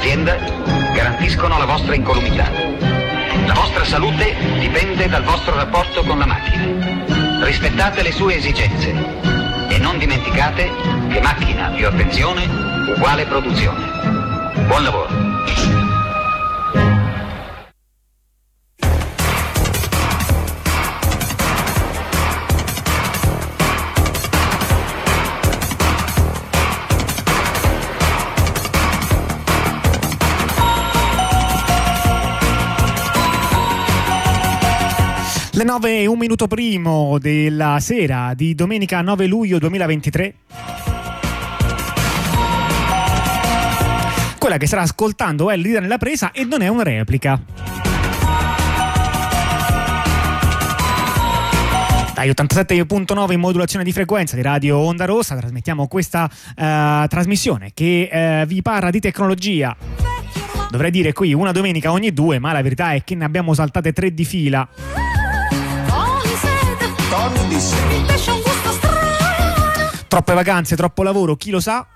suggerite 0.00 0.24
dall'azienda 0.24 0.36
garantiscono 0.94 1.58
la 1.58 1.66
vostra 1.66 1.94
incolumità. 1.94 2.50
La 3.46 3.52
vostra 3.52 3.84
salute 3.84 4.34
dipende 4.58 5.08
dal 5.08 5.22
vostro 5.22 5.54
rapporto 5.54 6.02
con 6.02 6.18
la 6.18 6.26
macchina. 6.26 7.44
Rispettate 7.44 8.02
le 8.02 8.12
sue 8.12 8.36
esigenze 8.36 8.94
e 9.68 9.78
non 9.78 9.98
dimenticate 9.98 10.70
che 11.08 11.20
macchina 11.20 11.68
più 11.68 11.86
attenzione 11.86 12.48
uguale 12.96 13.26
produzione. 13.26 13.84
Buon 14.66 14.82
lavoro. 14.82 15.19
Le 35.60 35.66
9 35.66 36.00
e 36.00 36.06
un 36.06 36.16
minuto 36.16 36.46
primo 36.46 37.18
della 37.18 37.80
sera 37.80 38.32
di 38.34 38.54
domenica 38.54 39.02
9 39.02 39.26
luglio 39.26 39.58
2023. 39.58 40.34
Quella 44.38 44.56
che 44.56 44.66
starà 44.66 44.80
ascoltando 44.80 45.50
è 45.50 45.54
il 45.56 45.60
leader 45.60 45.82
nella 45.82 45.98
presa 45.98 46.32
e 46.32 46.44
non 46.44 46.62
è 46.62 46.68
una 46.68 46.82
replica. 46.82 47.38
Dai 52.14 52.30
87.9 52.30 53.32
in 53.32 53.40
modulazione 53.40 53.84
di 53.84 53.92
frequenza 53.92 54.36
di 54.36 54.40
Radio 54.40 54.78
Onda 54.78 55.04
Rossa 55.04 55.36
trasmettiamo 55.36 55.88
questa 55.88 56.24
uh, 56.24 57.06
trasmissione 57.06 57.72
che 57.74 58.08
uh, 58.10 58.46
vi 58.46 58.62
parla 58.62 58.88
di 58.88 59.00
tecnologia. 59.00 59.76
Dovrei 60.70 60.90
dire 60.90 61.12
qui 61.12 61.34
una 61.34 61.52
domenica 61.52 61.92
ogni 61.92 62.14
due, 62.14 62.38
ma 62.38 62.52
la 62.52 62.62
verità 62.62 62.94
è 62.94 63.04
che 63.04 63.14
ne 63.14 63.26
abbiamo 63.26 63.52
saltate 63.52 63.92
tre 63.92 64.14
di 64.14 64.24
fila. 64.24 64.66
Troppe 70.08 70.34
vacanze, 70.34 70.76
troppo 70.76 71.02
lavoro, 71.02 71.36
chi 71.36 71.50
lo 71.50 71.60
sa? 71.60 71.86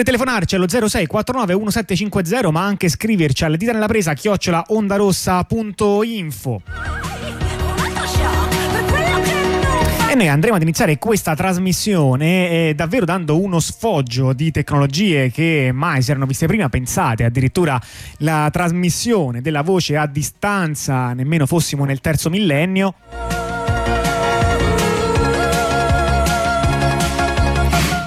Potrete 0.00 0.18
telefonarci 0.18 0.54
allo 0.54 0.66
0649 0.66 1.54
1750 1.56 2.50
ma 2.50 2.64
anche 2.64 2.88
scriverci 2.88 3.44
alle 3.44 3.58
dita 3.58 3.72
nella 3.72 3.86
presa 3.86 4.14
chiocciola 4.14 4.64
ondarossa.info. 4.68 6.62
E 10.10 10.14
noi 10.14 10.28
andremo 10.28 10.56
ad 10.56 10.62
iniziare 10.62 10.96
questa 10.98 11.34
trasmissione 11.36 12.68
eh, 12.68 12.74
davvero 12.74 13.04
dando 13.04 13.38
uno 13.38 13.60
sfoggio 13.60 14.32
di 14.32 14.50
tecnologie 14.50 15.30
che 15.30 15.70
mai 15.70 16.00
si 16.00 16.10
erano 16.12 16.24
viste 16.24 16.46
prima, 16.46 16.70
pensate 16.70 17.24
addirittura 17.24 17.78
la 18.18 18.48
trasmissione 18.50 19.42
della 19.42 19.60
voce 19.60 19.98
a 19.98 20.06
distanza, 20.06 21.12
nemmeno 21.12 21.44
fossimo 21.44 21.84
nel 21.84 22.00
terzo 22.00 22.30
millennio. 22.30 22.94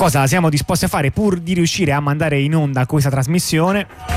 Cosa 0.03 0.27
siamo 0.27 0.49
disposti 0.49 0.83
a 0.83 0.89
fare 0.89 1.11
pur 1.11 1.39
di 1.39 1.53
riuscire 1.53 1.93
a 1.93 2.01
mandare 2.01 2.37
in 2.37 2.53
onda 2.53 2.85
questa 2.85 3.09
trasmissione. 3.09 4.12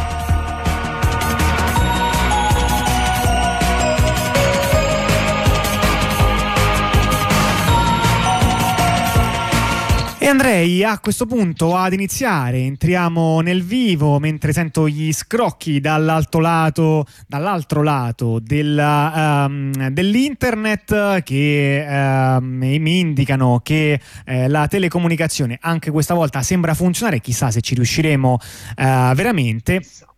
E 10.26 10.28
andrei 10.28 10.82
a 10.82 10.98
questo 10.98 11.25
punto 11.25 11.76
ad 11.76 11.92
iniziare, 11.92 12.59
entriamo 12.59 13.41
nel 13.42 13.62
vivo 13.62 14.19
mentre 14.19 14.53
sento 14.53 14.88
gli 14.88 15.12
scrocchi 15.12 15.78
dall'altro 15.78 16.41
lato, 16.41 17.06
dall'altro 17.28 17.84
lato 17.84 18.41
della, 18.41 19.47
um, 19.47 19.70
dell'internet 19.91 21.22
che 21.22 21.87
um, 21.88 22.44
mi 22.44 22.98
indicano 22.98 23.60
che 23.62 24.00
eh, 24.25 24.48
la 24.48 24.66
telecomunicazione 24.66 25.59
anche 25.60 25.92
questa 25.92 26.14
volta 26.14 26.43
sembra 26.43 26.75
funzionare, 26.75 27.20
chissà 27.20 27.53
se 27.53 27.60
ci 27.60 27.76
riusciremo 27.76 28.32
uh, 28.32 29.14
veramente. 29.14 29.78
Chissà, 29.78 30.08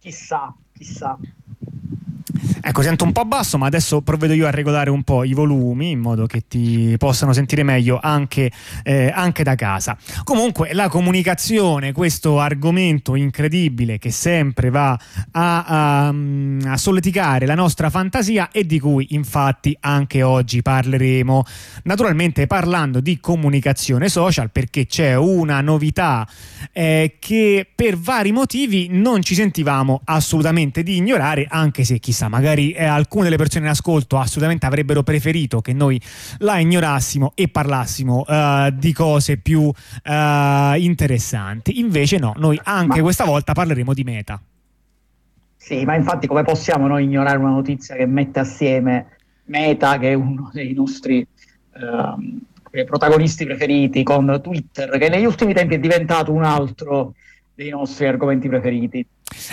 chissà. 0.00 0.54
chissà. 0.72 1.18
Ecco, 2.60 2.82
sento 2.82 3.04
un 3.04 3.12
po' 3.12 3.24
basso, 3.24 3.58
ma 3.58 3.66
adesso 3.66 4.02
provvedo 4.02 4.32
io 4.34 4.46
a 4.46 4.50
regolare 4.50 4.90
un 4.90 5.02
po' 5.02 5.24
i 5.24 5.32
volumi 5.32 5.90
in 5.90 6.00
modo 6.00 6.26
che 6.26 6.44
ti 6.46 6.94
possano 6.98 7.32
sentire 7.32 7.62
meglio 7.62 7.98
anche, 8.02 8.50
eh, 8.82 9.10
anche 9.14 9.42
da 9.42 9.54
casa. 9.54 9.96
Comunque, 10.24 10.72
la 10.74 10.88
comunicazione, 10.88 11.92
questo 11.92 12.40
argomento 12.40 13.14
incredibile 13.14 13.98
che 13.98 14.10
sempre 14.10 14.70
va 14.70 14.98
a, 15.32 15.64
a, 15.64 16.08
a 16.08 16.76
solleticare 16.76 17.46
la 17.46 17.54
nostra 17.54 17.90
fantasia 17.90 18.50
e 18.50 18.66
di 18.66 18.78
cui 18.78 19.08
infatti 19.10 19.76
anche 19.80 20.22
oggi 20.22 20.62
parleremo. 20.62 21.44
Naturalmente 21.84 22.46
parlando 22.46 23.00
di 23.00 23.20
comunicazione 23.20 24.08
social 24.08 24.50
perché 24.50 24.86
c'è 24.86 25.14
una 25.14 25.60
novità 25.60 26.26
eh, 26.72 27.16
che 27.18 27.66
per 27.74 27.96
vari 27.96 28.32
motivi 28.32 28.88
non 28.90 29.22
ci 29.22 29.34
sentivamo 29.34 30.02
assolutamente 30.04 30.82
di 30.82 30.96
ignorare, 30.96 31.46
anche 31.48 31.84
se 31.84 31.98
chissà 31.98 32.17
magari 32.26 32.72
eh, 32.72 32.84
alcune 32.84 33.24
delle 33.24 33.36
persone 33.36 33.66
in 33.66 33.70
ascolto 33.70 34.18
assolutamente 34.18 34.66
avrebbero 34.66 35.04
preferito 35.04 35.60
che 35.60 35.72
noi 35.72 36.00
la 36.38 36.58
ignorassimo 36.58 37.30
e 37.36 37.46
parlassimo 37.46 38.24
uh, 38.26 38.70
di 38.72 38.92
cose 38.92 39.36
più 39.36 39.60
uh, 39.62 40.74
interessanti. 40.76 41.78
Invece 41.78 42.18
no, 42.18 42.32
noi 42.36 42.58
anche 42.64 42.96
ma... 42.96 43.02
questa 43.02 43.24
volta 43.24 43.52
parleremo 43.52 43.94
di 43.94 44.02
meta. 44.02 44.42
Sì, 45.56 45.84
ma 45.84 45.94
infatti 45.94 46.26
come 46.26 46.42
possiamo 46.42 46.88
noi 46.88 47.04
ignorare 47.04 47.36
una 47.36 47.50
notizia 47.50 47.94
che 47.94 48.06
mette 48.06 48.40
assieme 48.40 49.06
Meta, 49.48 49.98
che 49.98 50.10
è 50.10 50.14
uno 50.14 50.50
dei 50.52 50.72
nostri 50.72 51.26
uh, 51.74 52.84
protagonisti 52.84 53.44
preferiti, 53.44 54.02
con 54.02 54.40
Twitter, 54.42 54.96
che 54.98 55.08
negli 55.08 55.24
ultimi 55.24 55.52
tempi 55.52 55.74
è 55.74 55.78
diventato 55.78 56.32
un 56.32 56.42
altro 56.42 57.14
dei 57.54 57.70
nostri 57.70 58.06
argomenti 58.06 58.48
preferiti. 58.48 59.04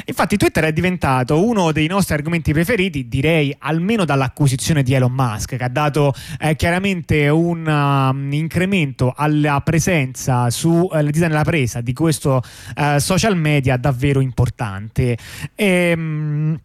Infatti 0.05 0.37
Twitter 0.37 0.65
è 0.65 0.73
diventato 0.73 1.45
uno 1.45 1.71
dei 1.71 1.87
nostri 1.87 2.15
argomenti 2.15 2.53
preferiti, 2.53 3.07
direi 3.07 3.55
almeno 3.59 4.05
dall'acquisizione 4.05 4.83
di 4.83 4.93
Elon 4.93 5.11
Musk, 5.11 5.55
che 5.55 5.63
ha 5.63 5.69
dato 5.69 6.13
eh, 6.39 6.55
chiaramente 6.55 7.29
un 7.29 7.65
um, 7.65 8.31
incremento 8.31 9.13
alla 9.15 9.61
presenza 9.61 10.49
sulle 10.49 10.99
uh, 11.01 11.09
dita 11.09 11.27
nella 11.27 11.43
presa 11.43 11.81
di 11.81 11.93
questo 11.93 12.41
uh, 12.75 12.97
social 12.97 13.35
media 13.37 13.77
davvero 13.77 14.19
importante. 14.19 15.17
E, 15.55 15.93
um, 15.95 16.59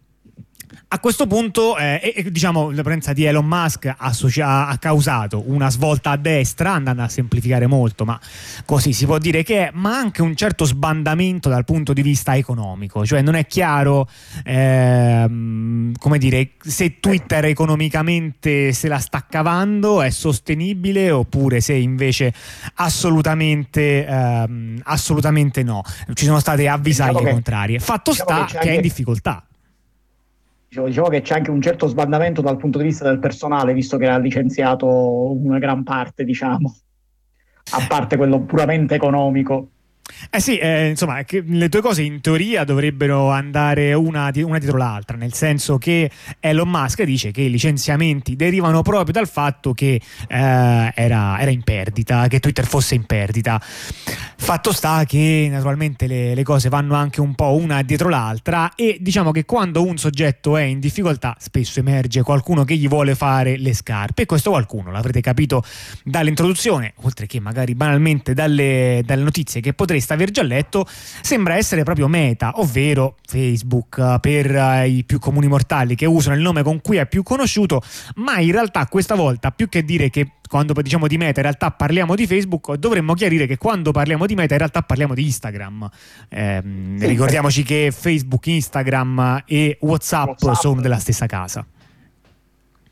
a 0.93 0.99
questo 0.99 1.25
punto, 1.25 1.77
eh, 1.77 2.27
diciamo, 2.29 2.69
la 2.71 2.81
presenza 2.81 3.13
di 3.13 3.23
Elon 3.23 3.45
Musk 3.45 3.93
associa- 3.95 4.67
ha 4.67 4.77
causato 4.77 5.41
una 5.45 5.69
svolta 5.69 6.11
a 6.11 6.17
destra, 6.17 6.73
andando 6.73 7.01
a 7.01 7.07
semplificare 7.07 7.65
molto, 7.65 8.03
ma 8.03 8.19
così 8.65 8.91
si 8.91 9.05
può 9.05 9.17
dire 9.17 9.41
che 9.41 9.67
è, 9.67 9.71
ma 9.73 9.95
anche 9.95 10.21
un 10.21 10.35
certo 10.35 10.65
sbandamento 10.65 11.47
dal 11.47 11.63
punto 11.63 11.93
di 11.93 12.01
vista 12.01 12.35
economico, 12.35 13.05
cioè 13.05 13.21
non 13.21 13.35
è 13.35 13.47
chiaro, 13.47 14.09
ehm, 14.43 15.93
come 15.97 16.17
dire, 16.17 16.51
se 16.61 16.99
Twitter 16.99 17.45
economicamente 17.45 18.73
se 18.73 18.89
la 18.89 18.99
sta 18.99 19.25
cavando, 19.29 20.01
è 20.01 20.09
sostenibile, 20.09 21.09
oppure 21.09 21.61
se 21.61 21.73
invece 21.73 22.33
assolutamente, 22.75 24.05
ehm, 24.05 24.81
assolutamente 24.83 25.63
no. 25.63 25.83
Ci 26.13 26.25
sono 26.25 26.41
state 26.41 26.67
avvisaglie 26.67 27.13
diciamo 27.13 27.31
contrarie. 27.31 27.79
Fatto 27.79 28.11
diciamo 28.11 28.29
sta 28.29 28.45
che, 28.45 28.51
che 28.51 28.57
anche... 28.57 28.71
è 28.71 28.75
in 28.75 28.81
difficoltà 28.81 29.45
diciamo, 30.71 30.87
diciamo, 30.87 31.09
che 31.09 31.21
c'è 31.21 31.35
anche 31.35 31.51
un 31.51 31.61
certo 31.61 31.87
sbandamento 31.87 32.41
dal 32.41 32.55
punto 32.55 32.77
di 32.77 32.85
vista 32.85 33.03
del 33.03 33.19
personale, 33.19 33.73
visto 33.73 33.97
che 33.97 34.07
ha 34.07 34.17
licenziato 34.17 34.87
una 35.33 35.59
gran 35.59 35.83
parte, 35.83 36.23
diciamo, 36.23 36.73
a 37.73 37.85
parte 37.87 38.15
quello 38.15 38.41
puramente 38.41 38.95
economico. 38.95 39.69
Eh 40.29 40.39
sì, 40.39 40.57
eh, 40.57 40.89
insomma, 40.89 41.23
le 41.27 41.69
due 41.69 41.81
cose 41.81 42.03
in 42.03 42.21
teoria 42.21 42.63
dovrebbero 42.63 43.31
andare 43.31 43.93
una, 43.93 44.31
una, 44.35 44.59
dietro 44.59 44.77
l'altra, 44.77 45.17
nel 45.17 45.33
senso 45.33 45.77
che 45.77 46.09
Elon 46.39 46.69
Musk 46.69 47.03
dice 47.03 47.31
che 47.31 47.41
i 47.41 47.49
licenziamenti 47.49 48.35
derivano 48.35 48.81
proprio 48.81 49.13
dal 49.13 49.27
fatto 49.27 49.73
che 49.73 50.01
eh, 50.27 50.91
era, 50.95 51.39
era, 51.39 51.49
in 51.49 51.63
perdita, 51.63 52.27
che 52.27 52.39
Twitter 52.39 52.65
fosse 52.65 52.95
in 52.95 53.05
perdita. 53.05 53.59
Fatto 53.61 54.71
sta 54.71 55.03
che 55.05 55.47
naturalmente 55.51 56.07
le, 56.07 56.33
le 56.33 56.43
cose 56.43 56.69
vanno 56.69 56.95
anche 56.95 57.21
un 57.21 57.35
po' 57.35 57.55
una 57.55 57.81
dietro 57.83 58.09
l'altra 58.09 58.73
e 58.75 58.97
diciamo 58.99 59.31
che 59.31 59.45
quando 59.45 59.85
un 59.85 59.97
soggetto 59.97 60.57
è 60.57 60.63
in 60.63 60.79
difficoltà 60.79 61.35
spesso 61.39 61.79
emerge 61.79 62.23
qualcuno 62.23 62.63
che 62.63 62.75
gli 62.75 62.87
vuole 62.87 63.15
fare 63.15 63.57
le 63.57 63.73
scarpe 63.73 64.23
e 64.23 64.25
questo 64.25 64.49
qualcuno, 64.49 64.91
l'avrete 64.91 65.21
capito 65.21 65.63
dall'introduzione, 66.03 66.93
oltre 67.01 67.27
che 67.27 67.39
magari 67.39 67.75
banalmente 67.75 68.33
dalle, 68.33 69.01
dalle 69.05 69.23
notizie 69.23 69.61
che 69.61 69.73
potreste 70.01 70.13
aver 70.13 70.31
già 70.31 70.43
letto, 70.43 70.85
sembra 71.21 71.55
essere 71.55 71.83
proprio 71.83 72.07
Meta, 72.07 72.53
ovvero 72.55 73.15
Facebook 73.25 73.97
eh, 73.97 74.17
per 74.19 74.51
uh, 74.51 74.85
i 74.85 75.03
più 75.05 75.19
comuni 75.19 75.47
mortali 75.47 75.95
che 75.95 76.05
usano 76.05 76.35
il 76.35 76.41
nome 76.41 76.63
con 76.63 76.81
cui 76.81 76.97
è 76.97 77.07
più 77.07 77.23
conosciuto, 77.23 77.81
ma 78.15 78.39
in 78.39 78.51
realtà 78.51 78.87
questa 78.87 79.15
volta 79.15 79.51
più 79.51 79.69
che 79.69 79.83
dire 79.83 80.09
che 80.09 80.31
quando 80.47 80.73
diciamo 80.81 81.07
di 81.07 81.17
Meta 81.17 81.39
in 81.39 81.45
realtà 81.45 81.71
parliamo 81.71 82.15
di 82.15 82.27
Facebook, 82.27 82.73
dovremmo 82.75 83.13
chiarire 83.13 83.45
che 83.47 83.57
quando 83.57 83.91
parliamo 83.91 84.25
di 84.25 84.35
Meta 84.35 84.53
in 84.53 84.59
realtà 84.59 84.81
parliamo 84.81 85.13
di 85.13 85.23
Instagram. 85.23 85.89
Eh, 86.27 86.61
ricordiamoci 86.99 87.63
che 87.63 87.93
Facebook, 87.95 88.47
Instagram 88.47 89.43
e 89.45 89.77
WhatsApp, 89.79 90.27
WhatsApp 90.27 90.53
sono 90.55 90.81
della 90.81 90.99
stessa 90.99 91.25
casa. 91.25 91.65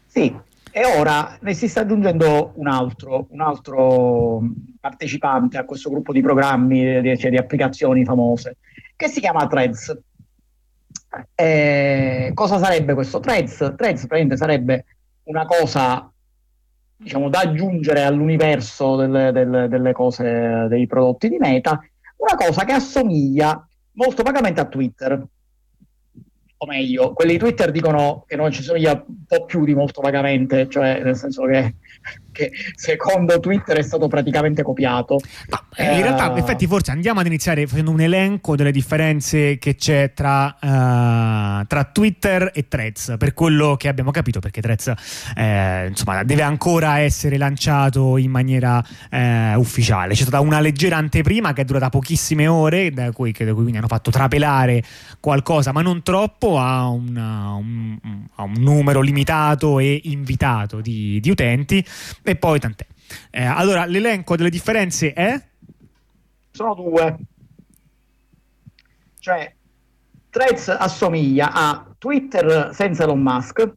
Sì, 0.08 0.34
e 0.80 0.86
ora 0.86 1.38
ne 1.42 1.54
si 1.54 1.68
sta 1.68 1.82
aggiungendo 1.82 2.54
un 2.56 2.68
altro, 2.70 3.28
un 3.32 3.42
altro 3.42 4.42
partecipante 4.80 5.58
a 5.58 5.66
questo 5.66 5.90
gruppo 5.90 6.14
di 6.14 6.22
programmi, 6.22 7.02
di, 7.02 7.18
cioè 7.18 7.30
di 7.30 7.36
applicazioni 7.36 8.06
famose, 8.06 8.56
che 8.96 9.10
si 9.10 9.20
chiama 9.20 9.46
Threads. 9.46 10.00
Eh, 11.36 12.32
cosa 12.34 12.60
sarebbe 12.60 12.94
questo 12.94 13.20
Threads? 13.20 13.74
Threads 13.76 14.36
sarebbe 14.36 14.86
una 15.24 15.46
cosa 15.46 16.10
diciamo, 16.96 17.28
da 17.28 17.40
aggiungere 17.40 18.04
all'universo 18.04 18.96
delle, 18.96 19.34
delle, 19.34 19.68
delle 19.68 19.92
cose, 19.92 20.68
dei 20.70 20.88
prodotti 20.88 21.28
di 21.28 21.40
Meta, 21.40 21.78
una 22.16 22.36
cosa 22.36 22.64
che 22.64 22.72
assomiglia 22.72 23.68
molto 23.96 24.24
vagamente 24.24 24.62
a 24.62 24.66
Twitter 24.66 25.28
o 26.62 26.66
meglio, 26.66 27.14
quelli 27.14 27.34
di 27.34 27.38
Twitter 27.38 27.72
dicono 27.72 28.26
che 28.28 28.36
non 28.36 28.52
ci 28.52 28.62
somiglia 28.64 28.92
un 28.92 29.24
po' 29.26 29.46
più 29.46 29.64
di 29.64 29.74
molto 29.74 30.02
vagamente, 30.02 30.68
cioè 30.68 31.02
nel 31.02 31.16
senso 31.16 31.46
che, 31.46 31.76
che 32.34 32.52
secondo 32.76 33.40
Twitter 33.40 33.78
è 33.78 33.82
stato 33.82 34.10
praticamente 34.10 34.62
copiato. 34.62 35.22
Ma, 35.48 35.64
eh, 35.78 35.96
in 35.96 36.02
realtà, 36.02 36.30
in 36.30 36.38
effetti, 36.38 36.68
forse 36.68 36.92
andiamo 36.92 37.22
ad 37.22 37.28
iniziare 37.28 37.66
facendo 37.66 37.92
un 37.92 38.02
elenco 38.02 38.58
delle 38.58 38.74
differenze 38.74 39.58
che 39.58 39.76
c'è 39.76 40.12
tra, 40.14 40.58
uh, 40.60 41.66
tra 41.66 41.84
Twitter 41.94 42.52
e 42.54 42.68
Threads, 42.68 43.16
per 43.18 43.34
quello 43.34 43.78
che 43.78 43.88
abbiamo 43.88 44.12
capito, 44.12 44.42
perché 44.42 44.60
Threads 44.60 44.94
eh, 45.38 45.88
insomma, 45.88 46.24
deve 46.24 46.42
ancora 46.42 47.00
essere 47.00 47.38
lanciato 47.38 48.18
in 48.18 48.32
maniera 48.32 48.84
eh, 49.10 49.56
ufficiale. 49.56 50.14
C'è 50.14 50.24
stata 50.24 50.42
una 50.42 50.60
leggera 50.60 50.98
anteprima 50.98 51.54
che 51.54 51.62
è 51.62 51.64
durata 51.64 51.88
pochissime 51.88 52.48
ore, 52.48 52.92
da 52.92 53.14
cui, 53.14 53.32
da 53.32 53.46
cui 53.46 53.54
quindi 53.54 53.78
hanno 53.78 53.88
fatto 53.88 54.12
trapelare 54.12 54.84
qualcosa, 55.22 55.72
ma 55.72 55.82
non 55.82 56.04
troppo 56.04 56.48
ha, 56.58 56.88
una, 56.88 57.54
un, 57.54 57.98
ha 58.36 58.44
un, 58.44 58.54
numero 58.58 59.02
limitato 59.02 59.80
e 59.80 60.02
invitato 60.06 60.82
di, 60.82 61.20
di 61.20 61.30
utenti 61.30 61.86
e 62.24 62.36
poi 62.36 62.60
tant'è. 62.60 62.86
Eh, 63.32 63.44
allora, 63.44 63.86
l'elenco 63.86 64.36
delle 64.36 64.50
differenze 64.50 65.14
è? 65.14 65.42
Sono 66.52 66.74
due. 66.74 67.18
Cioè, 69.20 69.54
Threads 70.30 70.70
assomiglia 70.70 71.52
a 71.52 71.86
Twitter 71.98 72.70
senza 72.74 73.04
Elon 73.04 73.22
Musk, 73.22 73.72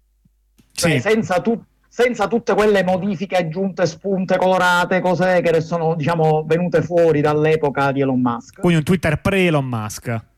cioè 0.72 0.92
sì. 0.92 1.00
senza, 1.00 1.40
tu, 1.40 1.60
senza, 1.88 2.28
tutte 2.28 2.54
quelle 2.54 2.84
modifiche 2.84 3.36
aggiunte, 3.36 3.86
spunte 3.86 4.36
colorate, 4.36 5.00
cose 5.00 5.40
che 5.40 5.60
sono 5.60 5.94
diciamo, 5.94 6.44
venute 6.46 6.82
fuori 6.82 7.20
dall'epoca 7.20 7.90
di 7.92 8.00
Elon 8.00 8.20
Musk. 8.20 8.60
Quindi 8.60 8.78
un 8.78 8.84
Twitter 8.84 9.20
pre-Elon 9.20 9.64
Musk 9.64 10.30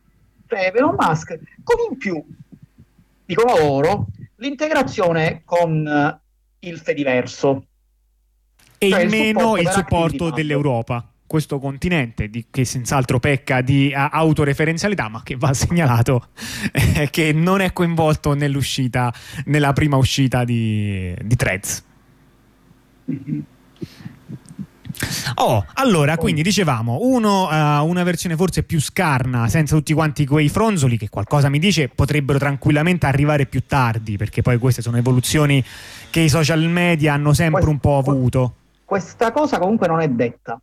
breve 0.54 0.78
Elon 0.78 0.94
Musk, 0.96 1.38
con 1.64 1.76
in 1.90 1.98
più, 1.98 2.24
dicono 3.26 3.58
loro, 3.58 4.06
l'integrazione 4.36 5.42
con 5.44 5.84
uh, 5.84 6.66
il 6.66 6.78
Fediverso. 6.78 7.66
E 8.78 8.90
cioè 8.90 9.02
in 9.02 9.10
meno 9.10 9.56
il 9.56 9.68
supporto 9.68 10.30
dell'Europa 10.30 11.08
questo 11.26 11.58
continente 11.58 12.28
di, 12.28 12.46
che 12.50 12.64
senz'altro 12.64 13.18
pecca 13.18 13.60
di 13.62 13.92
uh, 13.92 14.08
autoreferenzialità 14.10 15.08
ma 15.08 15.22
che 15.22 15.36
va 15.36 15.52
segnalato 15.54 16.28
eh, 16.70 17.08
che 17.10 17.32
non 17.32 17.60
è 17.60 17.72
coinvolto 17.72 18.34
nell'uscita 18.34 19.12
nella 19.46 19.72
prima 19.72 19.96
uscita 19.96 20.44
di, 20.44 21.14
di 21.22 21.34
Threads 21.34 21.84
mm-hmm. 23.10 23.40
Oh, 25.36 25.64
allora, 25.74 26.16
quindi 26.16 26.42
dicevamo, 26.42 26.98
uno, 27.02 27.48
uh, 27.48 27.86
una 27.86 28.02
versione 28.02 28.36
forse 28.36 28.62
più 28.62 28.80
scarna, 28.80 29.48
senza 29.48 29.74
tutti 29.74 29.92
quanti 29.92 30.26
quei 30.26 30.48
fronzoli, 30.48 30.96
che 30.96 31.08
qualcosa 31.08 31.48
mi 31.48 31.58
dice 31.58 31.88
potrebbero 31.88 32.38
tranquillamente 32.38 33.06
arrivare 33.06 33.46
più 33.46 33.64
tardi, 33.66 34.16
perché 34.16 34.42
poi 34.42 34.58
queste 34.58 34.82
sono 34.82 34.96
evoluzioni 34.96 35.64
che 36.10 36.20
i 36.20 36.28
social 36.28 36.62
media 36.68 37.14
hanno 37.14 37.32
sempre 37.32 37.62
Quest, 37.62 37.72
un 37.72 37.78
po' 37.80 37.98
avuto. 37.98 38.54
Questa 38.84 39.32
cosa 39.32 39.58
comunque 39.58 39.88
non 39.88 40.00
è 40.00 40.08
detta. 40.08 40.60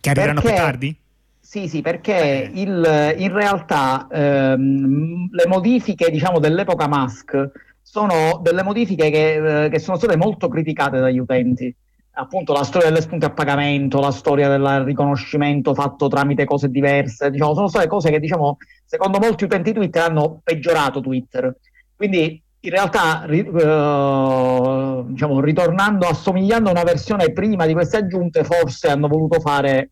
Che 0.00 0.10
arriveranno 0.10 0.40
perché, 0.40 0.56
più 0.56 0.64
tardi? 0.64 0.96
Sì, 1.38 1.68
sì, 1.68 1.82
perché 1.82 2.44
eh. 2.44 2.50
il, 2.54 3.14
in 3.18 3.32
realtà 3.32 4.06
ehm, 4.10 5.28
le 5.30 5.46
modifiche, 5.46 6.10
diciamo, 6.10 6.38
dell'epoca 6.38 6.88
Musk 6.88 7.50
sono 7.82 8.40
delle 8.42 8.62
modifiche 8.62 9.10
che, 9.10 9.64
eh, 9.64 9.68
che 9.68 9.78
sono 9.78 9.98
state 9.98 10.16
molto 10.16 10.48
criticate 10.48 11.00
dagli 11.00 11.18
utenti 11.18 11.74
appunto 12.12 12.52
la 12.52 12.64
storia 12.64 12.88
delle 12.88 13.00
spunte 13.00 13.26
a 13.26 13.30
pagamento, 13.30 14.00
la 14.00 14.10
storia 14.10 14.48
del 14.48 14.84
riconoscimento 14.84 15.74
fatto 15.74 16.08
tramite 16.08 16.44
cose 16.44 16.68
diverse, 16.68 17.30
diciamo, 17.30 17.54
sono 17.54 17.68
state 17.68 17.86
cose 17.86 18.10
che 18.10 18.20
diciamo, 18.20 18.56
secondo 18.84 19.18
molti 19.18 19.44
utenti 19.44 19.72
Twitter 19.72 20.02
hanno 20.02 20.40
peggiorato 20.42 21.00
Twitter. 21.00 21.54
Quindi 21.94 22.42
in 22.62 22.70
realtà 22.70 23.22
ri, 23.24 23.40
uh, 23.40 25.06
diciamo, 25.08 25.40
ritornando, 25.40 26.06
assomigliando 26.06 26.68
a 26.68 26.72
una 26.72 26.82
versione 26.82 27.32
prima 27.32 27.66
di 27.66 27.72
queste 27.72 27.98
aggiunte, 27.98 28.44
forse 28.44 28.88
hanno 28.88 29.08
voluto 29.08 29.40
fare 29.40 29.90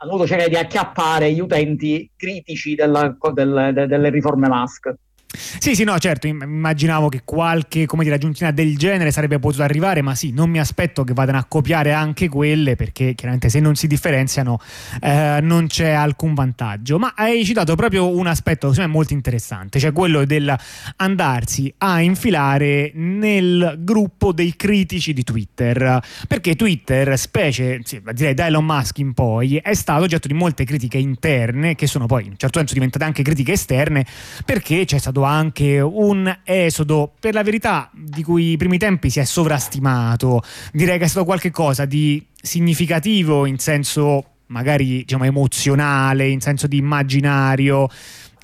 hanno 0.00 0.12
voluto 0.12 0.28
cercare 0.28 0.48
di 0.48 0.56
acchiappare 0.56 1.32
gli 1.32 1.40
utenti 1.40 2.08
critici 2.14 2.76
della, 2.76 3.16
del, 3.32 3.70
de, 3.74 3.86
delle 3.86 4.10
riforme 4.10 4.48
Musk. 4.48 4.94
Sì, 5.30 5.74
sì, 5.74 5.84
no, 5.84 5.98
certo, 5.98 6.26
immaginavo 6.26 7.10
che 7.10 7.20
qualche, 7.22 7.84
come 7.84 8.02
dire, 8.02 8.14
aggiuntina 8.14 8.50
del 8.50 8.78
genere 8.78 9.10
sarebbe 9.10 9.38
potuta 9.38 9.62
arrivare, 9.62 10.00
ma 10.00 10.14
sì, 10.14 10.30
non 10.32 10.48
mi 10.48 10.58
aspetto 10.58 11.04
che 11.04 11.12
vadano 11.12 11.36
a 11.36 11.44
copiare 11.44 11.92
anche 11.92 12.28
quelle, 12.28 12.76
perché 12.76 13.14
chiaramente 13.14 13.50
se 13.50 13.60
non 13.60 13.74
si 13.74 13.86
differenziano 13.86 14.58
eh, 15.02 15.40
non 15.42 15.66
c'è 15.66 15.90
alcun 15.90 16.32
vantaggio. 16.32 16.98
Ma 16.98 17.12
hai 17.14 17.44
citato 17.44 17.74
proprio 17.74 18.08
un 18.08 18.26
aspetto, 18.26 18.68
secondo 18.70 18.88
me, 18.88 18.96
molto 18.96 19.12
interessante, 19.12 19.78
cioè 19.78 19.92
quello 19.92 20.24
del 20.24 20.56
andarsi 20.96 21.72
a 21.76 22.00
infilare 22.00 22.92
nel 22.94 23.76
gruppo 23.80 24.32
dei 24.32 24.56
critici 24.56 25.12
di 25.12 25.24
Twitter, 25.24 26.00
perché 26.26 26.56
Twitter, 26.56 27.18
specie, 27.18 27.80
sì, 27.84 28.00
direi 28.14 28.32
da 28.32 28.46
Elon 28.46 28.64
Musk 28.64 28.96
in 28.96 29.12
poi, 29.12 29.56
è 29.56 29.74
stato 29.74 30.04
oggetto 30.04 30.26
di 30.26 30.32
molte 30.32 30.64
critiche 30.64 30.96
interne, 30.96 31.74
che 31.74 31.86
sono 31.86 32.06
poi 32.06 32.24
in 32.24 32.30
un 32.30 32.38
certo 32.38 32.60
senso 32.60 32.72
diventate 32.72 33.04
anche 33.04 33.22
critiche 33.22 33.52
esterne, 33.52 34.06
perché 34.46 34.86
c'è 34.86 34.96
stato 34.96 35.16
anche 35.22 35.80
un 35.80 36.38
esodo, 36.44 37.12
per 37.18 37.34
la 37.34 37.42
verità, 37.42 37.90
di 37.92 38.22
cui 38.22 38.52
i 38.52 38.56
primi 38.56 38.78
tempi 38.78 39.10
si 39.10 39.20
è 39.20 39.24
sovrastimato. 39.24 40.42
Direi 40.72 40.98
che 40.98 41.04
è 41.04 41.08
stato 41.08 41.24
qualcosa 41.24 41.84
di 41.84 42.24
significativo 42.40 43.46
in 43.46 43.58
senso 43.58 44.24
magari 44.48 44.98
diciamo 44.98 45.24
emozionale, 45.24 46.28
in 46.28 46.40
senso 46.40 46.66
di 46.66 46.76
immaginario 46.76 47.88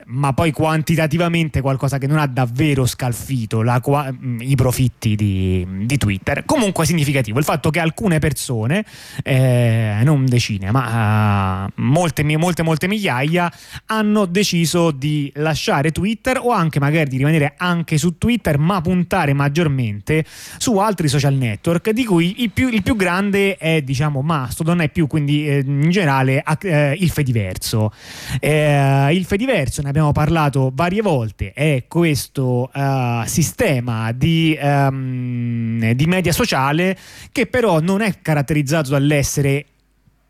ma 0.07 0.33
poi 0.33 0.51
quantitativamente 0.53 1.61
qualcosa 1.61 1.99
che 1.99 2.07
non 2.07 2.19
ha 2.19 2.27
davvero 2.27 2.87
scalfito 2.87 3.63
la, 3.63 3.81
mm, 4.13 4.41
i 4.41 4.55
profitti 4.55 5.15
di, 5.15 5.67
di, 5.85 5.97
Twitter. 5.97 6.45
Comunque 6.45 6.85
significativo 6.85 7.39
il 7.39 7.45
fatto 7.45 7.71
che 7.71 7.81
alcune 7.81 8.19
persone, 8.19 8.85
eh, 9.23 10.01
non 10.03 10.27
decine, 10.27 10.71
ma 10.71 11.65
uh, 11.65 11.83
molte, 11.83 12.23
molte, 12.37 12.63
molte 12.63 12.87
migliaia, 12.87 13.51
hanno 13.87 14.27
deciso 14.27 14.91
di 14.91 15.31
lasciare 15.37 15.91
Twitter 15.91 16.39
o 16.39 16.51
anche 16.51 16.79
magari 16.79 17.09
di 17.09 17.17
rimanere 17.17 17.55
anche 17.57 17.97
su 17.99 18.19
Twitter, 18.19 18.59
ma 18.59 18.81
puntare 18.81 19.33
maggiormente 19.33 20.25
su 20.59 20.77
altri 20.77 21.09
social 21.09 21.35
network, 21.35 21.91
di 21.91 22.05
cui 22.05 22.43
il 22.43 22.51
più, 22.51 22.69
il 22.69 22.83
più 22.83 22.97
grande 22.97 23.57
è, 23.57 23.83
diciamo, 23.83 24.21
Mastodon, 24.23 24.81
è 24.81 24.89
più 24.91 25.07
quindi 25.07 25.49
eh, 25.49 25.63
in 25.65 25.91
generale 25.91 26.43
eh, 26.61 26.97
il 26.99 27.11
Fediverso. 27.11 27.93
Eh, 28.41 29.15
il 29.15 29.25
Fediverso 29.25 29.83
ne 29.83 29.93
abbiamo 29.95 30.11
parlato 30.11 30.73
varie 30.75 31.03
volte, 31.03 31.53
è 31.53 31.85
questo 31.87 32.69
uh, 32.75 33.25
sistema 33.27 34.11
di, 34.11 34.59
um, 34.61 35.93
di 35.93 36.07
media 36.07 36.33
sociale 36.33 36.99
che 37.31 37.47
però 37.47 37.79
non 37.79 38.01
è 38.01 38.21
caratterizzato 38.21 38.91
dall'essere 38.91 39.65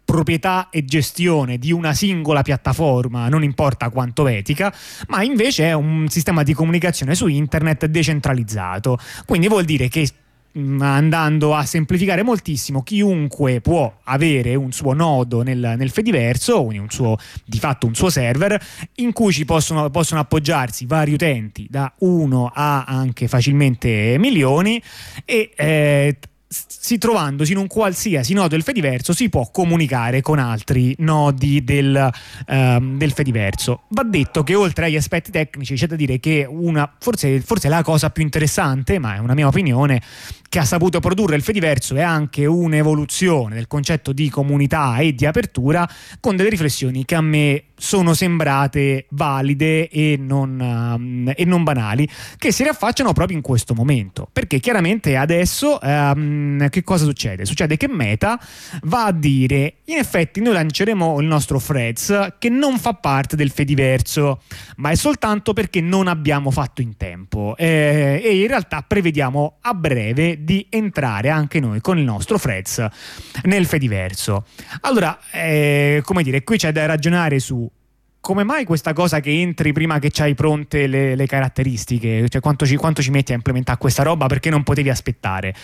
proprietà 0.05 0.69
e 0.69 0.85
gestione 0.85 1.57
di 1.57 1.73
una 1.73 1.95
singola 1.95 2.43
piattaforma, 2.43 3.31
non 3.31 3.43
importa 3.43 3.89
quanto 3.89 4.29
etica, 4.29 4.71
ma 5.09 5.23
invece 5.23 5.69
è 5.69 5.73
un 5.73 6.09
sistema 6.09 6.43
di 6.43 6.53
comunicazione 6.53 7.15
su 7.15 7.27
internet 7.27 7.87
decentralizzato. 7.87 8.99
Quindi 9.25 9.49
vuol 9.49 9.65
dire 9.65 9.89
che 9.89 10.07
andando 10.55 11.55
a 11.55 11.65
semplificare 11.65 12.23
moltissimo, 12.23 12.83
chiunque 12.83 13.61
può 13.61 14.01
avere 14.05 14.55
un 14.55 14.73
suo 14.73 14.93
nodo 14.93 15.43
nel, 15.43 15.75
nel 15.77 15.91
Fediverso, 15.91 16.65
un 16.65 16.87
suo, 16.89 17.17
di 17.45 17.59
fatto 17.59 17.87
un 17.87 17.95
suo 17.95 18.11
server, 18.11 18.61
in 18.97 19.13
cui 19.13 19.33
ci 19.33 19.45
possono, 19.45 19.91
possono 19.91 20.21
appoggiarsi 20.21 20.87
vari 20.87 21.13
utenti, 21.13 21.67
da 21.69 21.93
uno 21.99 22.51
a 22.53 22.85
anche 22.85 23.29
facilmente 23.29 24.17
milioni, 24.19 24.81
e 25.25 25.53
eh, 25.57 26.19
si 26.67 26.99
trovandosi 26.99 27.53
in 27.53 27.59
un 27.59 27.67
qualsiasi 27.67 28.33
nodo 28.33 28.49
del 28.49 28.63
Fediverso 28.63 29.13
si 29.13 29.29
può 29.29 29.51
comunicare 29.51 30.21
con 30.21 30.39
altri 30.39 30.95
nodi 30.99 31.65
del, 31.65 32.11
um, 32.47 32.97
del 32.97 33.13
Fediverso. 33.13 33.83
Va 33.89 34.05
detto 34.05 34.45
che 34.45 34.55
oltre 34.55 34.87
agli 34.87 34.97
aspetti 34.97 35.31
tecnici 35.31 35.75
c'è 35.75 35.87
da 35.87 35.97
dire 35.97 36.21
che 36.21 36.47
una, 36.49 36.95
forse, 37.01 37.41
forse 37.41 37.69
la 37.69 37.83
cosa 37.83 38.11
più 38.11 38.23
interessante, 38.23 38.99
ma 38.99 39.17
è 39.17 39.19
una 39.19 39.35
mia 39.35 39.49
opinione, 39.49 40.01
che 40.55 40.61
ha 40.61 40.65
saputo 40.65 41.01
produrre 41.01 41.35
il 41.35 41.43
Fediverso 41.43 41.97
è 41.97 42.01
anche 42.01 42.47
un'evoluzione 42.47 43.57
del 43.57 43.67
concetto 43.67 44.13
di 44.13 44.31
comunità 44.31 44.99
e 44.99 45.13
di 45.13 45.27
apertura 45.27 45.85
con 46.21 46.37
delle 46.37 46.49
riflessioni 46.49 47.05
che 47.05 47.17
a 47.17 47.21
me 47.21 47.65
sono 47.77 48.15
sembrate 48.15 49.07
valide 49.11 49.89
e 49.89 50.17
non, 50.17 50.61
um, 50.61 51.33
e 51.35 51.45
non 51.45 51.65
banali, 51.65 52.09
che 52.39 52.53
si 52.53 52.63
riaffacciano 52.63 53.13
proprio 53.13 53.37
in 53.37 53.43
questo 53.43 53.75
momento. 53.75 54.29
Perché 54.33 54.61
chiaramente 54.61 55.17
adesso 55.17 55.79
um, 55.83 56.69
che 56.69 56.85
cosa 56.85 57.05
succede? 57.05 57.45
Succede 57.45 57.77
che 57.77 57.89
Meta 57.89 58.39
va 58.83 59.07
a 59.07 59.13
dire: 59.13 59.79
in 59.87 59.97
effetti, 59.97 60.41
noi 60.41 60.53
lanceremo 60.53 61.21
il 61.21 61.27
nostro 61.27 61.59
Threads 61.59 62.35
che 62.39 62.49
non 62.49 62.79
fa 62.79 62.95
parte 62.95 63.35
del 63.35 63.51
Fediverso, 63.51 64.43
ma 64.77 64.91
è 64.91 64.95
soltanto 64.95 65.53
perché 65.53 65.81
non 65.81 66.07
abbiamo 66.07 66.53
fatto 66.53 66.81
in 66.81 66.97
tempo. 66.97 67.57
Eh, 67.57 68.21
e 68.25 68.41
in 68.41 68.47
realtà 68.47 68.85
prevediamo 68.87 69.57
a 69.63 69.75
breve 69.75 70.44
di 70.45 70.67
entrare 70.71 71.31
anche 71.31 71.61
noi 71.61 71.81
con 71.81 71.99
il 71.99 72.05
nostro 72.05 72.39
Threads 72.39 72.87
nel 73.45 73.67
Fediverso. 73.67 74.47
Allora, 74.83 75.19
eh, 75.33 76.03
come 76.05 76.23
dire, 76.23 76.45
qui 76.45 76.59
c'è 76.59 76.73
da 76.73 76.87
ragionare 76.87 77.39
su 77.41 77.69
come 78.25 78.43
mai 78.43 78.65
questa 78.65 78.95
cosa 78.95 79.21
che 79.21 79.39
entri 79.39 79.73
prima 79.73 79.99
che 79.99 80.09
c'hai 80.11 80.35
pronte 80.35 80.87
le, 80.87 81.15
le 81.15 81.27
caratteristiche? 81.27 82.27
Cioè, 82.31 82.41
quanto 82.41 82.65
ci, 82.65 82.77
quanto 82.77 83.03
ci, 83.03 83.11
metti 83.11 83.33
a 83.33 83.35
implementare 83.35 83.77
questa 83.77 84.03
roba? 84.03 84.25
Perché 84.25 84.49
non 84.49 84.63
potevi 84.63 84.89
aspettare? 84.89 85.55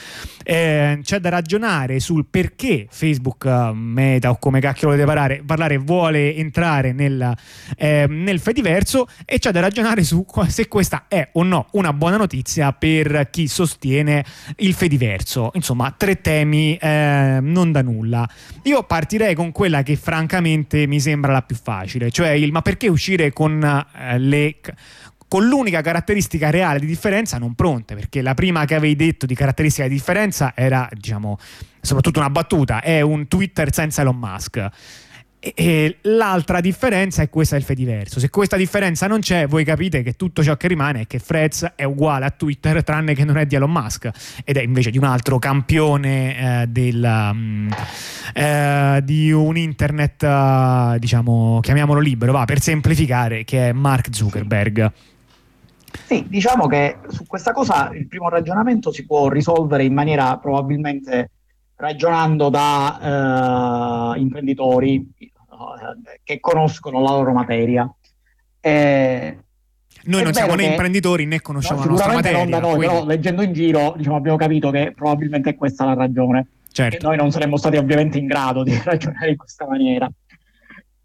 Eh, 0.44 0.98
c'è 1.02 1.20
da 1.20 1.30
ragionare 1.30 2.00
sul 2.00 2.26
perché 2.28 2.86
Facebook, 2.90 3.44
uh, 3.44 3.72
Meta 3.72 4.28
o 4.28 4.36
come 4.38 4.60
cacchio 4.60 4.88
volete 4.88 5.06
parlare, 5.06 5.42
parlare 5.42 5.78
vuole 5.78 6.36
entrare 6.36 6.92
nel, 6.92 7.34
eh, 7.78 8.04
nel 8.06 8.38
Fediverso 8.38 9.08
e 9.24 9.38
c'è 9.38 9.52
da 9.52 9.60
ragionare 9.60 10.02
su 10.02 10.26
se 10.46 10.68
questa 10.68 11.06
è 11.08 11.30
o 11.32 11.42
no 11.42 11.66
una 11.72 11.94
buona 11.94 12.18
notizia 12.18 12.72
per 12.72 13.30
chi 13.30 13.48
sostiene 13.48 14.22
il 14.56 14.74
Fediverso. 14.74 15.50
Insomma, 15.54 15.94
tre 15.96 16.20
temi 16.20 16.76
eh, 16.76 17.38
non 17.40 17.72
da 17.72 17.80
nulla. 17.80 18.28
Io 18.64 18.82
partirei 18.82 19.34
con 19.34 19.50
quella 19.50 19.82
che 19.82 19.96
francamente 19.96 20.86
mi 20.86 21.00
sembra 21.00 21.32
la 21.32 21.40
più 21.40 21.56
facile, 21.56 22.10
cioè 22.10 22.28
il 22.28 22.49
ma 22.50 22.62
perché 22.62 22.88
uscire 22.88 23.32
con 23.32 23.62
eh, 23.62 24.18
le 24.18 24.60
con 25.30 25.46
l'unica 25.46 25.80
caratteristica 25.80 26.50
reale 26.50 26.80
di 26.80 26.86
differenza 26.86 27.38
non 27.38 27.54
pronte, 27.54 27.94
perché 27.94 28.20
la 28.20 28.34
prima 28.34 28.64
che 28.64 28.74
avevi 28.74 28.96
detto 28.96 29.26
di 29.26 29.36
caratteristica 29.36 29.86
di 29.86 29.94
differenza 29.94 30.54
era, 30.56 30.88
diciamo, 30.90 31.38
soprattutto 31.80 32.18
una 32.18 32.30
battuta, 32.30 32.82
è 32.82 33.00
un 33.00 33.28
Twitter 33.28 33.72
senza 33.72 34.00
Elon 34.00 34.16
Musk. 34.16 34.68
E, 35.42 35.54
e 35.56 35.96
l'altra 36.02 36.60
differenza 36.60 37.22
è 37.22 37.30
questa 37.30 37.56
del 37.56 37.64
Fediverso. 37.64 38.20
Se 38.20 38.28
questa 38.28 38.58
differenza 38.58 39.06
non 39.06 39.20
c'è, 39.20 39.46
voi 39.46 39.64
capite 39.64 40.02
che 40.02 40.12
tutto 40.12 40.42
ciò 40.42 40.54
che 40.58 40.68
rimane 40.68 41.00
è 41.00 41.06
che 41.06 41.18
Freds 41.18 41.72
è 41.76 41.84
uguale 41.84 42.26
a 42.26 42.30
Twitter, 42.30 42.84
tranne 42.84 43.14
che 43.14 43.24
non 43.24 43.38
è 43.38 43.46
di 43.46 43.54
Elon 43.54 43.72
Musk 43.72 44.10
ed 44.44 44.58
è 44.58 44.62
invece 44.62 44.90
di 44.90 44.98
un 44.98 45.04
altro 45.04 45.38
campione 45.38 46.62
eh, 46.62 46.66
del, 46.66 47.02
um, 47.02 47.74
eh, 48.34 49.00
di 49.02 49.32
un 49.32 49.56
internet, 49.56 50.22
uh, 50.22 50.98
diciamo, 50.98 51.60
chiamiamolo 51.62 52.00
libero, 52.00 52.32
va 52.32 52.44
per 52.44 52.60
semplificare, 52.60 53.44
che 53.44 53.70
è 53.70 53.72
Mark 53.72 54.14
Zuckerberg. 54.14 54.92
Sì, 56.04 56.26
diciamo 56.28 56.66
che 56.66 56.98
su 57.08 57.24
questa 57.26 57.52
cosa 57.52 57.90
il 57.94 58.06
primo 58.06 58.28
ragionamento 58.28 58.92
si 58.92 59.06
può 59.06 59.30
risolvere 59.30 59.84
in 59.84 59.94
maniera 59.94 60.36
probabilmente 60.36 61.30
ragionando 61.76 62.50
da 62.50 64.12
uh, 64.14 64.20
imprenditori 64.20 65.29
che 66.22 66.40
conoscono 66.40 67.00
la 67.00 67.10
loro 67.10 67.32
materia. 67.32 67.92
Eh, 68.60 69.38
noi 70.04 70.22
non 70.22 70.32
siamo 70.32 70.54
né 70.54 70.64
imprenditori 70.64 71.26
né 71.26 71.40
conosciamo 71.40 71.80
no, 71.80 71.84
la 71.86 71.90
nostra 71.90 72.12
materia. 72.12 72.38
Non 72.38 72.50
da 72.50 72.60
noi, 72.60 72.76
quindi... 72.76 72.94
però 72.94 73.06
leggendo 73.06 73.42
in 73.42 73.52
giro 73.52 73.94
diciamo, 73.96 74.16
abbiamo 74.16 74.36
capito 74.36 74.70
che 74.70 74.92
probabilmente 74.94 75.50
è 75.50 75.54
questa 75.56 75.84
la 75.84 75.94
ragione. 75.94 76.46
Certo. 76.72 77.04
noi 77.04 77.16
non 77.16 77.32
saremmo 77.32 77.56
stati 77.56 77.76
ovviamente 77.76 78.16
in 78.16 78.26
grado 78.26 78.62
di 78.62 78.78
ragionare 78.84 79.30
in 79.30 79.36
questa 79.36 79.66
maniera. 79.66 80.10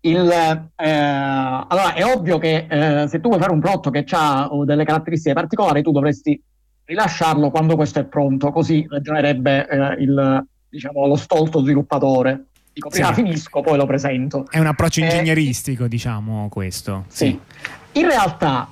Il, 0.02 0.30
eh, 0.76 0.88
allora, 0.88 1.94
è 1.96 2.06
ovvio 2.06 2.38
che 2.38 2.68
eh, 2.70 3.08
se 3.08 3.20
tu 3.20 3.30
vuoi 3.30 3.40
fare 3.40 3.52
un 3.52 3.60
prodotto 3.60 3.90
che 3.90 4.06
ha 4.12 4.48
delle 4.64 4.86
caratteristiche 4.86 5.34
particolari, 5.34 5.82
tu 5.82 5.92
dovresti 5.92 6.40
rilasciarlo 6.86 7.50
quando 7.50 7.76
questo 7.76 8.00
è 8.00 8.06
pronto, 8.06 8.52
così 8.52 8.86
ragionerebbe 8.88 9.68
eh, 9.68 10.04
il, 10.04 10.46
diciamo, 10.70 11.08
lo 11.08 11.16
stolto 11.16 11.62
sviluppatore. 11.62 12.46
Dico, 12.76 12.90
prima 12.90 13.08
sì. 13.08 13.14
finisco, 13.14 13.62
poi 13.62 13.78
lo 13.78 13.86
presento. 13.86 14.46
È 14.50 14.60
un 14.60 14.66
approccio 14.66 15.00
eh, 15.00 15.06
ingegneristico, 15.06 15.88
diciamo, 15.88 16.50
questo. 16.50 17.06
Sì. 17.08 17.28
sì. 17.28 17.40
In 18.00 18.08
realtà, 18.08 18.70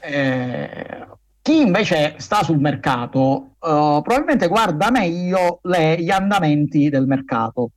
eh, 0.00 1.06
chi 1.42 1.60
invece 1.60 2.14
sta 2.16 2.42
sul 2.42 2.58
mercato 2.58 3.56
uh, 3.58 4.00
probabilmente 4.00 4.48
guarda 4.48 4.90
meglio 4.90 5.58
le, 5.64 6.00
gli 6.00 6.10
andamenti 6.10 6.88
del 6.88 7.06
mercato 7.06 7.72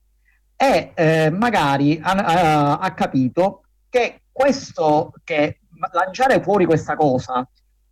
e 0.55 0.91
eh, 0.93 1.29
magari 1.29 1.99
ha, 2.01 2.11
ha, 2.11 2.77
ha, 2.77 2.93
capito 2.93 3.63
che 3.89 4.21
questo 4.31 5.11
che 5.25 5.59
lanciare 5.91 6.41
fuori 6.41 6.65
questa 6.65 6.95
cosa 6.95 7.45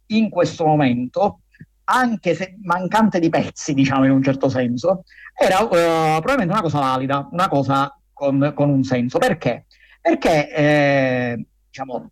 in 0.08 0.30
questo 0.30 0.66
momento 0.66 1.40
anche 1.86 2.36
se 2.36 2.58
mancante 2.62 3.20
di 3.20 3.30
pezzi, 3.30 3.74
diciamo 3.74 4.06
in 4.06 4.12
un 4.12 4.24
certo 4.24 4.50
senso, 4.50 5.04
era 5.36 5.60
uh, 5.62 5.68
probabilmente 5.68 6.54
una 6.54 6.62
cosa 6.62 6.80
valida, 6.80 7.28
una 7.32 7.48
cosa 7.48 7.98
con, 8.12 8.52
con 8.56 8.70
un 8.70 8.84
senso. 8.84 9.18
Perché? 9.18 9.66
Perché 10.02 10.54
eh, 10.54 11.46
diciamo, 11.68 12.12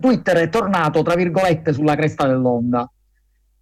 Twitter 0.00 0.36
è 0.36 0.48
tornato, 0.48 1.02
tra 1.02 1.14
virgolette, 1.14 1.72
sulla 1.72 1.96
cresta 1.96 2.26
dell'onda. 2.26 2.90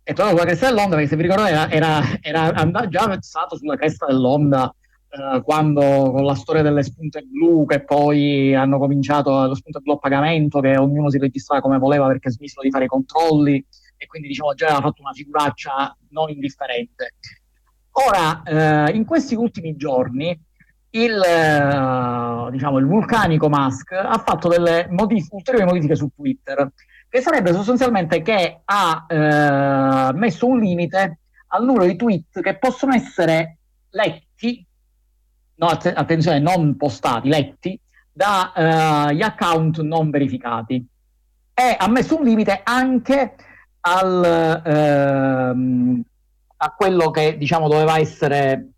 È 0.02 0.12
tornato 0.12 0.36
sulla 0.36 0.48
cresta 0.48 0.66
dell'onda 0.68 0.96
perché, 0.96 1.10
se 1.10 1.16
vi 1.16 1.22
ricordate, 1.22 1.50
era, 1.50 2.20
era, 2.20 2.54
era 2.54 2.88
già 2.88 3.16
stato 3.20 3.56
sulla 3.56 3.76
cresta 3.76 4.06
dell'onda 4.06 4.72
eh, 5.08 5.42
quando 5.42 6.10
con 6.12 6.24
la 6.24 6.34
storia 6.34 6.62
delle 6.62 6.82
spunte 6.82 7.22
blu 7.22 7.64
che 7.64 7.82
poi 7.82 8.54
hanno 8.54 8.78
cominciato 8.78 9.46
lo 9.46 9.54
spunto 9.54 9.80
blu 9.80 9.94
a 9.94 9.98
pagamento, 9.98 10.60
che 10.60 10.76
ognuno 10.76 11.10
si 11.10 11.18
registrava 11.18 11.60
come 11.60 11.78
voleva 11.78 12.06
perché 12.06 12.30
smisero 12.30 12.62
di 12.62 12.70
fare 12.70 12.84
i 12.84 12.88
controlli 12.88 13.64
e 13.96 14.06
quindi 14.06 14.28
diciamo 14.28 14.54
già 14.54 14.66
aveva 14.66 14.82
fatto 14.82 15.02
una 15.02 15.12
figuraccia 15.12 15.96
non 16.10 16.30
indifferente. 16.30 17.14
Ora, 17.92 18.42
eh, 18.42 18.94
in 18.94 19.04
questi 19.04 19.34
ultimi 19.34 19.74
giorni, 19.76 20.38
il, 20.90 21.22
eh, 21.22 22.50
diciamo, 22.50 22.78
il 22.78 22.86
vulcanico 22.86 23.48
Musk 23.48 23.92
ha 23.92 24.18
fatto 24.18 24.48
delle 24.48 24.86
modif- 24.90 25.32
ulteriori 25.32 25.66
modifiche 25.66 25.96
su 25.96 26.10
Twitter, 26.14 26.70
che 27.08 27.20
sarebbe 27.20 27.52
sostanzialmente 27.52 28.20
che 28.20 28.60
ha 28.64 29.06
eh, 29.08 30.12
messo 30.14 30.46
un 30.46 30.58
limite 30.58 31.20
al 31.48 31.64
numero 31.64 31.84
di 31.86 31.96
tweet 31.96 32.40
che 32.42 32.58
possono 32.58 32.92
essere 32.92 33.58
letti, 33.90 34.64
no, 35.54 35.66
att- 35.66 35.92
attenzione, 35.94 36.38
non 36.38 36.76
postati, 36.76 37.28
letti, 37.28 37.80
dagli 38.12 39.20
eh, 39.20 39.24
account 39.24 39.80
non 39.80 40.10
verificati. 40.10 40.86
E 41.54 41.76
ha 41.78 41.88
messo 41.88 42.18
un 42.18 42.24
limite 42.24 42.60
anche 42.62 43.36
al, 43.86 44.62
ehm, 44.64 46.02
a 46.56 46.70
quello 46.70 47.10
che 47.10 47.36
diciamo 47.38 47.68
doveva 47.68 47.98
essere 47.98 48.70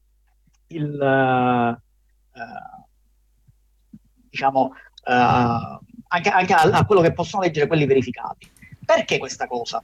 il 0.68 1.00
eh, 1.00 1.76
diciamo 4.28 4.72
eh, 5.04 5.12
anche, 6.08 6.28
anche 6.28 6.52
a, 6.52 6.62
a, 6.62 6.84
quello 6.84 7.00
che 7.00 7.12
possono 7.12 7.42
leggere 7.42 7.66
quelli 7.66 7.86
verificati. 7.86 8.50
Perché 8.84 9.18
questa 9.18 9.46
cosa? 9.46 9.82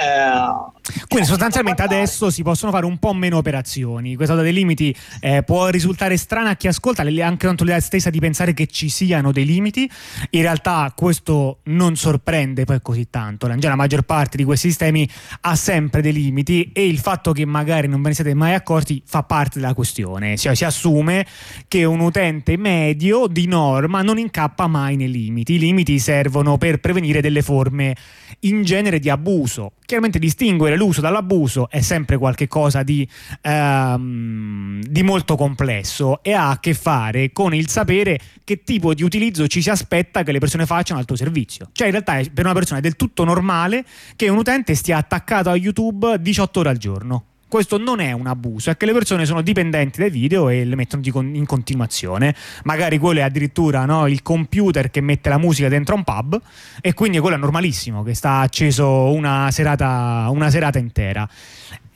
Eh, 0.00 1.06
Quindi 1.08 1.26
sostanzialmente 1.26 1.82
adesso 1.82 2.30
si 2.30 2.44
possono 2.44 2.70
fare 2.70 2.86
un 2.86 2.98
po' 2.98 3.12
meno 3.12 3.38
operazioni. 3.38 4.14
Questa 4.14 4.34
cosa 4.34 4.44
dei 4.44 4.54
limiti 4.54 4.94
eh, 5.18 5.42
può 5.42 5.66
risultare 5.68 6.16
strana 6.16 6.50
a 6.50 6.56
chi 6.56 6.68
ascolta, 6.68 7.02
anche 7.02 7.46
tanto 7.46 7.64
l'idea 7.64 7.80
stessa 7.80 8.08
di 8.08 8.20
pensare 8.20 8.54
che 8.54 8.68
ci 8.68 8.88
siano 8.88 9.32
dei 9.32 9.44
limiti. 9.44 9.90
In 10.30 10.42
realtà 10.42 10.92
questo 10.94 11.58
non 11.64 11.96
sorprende 11.96 12.64
poi 12.64 12.80
così 12.80 13.10
tanto. 13.10 13.52
Già 13.56 13.68
la 13.68 13.74
maggior 13.74 14.02
parte 14.02 14.36
di 14.36 14.44
questi 14.44 14.68
sistemi 14.68 15.08
ha 15.40 15.56
sempre 15.56 16.00
dei 16.00 16.12
limiti 16.12 16.70
e 16.72 16.86
il 16.86 16.98
fatto 16.98 17.32
che 17.32 17.44
magari 17.44 17.88
non 17.88 18.00
ve 18.00 18.10
ne 18.10 18.14
siete 18.14 18.34
mai 18.34 18.54
accorti 18.54 19.02
fa 19.04 19.24
parte 19.24 19.58
della 19.58 19.74
questione. 19.74 20.36
Si, 20.36 20.48
si 20.54 20.64
assume 20.64 21.26
che 21.66 21.82
un 21.82 21.98
utente 21.98 22.56
medio 22.56 23.26
di 23.26 23.48
norma 23.48 24.02
non 24.02 24.18
incappa 24.18 24.68
mai 24.68 24.94
nei 24.94 25.10
limiti. 25.10 25.54
I 25.54 25.58
limiti 25.58 25.98
servono 25.98 26.56
per 26.56 26.78
prevenire 26.78 27.20
delle 27.20 27.42
forme 27.42 27.96
in 28.40 28.62
genere 28.62 29.00
di 29.00 29.10
abuso. 29.10 29.72
Chiaramente 29.88 30.18
distinguere 30.18 30.76
l'uso 30.76 31.00
dall'abuso 31.00 31.70
è 31.70 31.80
sempre 31.80 32.18
qualcosa 32.18 32.82
di, 32.82 33.08
ehm, 33.40 34.82
di 34.82 35.02
molto 35.02 35.34
complesso 35.34 36.22
e 36.22 36.34
ha 36.34 36.50
a 36.50 36.60
che 36.60 36.74
fare 36.74 37.32
con 37.32 37.54
il 37.54 37.70
sapere 37.70 38.20
che 38.44 38.64
tipo 38.64 38.92
di 38.92 39.02
utilizzo 39.02 39.46
ci 39.46 39.62
si 39.62 39.70
aspetta 39.70 40.24
che 40.24 40.32
le 40.32 40.40
persone 40.40 40.66
facciano 40.66 41.00
al 41.00 41.06
tuo 41.06 41.16
servizio. 41.16 41.70
Cioè 41.72 41.86
in 41.86 41.92
realtà 41.92 42.20
per 42.34 42.44
una 42.44 42.52
persona 42.52 42.80
è 42.80 42.82
del 42.82 42.96
tutto 42.96 43.24
normale 43.24 43.82
che 44.14 44.28
un 44.28 44.36
utente 44.36 44.74
stia 44.74 44.98
attaccato 44.98 45.48
a 45.48 45.56
YouTube 45.56 46.20
18 46.20 46.60
ore 46.60 46.68
al 46.68 46.76
giorno 46.76 47.24
questo 47.48 47.78
non 47.78 48.00
è 48.00 48.12
un 48.12 48.26
abuso, 48.26 48.70
è 48.70 48.76
che 48.76 48.86
le 48.86 48.92
persone 48.92 49.24
sono 49.24 49.42
dipendenti 49.42 50.00
dai 50.00 50.10
video 50.10 50.48
e 50.48 50.64
le 50.64 50.76
mettono 50.76 51.02
in 51.32 51.46
continuazione. 51.46 52.34
Magari 52.64 52.98
quello 52.98 53.20
è 53.20 53.22
addirittura 53.22 53.84
no, 53.84 54.06
il 54.06 54.22
computer 54.22 54.90
che 54.90 55.00
mette 55.00 55.28
la 55.28 55.38
musica 55.38 55.68
dentro 55.68 55.94
un 55.94 56.04
pub 56.04 56.40
e 56.80 56.94
quindi 56.94 57.18
quello 57.18 57.36
è 57.36 57.38
normalissimo, 57.38 58.02
che 58.02 58.14
sta 58.14 58.40
acceso 58.40 59.10
una 59.12 59.50
serata, 59.50 60.26
una 60.30 60.50
serata 60.50 60.78
intera. 60.78 61.28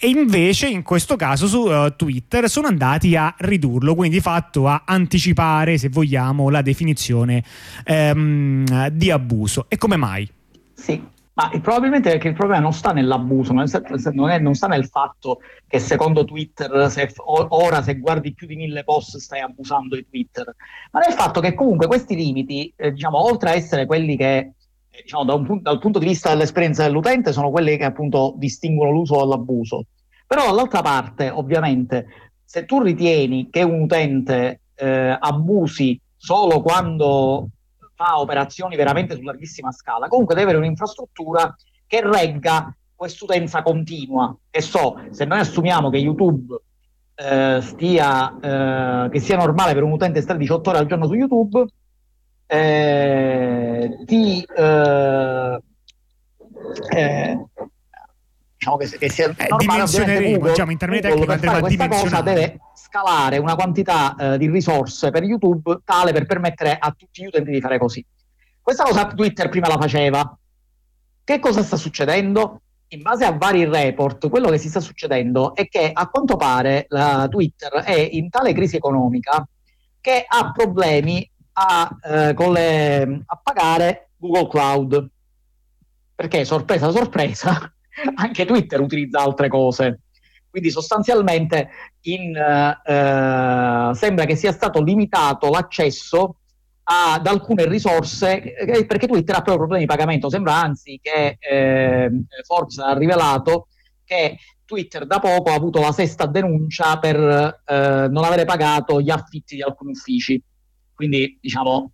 E 0.05 0.09
invece 0.09 0.67
in 0.67 0.83
questo 0.83 1.15
caso 1.15 1.47
su 1.47 1.61
uh, 1.61 1.95
Twitter 1.95 2.49
sono 2.51 2.67
andati 2.67 3.15
a 3.15 3.33
ridurlo, 3.39 3.95
quindi 3.95 4.17
di 4.17 4.23
fatto 4.23 4.67
a 4.67 4.83
anticipare, 4.85 5.79
se 5.79 5.91
vogliamo, 5.91 6.51
la 6.51 6.61
definizione 6.61 7.45
um, 7.87 8.89
di 8.89 9.13
abuso. 9.13 9.67
E 9.69 9.77
come 9.77 9.97
mai? 9.97 10.29
Sì, 10.75 11.01
ma 11.35 11.51
probabilmente 11.63 12.11
perché 12.11 12.29
il 12.29 12.35
problema 12.35 12.61
non 12.61 12.73
sta 12.73 12.93
nell'abuso, 12.93 13.53
non, 13.53 13.65
è, 14.31 14.39
non 14.39 14.55
sta 14.55 14.67
nel 14.67 14.87
fatto 14.87 15.41
che 15.67 15.79
secondo 15.79 16.25
Twitter 16.25 16.91
se, 16.91 17.11
ora 17.25 17.83
se 17.83 17.99
guardi 17.99 18.35
più 18.35 18.47
di 18.47 18.57
mille 18.57 18.85
post 18.85 19.17
stai 19.17 19.41
abusando 19.41 19.97
di 19.97 20.07
Twitter, 20.07 20.55
ma 20.91 21.01
nel 21.01 21.15
fatto 21.15 21.41
che 21.41 21.55
comunque 21.55 21.87
questi 21.87 22.15
limiti, 22.15 22.73
eh, 22.77 22.93
diciamo, 22.93 23.19
oltre 23.19 23.51
a 23.51 23.55
essere 23.55 23.87
quelli 23.87 24.17
che 24.17 24.53
eh, 24.91 25.03
diciamo, 25.03 25.25
da 25.25 25.35
punto, 25.39 25.63
dal 25.63 25.79
punto 25.79 25.99
di 25.99 26.07
vista 26.07 26.29
dell'esperienza 26.29 26.83
dell'utente 26.83 27.33
sono 27.33 27.51
quelli 27.51 27.79
che 27.79 27.85
appunto 27.85 28.35
distinguono 28.37 28.93
l'uso 28.93 29.17
dall'abuso. 29.17 29.87
Però 30.27 30.45
dall'altra 30.47 30.83
parte, 30.83 31.31
ovviamente, 31.31 32.07
se 32.45 32.67
tu 32.67 32.83
ritieni 32.83 33.49
che 33.51 33.63
un 33.63 33.83
utente 33.83 34.61
eh, 34.75 35.17
abusi 35.19 35.99
solo 36.15 36.61
quando 36.61 37.49
fa 38.03 38.19
operazioni 38.19 38.75
veramente 38.75 39.15
su 39.15 39.23
larghissima 39.23 39.71
scala, 39.71 40.09
comunque 40.09 40.35
deve 40.35 40.51
avere 40.51 40.65
un'infrastruttura 40.65 41.55
che 41.87 42.01
regga 42.03 42.75
quest'utenza 42.95 43.63
continua. 43.63 44.37
E 44.51 44.61
so, 44.61 45.01
se 45.11 45.25
noi 45.25 45.39
assumiamo 45.39 45.89
che 45.89 45.99
YouTube 45.99 46.61
eh, 47.15 47.61
stia, 47.63 48.39
eh, 48.41 49.09
che 49.11 49.21
sia 49.21 49.37
normale 49.37 49.75
per 49.75 49.85
un 49.85 49.93
utente 49.93 50.21
stare 50.21 50.39
18 50.39 50.71
ore 50.71 50.79
al 50.79 50.87
giorno 50.87 51.07
su 51.07 51.15
YouTube, 51.15 51.65
eh, 52.47 53.99
ti 54.05 54.43
eh, 54.43 55.63
eh, 56.91 57.47
diciamo 58.57 58.77
che, 58.77 58.99
che 58.99 59.09
sia 59.11 59.29
eh, 59.37 59.49
dimensioneremo, 59.57 60.33
Google, 60.33 60.51
diciamo, 60.51 60.71
internet 60.71 61.09
Google, 61.09 61.27
per 61.27 61.39
fare 61.39 61.61
questa 61.61 61.89
cosa 61.89 62.21
deve 62.21 62.61
scalare 62.93 63.39
una 63.39 63.55
quantità 63.55 64.15
eh, 64.17 64.39
di 64.39 64.51
risorse 64.51 65.11
per 65.11 65.23
YouTube 65.23 65.81
tale 65.83 66.13
per 66.13 66.27
permettere 66.27 66.77
a 66.79 66.95
tutti 66.95 67.23
gli 67.23 67.27
utenti 67.27 67.51
di 67.51 67.61
fare 67.63 67.79
così. 67.79 68.05
Questa 68.61 68.85
cosa 68.85 69.07
Twitter 69.07 69.49
prima 69.49 69.67
la 69.67 69.79
faceva. 69.79 70.39
Che 71.25 71.39
cosa 71.39 71.63
sta 71.63 71.77
succedendo? 71.77 72.61
In 72.89 73.01
base 73.01 73.25
a 73.25 73.33
vari 73.33 73.65
report, 73.65 74.29
quello 74.29 74.51
che 74.51 74.59
si 74.59 74.69
sta 74.69 74.81
succedendo 74.81 75.55
è 75.55 75.67
che 75.69 75.91
a 75.91 76.07
quanto 76.09 76.37
pare 76.37 76.85
la 76.91 77.27
Twitter 77.31 77.73
è 77.73 77.99
in 77.99 78.29
tale 78.29 78.53
crisi 78.53 78.77
economica 78.77 79.49
che 79.99 80.27
ha 80.29 80.53
problemi 80.53 81.29
a, 81.55 81.89
eh, 82.05 82.35
le, 82.35 83.23
a 83.25 83.41
pagare 83.43 84.11
Google 84.19 84.49
Cloud. 84.49 85.11
Perché, 86.15 86.45
sorpresa, 86.45 86.91
sorpresa, 86.91 87.73
anche 88.17 88.45
Twitter 88.45 88.81
utilizza 88.81 89.21
altre 89.21 89.49
cose. 89.49 90.01
Quindi 90.53 90.71
sostanzialmente 90.71 91.71
in, 92.03 92.37
eh, 92.37 93.91
sembra 93.95 94.27
che 94.27 94.37
sia 94.37 94.53
stato 94.53 94.83
limitato 94.83 95.49
l'accesso 95.49 96.37
ad 96.85 97.27
alcune 97.27 97.67
risorse 97.67 98.55
eh, 98.55 98.85
perché 98.85 99.07
Twitter 99.07 99.37
ha 99.37 99.41
proprio 99.41 99.57
problemi 99.57 99.87
di 99.87 99.89
pagamento. 99.89 100.29
Sembra 100.29 100.57
anzi 100.57 101.01
che 101.01 101.39
eh, 101.41 102.11
Forbes 102.45 102.77
ha 102.77 102.93
rivelato 102.93 103.69
che 104.05 104.37
Twitter 104.67 105.07
da 105.07 105.19
poco 105.19 105.49
ha 105.49 105.55
avuto 105.55 105.81
la 105.81 105.93
sesta 105.93 106.27
denuncia 106.27 106.99
per 106.99 107.17
eh, 107.65 108.09
non 108.11 108.25
avere 108.25 108.45
pagato 108.45 109.01
gli 109.01 109.11
affitti 109.11 109.57
di 109.57 109.63
alcuni 109.63 109.93
uffici. 109.93 110.39
Quindi 110.93 111.39
diciamo 111.41 111.93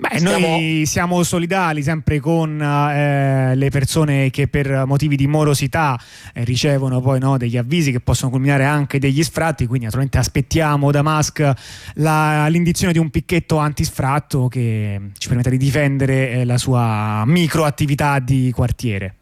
Beh, 0.00 0.18
Stiamo... 0.18 0.46
noi 0.46 0.86
siamo 0.86 1.22
solidali 1.22 1.82
sempre 1.82 2.20
con 2.20 2.58
eh, 2.58 3.54
le 3.54 3.68
persone 3.68 4.30
che 4.30 4.48
per 4.48 4.84
motivi 4.86 5.14
di 5.14 5.26
morosità 5.26 6.00
eh, 6.32 6.42
ricevono 6.44 7.02
poi 7.02 7.18
no, 7.18 7.36
degli 7.36 7.58
avvisi 7.58 7.92
che 7.92 8.00
possono 8.00 8.30
culminare 8.30 8.64
anche 8.64 8.98
degli 8.98 9.22
sfratti, 9.22 9.66
quindi 9.66 9.84
naturalmente 9.84 10.16
aspettiamo 10.16 10.90
da 10.90 11.02
Musk 11.02 11.52
la, 11.96 12.46
l'indizione 12.48 12.94
di 12.94 12.98
un 12.98 13.10
picchetto 13.10 13.58
antisfratto 13.58 14.48
che 14.48 15.10
ci 15.18 15.28
permetta 15.28 15.50
di 15.50 15.58
difendere 15.58 16.30
eh, 16.30 16.44
la 16.46 16.56
sua 16.56 17.22
microattività 17.26 18.20
di 18.20 18.50
quartiere. 18.54 19.16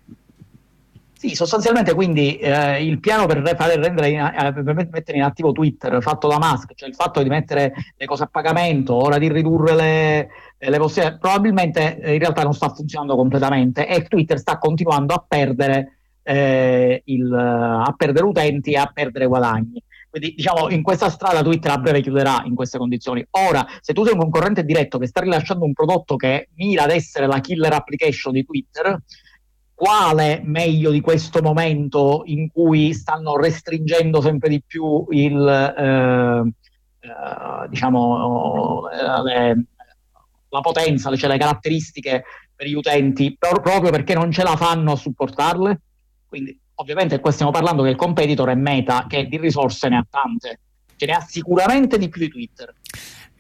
Sì, 1.19 1.35
sostanzialmente 1.35 1.95
quindi 1.95 2.37
eh, 2.37 2.81
il 2.85 3.01
piano 3.01 3.27
per, 3.27 3.39
in, 3.39 3.45
eh, 3.45 4.53
per 4.53 4.89
mettere 4.89 5.19
in 5.19 5.25
attivo 5.25 5.51
Twitter 5.51 6.01
fatto 6.01 6.29
da 6.29 6.39
Musk, 6.39 6.75
cioè 6.77 6.89
il 6.89 6.95
fatto 6.95 7.21
di 7.25 7.29
mettere 7.29 7.75
le 7.97 8.07
cose 8.07 8.23
a 8.23 8.29
pagamento, 8.31 8.95
ora 8.95 9.19
di 9.19 9.27
ridurre 9.29 9.75
le, 9.75 10.29
le 10.59 10.79
possibilità, 10.79 11.19
probabilmente 11.19 11.99
eh, 11.99 12.13
in 12.13 12.21
realtà 12.21 12.45
non 12.45 12.55
sta 12.55 12.69
funzionando 12.69 13.17
completamente 13.17 13.89
e 13.89 14.05
Twitter 14.05 14.39
sta 14.39 14.59
continuando 14.59 15.13
a 15.13 15.25
perdere, 15.27 15.99
eh, 16.23 17.03
il, 17.07 17.35
a 17.35 17.93
perdere 17.97 18.25
utenti 18.25 18.71
e 18.71 18.77
a 18.77 18.89
perdere 18.95 19.27
guadagni. 19.27 19.83
Quindi 20.09 20.35
diciamo 20.37 20.69
in 20.69 20.85
questa 20.85 21.11
strada 21.11 21.43
Twitter 21.43 21.73
a 21.73 21.79
breve 21.79 22.01
chiuderà 22.01 22.43
in 22.45 22.55
queste 22.55 22.79
condizioni. 22.79 23.27
Ora, 23.31 23.67
se 23.81 23.93
tu 23.93 24.05
sei 24.05 24.13
un 24.13 24.21
concorrente 24.21 24.65
diretto 24.65 24.99
che 24.99 25.09
sta 25.09 25.21
rilasciando 25.21 25.65
un 25.65 25.73
prodotto 25.73 26.15
che 26.15 26.51
mira 26.55 26.85
ad 26.85 26.91
essere 26.91 27.27
la 27.27 27.41
killer 27.41 27.73
application 27.73 28.33
di 28.33 28.45
Twitter, 28.45 29.03
quale 29.79 30.41
meglio 30.43 30.91
di 30.91 31.01
questo 31.01 31.41
momento 31.41 32.23
in 32.25 32.51
cui 32.51 32.93
stanno 32.93 33.37
restringendo 33.37 34.21
sempre 34.21 34.49
di 34.49 34.61
più 34.61 35.07
il, 35.11 35.49
eh, 35.49 37.07
eh, 37.07 37.69
diciamo, 37.69 38.91
eh, 38.91 39.23
le, 39.23 39.65
la 40.49 40.61
potenza, 40.63 41.15
cioè 41.15 41.31
le 41.31 41.39
caratteristiche 41.39 42.25
per 42.57 42.67
gli 42.67 42.75
utenti, 42.75 43.37
per, 43.39 43.61
proprio 43.61 43.93
perché 43.93 44.15
non 44.15 44.33
ce 44.33 44.43
la 44.43 44.57
fanno 44.57 44.91
a 44.91 44.97
supportarle? 44.97 45.81
Quindi 46.27 46.59
ovviamente 46.75 47.21
qua 47.21 47.31
stiamo 47.31 47.53
parlando 47.53 47.85
che 47.85 47.91
il 47.91 47.97
competitor 47.97 48.49
è 48.49 48.57
Meta, 48.57 49.07
che 49.09 49.29
di 49.29 49.39
risorse 49.39 49.89
ne 49.89 49.99
ha 49.99 50.07
tante, 50.11 50.59
ce 50.97 51.07
ne 51.07 51.13
ha 51.13 51.21
sicuramente 51.21 51.99
di 51.99 52.09
più 52.09 52.23
di 52.23 52.29
Twitter. 52.29 52.75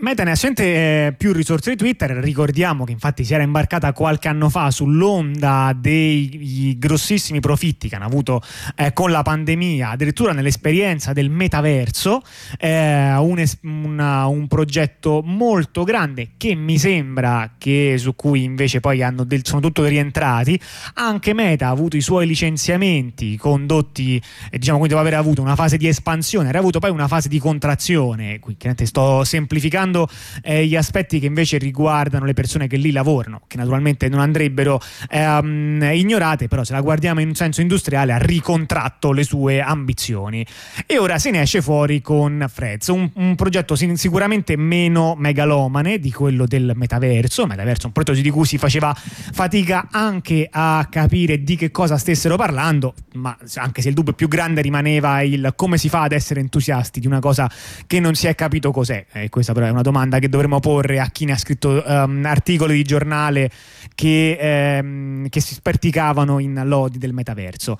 Meta 0.00 0.22
ne 0.22 0.30
ha 0.30 0.36
sente 0.36 0.62
eh, 1.06 1.12
più 1.12 1.32
risorse 1.32 1.70
di 1.70 1.76
Twitter, 1.76 2.12
ricordiamo 2.18 2.84
che 2.84 2.92
infatti 2.92 3.24
si 3.24 3.34
era 3.34 3.42
imbarcata 3.42 3.92
qualche 3.92 4.28
anno 4.28 4.48
fa 4.48 4.70
sull'onda 4.70 5.74
dei 5.76 6.76
grossissimi 6.78 7.40
profitti 7.40 7.88
che 7.88 7.96
hanno 7.96 8.04
avuto 8.04 8.40
eh, 8.76 8.92
con 8.92 9.10
la 9.10 9.22
pandemia, 9.22 9.90
addirittura 9.90 10.32
nell'esperienza 10.32 11.12
del 11.12 11.30
metaverso, 11.30 12.22
eh, 12.60 13.12
un, 13.16 13.44
una, 13.62 14.26
un, 14.26 14.46
progetto 14.46 15.20
molto 15.24 15.82
grande 15.82 16.28
che 16.36 16.54
mi 16.54 16.78
sembra 16.78 17.54
che 17.58 17.96
su 17.98 18.14
cui 18.14 18.44
invece 18.44 18.78
poi 18.78 19.04
del, 19.24 19.44
sono 19.44 19.60
tutto 19.60 19.84
rientrati, 19.84 20.60
anche 20.94 21.34
Meta 21.34 21.66
ha 21.66 21.70
avuto 21.70 21.96
i 21.96 22.02
suoi 22.02 22.28
licenziamenti 22.28 23.36
condotti, 23.36 24.22
eh, 24.50 24.58
diciamo 24.58 24.78
quindi 24.78 24.94
dopo 24.94 25.04
aver 25.04 25.18
avuto 25.18 25.42
una 25.42 25.56
fase 25.56 25.76
di 25.76 25.88
espansione, 25.88 26.50
ha 26.50 26.56
avuto 26.56 26.78
poi 26.78 26.90
una 26.90 27.08
fase 27.08 27.28
di 27.28 27.40
contrazione, 27.40 28.38
qui 28.38 28.54
chiaramente 28.56 28.86
sto 28.86 29.24
semplificando 29.24 29.86
considerando 29.88 30.08
eh, 30.42 30.66
gli 30.66 30.76
aspetti 30.76 31.18
che 31.18 31.26
invece 31.26 31.58
riguardano 31.58 32.24
le 32.24 32.34
persone 32.34 32.66
che 32.66 32.76
lì 32.76 32.92
lavorano, 32.92 33.42
che 33.46 33.56
naturalmente 33.56 34.08
non 34.08 34.20
andrebbero 34.20 34.80
ehm, 35.10 35.90
ignorate, 35.94 36.48
però 36.48 36.64
se 36.64 36.72
la 36.72 36.80
guardiamo 36.80 37.20
in 37.20 37.28
un 37.28 37.34
senso 37.34 37.60
industriale 37.60 38.12
ha 38.12 38.18
ricontratto 38.18 39.12
le 39.12 39.24
sue 39.24 39.60
ambizioni. 39.60 40.44
E 40.86 40.98
ora 40.98 41.18
se 41.18 41.30
ne 41.30 41.42
esce 41.42 41.62
fuori 41.62 42.00
con 42.00 42.44
Freds, 42.48 42.88
un, 42.88 43.10
un 43.14 43.34
progetto 43.34 43.74
sicuramente 43.74 44.56
meno 44.56 45.14
megalomane 45.16 45.98
di 45.98 46.12
quello 46.12 46.46
del 46.46 46.72
metaverso, 46.74 47.46
metaverso 47.46 47.86
un 47.86 47.92
progetto 47.92 48.20
di 48.20 48.30
cui 48.30 48.44
si 48.44 48.58
faceva 48.58 48.94
fatica 48.94 49.88
anche 49.90 50.48
a 50.50 50.86
capire 50.90 51.42
di 51.42 51.56
che 51.56 51.70
cosa 51.70 51.96
stessero 51.96 52.36
parlando, 52.36 52.94
ma 53.14 53.36
anche 53.56 53.82
se 53.82 53.88
il 53.88 53.94
dubbio 53.94 54.12
più 54.12 54.28
grande 54.28 54.60
rimaneva 54.60 55.22
il 55.22 55.52
come 55.56 55.78
si 55.78 55.88
fa 55.88 56.02
ad 56.02 56.12
essere 56.12 56.40
entusiasti 56.40 57.00
di 57.00 57.06
una 57.06 57.20
cosa 57.20 57.50
che 57.86 58.00
non 58.00 58.14
si 58.14 58.26
è 58.26 58.34
capito 58.34 58.70
cos'è. 58.70 59.06
E 59.12 59.28
questa 59.28 59.52
però 59.52 59.66
è 59.66 59.70
una 59.70 59.77
domanda 59.82 60.18
che 60.18 60.28
dovremmo 60.28 60.60
porre 60.60 61.00
a 61.00 61.08
chi 61.10 61.24
ne 61.24 61.32
ha 61.32 61.38
scritto 61.38 61.82
um, 61.84 62.24
articoli 62.24 62.74
di 62.74 62.82
giornale 62.82 63.50
che, 63.94 64.36
ehm, 64.40 65.28
che 65.28 65.40
si 65.40 65.54
sperticavano 65.54 66.38
in 66.38 66.60
lodi 66.64 66.98
del 66.98 67.12
metaverso. 67.12 67.78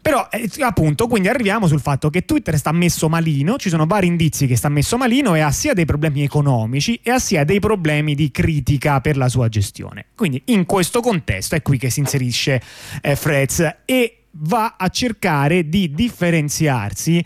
Però 0.00 0.28
eh, 0.30 0.48
appunto, 0.60 1.06
quindi 1.08 1.28
arriviamo 1.28 1.66
sul 1.66 1.80
fatto 1.80 2.10
che 2.10 2.24
Twitter 2.24 2.56
sta 2.56 2.72
messo 2.72 3.08
malino, 3.08 3.56
ci 3.56 3.68
sono 3.68 3.86
vari 3.86 4.06
indizi 4.06 4.46
che 4.46 4.56
sta 4.56 4.68
messo 4.68 4.96
malino 4.96 5.34
e 5.34 5.40
ha 5.40 5.50
sia 5.50 5.74
dei 5.74 5.84
problemi 5.84 6.22
economici 6.22 7.00
e 7.02 7.10
ha 7.10 7.18
sia 7.18 7.44
dei 7.44 7.60
problemi 7.60 8.14
di 8.14 8.30
critica 8.30 9.00
per 9.00 9.16
la 9.16 9.28
sua 9.28 9.48
gestione. 9.48 10.06
Quindi 10.14 10.42
in 10.46 10.66
questo 10.66 11.00
contesto 11.00 11.54
è 11.54 11.62
qui 11.62 11.78
che 11.78 11.90
si 11.90 12.00
inserisce 12.00 12.60
eh, 13.00 13.16
Freds 13.16 13.76
e 13.84 14.18
va 14.38 14.74
a 14.76 14.88
cercare 14.88 15.68
di 15.68 15.92
differenziarsi 15.92 17.24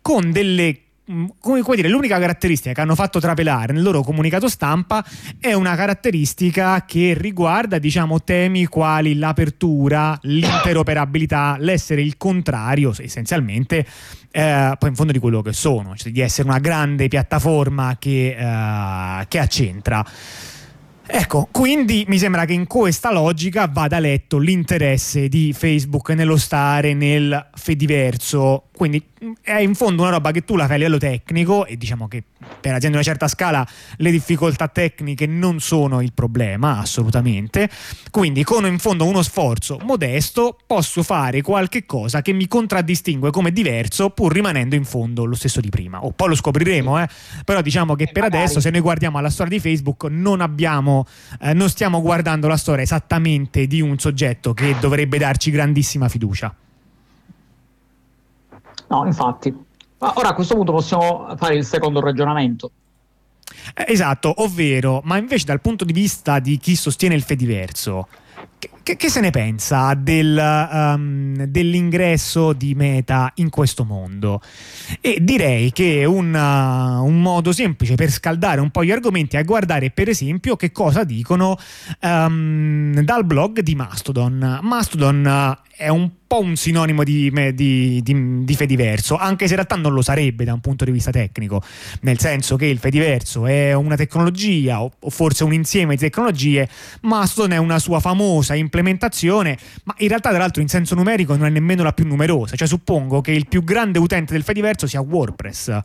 con 0.00 0.30
delle 0.30 0.78
come, 1.38 1.62
come 1.62 1.76
dire, 1.76 1.88
l'unica 1.88 2.18
caratteristica 2.18 2.72
che 2.72 2.80
hanno 2.80 2.94
fatto 2.94 3.18
trapelare 3.20 3.72
nel 3.72 3.82
loro 3.82 4.02
comunicato 4.02 4.48
stampa 4.48 5.04
è 5.38 5.52
una 5.52 5.74
caratteristica 5.74 6.84
che 6.84 7.14
riguarda, 7.16 7.78
diciamo, 7.78 8.22
temi 8.22 8.66
quali 8.66 9.16
l'apertura, 9.16 10.18
l'interoperabilità, 10.22 11.56
l'essere 11.58 12.02
il 12.02 12.16
contrario, 12.16 12.94
essenzialmente, 12.96 13.86
eh, 14.30 14.74
poi 14.78 14.88
in 14.88 14.94
fondo 14.94 15.12
di 15.12 15.18
quello 15.18 15.42
che 15.42 15.52
sono, 15.52 15.96
cioè 15.96 16.12
di 16.12 16.20
essere 16.20 16.48
una 16.48 16.58
grande 16.58 17.08
piattaforma 17.08 17.96
che, 17.98 18.36
eh, 18.38 19.26
che 19.28 19.38
accentra. 19.38 20.04
Ecco, 21.12 21.48
quindi 21.50 22.04
mi 22.06 22.18
sembra 22.18 22.44
che 22.44 22.52
in 22.52 22.68
questa 22.68 23.12
logica 23.12 23.66
vada 23.66 23.98
letto 23.98 24.38
l'interesse 24.38 25.28
di 25.28 25.52
Facebook 25.52 26.10
nello 26.10 26.36
stare 26.36 26.94
nel 26.94 27.48
Fediverso. 27.54 28.68
Quindi 28.80 29.04
è 29.42 29.58
in 29.58 29.74
fondo 29.74 30.02
una 30.02 30.12
roba 30.12 30.30
che 30.30 30.44
tu 30.44 30.56
la 30.56 30.64
fai 30.64 30.76
a 30.76 30.78
livello 30.78 30.96
tecnico 30.96 31.66
e 31.66 31.76
diciamo 31.76 32.08
che 32.08 32.22
per 32.38 32.72
aziende 32.72 32.88
di 32.88 32.94
una 32.94 33.02
certa 33.02 33.28
scala 33.28 33.66
le 33.96 34.10
difficoltà 34.10 34.68
tecniche 34.68 35.26
non 35.26 35.60
sono 35.60 36.00
il 36.00 36.12
problema, 36.14 36.78
assolutamente. 36.78 37.68
Quindi 38.10 38.42
con 38.44 38.64
in 38.64 38.78
fondo 38.78 39.04
uno 39.04 39.22
sforzo 39.22 39.78
modesto 39.82 40.56
posso 40.66 41.02
fare 41.02 41.42
qualche 41.42 41.84
cosa 41.84 42.22
che 42.22 42.32
mi 42.32 42.48
contraddistingue 42.48 43.30
come 43.30 43.52
diverso 43.52 44.10
pur 44.10 44.32
rimanendo 44.32 44.74
in 44.74 44.84
fondo 44.84 45.26
lo 45.26 45.34
stesso 45.34 45.60
di 45.60 45.68
prima. 45.68 46.02
O 46.02 46.12
poi 46.12 46.28
lo 46.28 46.34
scopriremo, 46.34 47.02
eh? 47.02 47.08
però 47.44 47.60
diciamo 47.60 47.94
che 47.94 48.08
per 48.10 48.24
adesso 48.24 48.60
se 48.60 48.70
noi 48.70 48.80
guardiamo 48.80 49.18
alla 49.18 49.30
storia 49.30 49.52
di 49.52 49.60
Facebook 49.60 50.04
non 50.04 50.40
abbiamo, 50.40 50.99
eh, 51.40 51.52
non 51.54 51.68
stiamo 51.68 52.00
guardando 52.00 52.48
la 52.48 52.56
storia 52.56 52.82
esattamente 52.82 53.66
di 53.66 53.80
un 53.80 53.98
soggetto 53.98 54.52
che 54.52 54.76
dovrebbe 54.80 55.18
darci 55.18 55.50
grandissima 55.50 56.08
fiducia. 56.08 56.54
No, 58.88 59.06
infatti. 59.06 59.54
Ma 59.98 60.12
ora 60.16 60.28
a 60.28 60.34
questo 60.34 60.54
punto 60.54 60.72
possiamo 60.72 61.34
fare 61.36 61.56
il 61.56 61.64
secondo 61.64 62.00
ragionamento. 62.00 62.70
Eh, 63.74 63.84
esatto, 63.88 64.32
ovvero, 64.42 65.00
ma 65.04 65.16
invece 65.16 65.44
dal 65.44 65.60
punto 65.60 65.84
di 65.84 65.92
vista 65.92 66.38
di 66.38 66.56
chi 66.58 66.74
sostiene 66.74 67.14
il 67.14 67.22
Fediverso, 67.22 68.08
che, 68.82 68.96
che, 68.96 69.08
se 69.08 69.20
ne 69.20 69.30
pensa 69.30 69.94
del, 69.94 70.36
um, 70.36 71.44
dell'ingresso 71.44 72.52
di 72.52 72.74
Meta 72.74 73.32
in 73.36 73.48
questo 73.48 73.84
mondo? 73.84 74.42
E 75.00 75.18
direi 75.22 75.72
che 75.72 76.04
un, 76.04 76.34
uh, 76.34 77.04
un, 77.04 77.22
modo 77.22 77.52
semplice 77.52 77.94
per 77.94 78.10
scaldare 78.10 78.60
un 78.60 78.70
po' 78.70 78.84
gli 78.84 78.90
argomenti 78.90 79.36
è 79.36 79.44
guardare 79.44 79.90
per 79.90 80.08
esempio 80.08 80.56
che 80.56 80.72
cosa 80.72 81.04
dicono 81.04 81.56
um, 82.02 83.00
dal 83.00 83.24
blog 83.24 83.60
di 83.60 83.74
Mastodon. 83.74 84.58
Mastodon 84.62 85.56
uh, 85.56 85.68
è 85.80 85.88
un 85.88 86.10
po' 86.26 86.42
un 86.42 86.56
sinonimo 86.56 87.02
di, 87.02 87.32
di, 87.54 88.02
di, 88.02 88.44
di, 88.44 88.54
Fediverso, 88.54 89.16
anche 89.16 89.46
se 89.46 89.54
in 89.54 89.56
realtà 89.56 89.74
non 89.76 89.94
lo 89.94 90.02
sarebbe 90.02 90.44
da 90.44 90.52
un 90.52 90.60
punto 90.60 90.84
di 90.84 90.90
vista 90.90 91.10
tecnico, 91.10 91.62
nel 92.02 92.20
senso 92.20 92.56
che 92.56 92.66
il 92.66 92.78
Fediverso 92.78 93.46
è 93.46 93.72
una 93.72 93.96
tecnologia 93.96 94.82
o, 94.82 94.92
o 94.96 95.10
forse 95.10 95.42
un 95.42 95.54
insieme 95.54 95.94
di 95.94 96.00
tecnologie, 96.02 96.68
Mastodon 97.00 97.52
è 97.52 97.56
una 97.56 97.78
sua 97.78 97.98
famosa 97.98 98.49
implementazione, 98.54 99.56
ma 99.84 99.94
in 99.98 100.08
realtà 100.08 100.30
tra 100.30 100.38
l'altro 100.38 100.62
in 100.62 100.68
senso 100.68 100.94
numerico 100.94 101.36
non 101.36 101.46
è 101.46 101.50
nemmeno 101.50 101.82
la 101.82 101.92
più 101.92 102.06
numerosa, 102.06 102.56
cioè 102.56 102.68
suppongo 102.68 103.20
che 103.20 103.32
il 103.32 103.46
più 103.48 103.62
grande 103.64 103.98
utente 103.98 104.32
del 104.32 104.42
Fediverso 104.42 104.86
sia 104.86 105.00
WordPress. 105.00 105.78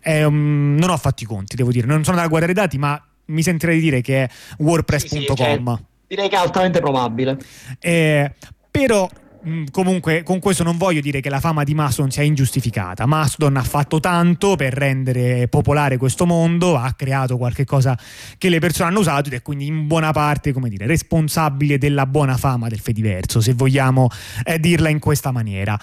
È, 0.00 0.22
um, 0.24 0.76
non 0.78 0.90
ho 0.90 0.96
fatto 0.96 1.22
i 1.22 1.26
conti, 1.26 1.56
devo 1.56 1.70
dire, 1.70 1.86
non 1.86 2.04
sono 2.04 2.16
andato 2.16 2.26
a 2.26 2.28
guardare 2.28 2.52
i 2.52 2.54
dati, 2.54 2.78
ma 2.78 3.02
mi 3.26 3.42
sentirei 3.42 3.76
di 3.76 3.82
dire 3.82 4.00
che 4.00 4.24
è 4.24 4.28
wordpress.com. 4.58 5.18
Sì, 5.18 5.26
sì, 5.26 5.34
cioè, 5.34 5.62
direi 6.06 6.28
che 6.28 6.36
è 6.36 6.38
altamente 6.38 6.80
probabile. 6.80 7.38
Eh, 7.78 8.32
però 8.70 9.08
Mm, 9.48 9.66
comunque 9.70 10.22
con 10.22 10.38
questo 10.38 10.62
non 10.62 10.76
voglio 10.76 11.00
dire 11.00 11.20
che 11.20 11.30
la 11.30 11.40
fama 11.40 11.64
di 11.64 11.74
Mastodon 11.74 12.10
sia 12.10 12.22
ingiustificata. 12.22 13.06
Mastodon 13.06 13.56
ha 13.56 13.62
fatto 13.62 13.98
tanto 13.98 14.54
per 14.54 14.74
rendere 14.74 15.48
popolare 15.48 15.96
questo 15.96 16.26
mondo, 16.26 16.76
ha 16.76 16.92
creato 16.92 17.38
qualche 17.38 17.64
cosa 17.64 17.98
che 18.36 18.50
le 18.50 18.58
persone 18.58 18.90
hanno 18.90 19.00
usato 19.00 19.28
ed 19.28 19.34
è 19.34 19.42
quindi 19.42 19.66
in 19.66 19.86
buona 19.86 20.12
parte, 20.12 20.52
come 20.52 20.68
dire, 20.68 20.86
responsabile 20.86 21.78
della 21.78 22.04
buona 22.04 22.36
fama 22.36 22.68
del 22.68 22.80
Fediverso, 22.80 23.40
se 23.40 23.54
vogliamo 23.54 24.08
eh, 24.44 24.58
dirla 24.58 24.90
in 24.90 24.98
questa 24.98 25.30
maniera. 25.30 25.78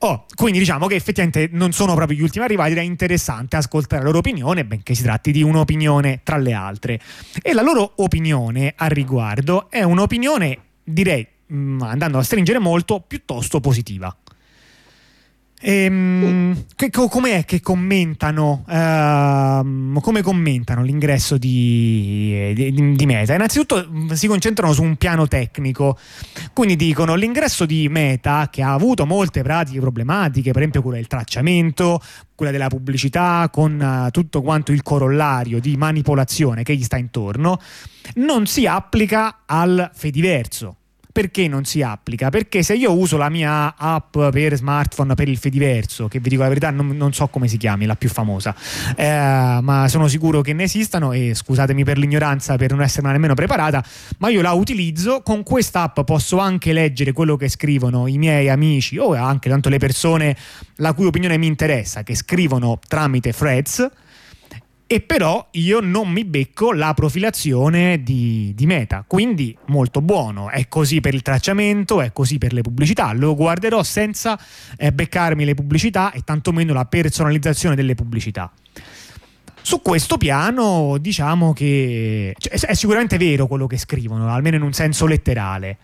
Oh, 0.00 0.24
quindi 0.34 0.58
diciamo 0.58 0.86
che 0.86 0.94
effettivamente 0.94 1.48
non 1.52 1.72
sono 1.72 1.94
proprio 1.94 2.18
gli 2.18 2.22
ultimi 2.22 2.44
arrivati 2.44 2.72
ed 2.72 2.78
è 2.78 2.82
interessante 2.82 3.56
ascoltare 3.56 4.00
la 4.00 4.06
loro 4.06 4.18
opinione, 4.18 4.64
benché 4.64 4.94
si 4.94 5.02
tratti 5.02 5.32
di 5.32 5.42
un'opinione 5.42 6.20
tra 6.22 6.38
le 6.38 6.52
altre. 6.54 7.00
E 7.42 7.52
la 7.52 7.62
loro 7.62 7.92
opinione 7.96 8.72
al 8.74 8.90
riguardo 8.90 9.70
è 9.70 9.82
un'opinione, 9.82 10.58
direi, 10.82 11.26
mh, 11.46 11.56
mm, 11.56 11.80
andando 11.82 12.18
a 12.18 12.22
stringere 12.22 12.58
molto, 12.58 13.00
piuttosto 13.06 13.60
positiva. 13.60 14.14
Ehm, 15.58 16.66
che, 16.76 16.90
com'è 16.90 17.46
che 17.46 17.62
commentano, 17.62 18.62
uh, 18.66 20.00
come 20.00 20.20
commentano 20.20 20.82
l'ingresso 20.82 21.38
di, 21.38 22.52
di, 22.54 22.94
di, 22.94 23.06
Meta? 23.06 23.34
Innanzitutto 23.34 23.88
mm, 23.88 24.10
si 24.10 24.26
concentrano 24.26 24.74
su 24.74 24.82
un 24.82 24.96
piano 24.96 25.26
tecnico, 25.26 25.98
quindi 26.52 26.76
dicono 26.76 27.14
l'ingresso 27.14 27.64
di 27.64 27.88
Meta 27.88 28.48
che 28.50 28.62
ha 28.62 28.74
avuto 28.74 29.06
molte 29.06 29.42
pratiche 29.42 29.80
problematiche, 29.80 30.52
per 30.52 30.60
esempio 30.60 30.82
quella 30.82 30.98
del 30.98 31.06
tracciamento, 31.06 32.02
quella 32.34 32.52
della 32.52 32.68
pubblicità, 32.68 33.48
con 33.50 33.80
uh, 33.80 34.10
tutto 34.10 34.42
quanto 34.42 34.72
il 34.72 34.82
corollario 34.82 35.58
di 35.58 35.74
manipolazione 35.78 36.64
che 36.64 36.76
gli 36.76 36.84
sta 36.84 36.98
intorno, 36.98 37.58
non 38.16 38.46
si 38.46 38.66
applica 38.66 39.38
al 39.46 39.90
Fediverso 39.94 40.76
perché 41.16 41.48
non 41.48 41.64
si 41.64 41.80
applica? 41.80 42.28
Perché 42.28 42.62
se 42.62 42.74
io 42.74 42.92
uso 42.92 43.16
la 43.16 43.30
mia 43.30 43.74
app 43.74 44.18
per 44.32 44.54
smartphone 44.54 45.14
per 45.14 45.30
il 45.30 45.38
Fediverso, 45.38 46.08
che 46.08 46.20
vi 46.20 46.28
dico 46.28 46.42
la 46.42 46.48
verità, 46.48 46.70
non, 46.70 46.88
non 46.88 47.14
so 47.14 47.28
come 47.28 47.48
si 47.48 47.56
chiami, 47.56 47.86
la 47.86 47.96
più 47.96 48.10
famosa, 48.10 48.54
eh, 48.94 49.58
ma 49.62 49.86
sono 49.88 50.08
sicuro 50.08 50.42
che 50.42 50.52
ne 50.52 50.64
esistano 50.64 51.12
e 51.12 51.32
scusatemi 51.34 51.84
per 51.84 51.96
l'ignoranza 51.96 52.56
per 52.56 52.72
non 52.72 52.82
essere 52.82 53.10
nemmeno 53.10 53.32
preparata, 53.32 53.82
ma 54.18 54.28
io 54.28 54.42
la 54.42 54.52
utilizzo, 54.52 55.22
con 55.22 55.42
questa 55.42 55.84
app 55.84 56.02
posso 56.02 56.36
anche 56.36 56.74
leggere 56.74 57.12
quello 57.12 57.36
che 57.36 57.48
scrivono 57.48 58.06
i 58.06 58.18
miei 58.18 58.50
amici 58.50 58.98
o 58.98 59.14
anche 59.14 59.48
tanto 59.48 59.70
le 59.70 59.78
persone 59.78 60.36
la 60.76 60.92
cui 60.92 61.06
opinione 61.06 61.38
mi 61.38 61.46
interessa, 61.46 62.02
che 62.02 62.14
scrivono 62.14 62.78
tramite 62.86 63.32
threads 63.32 63.90
e 64.88 65.00
però 65.00 65.48
io 65.52 65.80
non 65.80 66.08
mi 66.08 66.24
becco 66.24 66.72
la 66.72 66.94
profilazione 66.94 68.02
di, 68.02 68.52
di, 68.54 68.66
Meta, 68.66 69.04
quindi 69.06 69.56
molto 69.66 70.00
buono, 70.00 70.48
è 70.48 70.68
così 70.68 71.00
per 71.00 71.12
il 71.12 71.22
tracciamento, 71.22 72.00
è 72.00 72.12
così 72.12 72.38
per 72.38 72.52
le 72.52 72.60
pubblicità, 72.60 73.12
lo 73.12 73.34
guarderò 73.34 73.82
senza 73.82 74.38
eh, 74.76 74.92
beccarmi 74.92 75.44
le 75.44 75.54
pubblicità 75.54 76.12
e 76.12 76.20
tantomeno 76.24 76.72
la 76.72 76.84
personalizzazione 76.84 77.74
delle 77.74 77.96
pubblicità. 77.96 78.52
Su 79.60 79.82
questo 79.82 80.16
piano 80.16 80.96
diciamo 81.00 81.52
che 81.52 82.32
cioè, 82.38 82.52
è 82.52 82.74
sicuramente 82.74 83.18
vero 83.18 83.48
quello 83.48 83.66
che 83.66 83.78
scrivono, 83.78 84.32
almeno 84.32 84.54
in 84.54 84.62
un 84.62 84.72
senso 84.72 85.06
letterale. 85.06 85.78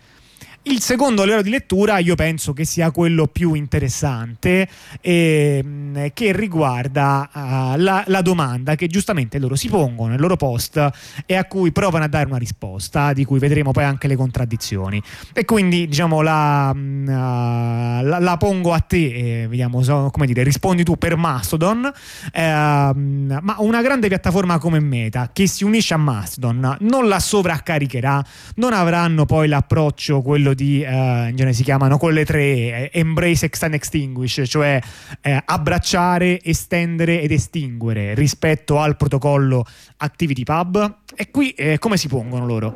Il 0.65 0.79
secondo 0.79 1.25
livello 1.25 1.41
di 1.41 1.49
lettura 1.49 1.97
io 1.97 2.15
penso 2.15 2.53
che 2.53 2.63
sia 2.63 2.89
quello 2.91 3.27
più 3.27 3.53
interessante 3.53 4.65
eh, 5.01 6.11
che 6.13 6.31
riguarda 6.31 7.29
uh, 7.33 7.39
la, 7.75 8.01
la, 8.07 8.21
domanda 8.21 8.75
che 8.75 8.87
giustamente 8.87 9.39
loro 9.39 9.55
si 9.57 9.67
pongono 9.67 10.11
nel 10.11 10.21
loro 10.21 10.37
post 10.37 10.89
e 11.25 11.35
a 11.35 11.43
cui 11.43 11.73
provano 11.73 12.05
a 12.05 12.07
dare 12.07 12.27
una 12.27 12.37
risposta 12.37 13.11
di 13.11 13.25
cui 13.25 13.39
vedremo 13.39 13.71
poi 13.71 13.83
anche 13.83 14.07
le 14.07 14.15
contraddizioni. 14.15 15.03
E 15.33 15.43
quindi 15.43 15.85
diciamo 15.85 16.21
la, 16.21 16.71
uh, 16.73 17.09
la, 17.09 18.19
la 18.19 18.37
pongo 18.37 18.71
a 18.71 18.79
te 18.79 19.41
eh, 19.41 19.47
vediamo 19.49 19.83
so, 19.83 20.11
come 20.13 20.25
dire 20.25 20.43
rispondi 20.43 20.85
tu 20.85 20.95
per 20.95 21.17
Mastodon. 21.17 21.91
Eh, 22.31 22.41
ma 22.41 23.55
una 23.57 23.81
grande 23.81 24.07
piattaforma 24.07 24.59
come 24.59 24.79
Meta 24.79 25.29
che 25.33 25.45
si 25.45 25.65
unisce 25.65 25.93
a 25.93 25.97
Mastodon 25.97 26.77
non 26.79 27.09
la 27.09 27.19
sovraccaricherà 27.19 28.23
non 28.55 28.71
avranno 28.71 29.25
poi 29.25 29.49
l'approccio 29.49 30.21
quello 30.21 30.52
di, 30.53 30.81
eh, 30.81 31.29
in 31.29 31.35
genere 31.35 31.53
si 31.53 31.63
chiamano 31.63 31.97
quelle 31.97 32.25
tre, 32.25 32.43
eh, 32.43 32.89
embrace, 32.93 33.45
extend, 33.45 33.73
extinguish, 33.73 34.43
cioè 34.45 34.79
eh, 35.21 35.41
abbracciare, 35.45 36.41
estendere 36.41 37.21
ed 37.21 37.31
estinguere 37.31 38.13
rispetto 38.13 38.79
al 38.79 38.95
protocollo 38.95 39.65
ActivityPub. 39.97 40.97
E 41.15 41.31
qui 41.31 41.51
eh, 41.51 41.77
come 41.79 41.97
si 41.97 42.07
pongono 42.07 42.45
loro? 42.45 42.75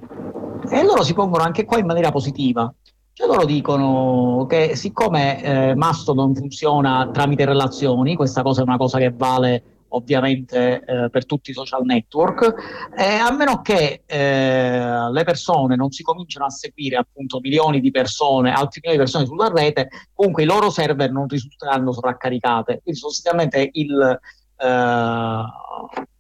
E 0.70 0.84
loro 0.84 1.04
si 1.04 1.14
pongono 1.14 1.44
anche 1.44 1.66
qua 1.66 1.78
in 1.78 1.86
maniera 1.86 2.12
positiva. 2.12 2.74
Cioè 3.14 3.28
loro 3.28 3.46
dicono 3.46 4.46
che 4.48 4.76
siccome 4.76 5.44
eh, 5.44 5.76
Mastodon 5.76 6.36
funziona 6.36 7.10
tramite 7.12 7.46
relazioni, 7.46 8.16
questa 8.16 8.44
cosa 8.44 8.62
è 8.62 8.64
una 8.64 8.78
cosa 8.78 9.00
che 9.00 9.12
vale 9.16 9.64
ovviamente 9.90 10.84
eh, 10.84 11.10
per 11.10 11.26
tutti 11.26 11.52
i 11.52 11.54
social 11.54 11.84
network, 11.84 12.90
eh, 12.98 13.16
a 13.16 13.32
meno 13.32 13.62
che 13.62 14.04
eh, 14.06 15.10
le 15.12 15.24
persone 15.24 15.76
non 15.76 15.92
si 15.92 16.04
cominciano 16.04 16.46
a 16.46 16.50
seguire 16.50 16.98
appunto 16.98 17.40
milioni 17.40 17.80
di 17.80 17.92
persone, 17.92 18.52
altri 18.52 18.82
milioni 18.84 18.98
di 18.98 19.12
persone 19.12 19.26
sulla 19.26 19.50
rete, 19.50 19.90
comunque 20.14 20.44
i 20.44 20.46
loro 20.46 20.70
server 20.70 21.12
non 21.12 21.28
risulteranno 21.28 21.92
sovraccaricate. 21.92 22.82
Quindi 22.84 23.00
sostanzialmente 23.00 23.70
il, 23.74 24.20
eh, 24.58 25.44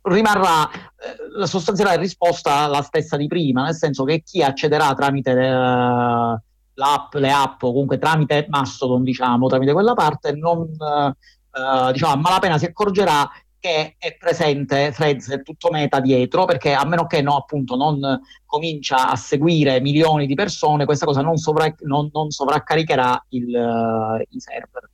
rimarrà 0.02 0.70
eh, 0.70 1.16
la 1.38 1.46
sostanziale 1.46 1.98
risposta 1.98 2.68
la 2.68 2.82
stessa 2.82 3.18
di 3.18 3.28
prima, 3.28 3.64
nel 3.64 3.76
senso 3.76 4.04
che 4.04 4.22
chi 4.24 4.42
accederà 4.42 4.94
tramite 4.94 5.32
eh, 5.32 6.42
l'app, 6.78 7.14
le 7.14 7.32
app 7.32 7.62
o 7.64 7.72
comunque 7.72 7.98
tramite 7.98 8.46
Mastodon, 8.50 9.04
diciamo, 9.04 9.48
tramite 9.48 9.74
quella 9.74 9.94
parte, 9.94 10.32
non, 10.34 10.60
uh, 10.60 11.92
diciamo, 11.92 12.14
a 12.14 12.18
malapena 12.18 12.58
si 12.58 12.66
accorgerà 12.66 13.28
che 13.68 13.96
è 13.98 14.16
presente 14.16 14.94
Threads 14.96 15.30
e 15.30 15.42
tutto 15.42 15.70
meta 15.70 16.00
dietro, 16.00 16.46
perché 16.46 16.74
a 16.74 16.86
meno 16.86 17.06
che 17.06 17.22
no, 17.22 17.36
appunto, 17.36 17.76
non 17.76 18.22
comincia 18.46 19.10
a 19.10 19.16
seguire 19.18 19.82
milioni 19.82 20.26
di 20.26 20.36
persone, 20.36 20.86
questa 20.86 21.06
cosa 21.06 21.22
non, 21.22 21.36
sovra- 21.36 21.76
non, 21.80 22.10
non 22.14 22.30
sovraccaricherà 22.30 23.26
il, 23.30 23.48
uh, 23.48 24.22
i 24.30 24.40
server. 24.40 24.90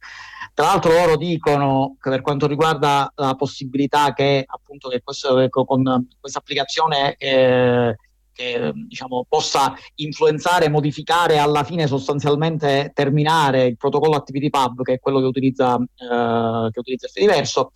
Tra 0.56 0.66
l'altro 0.66 0.92
loro 0.92 1.18
dicono 1.18 1.98
che 2.00 2.10
per 2.10 2.22
quanto 2.22 2.48
riguarda 2.48 3.12
la 3.16 3.36
possibilità 3.36 4.14
che 4.14 4.44
appunto 4.46 4.90
che 4.90 5.02
questo, 5.04 5.38
ecco, 5.40 5.66
con 5.66 6.08
questa 6.20 6.40
applicazione 6.40 7.16
eh, 7.18 7.96
che 8.34 8.72
diciamo, 8.74 9.26
possa 9.30 9.74
influenzare, 9.96 10.70
modificare 10.70 11.38
alla 11.38 11.64
fine 11.64 11.88
sostanzialmente 11.88 12.92
terminare 12.94 13.66
il 13.66 13.78
protocollo 13.78 14.16
ActivityPub, 14.16 14.82
che 14.82 14.94
è 14.94 15.00
quello 15.00 15.20
che 15.20 15.26
utilizza, 15.26 15.76
eh, 15.76 16.70
che 16.72 16.80
utilizza 16.80 17.08
Fediverso, 17.08 17.72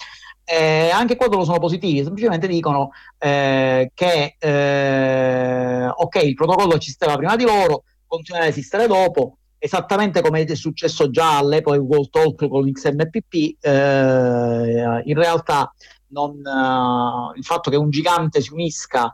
eh, 0.50 0.90
anche 0.94 1.18
quando 1.18 1.36
lo 1.36 1.44
sono 1.44 1.60
positivi, 1.60 2.04
semplicemente 2.04 2.48
dicono 2.48 2.92
eh, 3.18 3.92
che 3.94 4.36
eh, 4.40 5.88
ok, 5.94 6.24
il 6.24 6.36
protocollo 6.36 6.78
esisteva 6.78 7.18
prima 7.18 7.36
di 7.36 7.44
loro, 7.44 7.84
continuerà 8.06 8.46
ad 8.46 8.54
esistere 8.54 8.88
dopo, 8.88 9.40
esattamente 9.58 10.22
come 10.22 10.44
è 10.44 10.56
successo 10.56 11.10
già 11.10 11.38
all'epoca 11.38 11.78
di 11.78 11.86
Google 11.86 12.08
Talk 12.10 12.48
con 12.48 12.72
XMPP, 12.72 13.58
eh, 13.60 15.02
in 15.04 15.16
realtà 15.16 15.74
non, 16.10 16.32
uh, 16.32 17.36
il 17.36 17.44
fatto 17.44 17.70
che 17.70 17.76
un 17.76 17.90
gigante 17.90 18.40
si 18.40 18.54
unisca 18.54 19.14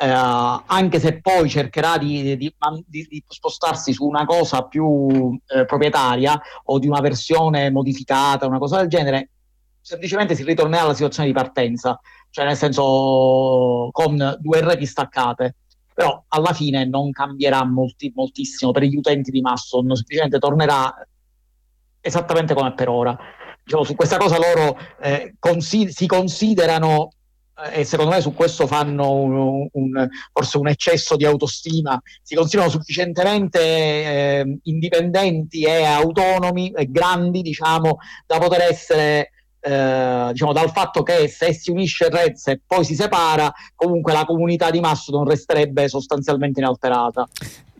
Uh, 0.00 0.62
anche 0.66 1.00
se 1.00 1.20
poi 1.20 1.48
cercherà 1.48 1.98
di, 1.98 2.36
di, 2.36 2.54
di, 2.86 3.06
di, 3.08 3.24
spostarsi 3.26 3.92
su 3.92 4.06
una 4.06 4.24
cosa 4.26 4.62
più 4.62 5.36
eh, 5.48 5.64
proprietaria 5.64 6.40
o 6.66 6.78
di 6.78 6.86
una 6.86 7.00
versione 7.00 7.68
modificata, 7.72 8.46
una 8.46 8.60
cosa 8.60 8.76
del 8.76 8.86
genere, 8.86 9.30
semplicemente 9.80 10.34
si 10.34 10.44
ritornerà 10.44 10.82
alla 10.82 10.94
situazione 10.94 11.28
di 11.28 11.34
partenza, 11.34 11.98
cioè 12.30 12.44
nel 12.44 12.56
senso 12.56 13.88
con 13.90 14.36
due 14.40 14.60
reti 14.60 14.86
staccate, 14.86 15.56
però 15.94 16.22
alla 16.28 16.52
fine 16.52 16.86
non 16.86 17.10
cambierà 17.10 17.64
molti, 17.64 18.12
moltissimo 18.14 18.70
per 18.70 18.84
gli 18.84 18.96
utenti 18.96 19.30
di 19.30 19.40
Mastodon, 19.40 19.96
semplicemente 19.96 20.38
tornerà 20.38 20.94
esattamente 22.00 22.54
come 22.54 22.74
per 22.74 22.88
ora. 22.88 23.16
Diciamo, 23.64 23.84
su 23.84 23.94
questa 23.94 24.16
cosa 24.16 24.38
loro 24.38 24.78
eh, 25.00 25.34
consi- 25.38 25.90
si 25.90 26.06
considerano 26.06 27.10
eh, 27.58 27.80
e 27.80 27.84
secondo 27.84 28.12
me 28.12 28.20
su 28.20 28.32
questo 28.32 28.66
fanno 28.66 29.12
un, 29.12 29.68
un, 29.72 30.08
forse 30.32 30.58
un 30.58 30.68
eccesso 30.68 31.16
di 31.16 31.24
autostima, 31.24 32.00
si 32.22 32.34
considerano 32.34 32.70
sufficientemente 32.70 33.60
eh, 33.60 34.58
indipendenti 34.64 35.64
e 35.64 35.84
autonomi 35.84 36.70
e 36.70 36.90
grandi, 36.90 37.42
diciamo, 37.42 37.98
da 38.26 38.38
poter 38.38 38.60
essere 38.70 39.32
eh, 39.60 40.28
diciamo, 40.32 40.52
dal 40.52 40.70
fatto 40.70 41.02
che 41.02 41.28
se 41.28 41.52
si 41.52 41.70
unisce 41.70 42.08
Reds 42.08 42.48
e 42.48 42.60
poi 42.64 42.84
si 42.84 42.94
separa, 42.94 43.52
comunque 43.74 44.12
la 44.12 44.24
comunità 44.24 44.70
di 44.70 44.80
Mastodon 44.80 45.26
resterebbe 45.26 45.88
sostanzialmente 45.88 46.60
inalterata. 46.60 47.28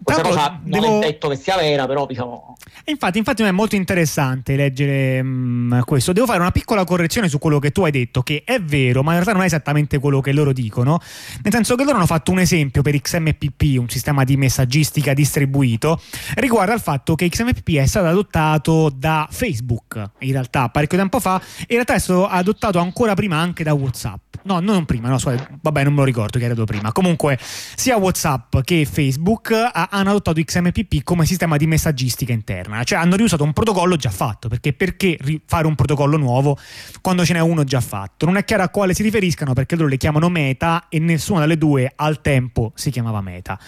Questa 0.03 0.23
cosa 0.23 0.61
non 0.65 0.81
devo... 0.81 1.01
è 1.01 1.07
detto 1.07 1.29
che 1.29 1.37
sia 1.37 1.57
vera, 1.57 1.87
però 1.87 2.07
diciamo. 2.07 2.57
Infatti, 2.85 3.19
infatti, 3.19 3.43
è 3.43 3.51
molto 3.51 3.77
interessante 3.77 4.57
leggere 4.57 5.23
mh, 5.23 5.29
mm, 5.29 5.81
questo. 5.81 6.13
Devo 6.13 6.27
fare 6.27 6.41
una 6.41 6.51
piccola 6.51 6.85
correzione 6.85 7.29
su 7.29 7.39
quello 7.39 7.59
che 7.59 7.71
tu 7.71 7.85
hai 7.85 7.91
detto, 7.91 8.23
che 8.23 8.43
è 8.45 8.61
vero, 8.61 9.03
ma 9.03 9.11
in 9.11 9.17
realtà 9.17 9.33
non 9.33 9.43
è 9.43 9.47
esattamente 9.47 9.99
quello 9.99 10.21
che 10.21 10.33
loro 10.33 10.53
dicono. 10.53 11.01
Nel 11.43 11.53
senso 11.53 11.75
che 11.75 11.85
loro 11.85 11.97
hanno 11.97 12.07
fatto 12.07 12.31
un 12.31 12.39
esempio 12.39 12.83
per 12.83 12.99
XMPP, 12.99 13.79
un 13.79 13.89
sistema 13.89 14.25
di 14.25 14.37
messaggistica 14.37 15.13
distribuito, 15.13 16.01
riguardo 16.37 16.73
al 16.73 16.81
fatto 16.81 17.15
che 17.15 17.29
XMPP 17.29 17.77
è 17.77 17.87
stato 17.87 18.07
adottato 18.07 18.91
da 18.95 19.27
Facebook, 19.31 20.11
in 20.21 20.33
realtà 20.33 20.69
parecchio 20.69 20.99
tempo 20.99 21.21
fa, 21.21 21.41
e 21.61 21.65
in 21.69 21.75
realtà 21.75 21.95
è 21.95 21.99
stato 21.99 22.27
adottato 22.27 22.79
ancora 22.79 23.15
prima 23.15 23.37
anche 23.37 23.65
da 23.65 23.75
WhatsApp. 23.75 24.27
No, 24.43 24.61
non 24.61 24.85
prima, 24.85 25.09
no, 25.09 25.19
vabbè, 25.61 25.85
non 25.85 25.93
me 25.93 25.99
lo 25.99 26.05
ricordo 26.05 26.39
che 26.39 26.45
era 26.45 26.65
prima. 26.65 26.93
Comunque, 26.93 27.39
sia 27.41 27.97
WhatsApp 27.97 28.61
che 28.61 28.87
Facebook 28.91 29.53
hanno 29.91 30.11
adottato 30.11 30.41
XMPP 30.41 31.03
come 31.03 31.27
sistema 31.27 31.57
di 31.57 31.67
messaggistica 31.67 32.33
interna, 32.33 32.83
cioè 32.85 32.99
hanno 32.99 33.17
riusato 33.17 33.45
un 33.45 33.53
protocollo 33.53 33.97
già 33.97 34.11
fatto, 34.11 34.49
perché 34.49 34.73
perché 34.73 35.19
fare 35.47 35.67
un 35.67 35.75
protocollo 35.75 36.17
nuovo 36.17 36.59
quando 37.01 37.25
ce 37.25 37.35
n'è 37.35 37.41
uno 37.41 37.65
già 37.65 37.81
fatto? 37.81 38.27
Non 38.27 38.37
è 38.37 38.45
chiaro 38.45 38.63
a 38.63 38.69
quale 38.69 38.95
si 38.95 39.03
riferiscano 39.03 39.53
perché 39.53 39.77
loro 39.77 39.89
le 39.89 39.97
chiamano 39.97 40.29
meta 40.29 40.87
e 40.89 40.99
nessuna 40.99 41.41
delle 41.41 41.59
due 41.59 41.93
al 41.95 42.21
tempo 42.21 42.73
si 42.75 42.91
chiamava 42.91 43.21
meta. 43.21 43.59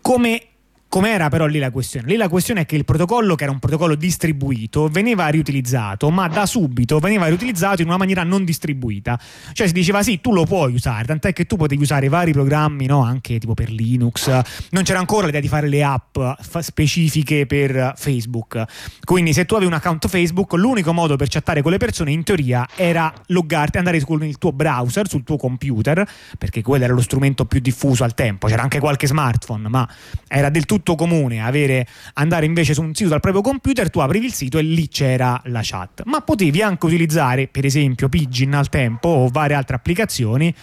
Come 0.00 0.49
Com'era 0.90 1.28
però 1.28 1.46
lì 1.46 1.60
la 1.60 1.70
questione? 1.70 2.08
Lì 2.08 2.16
la 2.16 2.28
questione 2.28 2.62
è 2.62 2.66
che 2.66 2.74
il 2.74 2.84
protocollo, 2.84 3.36
che 3.36 3.44
era 3.44 3.52
un 3.52 3.60
protocollo 3.60 3.94
distribuito, 3.94 4.88
veniva 4.88 5.28
riutilizzato, 5.28 6.10
ma 6.10 6.26
da 6.26 6.46
subito 6.46 6.98
veniva 6.98 7.26
riutilizzato 7.26 7.80
in 7.80 7.86
una 7.86 7.96
maniera 7.96 8.24
non 8.24 8.44
distribuita. 8.44 9.16
Cioè 9.52 9.68
si 9.68 9.72
diceva 9.72 10.02
sì, 10.02 10.20
tu 10.20 10.32
lo 10.32 10.42
puoi 10.42 10.74
usare, 10.74 11.04
tant'è 11.04 11.32
che 11.32 11.46
tu 11.46 11.54
potevi 11.54 11.80
usare 11.80 12.08
vari 12.08 12.32
programmi, 12.32 12.86
no? 12.86 13.04
anche 13.04 13.38
tipo 13.38 13.54
per 13.54 13.70
Linux. 13.70 14.26
Non 14.70 14.82
c'era 14.82 14.98
ancora 14.98 15.26
l'idea 15.26 15.40
di 15.40 15.46
fare 15.46 15.68
le 15.68 15.84
app 15.84 16.18
specifiche 16.58 17.46
per 17.46 17.92
Facebook. 17.94 18.64
Quindi 19.04 19.32
se 19.32 19.44
tu 19.44 19.54
avevi 19.54 19.70
un 19.70 19.76
account 19.76 20.08
Facebook, 20.08 20.54
l'unico 20.54 20.92
modo 20.92 21.14
per 21.14 21.28
chattare 21.28 21.62
con 21.62 21.70
le 21.70 21.78
persone 21.78 22.10
in 22.10 22.24
teoria 22.24 22.66
era 22.74 23.14
loggarti, 23.26 23.78
andare 23.78 24.00
con 24.00 24.24
il 24.24 24.38
tuo 24.38 24.50
browser, 24.50 25.08
sul 25.08 25.22
tuo 25.22 25.36
computer, 25.36 26.04
perché 26.36 26.62
quello 26.62 26.82
era 26.82 26.94
lo 26.94 27.00
strumento 27.00 27.44
più 27.44 27.60
diffuso 27.60 28.02
al 28.02 28.14
tempo. 28.14 28.48
C'era 28.48 28.62
anche 28.62 28.80
qualche 28.80 29.06
smartphone, 29.06 29.68
ma 29.68 29.88
era 30.26 30.50
del 30.50 30.64
tutto 30.64 30.78
tutto 30.80 30.94
comune 30.94 31.42
avere, 31.42 31.86
andare 32.14 32.46
invece 32.46 32.74
su 32.74 32.82
un 32.82 32.94
sito 32.94 33.10
dal 33.10 33.20
proprio 33.20 33.42
computer, 33.42 33.90
tu 33.90 34.00
aprivi 34.00 34.26
il 34.26 34.32
sito 34.32 34.58
e 34.58 34.62
lì 34.62 34.88
c'era 34.88 35.40
la 35.44 35.60
chat. 35.62 36.02
Ma 36.06 36.22
potevi 36.22 36.62
anche 36.62 36.86
utilizzare, 36.86 37.48
per 37.48 37.64
esempio, 37.64 38.08
Pidgin 38.08 38.54
al 38.54 38.68
tempo 38.68 39.08
o 39.08 39.28
varie 39.28 39.56
altre 39.56 39.76
applicazioni 39.76 40.54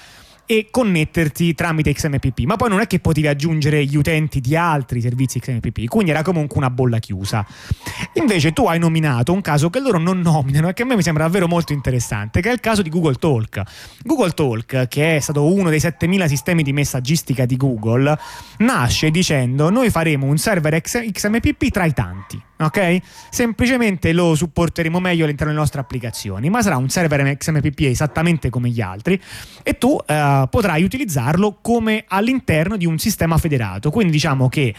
e 0.48 0.70
connetterti 0.72 1.54
tramite 1.54 1.94
XMPP, 1.94 2.46
ma 2.46 2.56
poi 2.56 2.70
non 2.70 2.80
è 2.80 2.88
che 2.88 3.00
potevi 3.00 3.28
aggiungere 3.28 3.84
gli 3.86 3.98
utenti 3.98 4.40
di 4.40 4.56
altri 4.56 5.02
servizi 5.02 5.42
XMPP, 5.42 5.86
quindi 5.86 6.12
era 6.12 6.24
comunque 6.24 6.58
una 6.58 6.70
bolla 6.70 7.00
chiusa. 7.00 7.46
Invece 8.14 8.54
tu 8.54 8.66
hai 8.66 8.80
nominato 8.80 9.34
un 9.34 9.42
caso 9.42 9.70
che 9.70 9.82
loro 9.82 10.00
non 10.00 10.22
nominano 10.22 10.70
e 10.70 10.74
che 10.74 10.84
a 10.84 10.86
me 10.86 10.96
mi 10.96 11.04
sembra 11.04 11.26
davvero 11.26 11.48
molto 11.48 11.74
interessante, 11.74 12.40
che 12.40 12.50
è 12.50 12.54
il 12.54 12.62
caso 12.62 12.82
di 12.82 12.90
Google 12.90 13.16
Talk. 13.16 13.62
Google 14.04 14.32
Talk, 14.32 14.88
che 14.88 15.18
è 15.18 15.20
stato 15.20 15.54
uno 15.54 15.70
dei 15.70 15.82
7000 15.82 16.28
sistemi 16.30 16.64
di 16.64 16.72
messaggistica 16.72 17.46
di 17.46 17.58
Google, 17.58 18.18
nasce 18.60 19.12
dicendo 19.12 19.70
noi 19.70 19.90
faremo 19.90 20.28
un 20.28 20.38
server 20.38 20.80
XMPP 20.82 21.70
tra 21.70 21.84
i 21.84 21.94
tanti 21.94 22.47
ok? 22.60 22.98
Semplicemente 23.30 24.12
lo 24.14 24.36
supporteremo 24.36 25.00
meglio 25.00 25.24
all'interno 25.24 25.52
delle 25.52 25.64
nostre 25.64 25.82
applicazioni, 25.82 26.50
ma 26.50 26.62
sarà 26.62 26.78
un 26.78 26.90
server 26.90 27.38
XMPP 27.38 27.82
esattamente 27.82 28.50
come 28.50 28.70
gli 28.70 28.82
altri 28.82 29.22
e 29.64 29.78
tu 29.78 29.98
eh, 30.06 30.48
potrai 30.50 30.84
utilizzarlo 30.84 31.60
come 31.62 32.06
all'interno 32.08 32.78
di 32.78 32.86
un 32.86 32.98
sistema 32.98 33.38
federato. 33.38 33.92
Quindi 33.92 34.12
diciamo 34.12 34.50
che 34.50 34.74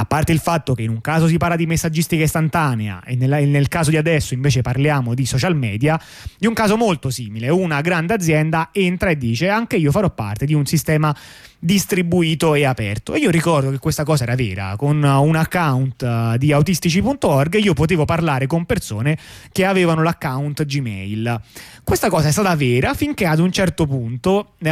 A 0.00 0.04
parte 0.04 0.30
il 0.30 0.38
fatto 0.38 0.74
che 0.74 0.82
in 0.82 0.90
un 0.90 1.00
caso 1.00 1.26
si 1.26 1.38
parla 1.38 1.56
di 1.56 1.66
messaggistica 1.66 2.22
istantanea 2.22 3.02
e 3.04 3.16
nel, 3.16 3.48
nel 3.48 3.66
caso 3.66 3.90
di 3.90 3.96
adesso 3.96 4.32
invece 4.32 4.62
parliamo 4.62 5.12
di 5.12 5.26
social 5.26 5.56
media, 5.56 6.00
di 6.38 6.46
un 6.46 6.54
caso 6.54 6.76
molto 6.76 7.10
simile, 7.10 7.48
una 7.48 7.80
grande 7.80 8.14
azienda 8.14 8.68
entra 8.72 9.10
e 9.10 9.16
dice 9.16 9.48
anche 9.48 9.76
io 9.76 9.90
farò 9.90 10.08
parte 10.10 10.46
di 10.46 10.54
un 10.54 10.66
sistema 10.66 11.12
distribuito 11.58 12.54
e 12.54 12.64
aperto. 12.64 13.14
E 13.14 13.18
io 13.18 13.30
ricordo 13.30 13.70
che 13.70 13.78
questa 13.78 14.04
cosa 14.04 14.22
era 14.24 14.34
vera, 14.34 14.76
con 14.76 15.02
un 15.02 15.36
account 15.36 16.02
eh, 16.02 16.34
di 16.38 16.52
autistici.org 16.52 17.54
io 17.54 17.74
potevo 17.74 18.04
parlare 18.04 18.46
con 18.46 18.64
persone 18.64 19.18
che 19.50 19.64
avevano 19.64 20.02
l'account 20.02 20.64
Gmail. 20.64 21.40
Questa 21.82 22.08
cosa 22.08 22.28
è 22.28 22.32
stata 22.32 22.54
vera 22.54 22.94
finché 22.94 23.26
ad 23.26 23.38
un 23.38 23.50
certo 23.50 23.86
punto 23.86 24.52
uh, 24.58 24.68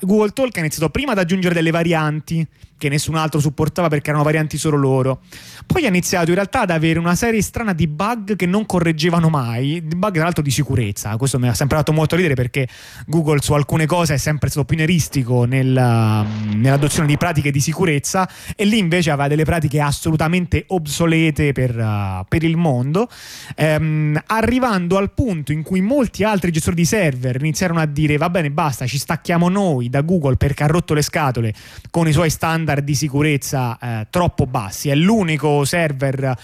Google 0.00 0.32
Talk 0.32 0.56
ha 0.56 0.60
iniziato 0.60 0.90
prima 0.90 1.12
ad 1.12 1.18
aggiungere 1.18 1.54
delle 1.54 1.70
varianti 1.70 2.46
che 2.78 2.88
nessun 2.88 3.14
altro 3.14 3.40
supportava 3.40 3.88
perché 3.88 4.10
erano 4.10 4.24
varianti 4.24 4.58
solo 4.58 4.76
loro. 4.76 5.20
Poi 5.64 5.84
ha 5.84 5.88
iniziato 5.88 6.28
in 6.28 6.34
realtà 6.34 6.60
ad 6.60 6.70
avere 6.70 6.98
una 6.98 7.14
serie 7.14 7.40
strana 7.40 7.72
di 7.72 7.86
bug 7.86 8.36
che 8.36 8.46
non 8.46 8.66
correggevano 8.66 9.28
mai, 9.28 9.80
bug 9.80 10.12
tra 10.12 10.24
l'altro 10.24 10.42
di 10.42 10.50
sicurezza. 10.50 11.16
Questo 11.16 11.38
mi 11.38 11.48
ha 11.48 11.54
sempre 11.54 11.78
fatto 11.78 11.92
molto 11.92 12.16
ridere 12.16 12.34
perché 12.34 12.68
Google 13.06 13.40
su 13.40 13.54
alcune 13.54 13.86
cose 13.86 14.14
è 14.14 14.18
sempre 14.18 14.50
stato 14.50 14.66
pioneristico 14.66 15.44
nel, 15.44 16.25
nell'adozione 16.54 17.08
di 17.08 17.16
pratiche 17.16 17.50
di 17.50 17.60
sicurezza 17.60 18.28
e 18.54 18.64
lì 18.64 18.78
invece 18.78 19.10
aveva 19.10 19.28
delle 19.28 19.44
pratiche 19.44 19.80
assolutamente 19.80 20.64
obsolete 20.68 21.52
per, 21.52 21.76
uh, 21.76 22.24
per 22.28 22.42
il 22.42 22.56
mondo, 22.56 23.08
ehm, 23.54 24.22
arrivando 24.26 24.96
al 24.96 25.12
punto 25.12 25.52
in 25.52 25.62
cui 25.62 25.80
molti 25.80 26.24
altri 26.24 26.50
gestori 26.50 26.76
di 26.76 26.84
server 26.84 27.36
iniziarono 27.36 27.80
a 27.80 27.86
dire 27.86 28.16
va 28.16 28.30
bene 28.30 28.50
basta, 28.50 28.86
ci 28.86 28.98
stacchiamo 28.98 29.48
noi 29.48 29.88
da 29.88 30.02
Google 30.02 30.36
perché 30.36 30.64
ha 30.64 30.66
rotto 30.66 30.94
le 30.94 31.02
scatole 31.02 31.54
con 31.90 32.08
i 32.08 32.12
suoi 32.12 32.30
standard 32.30 32.84
di 32.84 32.94
sicurezza 32.94 33.78
eh, 33.78 34.06
troppo 34.10 34.46
bassi. 34.46 34.88
È 34.88 34.94
l'unico 34.94 35.64
server 35.64 36.36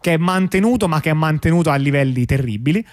che 0.00 0.14
è 0.14 0.16
mantenuto, 0.16 0.88
ma 0.88 1.00
che 1.00 1.10
è 1.10 1.14
mantenuto 1.14 1.70
a 1.70 1.76
livelli 1.76 2.24
terribili, 2.24 2.84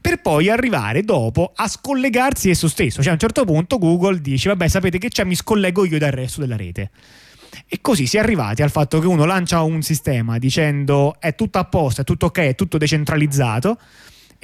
per 0.00 0.20
poi 0.20 0.50
arrivare 0.50 1.02
dopo 1.02 1.52
a 1.54 1.68
scollegarsi 1.68 2.50
esso 2.50 2.68
stesso. 2.68 3.00
Cioè 3.00 3.10
a 3.10 3.14
un 3.14 3.18
certo 3.18 3.44
punto 3.44 3.78
Google 3.78 4.20
dice, 4.20 4.48
vabbè, 4.50 4.68
sapete 4.68 4.98
che 4.98 5.08
c'è, 5.08 5.24
mi 5.24 5.34
scollego 5.34 5.84
io 5.84 5.93
dal 5.98 6.12
resto 6.12 6.40
della 6.40 6.56
rete. 6.56 6.90
E 7.66 7.80
così 7.80 8.06
si 8.06 8.16
è 8.16 8.20
arrivati 8.20 8.62
al 8.62 8.70
fatto 8.70 8.98
che 8.98 9.06
uno 9.06 9.24
lancia 9.24 9.62
un 9.62 9.82
sistema 9.82 10.38
dicendo 10.38 11.16
è 11.18 11.34
tutto 11.34 11.58
a 11.58 11.64
posto, 11.64 12.00
è 12.00 12.04
tutto 12.04 12.26
ok, 12.26 12.38
è 12.38 12.54
tutto 12.54 12.78
decentralizzato 12.78 13.78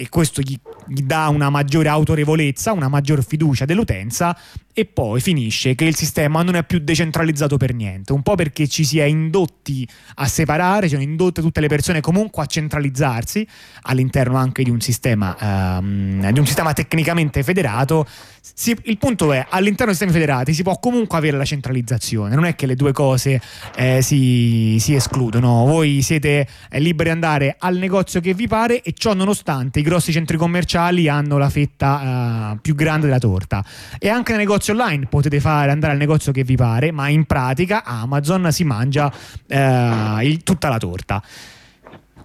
e 0.01 0.09
questo 0.09 0.41
gli, 0.41 0.59
gli, 0.87 1.03
dà 1.03 1.29
una 1.29 1.51
maggiore 1.51 1.89
autorevolezza, 1.89 2.73
una 2.73 2.89
maggior 2.89 3.23
fiducia 3.23 3.67
dell'utenza 3.67 4.35
e 4.73 4.87
poi 4.87 5.21
finisce 5.21 5.75
che 5.75 5.85
il 5.85 5.95
sistema 5.95 6.43
non 6.43 6.55
è 6.55 6.65
più 6.65 6.79
decentralizzato 6.79 7.59
per 7.59 7.75
niente, 7.75 8.15
un 8.15 8.23
po' 8.23 8.35
perché 8.35 8.67
ci 8.67 8.83
si 8.83 8.99
è 8.99 9.05
indotti 9.05 9.87
a 10.15 10.27
separare, 10.27 10.89
sono 10.89 11.03
indotte 11.03 11.43
tutte 11.43 11.61
le 11.61 11.69
persone 11.69 12.01
comunque 12.01 12.43
a 12.43 12.47
centralizzarsi 12.47 13.47
all'interno 13.83 14.39
anche 14.39 14.63
di 14.63 14.71
un 14.71 14.81
sistema, 14.81 15.37
ehm, 15.79 16.31
di 16.31 16.39
un 16.39 16.47
sistema 16.47 16.73
tecnicamente 16.73 17.43
federato. 17.43 18.07
Si, 18.43 18.77
il 18.85 18.97
punto 18.99 19.33
è, 19.33 19.47
all'interno 19.51 19.93
dei 19.93 19.95
sistemi 19.95 20.13
federati 20.13 20.55
si 20.55 20.63
può 20.63 20.79
comunque 20.79 21.19
avere 21.19 21.37
la 21.37 21.45
centralizzazione, 21.45 22.35
non 22.35 22.45
è 22.45 22.55
che 22.55 22.67
le 22.67 22.75
due 22.75 22.93
cose 22.93 23.41
eh, 23.77 24.01
si, 24.03 24.79
si, 24.81 24.95
escludono, 24.95 25.67
voi 25.67 26.01
siete 26.03 26.47
eh, 26.71 26.81
liberi 26.81 27.11
di 27.11 27.15
andare 27.15 27.57
al 27.59 27.77
negozio 27.77 28.21
che 28.21 28.33
vi 28.35 28.49
pare 28.49 28.83
e 28.83 28.95
ciò 28.97 29.13
nonostante 29.15 29.81
i 29.81 29.83
grossi 29.83 30.13
centri 30.13 30.37
commerciali 30.37 31.09
hanno 31.09 31.37
la 31.39 31.51
fetta 31.51 32.53
eh, 32.53 32.59
più 32.61 32.75
grande 32.75 33.07
della 33.07 33.19
torta. 33.19 33.65
E 33.99 34.09
anche 34.09 34.33
nei 34.33 34.41
negozi 34.41 34.71
online 34.71 35.07
potete 35.07 35.41
fare, 35.41 35.71
andare 35.71 35.93
al 35.93 35.99
negozio 35.99 36.33
che 36.33 36.43
vi 36.43 36.57
pare, 36.57 36.93
ma 36.93 37.09
in 37.09 37.25
pratica 37.25 37.85
Amazon 37.85 38.51
si 38.53 38.65
mangia 38.65 39.13
eh, 39.47 40.19
il, 40.23 40.43
tutta 40.43 40.69
la 40.69 40.79
torta. 40.79 41.23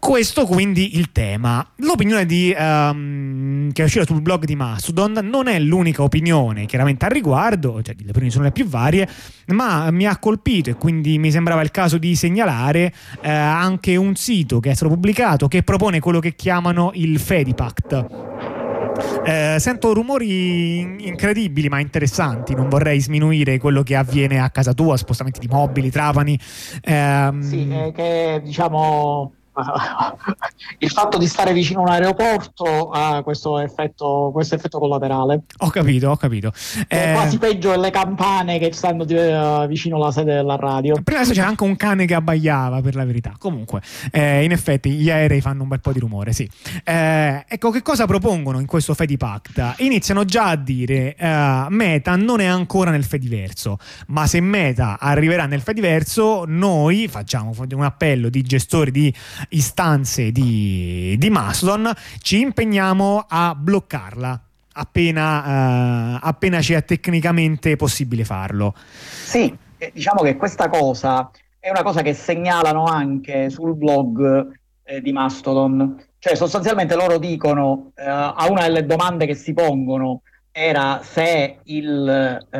Questo 0.06 0.46
quindi 0.46 0.98
il 0.98 1.12
tema. 1.12 1.68
L'opinione 1.78 2.28
di, 2.28 2.56
um, 2.56 3.72
che 3.72 3.82
è 3.82 3.86
uscita 3.86 4.06
sul 4.06 4.22
blog 4.22 4.46
di 4.46 4.56
Mastodon 4.56 5.20
non 5.24 5.48
è 5.48 5.58
l'unica 5.58 6.04
opinione 6.04 6.68
chiaramente 6.68 7.06
al 7.06 7.12
riguardo, 7.12 7.82
cioè 7.82 7.96
le 7.98 8.10
opinioni 8.10 8.30
sono 8.30 8.44
le 8.44 8.52
più 8.52 8.68
varie, 8.68 9.10
ma 9.48 9.90
mi 9.90 10.06
ha 10.06 10.16
colpito 10.20 10.70
e 10.70 10.76
quindi 10.76 11.18
mi 11.18 11.32
sembrava 11.32 11.64
il 11.64 11.72
caso 11.72 11.98
di 11.98 12.16
segnalare 12.16 12.94
eh, 13.20 13.32
anche 13.32 13.96
un 13.96 14.16
sito 14.16 14.60
che 14.60 14.70
è 14.70 14.74
stato 14.76 14.94
pubblicato 14.94 15.48
che 15.48 15.64
propone 15.64 16.00
quello 16.00 16.20
che 16.20 16.36
chiamano 16.36 16.92
il 16.94 17.20
Fedipact 17.20 18.44
eh, 19.26 19.58
sento 19.60 19.94
rumori 19.94 21.08
incredibili 21.08 21.68
ma 21.68 21.80
interessanti, 21.80 22.54
non 22.54 22.70
vorrei 22.70 23.00
sminuire 23.00 23.58
quello 23.58 23.84
che 23.84 23.96
avviene 23.96 24.40
a 24.40 24.50
casa 24.50 24.74
tua, 24.74 24.98
spostamenti 24.98 25.40
di 25.40 25.48
mobili, 25.48 25.90
trapani. 25.90 26.40
Ehm... 26.84 27.42
Sì, 27.42 27.68
eh, 27.70 27.92
che 27.94 28.42
diciamo 28.44 29.34
il 30.80 30.90
fatto 30.90 31.18
di 31.18 31.28
stare 31.28 31.54
vicino 31.54 31.80
a 31.80 31.84
un 31.84 31.90
aeroporto 31.90 32.90
ha 32.90 33.22
questo 33.24 33.60
effetto, 33.60 34.30
questo 34.34 34.56
effetto 34.56 34.80
collaterale. 34.80 35.44
Ho 35.60 35.70
capito, 35.70 36.10
ho 36.10 36.18
capito. 36.18 36.52
È 36.88 37.10
eh... 37.10 37.14
quasi 37.14 37.38
peggio 37.38 37.70
delle 37.70 37.90
campane 37.90 38.60
che 38.60 38.72
stanno 38.74 39.04
uh, 39.04 39.68
vicino 39.68 39.96
alla 39.96 40.12
sede 40.12 40.34
della 40.34 40.56
radio. 40.56 41.02
Prima 41.02 41.20
adesso 41.20 41.34
c'era 41.34 41.48
anche 41.48 41.64
un 41.64 41.76
cane 41.76 42.06
che 42.06 42.14
abbaiava, 42.14 42.82
per 42.82 42.96
la 42.96 43.06
verità. 43.06 43.34
Comunque, 43.38 43.82
eh, 44.12 44.44
in 44.44 44.52
effetti, 44.52 44.92
gli 44.92 45.10
aerei 45.10 45.42
fanno 45.42 45.64
un 45.64 45.70
bel 45.70 45.80
po' 45.80 45.92
di 45.92 46.00
rumore, 46.00 46.34
sì. 46.34 46.50
Eh, 46.84 47.46
ecco, 47.48 47.72
che 47.72 47.82
cosa 47.82 48.06
propongono 48.06 48.60
in 48.60 48.66
questo 48.66 48.94
Fedipact? 48.94 49.76
Iniziano 49.78 50.26
già 50.26 50.50
a 50.50 50.56
dire 50.56 51.16
uh, 51.20 51.68
Meta 51.70 52.16
non 52.16 52.40
è 52.42 52.46
ancora 52.46 52.92
nel 52.92 53.04
Fediverso, 53.04 53.78
ma 54.08 54.28
se 54.28 54.42
Meta 54.42 54.98
arriverà 55.00 55.46
nel 55.46 55.62
Fediverso, 55.62 56.44
noi 56.46 57.08
facciamo 57.08 57.54
un 57.58 57.84
appello 57.84 58.30
di 58.30 58.42
gestori 58.42 58.92
di 58.92 59.14
istanze 59.50 60.32
di, 60.32 61.16
di 61.18 61.30
Mastodon, 61.30 61.92
ci 62.20 62.42
impegniamo 62.42 63.26
a 63.28 63.56
bloccarla 63.56 64.42
appena, 64.74 66.16
eh, 66.16 66.20
appena 66.22 66.62
ci 66.62 66.74
è 66.74 66.84
tecnicamente 66.84 67.76
possibile 67.76 68.24
farlo. 68.24 68.74
Sì, 68.76 69.56
diciamo 69.94 70.22
che 70.22 70.36
questa 70.36 70.70
cosa 70.70 71.30
è 71.60 71.70
una 71.70 71.84
cosa 71.84 72.02
che 72.02 72.14
segnalano 72.14 72.84
anche 72.84 73.50
sul 73.50 73.76
blog 73.76 74.48
eh, 74.84 75.02
di 75.02 75.12
Mastodon. 75.12 76.00
Cioè, 76.20 76.36
sostanzialmente 76.36 76.96
loro 76.96 77.18
dicono 77.18 77.92
eh, 77.96 78.04
a 78.06 78.48
una 78.50 78.64
delle 78.64 78.86
domande 78.86 79.26
che 79.26 79.36
si 79.36 79.54
pongono 79.54 80.22
era 80.52 81.02
se 81.04 81.58
il, 81.64 82.48
uh, 82.50 82.60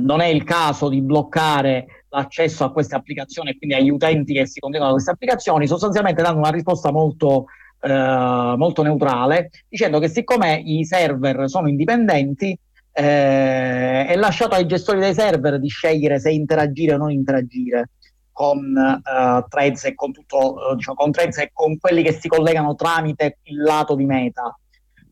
non 0.00 0.20
è 0.20 0.26
il 0.26 0.44
caso 0.44 0.88
di 0.88 1.02
bloccare 1.02 2.05
l'accesso 2.16 2.64
a 2.64 2.72
queste 2.72 2.94
applicazioni 2.94 3.50
e 3.50 3.58
quindi 3.58 3.76
agli 3.76 3.90
utenti 3.90 4.32
che 4.32 4.46
si 4.46 4.58
contengono 4.58 4.92
queste 4.92 5.10
applicazioni, 5.10 5.66
sostanzialmente 5.66 6.22
danno 6.22 6.38
una 6.38 6.50
risposta 6.50 6.90
molto, 6.90 7.46
eh, 7.80 8.54
molto 8.56 8.82
neutrale, 8.82 9.50
dicendo 9.68 9.98
che 9.98 10.08
siccome 10.08 10.60
i 10.64 10.84
server 10.84 11.48
sono 11.48 11.68
indipendenti, 11.68 12.58
eh, 12.92 14.06
è 14.06 14.16
lasciato 14.16 14.54
ai 14.54 14.66
gestori 14.66 14.98
dei 14.98 15.12
server 15.12 15.60
di 15.60 15.68
scegliere 15.68 16.18
se 16.18 16.30
interagire 16.30 16.94
o 16.94 16.96
non 16.96 17.10
interagire 17.10 17.90
con 18.32 18.58
uh, 18.58 19.48
threads 19.48 19.84
e 19.84 19.94
con 19.94 20.12
tutto, 20.12 20.56
uh, 20.70 20.74
diciamo, 20.74 20.96
con 20.96 21.10
threads 21.10 21.38
e 21.38 21.50
con 21.54 21.78
quelli 21.78 22.02
che 22.02 22.12
si 22.12 22.28
collegano 22.28 22.74
tramite 22.74 23.38
il 23.44 23.62
lato 23.62 23.94
di 23.94 24.04
meta. 24.04 24.58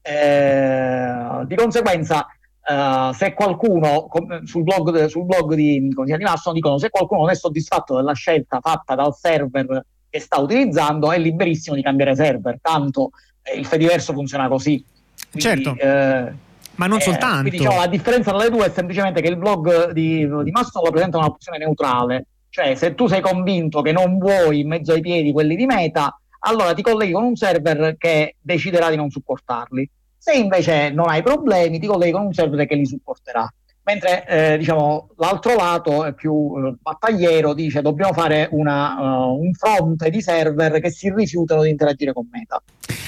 Eh, 0.03 1.47
di 1.47 1.55
conseguenza 1.55 2.27
Uh, 2.67 3.13
se 3.13 3.35
qualcuno 3.35 4.09
sul 4.45 4.63
blog, 4.63 5.05
sul 5.05 5.27
blog 5.27 5.55
di, 5.55 5.87
di 5.87 6.17
Mastodon 6.23 6.55
dicono 6.55 6.79
se 6.79 6.89
qualcuno 6.89 7.21
non 7.21 7.31
è 7.31 7.35
soddisfatto 7.35 7.95
della 7.97 8.15
scelta 8.15 8.59
fatta 8.63 8.95
dal 8.95 9.15
server 9.15 9.85
che 10.09 10.19
sta 10.19 10.41
utilizzando 10.41 11.13
è 11.13 11.19
liberissimo 11.19 11.77
di 11.77 11.83
cambiare 11.83 12.17
server 12.17 12.59
tanto 12.63 13.11
eh, 13.43 13.59
il 13.59 13.67
Fediverso 13.67 14.15
funziona 14.15 14.49
così. 14.49 14.83
Quindi, 15.31 15.63
certo. 15.63 15.77
eh, 15.79 16.33
ma 16.77 16.87
non 16.87 16.99
eh, 16.99 17.03
soltanto. 17.03 17.41
quindi, 17.41 17.59
diciamo, 17.59 17.79
la 17.79 17.87
differenza 17.87 18.31
tra 18.31 18.43
le 18.43 18.51
due 18.51 18.67
è 18.67 18.71
semplicemente 18.71 19.21
che 19.21 19.29
il 19.29 19.37
blog 19.37 19.91
di, 19.93 20.27
di 20.27 20.51
Mastodon 20.51 20.91
presenta 20.91 21.19
un'opzione 21.19 21.59
neutrale. 21.59 22.27
Cioè 22.49 22.75
se 22.77 22.95
tu 22.95 23.09
sei 23.09 23.21
convinto 23.21 23.83
che 23.83 23.93
non 23.93 24.17
vuoi 24.17 24.61
in 24.61 24.69
mezzo 24.69 24.93
ai 24.93 25.01
piedi 25.01 25.33
quelli 25.33 25.57
di 25.57 25.67
meta 25.67 26.19
allora 26.47 26.73
ti 26.73 26.83
colleghi 26.83 27.13
con 27.13 27.25
un 27.25 27.37
server 27.37 27.97
che 27.99 28.37
deciderà 28.41 28.91
di 28.91 28.97
non 28.97 29.11
supportarli 29.11 29.91
se 30.25 30.33
invece 30.33 30.89
non 30.89 31.11
hai 31.11 31.23
problemi, 31.23 31.79
ti 31.79 31.87
colleghi 31.87 32.13
con 32.13 32.25
un 32.25 32.33
server 32.33 32.67
che 32.67 32.77
li 32.77 32.87
supporterà. 32.87 33.47
Mentre 33.85 34.27
eh, 34.27 34.59
diciamo, 34.59 35.11
l'altro 35.17 35.55
lato 35.57 36.05
è 36.05 36.15
più 36.15 36.55
eh, 36.57 36.75
battagliero, 36.81 37.53
dice 37.53 37.83
dobbiamo 37.83 38.15
fare 38.15 38.49
una, 38.53 39.27
uh, 39.27 39.39
un 39.39 39.53
fronte 39.53 40.09
di 40.09 40.23
server 40.23 40.81
che 40.81 40.91
si 40.91 41.13
rifiutano 41.13 41.63
di 41.63 41.71
interagire 41.71 42.13
con 42.13 42.27
Meta. 42.31 42.63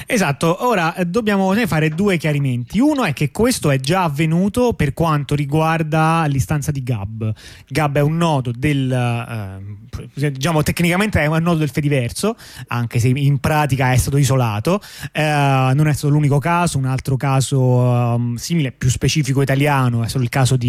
Esatto, 0.09 0.65
ora 0.65 0.95
eh, 0.95 1.05
dobbiamo 1.05 1.53
fare 1.67 1.89
due 1.89 2.17
chiarimenti. 2.17 2.79
Uno 2.79 3.05
è 3.05 3.13
che 3.13 3.33
questo 3.33 3.71
è 3.71 3.79
già 3.79 4.05
avvenuto 4.05 4.73
per 4.75 4.95
quanto 4.95 5.35
riguarda 5.35 6.25
l'istanza 6.29 6.71
di 6.71 6.85
Gab. 6.85 7.33
Gab 7.67 7.97
è 7.97 8.01
un 8.01 8.17
nodo 8.17 8.53
del, 8.57 8.93
eh, 8.93 10.31
diciamo 10.31 10.63
tecnicamente 10.63 11.21
è 11.21 11.27
un 11.27 11.43
nodo 11.43 11.59
del 11.59 11.71
Fediverso, 11.71 12.37
anche 12.69 13.01
se 13.01 13.09
in 13.09 13.39
pratica 13.39 13.91
è 13.91 13.97
stato 13.97 14.17
isolato. 14.17 14.81
Eh, 15.11 15.73
non 15.75 15.89
è 15.89 15.93
stato 15.93 16.13
l'unico 16.13 16.39
caso, 16.39 16.79
un 16.79 16.85
altro 16.85 17.17
caso 17.17 17.59
um, 17.59 18.37
simile, 18.37 18.71
più 18.71 18.89
specifico 18.89 19.43
italiano, 19.43 20.05
è 20.05 20.09
solo 20.09 20.23
il 20.23 20.31
caso 20.31 20.57
di, 20.57 20.66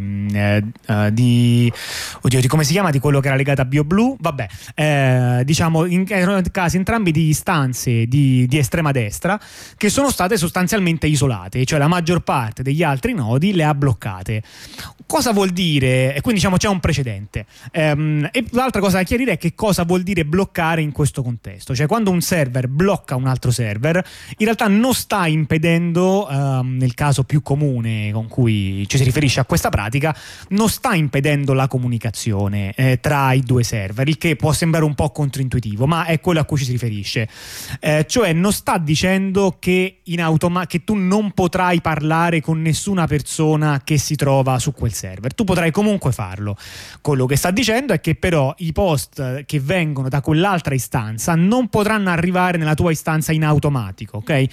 mm, 0.00 0.28
eh, 0.34 0.64
uh, 0.86 1.10
di, 1.10 1.72
oddio, 2.20 2.40
di 2.40 2.48
come 2.48 2.64
si 2.64 2.72
chiama, 2.72 2.90
di 2.90 2.98
quello 2.98 3.20
che 3.20 3.28
era 3.28 3.36
legato 3.36 3.60
a 3.60 3.64
BioBlue. 3.64 4.16
Vabbè, 4.18 4.46
eh, 4.74 5.42
diciamo, 5.44 5.84
in, 5.86 6.04
erano 6.08 6.40
casi 6.50 6.76
entrambi 6.76 7.10
di 7.10 7.28
istanze 7.28 8.06
di, 8.06 8.46
di 8.46 8.58
estrema 8.58 8.92
destra 8.92 9.40
che 9.76 9.88
sono 9.88 10.10
state 10.10 10.36
sostanzialmente 10.36 11.06
isolate, 11.06 11.64
cioè 11.64 11.78
la 11.78 11.88
maggior 11.88 12.20
parte 12.20 12.62
degli 12.62 12.82
altri 12.82 13.14
nodi 13.14 13.52
le 13.52 13.64
ha 13.64 13.74
bloccate. 13.74 14.42
Cosa 15.06 15.32
vuol 15.32 15.50
dire? 15.50 16.14
E 16.14 16.20
quindi 16.20 16.40
diciamo 16.40 16.56
c'è 16.56 16.68
un 16.68 16.80
precedente. 16.80 17.46
Ehm, 17.72 18.28
e 18.32 18.44
l'altra 18.50 18.80
cosa 18.80 18.98
da 18.98 19.02
chiarire 19.02 19.32
è 19.32 19.38
che 19.38 19.54
cosa 19.54 19.84
vuol 19.84 20.02
dire 20.02 20.24
bloccare 20.24 20.80
in 20.80 20.92
questo 20.92 21.22
contesto. 21.22 21.74
Cioè 21.74 21.86
quando 21.86 22.10
un 22.10 22.20
server 22.20 22.68
blocca 22.68 23.16
un 23.16 23.26
altro 23.26 23.50
server, 23.50 23.96
in 24.38 24.44
realtà 24.44 24.68
non 24.68 24.94
sta 24.94 25.26
impedendo, 25.26 26.28
ehm, 26.28 26.76
nel 26.78 26.94
caso 26.94 27.24
più 27.24 27.42
comune 27.42 28.10
con 28.12 28.28
cui 28.28 28.84
ci 28.88 28.96
si 28.96 29.04
riferisce 29.04 29.33
a 29.40 29.44
questa 29.44 29.68
pratica, 29.68 30.14
non 30.50 30.68
sta 30.68 30.94
impedendo 30.94 31.52
la 31.52 31.66
comunicazione 31.66 32.72
eh, 32.74 33.00
tra 33.00 33.32
i 33.32 33.40
due 33.40 33.62
server, 33.62 34.08
il 34.08 34.18
che 34.18 34.36
può 34.36 34.52
sembrare 34.52 34.84
un 34.84 34.94
po' 34.94 35.10
controintuitivo, 35.10 35.86
ma 35.86 36.04
è 36.04 36.20
quello 36.20 36.40
a 36.40 36.44
cui 36.44 36.58
ci 36.58 36.64
si 36.64 36.72
riferisce. 36.72 37.28
Eh, 37.80 38.06
cioè 38.08 38.32
non 38.32 38.52
sta 38.52 38.78
dicendo 38.78 39.56
che, 39.58 40.00
automa- 40.18 40.66
che 40.66 40.84
tu 40.84 40.94
non 40.94 41.32
potrai 41.32 41.80
parlare 41.80 42.40
con 42.40 42.62
nessuna 42.62 43.06
persona 43.06 43.82
che 43.84 43.98
si 43.98 44.14
trova 44.16 44.58
su 44.58 44.72
quel 44.72 44.92
server. 44.92 45.34
Tu 45.34 45.44
potrai 45.44 45.70
comunque 45.70 46.12
farlo. 46.12 46.56
Quello 47.00 47.26
che 47.26 47.36
sta 47.36 47.50
dicendo 47.50 47.92
è 47.92 48.00
che 48.00 48.14
però 48.14 48.54
i 48.58 48.72
post 48.72 49.44
che 49.44 49.60
vengono 49.60 50.08
da 50.08 50.20
quell'altra 50.20 50.74
istanza 50.74 51.34
non 51.34 51.68
potranno 51.68 52.10
arrivare 52.10 52.58
nella 52.58 52.74
tua 52.74 52.90
istanza 52.90 53.32
in 53.32 53.44
automatico, 53.44 54.18
ok? 54.18 54.44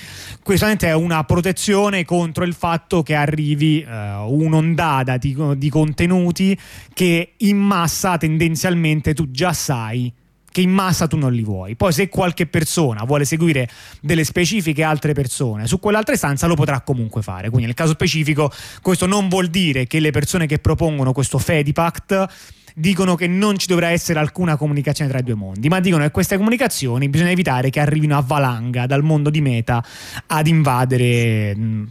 Questa 0.43 0.69
è 0.71 0.93
una 0.93 1.23
protezione 1.23 2.05
contro 2.05 2.43
il 2.43 2.53
fatto 2.53 3.03
che 3.03 3.15
arrivi 3.15 3.85
uh, 3.85 3.91
un'ondata 4.31 4.70
di, 4.73 5.37
di 5.57 5.69
contenuti 5.69 6.57
che 6.93 7.33
in 7.37 7.57
massa 7.57 8.17
tendenzialmente 8.17 9.13
tu 9.13 9.31
già 9.31 9.53
sai 9.53 10.13
che 10.51 10.61
in 10.61 10.69
massa 10.69 11.07
tu 11.07 11.17
non 11.17 11.31
li 11.31 11.43
vuoi. 11.43 11.75
Poi 11.75 11.93
se 11.93 12.09
qualche 12.09 12.45
persona 12.45 13.05
vuole 13.05 13.23
seguire 13.23 13.69
delle 14.01 14.23
specifiche 14.23 14.83
altre 14.83 15.13
persone 15.13 15.65
su 15.65 15.79
quell'altra 15.79 16.13
istanza 16.13 16.45
lo 16.45 16.55
potrà 16.55 16.81
comunque 16.81 17.21
fare. 17.21 17.47
Quindi 17.47 17.67
nel 17.67 17.75
caso 17.75 17.93
specifico 17.93 18.51
questo 18.81 19.05
non 19.05 19.29
vuol 19.29 19.47
dire 19.47 19.87
che 19.87 19.99
le 19.99 20.11
persone 20.11 20.45
che 20.45 20.59
propongono 20.59 21.13
questo 21.13 21.37
Fedipact 21.37 22.27
dicono 22.75 23.15
che 23.15 23.27
non 23.27 23.57
ci 23.57 23.67
dovrà 23.67 23.89
essere 23.89 24.19
alcuna 24.19 24.55
comunicazione 24.55 25.09
tra 25.09 25.19
i 25.19 25.23
due 25.23 25.35
mondi, 25.35 25.67
ma 25.67 25.79
dicono 25.79 26.03
che 26.03 26.11
queste 26.11 26.37
comunicazioni 26.37 27.09
bisogna 27.09 27.31
evitare 27.31 27.69
che 27.69 27.79
arrivino 27.79 28.17
a 28.17 28.21
valanga 28.21 28.85
dal 28.85 29.03
mondo 29.03 29.29
di 29.29 29.41
Meta 29.41 29.83
ad 30.27 30.47
invadere. 30.47 31.55
Mm, 31.55 31.83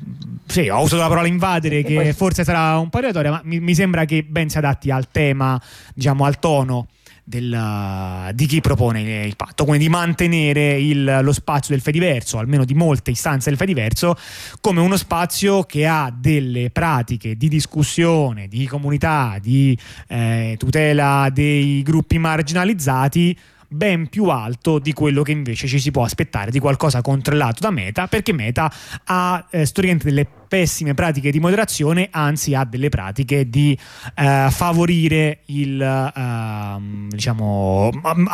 sì, 0.47 0.68
ho 0.68 0.83
usato 0.83 1.03
la 1.03 1.09
parola 1.09 1.26
invadere, 1.26 1.83
che 1.83 2.12
forse 2.12 2.45
sarà 2.45 2.78
un 2.78 2.89
po' 2.89 2.99
aleatoria, 2.99 3.31
ma 3.31 3.41
mi, 3.45 3.61
mi 3.61 3.74
sembra 3.74 4.05
che 4.05 4.22
ben 4.22 4.49
si 4.49 4.59
adatti 4.59 4.91
al 4.91 5.09
tema, 5.11 5.61
diciamo 5.95 6.24
al 6.24 6.39
tono 6.39 6.87
della, 7.31 8.31
di 8.35 8.45
chi 8.47 8.61
propone 8.61 9.24
il 9.24 9.37
patto, 9.37 9.64
quindi 9.64 9.85
di 9.85 9.91
mantenere 9.91 10.78
il, 10.78 11.20
lo 11.22 11.33
spazio 11.33 11.72
del 11.72 11.83
Fediverso, 11.83 12.39
almeno 12.39 12.64
di 12.64 12.74
molte 12.74 13.12
istanze 13.12 13.49
del 13.49 13.59
Fediverso, 13.59 14.16
come 14.61 14.81
uno 14.81 14.97
spazio 14.97 15.62
che 15.62 15.87
ha 15.87 16.12
delle 16.14 16.70
pratiche 16.70 17.37
di 17.37 17.49
discussione, 17.49 18.49
di 18.49 18.66
comunità, 18.66 19.39
di 19.41 19.78
eh, 20.09 20.57
tutela 20.59 21.31
dei 21.33 21.83
gruppi 21.83 22.18
marginalizzati 22.18 23.39
ben 23.72 24.09
più 24.09 24.24
alto 24.24 24.81
di 24.81 24.93
quello 24.93 25.22
che 25.22 25.31
invece 25.31 25.68
ci 25.68 25.78
si 25.78 25.93
può 25.93 26.03
aspettare 26.03 26.51
di 26.51 26.59
qualcosa 26.59 27.01
controllato 27.01 27.61
da 27.61 27.70
Meta, 27.70 28.09
perché 28.09 28.33
Meta 28.33 28.70
ha 29.05 29.47
eh, 29.51 29.64
storicamente 29.64 30.09
delle 30.09 30.26
pessime 30.51 30.94
pratiche 30.94 31.30
di 31.30 31.38
moderazione, 31.38 32.09
anzi 32.11 32.57
ha 32.57 32.64
delle 32.64 32.88
pratiche 32.88 33.48
di 33.48 33.78
eh, 34.16 34.48
favorire 34.51 35.42
il 35.46 35.80
eh, 35.80 37.09
diciamo 37.09 37.90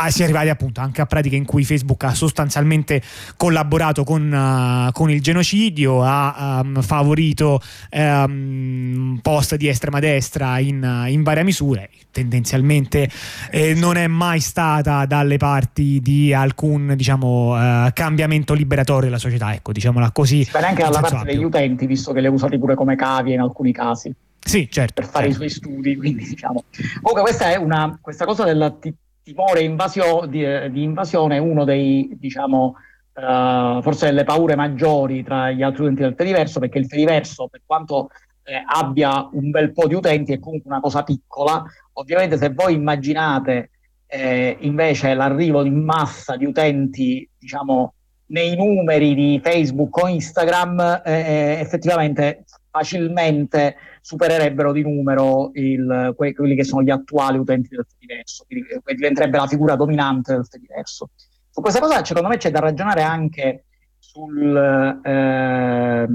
si 0.08 0.22
è 0.22 0.24
arrivati 0.24 0.48
appunto 0.48 0.80
anche 0.80 1.02
a 1.02 1.06
pratiche 1.06 1.36
in 1.36 1.44
cui 1.44 1.62
Facebook 1.62 2.04
ha 2.04 2.14
sostanzialmente 2.14 3.02
collaborato 3.36 4.02
con, 4.02 4.32
uh, 4.32 4.92
con 4.92 5.10
il 5.10 5.20
genocidio, 5.20 6.02
ha 6.02 6.60
um, 6.64 6.80
favorito 6.80 7.60
um, 7.90 9.18
post 9.20 9.56
di 9.56 9.68
estrema 9.68 10.00
destra 10.00 10.58
in, 10.58 11.04
in 11.08 11.22
varie 11.22 11.42
misure, 11.42 11.90
tendenzialmente 12.10 13.10
eh, 13.50 13.74
non 13.74 13.96
è 13.96 14.06
mai 14.06 14.40
stata 14.40 15.04
dalle 15.04 15.36
parti 15.36 16.00
di 16.00 16.32
alcun 16.32 16.94
diciamo 16.96 17.56
uh, 17.56 17.90
cambiamento 17.92 18.54
liberatorio 18.54 19.04
della 19.04 19.18
società, 19.18 19.52
ecco, 19.52 19.72
diciamola 19.72 20.10
così. 20.12 20.48
Ma 20.52 20.60
neanche 20.60 20.82
dalla 20.82 21.00
parte 21.00 21.32
degli 21.32 21.44
utenti, 21.44 21.86
visto 21.86 22.05
visto 22.06 22.12
che 22.12 22.20
le 22.20 22.28
ha 22.28 22.30
usati 22.30 22.58
pure 22.58 22.74
come 22.74 22.96
cavie 22.96 23.34
in 23.34 23.40
alcuni 23.40 23.72
casi. 23.72 24.14
Sì, 24.38 24.68
certo. 24.70 25.02
Per 25.02 25.10
fare 25.10 25.30
certo. 25.30 25.44
i 25.44 25.48
suoi 25.48 25.62
studi, 25.62 25.96
quindi 25.96 26.24
diciamo. 26.24 26.64
Comunque 27.00 27.22
questa 27.22 27.50
è 27.50 27.56
una, 27.56 27.98
questa 28.00 28.24
cosa 28.24 28.44
del 28.44 28.78
timore 29.22 29.62
invasio, 29.62 30.26
di, 30.26 30.44
di, 30.70 30.82
invasione 30.82 31.36
è 31.36 31.40
uno 31.40 31.64
dei, 31.64 32.16
diciamo, 32.16 32.76
uh, 33.14 33.82
forse 33.82 34.06
delle 34.06 34.22
paure 34.22 34.54
maggiori 34.54 35.24
tra 35.24 35.50
gli 35.50 35.62
altri 35.62 35.82
utenti 35.82 36.02
del 36.02 36.14
Fediverso, 36.16 36.60
perché 36.60 36.78
il 36.78 36.86
Fediverso, 36.86 37.48
per 37.48 37.62
quanto 37.66 38.10
eh, 38.44 38.62
abbia 38.64 39.28
un 39.32 39.50
bel 39.50 39.72
po' 39.72 39.88
di 39.88 39.94
utenti, 39.94 40.32
è 40.32 40.38
comunque 40.38 40.70
una 40.70 40.80
cosa 40.80 41.02
piccola. 41.02 41.64
Ovviamente 41.94 42.36
se 42.36 42.50
voi 42.50 42.74
immaginate 42.74 43.70
eh, 44.06 44.56
invece 44.60 45.12
l'arrivo 45.14 45.64
in 45.64 45.82
massa 45.82 46.36
di 46.36 46.44
utenti, 46.44 47.28
diciamo, 47.36 47.94
nei 48.28 48.56
numeri 48.56 49.14
di 49.14 49.40
Facebook 49.42 49.96
o 50.02 50.08
Instagram 50.08 51.02
eh, 51.04 51.12
eh, 51.12 51.60
effettivamente 51.60 52.44
facilmente 52.70 53.76
supererebbero 54.00 54.72
di 54.72 54.82
numero 54.82 55.50
il, 55.54 56.12
que- 56.16 56.34
quelli 56.34 56.54
che 56.54 56.64
sono 56.64 56.82
gli 56.82 56.90
attuali 56.90 57.38
utenti 57.38 57.68
del 57.74 57.86
Fediverso, 57.88 58.44
quindi 58.46 58.68
eh, 58.68 58.94
diventerebbe 58.94 59.38
la 59.38 59.46
figura 59.46 59.76
dominante 59.76 60.34
del 60.34 60.46
Fediverso. 60.46 61.10
Su 61.50 61.60
questa 61.60 61.80
cosa 61.80 62.04
secondo 62.04 62.28
me 62.28 62.36
c'è 62.36 62.50
da 62.50 62.60
ragionare 62.60 63.02
anche 63.02 63.64
sul, 63.98 65.00
eh, 65.04 66.06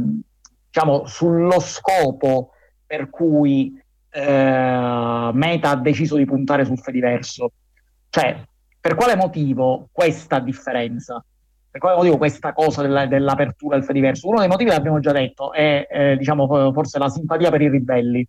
diciamo, 0.67 1.05
sullo 1.05 1.59
scopo 1.59 2.51
per 2.85 3.09
cui 3.09 3.81
eh, 4.09 5.29
Meta 5.33 5.69
ha 5.69 5.75
deciso 5.77 6.15
di 6.15 6.25
puntare 6.25 6.65
sul 6.65 6.79
Fediverso. 6.79 7.53
Cioè, 8.09 8.43
per 8.79 8.95
quale 8.95 9.15
motivo 9.15 9.89
questa 9.91 10.39
differenza? 10.39 11.23
Motivo 11.79 12.17
questa 12.17 12.51
cosa 12.51 12.81
della, 12.81 13.05
dell'apertura 13.05 13.77
del 13.77 13.85
Fediverso? 13.85 14.27
Uno 14.27 14.39
dei 14.39 14.49
motivi, 14.49 14.71
l'abbiamo 14.71 14.99
già 14.99 15.13
detto, 15.13 15.53
è 15.53 15.87
eh, 15.89 16.17
diciamo, 16.17 16.45
forse 16.73 16.99
la 16.99 17.09
simpatia 17.09 17.49
per 17.49 17.61
i 17.61 17.69
ribelli. 17.69 18.27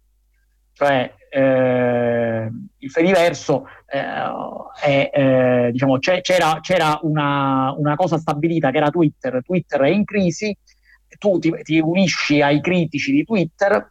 Cioè, 0.73 1.13
eh, 1.29 2.51
il 2.79 2.91
Fediverso, 2.91 3.67
eh, 3.87 5.11
è, 5.11 5.71
diciamo, 5.73 5.99
c'era, 5.99 6.61
c'era 6.61 6.99
una, 7.03 7.75
una, 7.77 7.97
cosa 7.97 8.17
stabilita 8.17 8.71
che 8.71 8.77
era 8.77 8.91
Twitter. 8.91 9.43
Twitter 9.45 9.81
è 9.81 9.89
in 9.89 10.05
crisi, 10.05 10.57
tu 11.19 11.39
ti, 11.39 11.53
ti 11.63 11.81
unisci 11.81 12.41
ai 12.41 12.61
critici 12.61 13.13
di 13.13 13.25
Twitter 13.25 13.89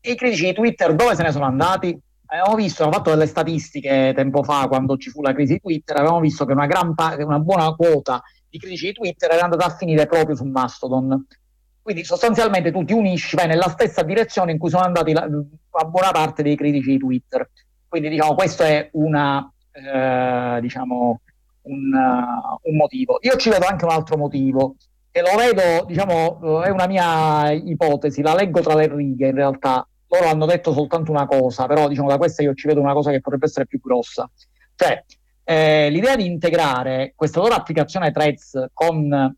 e 0.00 0.10
i 0.12 0.16
critici 0.16 0.46
di 0.46 0.52
Twitter 0.52 0.94
dove 0.94 1.16
se 1.16 1.22
ne 1.22 1.32
sono 1.32 1.46
andati? 1.46 1.98
Abbiamo 2.26 2.54
visto, 2.54 2.84
abbiamo 2.84 3.02
fatto 3.02 3.16
delle 3.16 3.28
statistiche 3.28 4.12
tempo 4.14 4.42
fa 4.42 4.66
quando 4.68 4.96
ci 4.96 5.10
fu 5.10 5.20
la 5.20 5.32
crisi 5.32 5.54
di 5.54 5.60
Twitter, 5.60 5.96
abbiamo 5.96 6.20
visto 6.20 6.44
che 6.44 6.52
una, 6.52 6.66
gran 6.66 6.94
pa- 6.94 7.16
una 7.18 7.38
buona 7.38 7.72
quota 7.74 8.22
i 8.54 8.58
critici 8.58 8.86
di 8.86 8.92
Twitter 8.92 9.30
era 9.32 9.42
andata 9.42 9.66
a 9.66 9.76
finire 9.76 10.06
proprio 10.06 10.36
su 10.36 10.44
Mastodon. 10.44 11.26
Quindi 11.82 12.04
sostanzialmente 12.04 12.70
tu 12.70 12.84
ti 12.84 12.92
unisci, 12.92 13.36
vai 13.36 13.48
nella 13.48 13.68
stessa 13.68 14.02
direzione 14.02 14.52
in 14.52 14.58
cui 14.58 14.70
sono 14.70 14.84
andati 14.84 15.12
la, 15.12 15.26
la 15.26 15.84
buona 15.84 16.12
parte 16.12 16.42
dei 16.42 16.56
critici 16.56 16.92
di 16.92 16.98
Twitter. 16.98 17.50
Quindi 17.88 18.08
diciamo 18.08 18.34
questo 18.34 18.62
è 18.62 18.88
una, 18.92 19.52
eh, 19.72 20.60
diciamo, 20.60 21.20
un, 21.62 21.92
uh, 21.92 22.68
un, 22.70 22.76
motivo. 22.76 23.18
Io 23.22 23.36
ci 23.36 23.50
vedo 23.50 23.66
anche 23.66 23.84
un 23.84 23.90
altro 23.90 24.16
motivo, 24.16 24.76
e 25.10 25.20
lo 25.20 25.36
vedo, 25.36 25.84
diciamo, 25.84 26.62
è 26.62 26.70
una 26.70 26.86
mia 26.86 27.50
ipotesi, 27.50 28.22
la 28.22 28.34
leggo 28.34 28.60
tra 28.60 28.74
le 28.74 28.88
righe 28.88 29.28
in 29.28 29.34
realtà. 29.34 29.86
Loro 30.08 30.26
hanno 30.28 30.46
detto 30.46 30.72
soltanto 30.72 31.10
una 31.10 31.26
cosa, 31.26 31.66
però 31.66 31.88
diciamo 31.88 32.08
da 32.08 32.16
questa 32.16 32.42
io 32.42 32.54
ci 32.54 32.68
vedo 32.68 32.80
una 32.80 32.92
cosa 32.92 33.10
che 33.10 33.20
potrebbe 33.20 33.46
essere 33.46 33.66
più 33.66 33.80
grossa. 33.80 34.28
Cioè, 34.76 35.04
eh, 35.44 35.90
l'idea 35.90 36.16
di 36.16 36.26
integrare 36.26 37.12
questa 37.14 37.40
loro 37.40 37.54
applicazione 37.54 38.10
Threads 38.10 38.70
con 38.72 39.36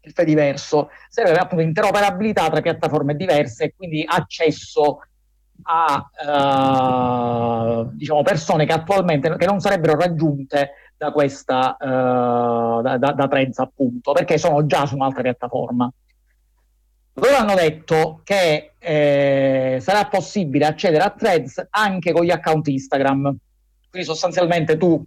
il 0.00 0.12
Fediverso 0.12 0.90
serve 1.08 1.36
appunto 1.36 1.62
interoperabilità 1.62 2.48
tra 2.48 2.60
piattaforme 2.60 3.14
diverse 3.14 3.64
e 3.64 3.74
quindi 3.76 4.04
accesso 4.06 5.00
a 5.62 6.08
uh, 7.82 7.90
diciamo 7.92 8.22
persone 8.22 8.64
che 8.64 8.72
attualmente 8.72 9.36
che 9.36 9.46
non 9.46 9.60
sarebbero 9.60 9.98
raggiunte 9.98 10.70
da 10.96 11.10
questa 11.10 11.76
uh, 11.78 12.80
da, 12.80 12.96
da, 12.96 13.12
da 13.12 13.28
Threads 13.28 13.58
appunto 13.58 14.12
perché 14.12 14.38
sono 14.38 14.64
già 14.66 14.86
su 14.86 14.94
un'altra 14.94 15.22
piattaforma. 15.22 15.92
Loro 17.14 17.36
hanno 17.36 17.54
detto 17.54 18.20
che 18.22 18.74
eh, 18.78 19.78
sarà 19.80 20.06
possibile 20.06 20.66
accedere 20.66 21.02
a 21.02 21.10
Threads 21.10 21.66
anche 21.70 22.12
con 22.12 22.24
gli 22.24 22.30
account 22.30 22.68
Instagram. 22.68 23.36
Quindi 23.90 24.08
sostanzialmente 24.08 24.76
tu 24.76 25.04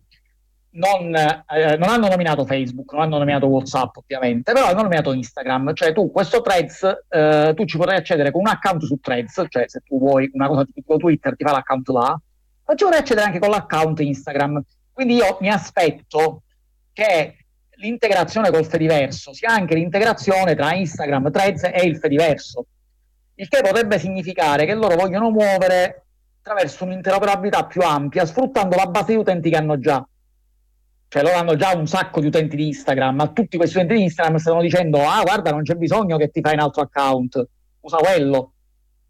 non, 0.74 1.14
eh, 1.16 1.78
non, 1.78 1.90
hanno 1.90 2.08
nominato 2.08 2.46
Facebook, 2.46 2.94
non 2.94 3.02
hanno 3.02 3.18
nominato 3.18 3.48
WhatsApp 3.48 3.98
ovviamente, 3.98 4.54
però 4.54 4.68
hanno 4.68 4.84
nominato 4.84 5.12
Instagram, 5.12 5.74
cioè 5.74 5.92
tu 5.92 6.12
questo 6.12 6.42
Threads, 6.42 7.06
eh, 7.10 7.54
tu 7.56 7.66
ci 7.66 7.78
potrai 7.78 7.98
accedere 7.98 8.32
con 8.32 8.42
un 8.42 8.48
account 8.48 8.84
su 8.84 8.98
Threads, 9.00 9.46
cioè 9.50 9.68
se 9.68 9.82
tu 9.82 10.00
vuoi 10.00 10.30
una 10.34 10.48
cosa 10.48 10.66
tipo 10.74 10.98
Twitter 10.98 11.36
ti 11.36 11.44
fa 11.44 11.52
l'account 11.52 11.88
là, 11.90 12.20
ma 12.66 12.76
ci 12.76 12.84
potrai 12.84 13.02
accedere 13.02 13.26
anche 13.26 13.40
con 13.40 13.50
l'account 13.50 14.00
Instagram. 14.00 14.64
Quindi 14.94 15.16
io 15.16 15.38
mi 15.42 15.50
aspetto 15.50 16.44
che 16.94 17.36
l'integrazione 17.76 18.50
col 18.52 18.66
Fediverso 18.66 19.34
sia 19.34 19.50
anche 19.50 19.76
l'integrazione 19.76 20.56
tra 20.56 20.74
Instagram, 20.74 21.32
Threads 21.32 21.64
e 21.64 21.86
il 21.86 21.98
Fediverso, 21.98 22.66
il 23.36 23.48
che 23.48 23.62
potrebbe 23.62 24.00
significare 24.00 24.66
che 24.66 24.76
loro 24.76 24.96
vogliono 24.96 25.32
muovere 25.32 26.06
attraverso 26.40 26.86
un'interoperabilità 26.86 27.66
più 27.66 27.82
ampia, 27.82 28.26
sfruttando 28.26 28.76
la 28.76 28.86
base 28.86 29.14
di 29.14 29.20
utenti 29.20 29.50
che 29.50 29.58
hanno 29.58 29.78
già 29.78 30.06
cioè 31.12 31.24
loro 31.24 31.36
hanno 31.36 31.58
già 31.58 31.76
un 31.76 31.88
sacco 31.88 32.22
di 32.22 32.28
utenti 32.28 32.56
di 32.56 32.68
Instagram, 32.68 33.16
ma 33.16 33.28
tutti 33.28 33.58
questi 33.58 33.76
utenti 33.76 33.96
di 33.96 34.04
Instagram 34.04 34.38
stanno 34.38 34.62
dicendo 34.62 35.06
ah 35.06 35.22
guarda 35.24 35.52
non 35.52 35.62
c'è 35.62 35.76
bisogno 35.76 36.16
che 36.16 36.30
ti 36.30 36.40
fai 36.40 36.54
un 36.54 36.62
altro 36.62 36.84
account, 36.84 37.50
usa 37.82 37.98
quello. 37.98 38.54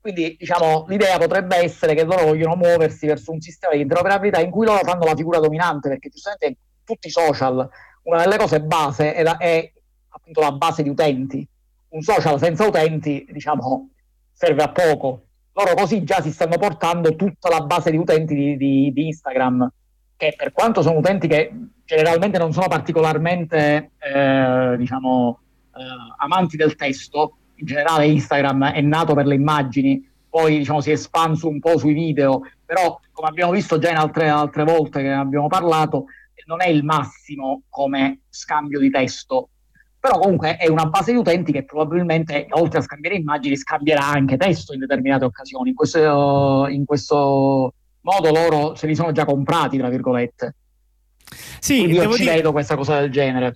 Quindi 0.02 0.36
diciamo 0.36 0.86
l'idea 0.88 1.20
potrebbe 1.20 1.58
essere 1.58 1.94
che 1.94 2.04
loro 2.04 2.26
vogliono 2.26 2.56
muoversi 2.56 3.06
verso 3.06 3.32
un 3.32 3.40
sistema 3.40 3.76
di 3.76 3.82
interoperabilità 3.82 4.40
in 4.40 4.50
cui 4.50 4.66
loro 4.66 4.80
fanno 4.80 5.06
la 5.06 5.14
figura 5.14 5.38
dominante, 5.38 5.90
perché 5.90 6.10
giustamente 6.10 6.58
tutti 6.84 7.06
i 7.06 7.12
social, 7.12 7.70
una 8.02 8.24
delle 8.24 8.38
cose 8.38 8.62
base 8.62 9.14
è, 9.14 9.22
la, 9.22 9.38
è 9.38 9.72
appunto 10.10 10.40
la 10.40 10.54
base 10.54 10.82
di 10.82 10.90
utenti. 10.90 11.48
Un 11.90 12.02
social 12.02 12.40
senza 12.40 12.66
utenti, 12.66 13.28
diciamo, 13.30 13.92
serve 14.34 14.64
a 14.64 14.72
poco. 14.72 15.26
Loro 15.54 15.76
così 15.76 16.04
già 16.04 16.20
si 16.20 16.32
stanno 16.32 16.58
portando 16.58 17.16
tutta 17.16 17.48
la 17.48 17.62
base 17.62 17.92
di 17.92 17.98
utenti 17.98 18.34
di, 18.34 18.58
di, 18.58 18.92
di 18.92 19.06
Instagram, 19.06 19.72
che 20.22 20.36
per 20.38 20.52
quanto 20.52 20.84
sono 20.84 21.00
utenti 21.00 21.28
che 21.28 21.52
generalmente 21.84 22.38
non 22.38 22.54
sono 22.54 22.68
particolarmente 22.68 23.94
eh, 23.98 24.76
diciamo, 24.78 25.40
eh, 25.76 25.82
amanti 26.20 26.58
del 26.58 26.76
testo, 26.76 27.38
in 27.56 27.66
generale 27.66 28.06
Instagram 28.06 28.66
è 28.66 28.82
nato 28.82 29.16
per 29.16 29.26
le 29.26 29.34
immagini, 29.34 30.08
poi 30.30 30.60
diciamo, 30.60 30.80
si 30.80 30.92
è 30.92 30.94
espanso 30.94 31.48
un 31.48 31.60
po' 31.60 31.80
sui 31.80 31.94
video, 31.94 32.42
però 32.64 33.00
come 33.12 33.30
abbiamo 33.30 33.52
visto 33.52 33.80
già 33.80 33.90
in 33.90 33.98
altre, 33.98 34.30
altre 34.30 34.64
volte 34.64 35.02
che 35.02 35.10
abbiamo 35.10 35.48
parlato, 35.48 36.06
non 36.46 36.62
è 36.62 36.68
il 36.68 36.84
massimo 36.84 37.64
come 37.68 38.20
scambio 38.30 38.80
di 38.80 38.92
testo, 38.92 39.50
però 40.00 40.20
comunque 40.20 40.58
è 40.58 40.68
una 40.68 40.86
base 40.86 41.14
di 41.14 41.18
utenti 41.18 41.52
che 41.52 41.66
probabilmente 41.66 42.46
oltre 42.52 42.78
a 42.78 42.84
scambiare 42.84 43.16
immagini 43.16 43.56
scambierà 43.56 44.06
anche 44.06 44.38
testo 44.38 44.74
in 44.74 44.82
determinate 44.82 45.26
occasioni. 45.26 45.70
In 45.70 45.76
questo, 45.76 46.68
in 46.70 46.86
questo 46.86 47.74
modo 48.02 48.32
loro 48.32 48.76
se 48.76 48.88
li 48.88 48.96
sono 48.96 49.12
già 49.12 49.26
comprati, 49.26 49.78
tra 49.78 49.90
virgolette. 49.90 50.56
Sì, 51.60 51.80
Quindi 51.80 51.96
io 51.96 52.12
ci 52.14 52.24
dire... 52.24 52.36
vedo 52.36 52.52
questa 52.52 52.76
cosa 52.76 53.00
del 53.00 53.12
genere. 53.12 53.56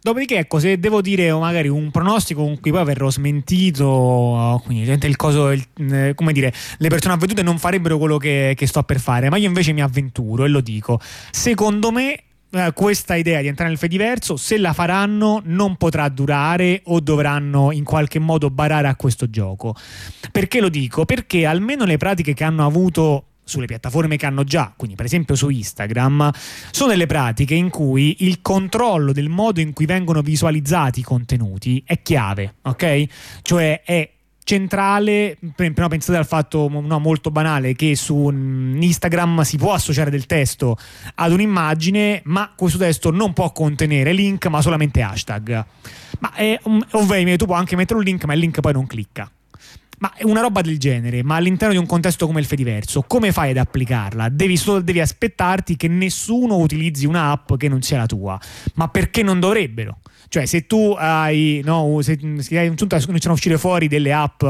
Dopodiché, 0.00 0.38
ecco, 0.38 0.58
se 0.58 0.78
devo 0.78 1.02
dire 1.02 1.32
magari 1.32 1.68
un 1.68 1.90
pronostico 1.90 2.42
con 2.42 2.58
cui 2.60 2.70
poi 2.70 2.84
verrò 2.84 3.10
smentito, 3.10 4.60
quindi 4.64 4.90
il 4.90 5.16
coso, 5.16 5.50
il, 5.50 5.62
eh, 5.92 6.12
come 6.14 6.32
dire, 6.32 6.52
le 6.78 6.88
persone 6.88 7.14
avvedute 7.14 7.42
non 7.42 7.58
farebbero 7.58 7.98
quello 7.98 8.16
che, 8.16 8.54
che 8.56 8.66
sto 8.66 8.82
per 8.84 8.98
fare, 9.00 9.28
ma 9.28 9.36
io 9.36 9.46
invece 9.46 9.72
mi 9.72 9.82
avventuro 9.82 10.44
e 10.44 10.48
lo 10.48 10.60
dico. 10.60 10.98
Secondo 11.30 11.92
me 11.92 12.22
eh, 12.50 12.72
questa 12.74 13.16
idea 13.16 13.40
di 13.40 13.48
entrare 13.48 13.68
nel 13.68 13.78
Fediverso, 13.78 14.36
se 14.36 14.56
la 14.56 14.72
faranno, 14.72 15.42
non 15.44 15.76
potrà 15.76 16.08
durare 16.08 16.80
o 16.84 17.00
dovranno 17.00 17.70
in 17.72 17.84
qualche 17.84 18.18
modo 18.18 18.48
barare 18.50 18.88
a 18.88 18.96
questo 18.96 19.28
gioco. 19.28 19.74
Perché 20.32 20.60
lo 20.60 20.68
dico? 20.68 21.04
Perché 21.04 21.44
almeno 21.44 21.84
le 21.84 21.98
pratiche 21.98 22.32
che 22.32 22.44
hanno 22.44 22.64
avuto 22.64 23.24
sulle 23.46 23.66
piattaforme 23.66 24.16
che 24.16 24.26
hanno 24.26 24.42
già, 24.42 24.74
quindi 24.76 24.96
per 24.96 25.06
esempio 25.06 25.36
su 25.36 25.48
Instagram, 25.48 26.32
sono 26.72 26.90
delle 26.90 27.06
pratiche 27.06 27.54
in 27.54 27.70
cui 27.70 28.16
il 28.20 28.42
controllo 28.42 29.12
del 29.12 29.28
modo 29.28 29.60
in 29.60 29.72
cui 29.72 29.86
vengono 29.86 30.20
visualizzati 30.20 31.00
i 31.00 31.04
contenuti 31.04 31.80
è 31.86 32.02
chiave, 32.02 32.56
ok? 32.62 33.04
Cioè 33.42 33.82
è 33.84 34.10
centrale, 34.42 35.38
prima 35.54 35.88
pensate 35.88 36.18
al 36.18 36.26
fatto 36.26 36.68
no, 36.68 36.98
molto 36.98 37.30
banale 37.30 37.74
che 37.74 37.94
su 37.94 38.28
Instagram 38.30 39.42
si 39.42 39.56
può 39.56 39.72
associare 39.72 40.10
del 40.10 40.26
testo 40.26 40.76
ad 41.14 41.30
un'immagine, 41.30 42.22
ma 42.24 42.52
questo 42.56 42.78
testo 42.78 43.10
non 43.10 43.32
può 43.32 43.52
contenere 43.52 44.12
link, 44.12 44.46
ma 44.46 44.60
solamente 44.60 45.02
hashtag. 45.02 45.64
Ma 46.18 46.32
è, 46.34 46.58
ovviamente 46.92 47.36
tu 47.36 47.46
puoi 47.46 47.58
anche 47.58 47.76
mettere 47.76 47.98
un 47.98 48.04
link, 48.04 48.24
ma 48.24 48.34
il 48.34 48.40
link 48.40 48.60
poi 48.60 48.72
non 48.72 48.86
clicca. 48.86 49.30
Ma 49.98 50.12
è 50.14 50.24
una 50.24 50.40
roba 50.40 50.60
del 50.60 50.78
genere, 50.78 51.22
ma 51.22 51.36
all'interno 51.36 51.72
di 51.72 51.80
un 51.80 51.86
contesto 51.86 52.26
come 52.26 52.40
il 52.40 52.46
Fediverso, 52.46 53.02
come 53.02 53.32
fai 53.32 53.50
ad 53.50 53.56
applicarla? 53.56 54.28
Devi, 54.28 54.56
solo, 54.56 54.80
devi 54.80 55.00
aspettarti 55.00 55.76
che 55.76 55.88
nessuno 55.88 56.58
utilizzi 56.58 57.06
un'app 57.06 57.54
che 57.56 57.68
non 57.68 57.80
sia 57.80 57.98
la 57.98 58.06
tua. 58.06 58.38
Ma 58.74 58.88
perché 58.88 59.22
non 59.22 59.40
dovrebbero? 59.40 60.00
Cioè, 60.28 60.44
se 60.44 60.66
tu 60.66 60.94
hai, 60.98 61.62
no, 61.64 61.98
se, 62.02 62.18
se 62.38 62.58
hai 62.58 62.68
un 62.68 62.74
punto 62.74 62.98
cominciano 63.04 63.32
a 63.32 63.36
uscire 63.36 63.56
fuori 63.56 63.88
delle 63.88 64.12
app 64.12 64.42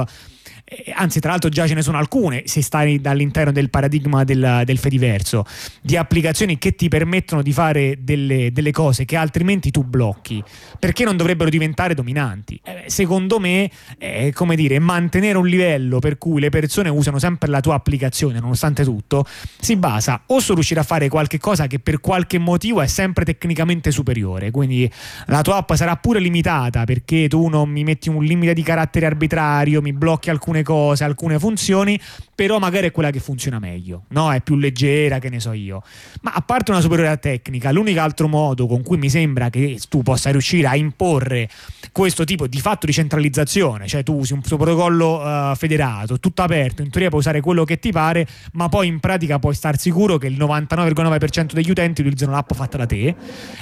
eh, 0.68 0.92
anzi 0.96 1.20
tra 1.20 1.30
l'altro 1.30 1.48
già 1.48 1.64
ce 1.68 1.74
ne 1.74 1.82
sono 1.82 1.96
alcune 1.96 2.42
se 2.46 2.60
stai 2.60 3.00
all'interno 3.04 3.52
del 3.52 3.70
paradigma 3.70 4.24
del, 4.24 4.62
del 4.64 4.78
Fediverso, 4.78 5.44
di 5.80 5.96
applicazioni 5.96 6.58
che 6.58 6.74
ti 6.74 6.88
permettono 6.88 7.40
di 7.40 7.52
fare 7.52 7.98
delle, 8.00 8.50
delle, 8.50 8.72
cose 8.72 9.04
che 9.04 9.14
altrimenti 9.14 9.70
tu 9.70 9.84
blocchi, 9.84 10.42
perché 10.80 11.04
non 11.04 11.16
dovrebbero 11.16 11.50
diventare 11.50 11.94
dominanti? 11.94 12.60
Eh, 12.64 12.84
secondo 12.86 13.38
me, 13.38 13.70
è 13.96 14.32
come 14.32 14.56
dire, 14.56 14.80
mantenere 14.80 15.38
un 15.38 15.46
livello 15.46 16.00
per 16.00 16.18
cui 16.18 16.40
le 16.40 16.50
persone 16.50 16.88
usano 16.88 17.20
sempre 17.20 17.48
la 17.48 17.60
tua 17.60 17.76
applicazione, 17.76 18.40
nonostante 18.40 18.82
tutto, 18.82 19.24
si 19.60 19.76
basa 19.76 20.22
o 20.26 20.40
su 20.40 20.52
riuscire 20.54 20.80
a 20.80 20.82
fare 20.82 21.08
qualche 21.08 21.38
cosa 21.38 21.68
che 21.68 21.78
per 21.78 22.00
qualche 22.00 22.38
motivo 22.38 22.80
è 22.80 22.88
sempre 22.88 23.24
tecnicamente 23.24 23.92
superiore, 23.92 24.50
quindi 24.50 24.90
la 25.26 25.42
tua 25.42 25.58
app 25.58 25.74
sarà 25.74 25.94
pure 25.96 26.18
limitata 26.18 26.82
perché 26.82 27.28
tu 27.28 27.46
non 27.46 27.68
mi 27.68 27.84
metti 27.84 28.08
un 28.08 28.24
limite 28.24 28.52
di 28.52 28.62
carattere 28.62 29.06
arbitrario, 29.06 29.80
mi 29.80 29.92
blocchi 29.92 30.28
alcune 30.28 30.55
alcune 30.56 30.62
cose, 30.62 31.04
alcune 31.04 31.38
funzioni, 31.38 32.00
però 32.36 32.58
magari 32.58 32.88
è 32.88 32.90
quella 32.92 33.10
che 33.10 33.18
funziona 33.18 33.58
meglio, 33.58 34.04
no? 34.08 34.30
È 34.30 34.42
più 34.42 34.56
leggera, 34.56 35.18
che 35.18 35.30
ne 35.30 35.40
so 35.40 35.52
io. 35.52 35.82
Ma 36.20 36.32
a 36.32 36.42
parte 36.42 36.70
una 36.70 36.82
superiorità 36.82 37.16
tecnica, 37.16 37.72
l'unico 37.72 38.00
altro 38.00 38.28
modo 38.28 38.66
con 38.66 38.82
cui 38.82 38.98
mi 38.98 39.08
sembra 39.08 39.48
che 39.48 39.80
tu 39.88 40.02
possa 40.02 40.30
riuscire 40.30 40.66
a 40.66 40.76
imporre 40.76 41.48
questo 41.92 42.24
tipo 42.24 42.46
di 42.46 42.60
fatto 42.60 42.84
di 42.84 42.92
centralizzazione, 42.92 43.86
cioè 43.86 44.02
tu 44.02 44.18
usi 44.18 44.34
un 44.34 44.42
tuo 44.42 44.58
protocollo 44.58 45.18
uh, 45.18 45.54
federato, 45.56 46.20
tutto 46.20 46.42
aperto, 46.42 46.82
in 46.82 46.90
teoria 46.90 47.08
puoi 47.08 47.20
usare 47.20 47.40
quello 47.40 47.64
che 47.64 47.78
ti 47.78 47.90
pare, 47.90 48.26
ma 48.52 48.68
poi 48.68 48.86
in 48.86 49.00
pratica 49.00 49.38
puoi 49.38 49.54
star 49.54 49.78
sicuro 49.78 50.18
che 50.18 50.26
il 50.26 50.36
99,9% 50.36 51.52
degli 51.54 51.70
utenti 51.70 52.02
utilizzano 52.02 52.32
l'app 52.32 52.52
fatta 52.52 52.76
da 52.76 52.84
te. 52.84 53.14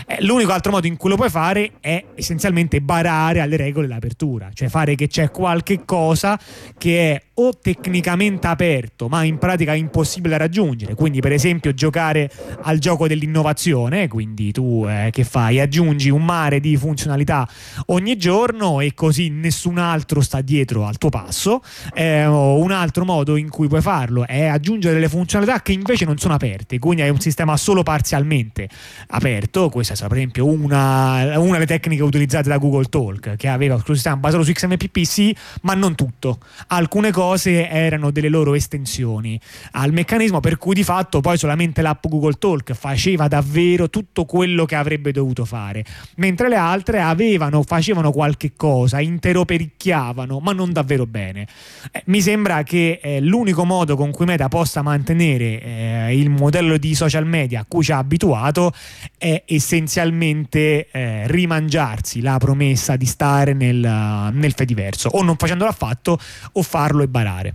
Eh, 0.04 0.16
l'unico 0.24 0.50
altro 0.50 0.72
modo 0.72 0.88
in 0.88 0.96
cui 0.96 1.10
lo 1.10 1.16
puoi 1.16 1.30
fare 1.30 1.74
è 1.78 2.04
essenzialmente 2.16 2.80
barare 2.80 3.38
alle 3.38 3.56
regole 3.56 3.86
l'apertura, 3.86 4.50
cioè 4.52 4.68
fare 4.68 4.96
che 4.96 5.06
c'è 5.06 5.30
qualche 5.30 5.84
cosa 5.84 6.36
che 6.76 7.12
è 7.12 7.22
o 7.34 7.52
tecnicamente 7.60 8.46
aperto 8.64 9.08
ma 9.08 9.22
in 9.24 9.38
pratica 9.38 9.74
impossibile 9.74 10.36
da 10.36 10.44
raggiungere. 10.44 10.94
Quindi 10.94 11.20
per 11.20 11.32
esempio 11.32 11.74
giocare 11.74 12.30
al 12.62 12.78
gioco 12.78 13.06
dell'innovazione 13.06 14.08
quindi 14.08 14.52
tu 14.52 14.86
eh, 14.88 15.10
che 15.12 15.24
fai? 15.24 15.60
Aggiungi 15.60 16.08
un 16.10 16.24
mare 16.24 16.60
di 16.60 16.76
funzionalità 16.76 17.48
ogni 17.86 18.16
giorno 18.16 18.80
e 18.80 18.94
così 18.94 19.28
nessun 19.28 19.78
altro 19.78 20.20
sta 20.20 20.40
dietro 20.40 20.86
al 20.86 20.98
tuo 20.98 21.10
passo. 21.10 21.62
Eh, 21.92 22.26
un 22.26 22.70
altro 22.70 23.04
modo 23.04 23.36
in 23.36 23.50
cui 23.50 23.68
puoi 23.68 23.82
farlo 23.82 24.26
è 24.26 24.46
aggiungere 24.46 24.94
delle 24.94 25.08
funzionalità 25.08 25.60
che 25.60 25.72
invece 25.72 26.04
non 26.04 26.16
sono 26.18 26.34
aperte. 26.34 26.78
Quindi 26.78 27.02
hai 27.02 27.10
un 27.10 27.20
sistema 27.20 27.56
solo 27.56 27.82
parzialmente 27.82 28.68
aperto. 29.08 29.68
Questa 29.68 29.94
è 29.94 30.08
per 30.08 30.16
esempio 30.16 30.46
una, 30.46 31.38
una 31.38 31.52
delle 31.52 31.66
tecniche 31.66 32.02
utilizzate 32.02 32.48
da 32.48 32.56
Google 32.58 32.86
Talk 32.86 33.36
che 33.36 33.48
aveva 33.48 33.74
un 33.74 33.82
sistema 33.84 34.16
basato 34.16 34.42
su 34.42 34.52
XMPP 34.52 35.36
ma 35.62 35.74
non 35.74 35.94
tutto. 35.94 36.38
Alcune 36.68 37.10
cose 37.10 37.68
erano 37.68 38.10
delle 38.10 38.28
loro 38.28 38.53
estensioni 38.54 39.40
al 39.72 39.92
meccanismo 39.92 40.40
per 40.40 40.58
cui 40.58 40.74
di 40.74 40.84
fatto 40.84 41.20
poi 41.20 41.36
solamente 41.38 41.82
l'app 41.82 42.06
Google 42.06 42.34
Talk 42.34 42.72
faceva 42.72 43.28
davvero 43.28 43.90
tutto 43.90 44.24
quello 44.24 44.64
che 44.64 44.74
avrebbe 44.74 45.12
dovuto 45.12 45.44
fare, 45.44 45.84
mentre 46.16 46.48
le 46.48 46.56
altre 46.56 47.00
avevano, 47.00 47.62
facevano 47.62 48.10
qualche 48.10 48.52
cosa, 48.56 49.00
interopericchiavano, 49.00 50.38
ma 50.40 50.52
non 50.52 50.72
davvero 50.72 51.06
bene. 51.06 51.46
Eh, 51.90 52.02
mi 52.06 52.20
sembra 52.20 52.62
che 52.62 53.00
eh, 53.02 53.20
l'unico 53.20 53.64
modo 53.64 53.96
con 53.96 54.10
cui 54.10 54.26
Meta 54.26 54.48
possa 54.48 54.82
mantenere 54.82 55.60
eh, 55.60 56.18
il 56.18 56.30
modello 56.30 56.76
di 56.76 56.94
social 56.94 57.26
media 57.26 57.60
a 57.60 57.64
cui 57.66 57.82
ci 57.82 57.92
ha 57.92 57.98
abituato 57.98 58.72
è 59.16 59.42
essenzialmente 59.46 60.88
eh, 60.90 61.26
rimangiarsi 61.26 62.20
la 62.20 62.38
promessa 62.38 62.96
di 62.96 63.06
stare 63.06 63.52
nel, 63.52 64.30
nel 64.32 64.52
Fediverso, 64.52 65.08
o 65.10 65.22
non 65.22 65.36
facendolo 65.36 65.70
affatto 65.70 66.18
o 66.52 66.62
farlo 66.62 67.02
e 67.02 67.08
barare. 67.08 67.54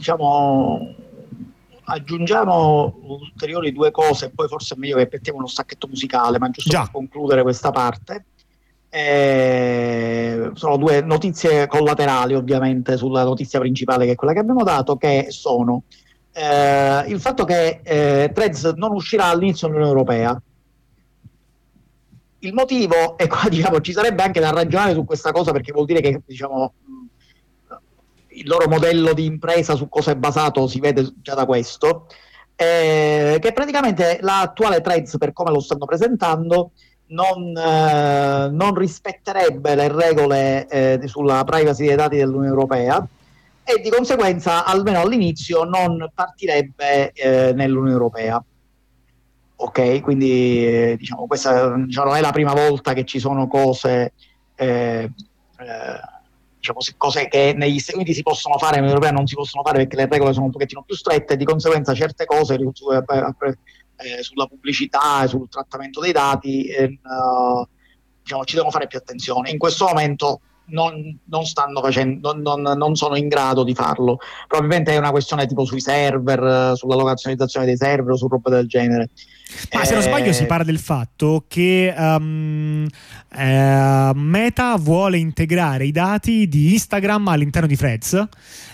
Diciamo 0.00 0.94
aggiungiamo 1.84 3.00
ulteriori 3.02 3.70
due 3.70 3.90
cose, 3.90 4.30
poi 4.30 4.48
forse 4.48 4.74
è 4.74 4.78
meglio 4.78 4.96
che 4.96 5.08
mettiamo 5.12 5.38
uno 5.38 5.46
stacchetto 5.46 5.88
musicale, 5.88 6.38
ma 6.38 6.48
giusto 6.48 6.70
Già. 6.70 6.82
per 6.82 6.90
concludere 6.92 7.42
questa 7.42 7.70
parte. 7.70 8.24
Eh, 8.88 10.52
sono 10.54 10.78
due 10.78 11.02
notizie 11.02 11.66
collaterali 11.66 12.34
ovviamente 12.34 12.96
sulla 12.96 13.24
notizia 13.24 13.60
principale 13.60 14.06
che 14.06 14.12
è 14.12 14.14
quella 14.14 14.32
che 14.32 14.38
abbiamo 14.38 14.64
dato, 14.64 14.96
che 14.96 15.26
sono 15.28 15.82
eh, 16.32 17.04
il 17.08 17.20
fatto 17.20 17.44
che 17.44 17.80
eh, 17.82 18.30
Threads 18.32 18.72
non 18.76 18.92
uscirà 18.92 19.26
all'inizio 19.26 19.66
dell'Unione 19.66 19.92
Europea. 19.92 20.42
Il 22.38 22.54
motivo, 22.54 23.18
e 23.18 23.26
qua 23.26 23.46
diciamo, 23.50 23.82
ci 23.82 23.92
sarebbe 23.92 24.22
anche 24.22 24.40
da 24.40 24.50
ragionare 24.50 24.94
su 24.94 25.04
questa 25.04 25.30
cosa 25.30 25.52
perché 25.52 25.72
vuol 25.72 25.84
dire 25.84 26.00
che 26.00 26.22
diciamo, 26.24 26.72
il 28.40 28.48
loro 28.48 28.68
modello 28.68 29.12
di 29.12 29.26
impresa 29.26 29.74
su 29.74 29.88
cosa 29.88 30.12
è 30.12 30.16
basato 30.16 30.66
si 30.66 30.80
vede 30.80 31.12
già 31.22 31.34
da 31.34 31.44
questo, 31.44 32.06
eh, 32.56 33.38
che 33.40 33.52
praticamente 33.52 34.18
l'attuale 34.22 34.80
Threads 34.80 35.16
per 35.18 35.32
come 35.32 35.50
lo 35.50 35.60
stanno 35.60 35.84
presentando 35.84 36.72
non, 37.08 37.56
eh, 37.56 38.48
non 38.50 38.74
rispetterebbe 38.74 39.74
le 39.74 39.88
regole 39.88 40.66
eh, 40.68 41.00
sulla 41.06 41.44
privacy 41.44 41.86
dei 41.86 41.96
dati 41.96 42.16
dell'Unione 42.16 42.48
Europea 42.48 43.06
e 43.64 43.80
di 43.80 43.90
conseguenza 43.90 44.64
almeno 44.64 45.00
all'inizio 45.00 45.64
non 45.64 46.10
partirebbe 46.14 47.12
eh, 47.12 47.52
nell'Unione 47.52 47.92
Europea. 47.92 48.42
Ok, 49.62 50.00
quindi 50.00 50.66
eh, 50.66 50.96
diciamo, 50.98 51.26
questa 51.26 51.74
diciamo, 51.76 52.08
non 52.08 52.16
è 52.16 52.20
la 52.22 52.32
prima 52.32 52.54
volta 52.54 52.94
che 52.94 53.04
ci 53.04 53.18
sono 53.18 53.46
cose, 53.46 54.14
eh, 54.54 55.10
diciamo, 56.60 56.78
cose 56.98 57.26
che 57.28 57.54
negli 57.56 57.78
Stati 57.78 57.96
Uniti 57.96 58.14
si 58.14 58.22
possono 58.22 58.58
fare, 58.58 58.78
in 58.78 58.84
Europea 58.84 59.10
non 59.10 59.26
si 59.26 59.34
possono 59.34 59.64
fare 59.64 59.78
perché 59.78 59.96
le 59.96 60.06
regole 60.06 60.32
sono 60.32 60.44
un 60.44 60.52
pochettino 60.52 60.82
più 60.82 60.94
strette 60.94 61.36
di 61.36 61.44
conseguenza 61.44 61.94
certe 61.94 62.26
cose 62.26 62.54
eh, 62.54 64.22
sulla 64.22 64.46
pubblicità 64.46 65.24
e 65.24 65.28
sul 65.28 65.48
trattamento 65.48 66.00
dei 66.00 66.12
dati 66.12 66.70
uh, 66.78 67.66
diciamo, 68.22 68.44
ci 68.44 68.54
devono 68.54 68.72
fare 68.72 68.86
più 68.86 68.98
attenzione. 68.98 69.50
In 69.50 69.58
questo 69.58 69.86
momento 69.86 70.40
non, 70.66 71.18
non, 71.24 71.44
facendo, 71.80 72.34
non, 72.34 72.60
non, 72.60 72.94
sono 72.94 73.16
in 73.16 73.28
grado 73.28 73.64
di 73.64 73.74
farlo. 73.74 74.18
Probabilmente 74.46 74.92
è 74.92 74.98
una 74.98 75.10
questione 75.10 75.46
tipo 75.46 75.64
sui 75.64 75.80
server, 75.80 76.76
sulla 76.76 76.94
localizzazione 76.94 77.66
dei 77.66 77.76
server 77.76 78.12
o 78.12 78.16
su 78.16 78.28
roba 78.28 78.50
del 78.50 78.68
genere. 78.68 79.08
Ma 79.72 79.84
se 79.84 79.94
non 79.94 80.02
sbaglio 80.02 80.32
si 80.32 80.44
eh, 80.44 80.46
parla 80.46 80.64
del 80.64 80.78
fatto 80.78 81.44
che 81.48 81.94
um, 81.96 82.86
eh, 83.36 84.10
Meta 84.14 84.76
vuole 84.76 85.18
integrare 85.18 85.86
i 85.86 85.92
dati 85.92 86.48
di 86.48 86.72
Instagram 86.72 87.28
all'interno 87.28 87.66
di 87.66 87.76
Threads 87.76 88.28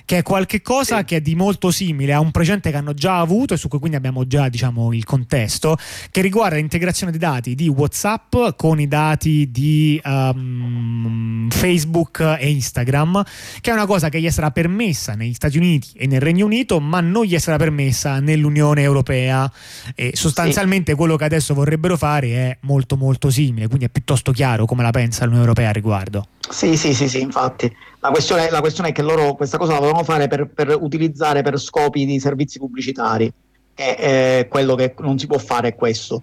che 0.07 0.18
è 0.18 0.22
qualcosa 0.22 0.98
sì. 0.98 1.04
che 1.04 1.16
è 1.16 1.20
di 1.20 1.34
molto 1.34 1.70
simile 1.70 2.14
a 2.14 2.20
un 2.20 2.30
precedente 2.30 2.70
che 2.70 2.76
hanno 2.76 2.94
già 2.94 3.18
avuto 3.18 3.52
e 3.54 3.57
su 3.57 3.68
cui 3.68 3.80
quindi 3.80 3.96
abbiamo 3.96 4.26
già 4.26 4.48
diciamo, 4.48 4.92
il 4.92 5.04
contesto, 5.04 5.76
che 6.11 6.22
riguarda 6.22 6.57
l'integrazione 6.57 7.11
dei 7.11 7.20
dati 7.20 7.54
di 7.54 7.68
WhatsApp 7.68 8.34
con 8.57 8.80
i 8.80 8.86
dati 8.86 9.50
di 9.50 10.00
um, 10.04 11.50
Facebook 11.50 12.20
e 12.38 12.50
Instagram, 12.50 13.22
che 13.61 13.70
è 13.70 13.74
una 13.74 13.86
cosa 13.86 14.09
che 14.09 14.20
gli 14.20 14.30
sarà 14.30 14.50
permessa 14.52 15.14
negli 15.14 15.34
Stati 15.34 15.59
Uniti 15.59 15.90
e 15.96 16.07
nel 16.07 16.20
Regno 16.20 16.46
Unito, 16.46 16.80
ma 16.80 17.00
non 17.00 17.24
gli 17.24 17.36
sarà 17.38 17.57
permessa 17.57 18.20
nell'Unione 18.20 18.82
Europea. 18.82 19.50
E 19.94 20.12
sostanzialmente 20.14 20.92
sì. 20.92 20.96
quello 20.96 21.16
che 21.16 21.24
adesso 21.24 21.52
vorrebbero 21.52 21.96
fare 21.96 22.28
è 22.28 22.59
molto 22.61 22.96
molto 22.96 23.28
simile, 23.28 23.66
quindi 23.66 23.86
è 23.86 23.88
piuttosto 23.88 24.30
chiaro 24.30 24.66
come 24.66 24.84
la 24.84 24.90
pensa 24.90 25.24
l'Unione 25.24 25.46
Europea 25.46 25.70
a 25.70 25.72
riguardo. 25.72 26.28
Sì, 26.48 26.76
sì, 26.76 26.94
sì, 26.94 27.09
sì, 27.09 27.20
infatti. 27.20 27.74
La 28.00 28.11
questione, 28.11 28.48
la 28.50 28.61
questione, 28.61 28.90
è 28.90 28.92
che 28.92 29.02
loro 29.02 29.34
questa 29.34 29.59
cosa 29.59 29.72
la 29.72 29.80
volevano 29.97 30.03
fare 30.03 30.28
per, 30.28 30.49
per, 30.49 30.76
utilizzare 30.80 31.42
per 31.42 31.59
scopi 31.59 32.05
di 32.05 32.20
servizi 32.20 32.59
pubblicitari, 32.59 33.32
e 33.74 33.97
eh, 33.99 34.47
quello 34.49 34.74
che 34.74 34.94
non 34.99 35.18
si 35.18 35.26
può 35.26 35.38
fare 35.38 35.68
è 35.68 35.74
questo. 35.74 36.22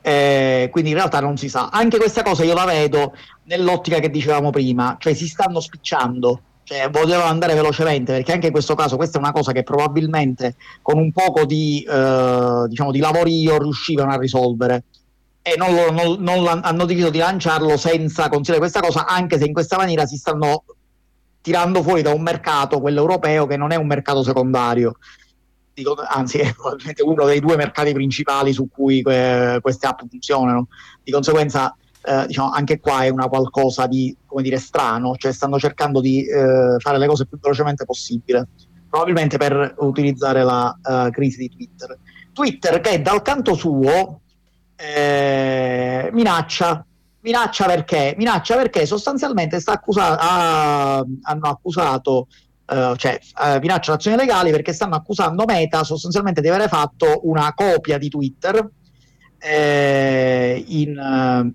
Eh, 0.00 0.68
quindi 0.72 0.90
in 0.90 0.96
realtà 0.96 1.20
non 1.20 1.36
si 1.36 1.48
sa. 1.48 1.68
Anche 1.68 1.98
questa 1.98 2.22
cosa 2.22 2.44
io 2.44 2.54
la 2.54 2.64
vedo 2.64 3.14
nell'ottica 3.44 3.98
che 3.98 4.10
dicevamo 4.10 4.50
prima, 4.50 4.96
cioè 4.98 5.14
si 5.14 5.28
stanno 5.28 5.60
spicciando, 5.60 6.40
cioè 6.64 6.90
vogliono 6.90 7.24
andare 7.24 7.54
velocemente, 7.54 8.12
perché 8.14 8.32
anche 8.32 8.46
in 8.46 8.52
questo 8.52 8.74
caso 8.74 8.96
questa 8.96 9.18
è 9.18 9.20
una 9.20 9.32
cosa 9.32 9.52
che 9.52 9.62
probabilmente 9.62 10.56
con 10.82 10.98
un 10.98 11.12
poco 11.12 11.44
di, 11.44 11.86
eh, 11.88 12.64
diciamo, 12.68 12.90
di 12.90 12.98
lavorio 12.98 13.58
riuscivano 13.58 14.12
a 14.12 14.18
risolvere 14.18 14.84
e 15.42 15.54
non, 15.56 15.74
lo, 15.74 15.90
non, 15.90 16.16
non 16.20 16.60
hanno 16.62 16.84
deciso 16.84 17.10
di 17.10 17.18
lanciarlo 17.18 17.76
senza 17.76 18.28
considerare 18.28 18.60
questa 18.60 18.80
cosa, 18.80 19.06
anche 19.06 19.38
se 19.38 19.44
in 19.44 19.52
questa 19.52 19.76
maniera 19.76 20.04
si 20.06 20.16
stanno 20.16 20.64
tirando 21.42 21.82
fuori 21.82 22.00
da 22.00 22.14
un 22.14 22.22
mercato, 22.22 22.80
quello 22.80 23.00
europeo, 23.00 23.46
che 23.46 23.58
non 23.58 23.72
è 23.72 23.76
un 23.76 23.86
mercato 23.86 24.22
secondario. 24.22 24.96
Dico, 25.74 25.96
anzi, 25.96 26.38
è 26.38 26.52
probabilmente 26.54 27.02
uno 27.02 27.24
dei 27.26 27.40
due 27.40 27.56
mercati 27.56 27.92
principali 27.92 28.52
su 28.52 28.68
cui 28.70 29.02
que- 29.02 29.58
queste 29.60 29.86
app 29.86 30.00
funzionano. 30.08 30.68
Di 31.02 31.10
conseguenza, 31.12 31.76
eh, 32.02 32.26
diciamo, 32.26 32.50
anche 32.50 32.78
qua 32.78 33.04
è 33.04 33.08
una 33.08 33.28
qualcosa 33.28 33.86
di, 33.86 34.16
come 34.24 34.42
dire, 34.42 34.58
strano, 34.58 35.16
cioè 35.16 35.32
stanno 35.32 35.58
cercando 35.58 36.00
di 36.00 36.24
eh, 36.24 36.76
fare 36.78 36.98
le 36.98 37.06
cose 37.06 37.26
più 37.26 37.38
velocemente 37.38 37.84
possibile, 37.84 38.48
probabilmente 38.88 39.36
per 39.38 39.74
utilizzare 39.78 40.44
la 40.44 40.78
uh, 40.82 41.10
crisi 41.10 41.38
di 41.38 41.48
Twitter. 41.48 41.98
Twitter 42.32 42.80
che 42.80 43.00
dal 43.00 43.22
canto 43.22 43.54
suo 43.54 44.20
eh, 44.76 46.10
minaccia. 46.12 46.84
Minaccia 47.22 47.66
perché? 47.66 48.14
Minaccia 48.16 48.56
perché 48.56 48.84
sostanzialmente 48.84 49.60
sta 49.60 49.72
accusato, 49.72 50.18
ah, 50.20 51.04
hanno 51.22 51.48
accusato, 51.48 52.26
eh, 52.66 52.94
cioè 52.96 53.18
eh, 53.44 53.60
minaccia 53.60 53.92
azioni 53.92 54.16
legali 54.16 54.50
perché 54.50 54.72
stanno 54.72 54.96
accusando 54.96 55.44
Meta 55.44 55.84
sostanzialmente 55.84 56.40
di 56.40 56.48
aver 56.48 56.68
fatto 56.68 57.20
una 57.22 57.52
copia 57.54 57.96
di 57.96 58.08
Twitter 58.08 58.68
eh, 59.38 60.64
in, 60.66 60.98
eh, 60.98 61.52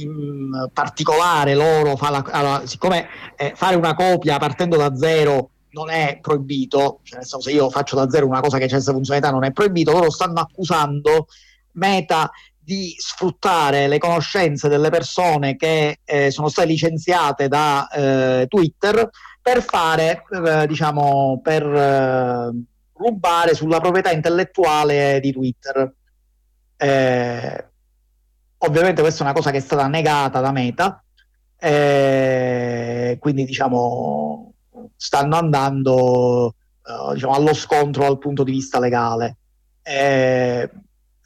in 0.00 0.70
particolare 0.72 1.54
loro 1.54 1.96
fa 1.96 2.08
la, 2.08 2.24
allora, 2.30 2.66
siccome 2.66 3.08
eh, 3.36 3.52
fare 3.54 3.76
una 3.76 3.94
copia 3.94 4.38
partendo 4.38 4.78
da 4.78 4.96
zero 4.96 5.50
non 5.70 5.90
è 5.90 6.18
proibito, 6.22 7.00
cioè 7.02 7.18
nel 7.18 7.26
senso 7.26 7.40
se 7.40 7.54
io 7.54 7.68
faccio 7.68 7.96
da 7.96 8.08
zero 8.08 8.26
una 8.26 8.40
cosa 8.40 8.56
che 8.56 8.66
c'è 8.66 8.72
questa 8.72 8.92
funzionalità 8.92 9.30
non 9.30 9.44
è 9.44 9.52
proibito, 9.52 9.92
loro 9.92 10.10
stanno 10.10 10.40
accusando 10.40 11.26
Meta 11.72 12.30
di 12.64 12.94
sfruttare 12.96 13.86
le 13.88 13.98
conoscenze 13.98 14.68
delle 14.68 14.88
persone 14.88 15.56
che 15.56 16.00
eh, 16.02 16.30
sono 16.30 16.48
state 16.48 16.66
licenziate 16.68 17.46
da 17.46 17.86
eh, 17.88 18.46
Twitter 18.48 19.08
per 19.42 19.62
fare, 19.62 20.24
eh, 20.30 20.66
diciamo, 20.66 21.40
per 21.42 21.62
eh, 21.62 22.50
rubare 22.94 23.54
sulla 23.54 23.80
proprietà 23.80 24.10
intellettuale 24.10 25.20
di 25.20 25.32
Twitter. 25.32 25.92
Eh, 26.76 27.68
ovviamente 28.58 29.02
questa 29.02 29.20
è 29.20 29.26
una 29.26 29.34
cosa 29.34 29.50
che 29.50 29.58
è 29.58 29.60
stata 29.60 29.86
negata 29.86 30.40
da 30.40 30.50
Meta, 30.50 31.04
eh, 31.58 33.18
quindi 33.20 33.44
diciamo 33.44 34.52
stanno 34.96 35.36
andando 35.36 36.54
diciamo, 37.12 37.34
allo 37.34 37.52
scontro 37.52 38.04
dal 38.04 38.18
punto 38.18 38.42
di 38.42 38.52
vista 38.52 38.78
legale. 38.78 39.36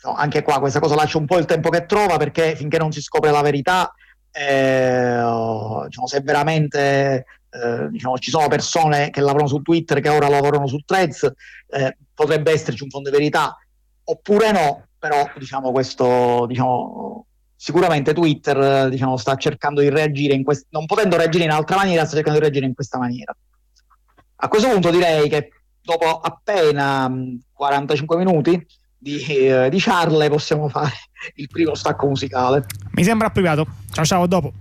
No, 0.02 0.14
anche 0.14 0.42
qua 0.42 0.60
questa 0.60 0.78
cosa 0.78 0.94
lascia 0.94 1.18
un 1.18 1.26
po' 1.26 1.38
il 1.38 1.44
tempo 1.44 1.70
che 1.70 1.84
trova 1.84 2.18
perché 2.18 2.54
finché 2.54 2.78
non 2.78 2.92
si 2.92 3.00
scopre 3.00 3.32
la 3.32 3.42
verità, 3.42 3.92
eh, 4.30 5.20
diciamo, 5.86 6.06
se 6.06 6.20
veramente 6.20 7.24
eh, 7.50 7.88
diciamo, 7.90 8.16
ci 8.18 8.30
sono 8.30 8.46
persone 8.46 9.10
che 9.10 9.20
lavorano 9.20 9.48
su 9.48 9.60
Twitter 9.60 10.00
che 10.00 10.08
ora 10.08 10.28
lavorano 10.28 10.68
su 10.68 10.78
Threads, 10.84 11.32
eh, 11.70 11.96
potrebbe 12.14 12.52
esserci 12.52 12.84
un 12.84 12.90
fondo 12.90 13.10
di 13.10 13.16
verità 13.16 13.56
oppure 14.04 14.52
no, 14.52 14.86
però 14.98 15.28
diciamo 15.36 15.72
questo 15.72 16.46
diciamo, 16.46 17.26
sicuramente 17.56 18.14
Twitter 18.14 18.88
diciamo, 18.88 19.16
sta 19.16 19.36
cercando 19.36 19.80
di 19.80 19.88
reagire 19.90 20.40
quest- 20.42 20.66
non 20.70 20.86
potendo 20.86 21.16
reagire 21.16 21.44
in 21.44 21.50
altra 21.50 21.76
maniera, 21.76 22.04
sta 22.04 22.14
cercando 22.14 22.38
di 22.38 22.44
reagire 22.44 22.66
in 22.66 22.74
questa 22.74 22.98
maniera. 22.98 23.34
A 24.40 24.48
questo 24.48 24.68
punto 24.68 24.90
direi 24.90 25.28
che 25.28 25.50
dopo 25.80 26.20
appena 26.20 27.10
45 27.52 28.16
minuti 28.16 28.66
di, 28.98 29.22
eh, 29.24 29.68
di 29.70 29.78
charle 29.78 30.28
possiamo 30.28 30.68
fare 30.68 30.92
il 31.36 31.48
primo 31.48 31.74
stacco 31.74 32.06
musicale. 32.06 32.66
Mi 32.92 33.04
sembra 33.04 33.28
appropriato. 33.28 33.66
Ciao 33.92 34.04
ciao, 34.04 34.22
a 34.22 34.26
dopo. 34.26 34.52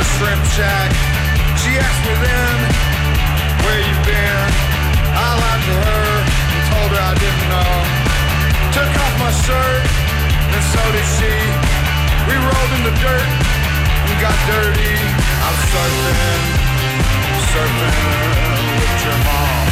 The 0.00 0.06
shrimp 0.16 0.44
shack. 0.56 0.90
She 1.60 1.76
asked 1.76 2.02
me 2.08 2.14
then, 2.24 2.56
where 3.60 3.80
you 3.84 3.96
been? 4.08 4.48
I 5.12 5.28
lied 5.36 5.62
to 5.68 5.76
her 5.76 6.08
and 6.24 6.62
told 6.72 6.88
her 6.96 7.02
I 7.04 7.14
didn't 7.20 7.46
know. 7.52 7.74
Took 8.72 8.92
off 8.96 9.14
my 9.20 9.32
shirt 9.44 9.84
and 10.56 10.64
so 10.72 10.80
did 10.96 11.08
she. 11.20 11.34
We 12.24 12.32
rolled 12.32 12.72
in 12.80 12.82
the 12.88 12.96
dirt 12.96 13.28
and 14.08 14.16
got 14.24 14.36
dirty. 14.48 14.96
I'm 15.44 15.58
surfing, 15.68 16.44
surfing 17.52 18.00
with 18.80 19.04
your 19.04 19.18
mom. 19.28 19.64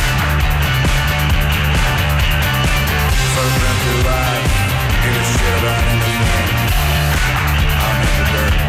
Surfing 3.32 3.78
through 3.80 4.02
life, 4.12 4.52
give 5.00 5.16
a 5.16 5.24
shit 5.24 5.54
about 5.56 5.84
anything. 5.88 6.48
I'm 7.80 7.96
in 8.04 8.12
the 8.20 8.26
dirt. 8.36 8.67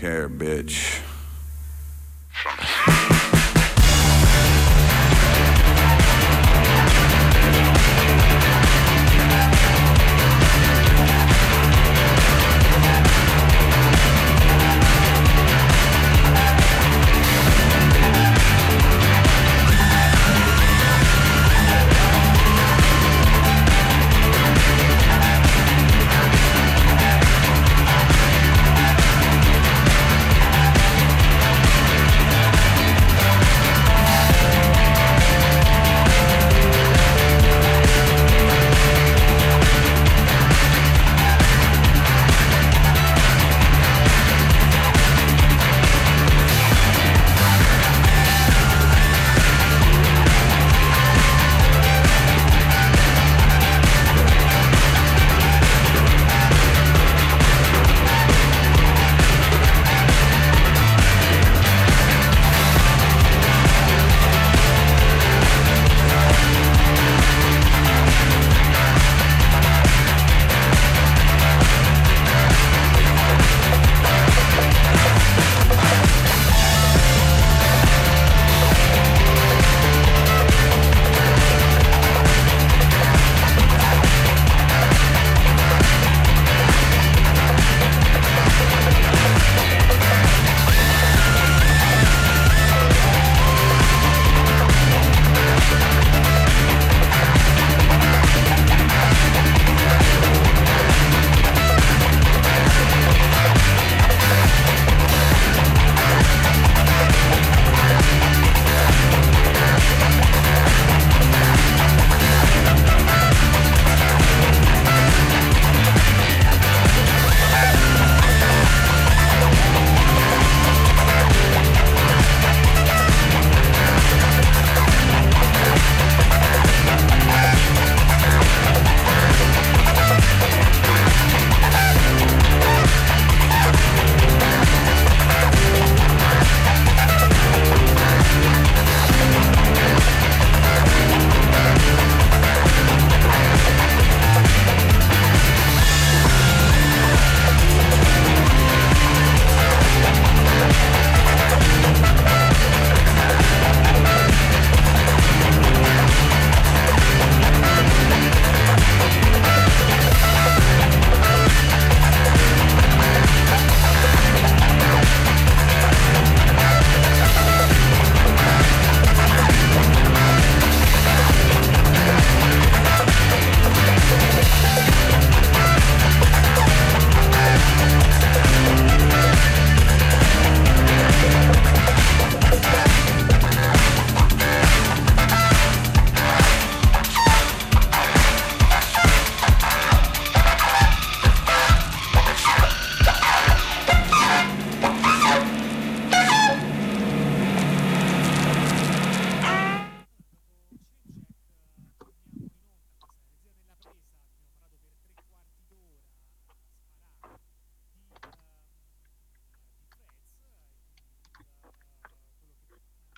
Care, 0.00 0.30
bitch. 0.30 0.99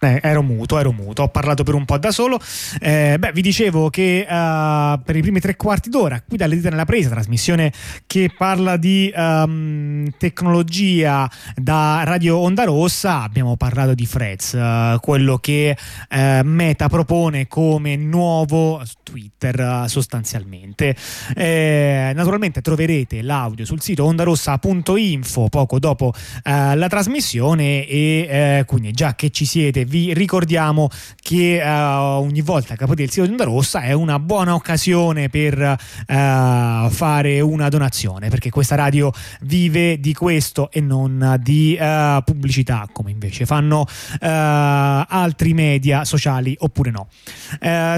Eh, 0.04 0.18
ero 0.20 0.42
muto, 0.42 0.80
ero 0.80 0.90
muto, 0.90 1.22
ho 1.22 1.28
parlato 1.28 1.62
per 1.62 1.74
un 1.74 1.84
po' 1.84 1.96
da 1.96 2.10
solo. 2.10 2.40
Eh, 2.80 3.14
beh, 3.20 3.30
vi 3.30 3.40
dicevo 3.40 3.88
che 3.88 4.26
uh, 4.28 5.00
per 5.00 5.14
i 5.14 5.20
primi 5.20 5.38
tre 5.38 5.54
quarti 5.54 5.90
d'ora, 5.90 6.20
qui 6.26 6.36
dalle 6.36 6.56
dita 6.56 6.70
nella 6.70 6.84
presa, 6.84 7.08
trasmissione 7.08 7.72
che 8.08 8.32
parla 8.36 8.76
di 8.76 9.12
um, 9.14 10.10
tecnologia 10.18 11.30
da 11.54 12.02
Radio 12.02 12.38
Onda 12.38 12.64
Rossa, 12.64 13.22
abbiamo 13.22 13.56
parlato 13.56 13.94
di 13.94 14.04
Freds, 14.04 14.54
uh, 14.54 14.98
quello 14.98 15.38
che 15.38 15.76
uh, 16.10 16.40
Meta 16.42 16.88
propone 16.88 17.46
come 17.46 17.94
nuovo 17.94 18.82
Twitter 19.04 19.84
sostanzialmente. 19.86 20.96
Eh, 21.36 22.10
naturalmente 22.12 22.60
troverete 22.60 23.22
l'audio 23.22 23.64
sul 23.64 23.80
sito 23.80 24.04
ondarossa.info 24.04 25.48
poco 25.48 25.78
dopo 25.78 26.12
la 26.44 26.88
trasmissione 26.88 27.86
e 27.86 28.64
quindi 28.66 28.92
già 28.92 29.14
che 29.14 29.30
ci 29.30 29.44
siete 29.44 29.84
vi 29.92 30.14
ricordiamo 30.14 30.88
che 31.20 31.60
uh, 31.62 31.68
ogni 31.68 32.40
volta 32.40 32.74
sito 32.74 33.24
di 33.26 33.30
Onda 33.30 33.44
Rossa 33.44 33.82
è 33.82 33.92
una 33.92 34.18
buona 34.18 34.54
occasione 34.54 35.28
per 35.28 35.58
uh, 35.58 36.88
fare 36.88 37.40
una 37.40 37.68
donazione 37.68 38.30
perché 38.30 38.48
questa 38.48 38.74
radio 38.74 39.12
vive 39.42 40.00
di 40.00 40.14
questo 40.14 40.70
e 40.70 40.80
non 40.80 41.38
di 41.42 41.76
uh, 41.78 42.22
pubblicità 42.24 42.88
come 42.90 43.10
invece 43.10 43.44
fanno 43.44 43.86
altri 44.22 45.52
media 45.52 46.04
sociali 46.04 46.56
oppure 46.58 46.90
no. 46.90 47.08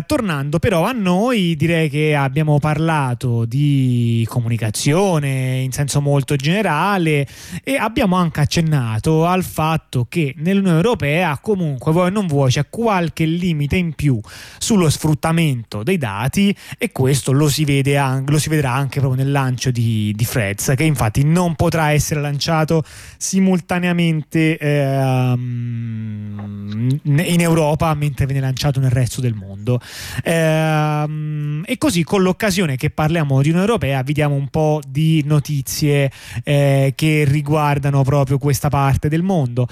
tornando 0.07 0.59
però 0.59 0.85
a 0.85 0.93
noi 0.93 1.55
direi 1.55 1.89
che 1.89 2.17
abbiamo 2.17 2.59
parlato 2.59 3.45
di 3.45 4.27
comunicazione 4.29 5.61
in 5.61 5.71
senso 5.71 6.01
molto 6.01 6.35
generale 6.35 7.27
e 7.63 7.77
abbiamo 7.77 8.17
anche 8.17 8.41
accennato 8.41 9.27
al 9.27 9.45
fatto 9.45 10.07
che 10.09 10.35
nell'Unione 10.39 10.77
Europea 10.77 11.39
comunque 11.41 11.84
vuoi 11.93 12.09
o 12.09 12.11
non 12.11 12.27
vuoi 12.27 12.51
c'è 12.51 12.67
qualche 12.69 13.25
limite 13.25 13.77
in 13.77 13.95
più 13.95 14.21
sullo 14.59 14.91
sfruttamento 14.91 15.83
dei 15.83 15.99
dati 15.99 16.55
e 16.79 16.93
questo 16.93 17.33
lo 17.33 17.49
si, 17.49 17.65
vede 17.65 17.97
anche, 17.97 18.31
lo 18.31 18.39
si 18.39 18.49
vedrà 18.49 18.73
anche 18.73 19.01
proprio 19.01 19.23
nel 19.23 19.33
lancio 19.33 19.71
di, 19.71 20.13
di 20.15 20.25
Freds 20.25 20.75
che 20.77 20.85
infatti 20.85 21.25
non 21.25 21.55
potrà 21.55 21.91
essere 21.91 22.21
lanciato 22.21 22.83
simultaneamente 23.17 24.59
eh, 24.59 25.33
in 25.37 27.37
Europa 27.39 27.95
mentre 27.95 28.27
viene 28.27 28.41
lanciato 28.41 28.81
nel 28.81 28.91
resto 28.91 29.21
del 29.21 29.35
mondo. 29.35 29.81
Eh, 30.23 31.63
e 31.65 31.79
così 31.79 32.05
con 32.05 32.23
l'occasione 32.23 32.77
che 32.77 32.91
parliamo 32.91 33.41
di 33.43 33.49
Unione 33.49 33.67
Europea 33.67 34.03
vi 34.03 34.13
diamo 34.13 34.35
un 34.35 34.49
po' 34.49 34.81
di 34.87 35.23
notizie 35.25 36.11
eh, 36.43 36.93
che 36.95 37.25
riguardano 37.27 38.03
proprio 38.03 38.39
questa 38.39 38.69
parte 38.69 39.09
del 39.09 39.23
mondo 39.23 39.67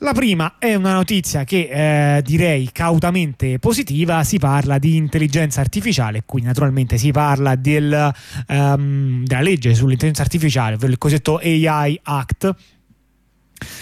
la 0.00 0.12
prima 0.12 0.54
è 0.58 0.74
una 0.74 0.92
notizia 0.92 1.42
che 1.42 2.16
eh, 2.16 2.22
direi 2.22 2.70
cautamente 2.72 3.58
positiva, 3.58 4.22
si 4.22 4.38
parla 4.38 4.78
di 4.78 4.94
intelligenza 4.94 5.60
artificiale, 5.60 6.22
quindi 6.24 6.48
naturalmente 6.48 6.98
si 6.98 7.10
parla 7.10 7.56
del, 7.56 8.12
um, 8.48 9.24
della 9.24 9.40
legge 9.40 9.74
sull'intelligenza 9.74 10.22
artificiale, 10.22 10.74
ovvero 10.76 10.92
il 10.92 10.98
cosiddetto 10.98 11.38
AI 11.38 11.98
Act. 12.02 12.54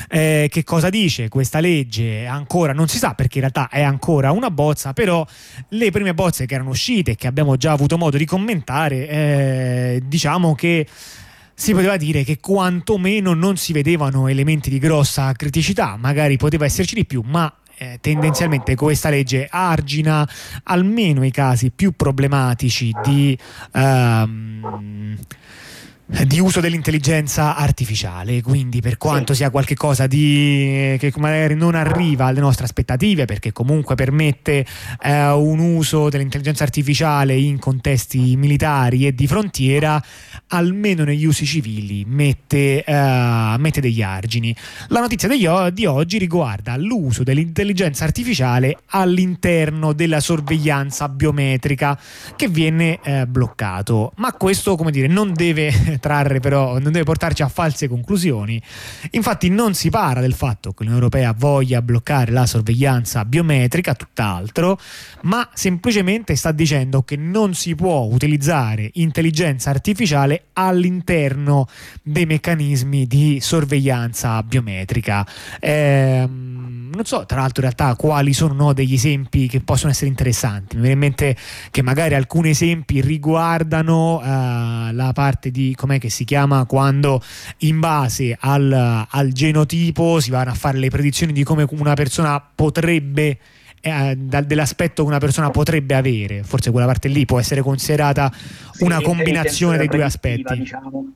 Eh, 0.08 0.48
che 0.50 0.64
cosa 0.64 0.88
dice 0.88 1.28
questa 1.28 1.60
legge 1.60 2.24
ancora 2.24 2.72
non 2.72 2.88
si 2.88 2.96
sa 2.96 3.12
perché 3.12 3.34
in 3.34 3.40
realtà 3.50 3.68
è 3.68 3.82
ancora 3.82 4.32
una 4.32 4.50
bozza 4.50 4.94
però 4.94 5.22
le 5.68 5.90
prime 5.90 6.14
bozze 6.14 6.46
che 6.46 6.54
erano 6.54 6.70
uscite 6.70 7.10
e 7.10 7.14
che 7.14 7.26
abbiamo 7.26 7.58
già 7.58 7.72
avuto 7.72 7.98
modo 7.98 8.16
di 8.16 8.24
commentare 8.24 9.06
eh, 9.06 10.02
diciamo 10.06 10.54
che 10.54 10.86
si 11.58 11.72
poteva 11.72 11.96
dire 11.96 12.22
che 12.22 12.38
quantomeno 12.38 13.32
non 13.32 13.56
si 13.56 13.72
vedevano 13.72 14.28
elementi 14.28 14.68
di 14.68 14.78
grossa 14.78 15.32
criticità, 15.32 15.96
magari 15.96 16.36
poteva 16.36 16.66
esserci 16.66 16.94
di 16.94 17.06
più, 17.06 17.22
ma 17.24 17.50
eh, 17.78 17.96
tendenzialmente 18.02 18.74
questa 18.74 19.08
legge 19.08 19.48
argina 19.50 20.28
almeno 20.64 21.24
i 21.24 21.30
casi 21.30 21.70
più 21.70 21.92
problematici 21.96 22.92
di... 23.02 23.36
Um, 23.72 25.16
di 26.06 26.38
uso 26.38 26.60
dell'intelligenza 26.60 27.56
artificiale, 27.56 28.40
quindi 28.40 28.80
per 28.80 28.96
quanto 28.96 29.34
sia 29.34 29.50
qualcosa 29.50 30.06
di, 30.06 30.94
che 31.00 31.12
magari 31.16 31.56
non 31.56 31.74
arriva 31.74 32.26
alle 32.26 32.38
nostre 32.38 32.64
aspettative, 32.64 33.24
perché 33.24 33.50
comunque 33.50 33.96
permette 33.96 34.64
eh, 35.02 35.30
un 35.30 35.58
uso 35.58 36.08
dell'intelligenza 36.08 36.62
artificiale 36.62 37.34
in 37.34 37.58
contesti 37.58 38.36
militari 38.36 39.04
e 39.04 39.14
di 39.14 39.26
frontiera, 39.26 40.00
almeno 40.48 41.02
negli 41.02 41.24
usi 41.24 41.44
civili 41.44 42.04
mette, 42.06 42.84
eh, 42.84 43.54
mette 43.58 43.80
degli 43.80 44.02
argini. 44.02 44.54
La 44.88 45.00
notizia 45.00 45.26
degli, 45.26 45.48
di 45.72 45.86
oggi 45.86 46.18
riguarda 46.18 46.76
l'uso 46.76 47.24
dell'intelligenza 47.24 48.04
artificiale 48.04 48.78
all'interno 48.90 49.92
della 49.92 50.20
sorveglianza 50.20 51.08
biometrica 51.08 51.98
che 52.36 52.46
viene 52.46 53.00
eh, 53.02 53.26
bloccato, 53.26 54.12
ma 54.16 54.32
questo 54.32 54.76
come 54.76 54.92
dire 54.92 55.08
non 55.08 55.34
deve 55.34 55.95
trarre 55.98 56.40
però, 56.40 56.78
non 56.78 56.92
deve 56.92 57.04
portarci 57.04 57.42
a 57.42 57.48
false 57.48 57.88
conclusioni. 57.88 58.60
Infatti 59.12 59.48
non 59.48 59.74
si 59.74 59.90
parla 59.90 60.20
del 60.20 60.34
fatto 60.34 60.70
che 60.70 60.84
l'Unione 60.84 61.02
Europea 61.02 61.34
voglia 61.36 61.82
bloccare 61.82 62.32
la 62.32 62.46
sorveglianza 62.46 63.24
biometrica, 63.24 63.94
tutt'altro, 63.94 64.78
ma 65.22 65.48
semplicemente 65.54 66.36
sta 66.36 66.52
dicendo 66.52 67.02
che 67.02 67.16
non 67.16 67.54
si 67.54 67.74
può 67.74 68.00
utilizzare 68.10 68.90
intelligenza 68.94 69.70
artificiale 69.70 70.46
all'interno 70.54 71.66
dei 72.02 72.26
meccanismi 72.26 73.06
di 73.06 73.38
sorveglianza 73.40 74.42
biometrica. 74.42 75.26
Ehm, 75.60 76.90
non 76.96 77.04
so 77.04 77.26
tra 77.26 77.40
l'altro 77.40 77.62
in 77.64 77.70
realtà 77.72 77.94
quali 77.96 78.32
sono 78.32 78.54
no, 78.54 78.72
degli 78.72 78.94
esempi 78.94 79.48
che 79.48 79.60
possono 79.60 79.90
essere 79.90 80.08
interessanti. 80.08 80.76
Mi 80.76 80.82
viene 80.82 80.94
in 80.94 81.00
mente 81.00 81.36
che 81.70 81.82
magari 81.82 82.14
alcuni 82.14 82.50
esempi 82.50 83.00
riguardano 83.00 84.16
uh, 84.16 84.92
la 84.92 85.10
parte 85.12 85.50
di 85.50 85.74
com'è 85.86 85.98
che 85.98 86.10
si 86.10 86.24
chiama 86.24 86.66
quando 86.66 87.22
in 87.58 87.78
base 87.78 88.36
al, 88.38 89.06
al 89.08 89.32
genotipo 89.32 90.20
si 90.20 90.30
vanno 90.30 90.50
a 90.50 90.54
fare 90.54 90.78
le 90.78 90.90
predizioni 90.90 91.32
di 91.32 91.44
come 91.44 91.64
una 91.70 91.94
persona 91.94 92.44
potrebbe 92.54 93.38
eh, 93.80 94.16
dell'aspetto 94.16 95.02
che 95.02 95.08
una 95.08 95.18
persona 95.18 95.50
potrebbe 95.50 95.94
avere, 95.94 96.42
forse 96.42 96.72
quella 96.72 96.86
parte 96.86 97.08
lì 97.08 97.24
può 97.24 97.38
essere 97.38 97.62
considerata 97.62 98.30
sì, 98.32 98.82
una 98.82 99.00
combinazione 99.00 99.78
dei 99.78 99.86
due 99.86 100.02
aspetti. 100.02 100.58
Diciamo. 100.58 101.12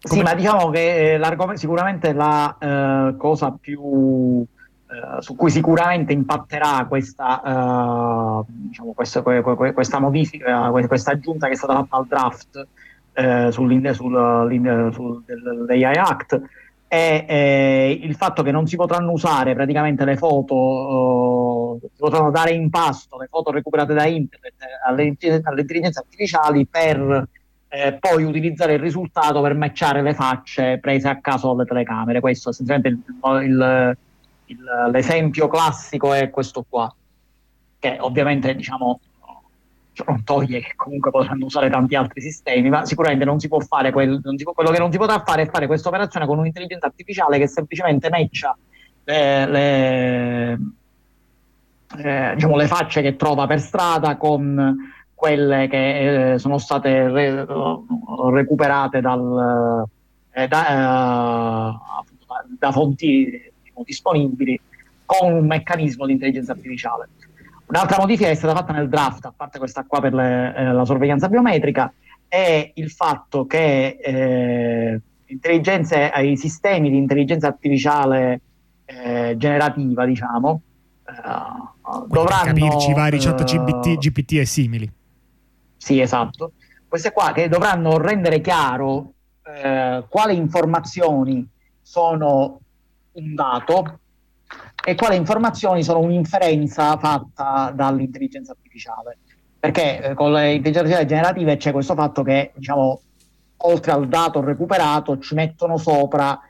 Sì, 0.00 0.22
ma 0.22 0.34
diciamo 0.34 0.70
che 0.70 1.14
eh, 1.14 1.56
sicuramente 1.56 2.12
la 2.12 2.56
eh, 2.58 3.16
cosa 3.16 3.56
più 3.60 4.44
eh, 4.90 5.20
su 5.20 5.36
cui 5.36 5.50
sicuramente 5.50 6.12
impatterà 6.12 6.86
questa, 6.88 7.42
uh, 7.44 8.44
diciamo, 8.48 8.92
questa, 8.92 9.22
questa 9.22 10.00
modifica, 10.00 10.70
questa 10.70 11.10
aggiunta 11.10 11.46
che 11.46 11.52
è 11.52 11.56
stata 11.56 11.74
fatta 11.74 11.96
al 11.96 12.06
draft 12.06 12.66
uh, 13.18 13.50
sul, 13.50 13.94
sul, 13.94 14.90
sul, 14.92 15.24
dell'AI 15.24 15.96
Act 15.96 16.40
è, 16.86 17.24
è, 17.26 17.98
il 18.00 18.14
fatto 18.14 18.42
che 18.42 18.50
non 18.50 18.66
si 18.66 18.76
potranno 18.76 19.12
usare 19.12 19.54
praticamente 19.54 20.04
le 20.04 20.16
foto, 20.16 21.78
si 21.80 21.98
potranno 21.98 22.30
dare 22.30 22.52
in 22.52 22.70
pasto 22.70 23.18
le 23.18 23.26
foto 23.28 23.50
recuperate 23.50 23.92
da 23.92 24.06
internet 24.06 24.54
alle, 24.86 25.16
alle 25.42 25.60
intelligenze 25.60 25.98
artificiali 25.98 26.66
per 26.66 27.28
eh, 27.68 27.98
poi 28.00 28.22
utilizzare 28.22 28.74
il 28.74 28.80
risultato 28.80 29.42
per 29.42 29.54
matchare 29.54 30.00
le 30.00 30.14
facce 30.14 30.78
prese 30.80 31.08
a 31.08 31.20
caso 31.20 31.52
dalle 31.52 31.68
telecamere. 31.68 32.20
Questo 32.20 32.50
essenzialmente 32.50 32.88
il, 32.88 33.04
il 33.42 33.96
il, 34.48 34.90
l'esempio 34.90 35.48
classico 35.48 36.12
è 36.12 36.30
questo 36.30 36.64
qua, 36.68 36.92
che 37.78 37.96
ovviamente 38.00 38.54
diciamo 38.54 39.00
non 40.06 40.24
toglie 40.24 40.60
che 40.60 40.72
comunque 40.76 41.10
potranno 41.10 41.46
usare 41.46 41.70
tanti 41.70 41.94
altri 41.94 42.20
sistemi, 42.20 42.68
ma 42.68 42.84
sicuramente 42.84 43.24
non 43.24 43.38
si 43.38 43.48
può 43.48 43.60
fare 43.60 43.90
quel, 43.92 44.20
si 44.36 44.44
può, 44.44 44.52
quello 44.52 44.70
che 44.70 44.78
non 44.78 44.90
si 44.90 44.98
potrà 44.98 45.22
fare 45.24 45.42
è 45.42 45.48
fare 45.48 45.66
questa 45.66 45.88
operazione 45.88 46.26
con 46.26 46.38
un'intelligenza 46.38 46.86
artificiale 46.86 47.38
che 47.38 47.48
semplicemente 47.48 48.08
matcha 48.08 48.56
le, 49.04 49.46
le, 49.46 50.58
eh, 51.96 52.32
diciamo, 52.34 52.56
le 52.56 52.66
facce 52.66 53.00
che 53.00 53.16
trova 53.16 53.46
per 53.46 53.60
strada 53.60 54.16
con 54.16 54.76
quelle 55.14 55.66
che 55.68 56.32
eh, 56.32 56.38
sono 56.38 56.58
state 56.58 57.08
re, 57.08 57.46
recuperate 58.30 59.00
dal, 59.00 59.84
eh, 60.30 60.46
da, 60.46 60.68
eh, 60.68 61.78
da, 62.58 62.72
fonti 62.72 63.52
disponibili 63.84 64.60
con 65.04 65.32
un 65.32 65.46
meccanismo 65.46 66.06
di 66.06 66.12
intelligenza 66.12 66.52
artificiale. 66.52 67.08
Un'altra 67.68 67.98
modifica 67.98 68.26
che 68.26 68.32
è 68.32 68.36
stata 68.36 68.54
fatta 68.54 68.72
nel 68.72 68.88
draft, 68.88 69.26
a 69.26 69.32
parte 69.36 69.58
questa 69.58 69.84
qua 69.84 70.00
per 70.00 70.14
le, 70.14 70.54
eh, 70.56 70.72
la 70.72 70.84
sorveglianza 70.86 71.28
biometrica, 71.28 71.92
è 72.26 72.70
il 72.74 72.90
fatto 72.90 73.46
che 73.46 73.98
eh, 74.00 75.00
i 75.26 76.36
sistemi 76.36 76.90
di 76.90 76.96
intelligenza 76.96 77.46
artificiale 77.46 78.40
eh, 78.86 79.34
generativa, 79.36 80.06
diciamo, 80.06 80.62
eh, 81.04 82.06
dovranno... 82.06 82.44
Capirci 82.44 82.94
vari 82.94 83.18
chat 83.18 83.44
GPT, 83.44 83.98
GPT 83.98 84.32
e 84.32 84.46
simili. 84.46 84.92
Sì, 85.76 86.00
esatto. 86.00 86.52
Queste 86.88 87.12
qua 87.12 87.32
che 87.32 87.48
dovranno 87.48 87.98
rendere 87.98 88.40
chiaro 88.40 89.12
eh, 89.42 90.04
quali 90.08 90.36
informazioni 90.36 91.46
sono 91.82 92.60
un 93.12 93.34
dato 93.34 93.98
e 94.88 94.94
quali 94.94 95.16
informazioni 95.16 95.82
sono 95.82 95.98
un'inferenza 95.98 96.96
fatta 96.96 97.70
dall'intelligenza 97.74 98.52
artificiale. 98.52 99.18
Perché 99.60 100.00
eh, 100.00 100.14
con 100.14 100.32
le 100.32 100.54
intelligenze 100.54 100.94
artificiali 100.94 101.06
generative 101.06 101.56
c'è 101.58 101.72
questo 101.72 101.94
fatto 101.94 102.22
che, 102.22 102.52
diciamo, 102.54 103.00
oltre 103.58 103.92
al 103.92 104.08
dato 104.08 104.40
recuperato, 104.40 105.18
ci 105.18 105.34
mettono 105.34 105.76
sopra 105.76 106.40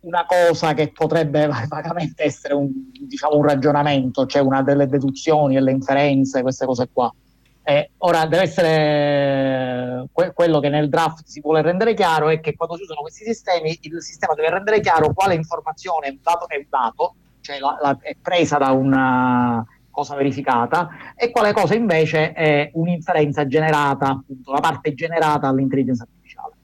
una 0.00 0.26
cosa 0.26 0.74
che 0.74 0.90
potrebbe 0.90 1.46
vagamente 1.68 2.24
essere 2.24 2.54
un, 2.54 2.72
diciamo, 2.90 3.36
un 3.36 3.44
ragionamento, 3.44 4.26
cioè 4.26 4.42
una 4.42 4.62
delle 4.62 4.88
deduzioni, 4.88 5.54
delle 5.54 5.70
inferenze, 5.70 6.42
queste 6.42 6.66
cose 6.66 6.88
qua. 6.92 7.14
Eh, 7.62 7.90
ora 7.98 8.26
deve 8.26 8.42
essere 8.42 10.08
que- 10.10 10.32
quello 10.32 10.58
che 10.58 10.70
nel 10.70 10.88
draft 10.88 11.24
si 11.24 11.40
vuole 11.40 11.62
rendere 11.62 11.94
chiaro 11.94 12.30
è 12.30 12.40
che 12.40 12.56
quando 12.56 12.74
si 12.76 12.82
usano 12.82 13.00
questi 13.00 13.24
sistemi 13.24 13.76
il 13.82 14.02
sistema 14.02 14.34
deve 14.34 14.50
rendere 14.50 14.80
chiaro 14.80 15.12
quale 15.12 15.34
informazione 15.34 16.08
è 16.08 16.10
un 16.10 16.18
dato 16.20 16.46
che 16.46 16.56
è 16.56 16.66
dato, 16.68 17.14
cioè 17.46 17.60
la, 17.60 17.78
la, 17.80 17.96
è 18.00 18.16
presa 18.20 18.58
da 18.58 18.72
una 18.72 19.64
cosa 19.88 20.16
verificata 20.16 20.88
e 21.14 21.30
quale 21.30 21.52
cosa 21.52 21.74
invece 21.74 22.32
è 22.32 22.70
un'inferenza 22.74 23.46
generata, 23.46 24.08
appunto 24.08 24.52
la 24.52 24.58
parte 24.58 24.94
generata 24.94 25.46
dall'intelligenza 25.46 26.02
artificiale. 26.02 26.54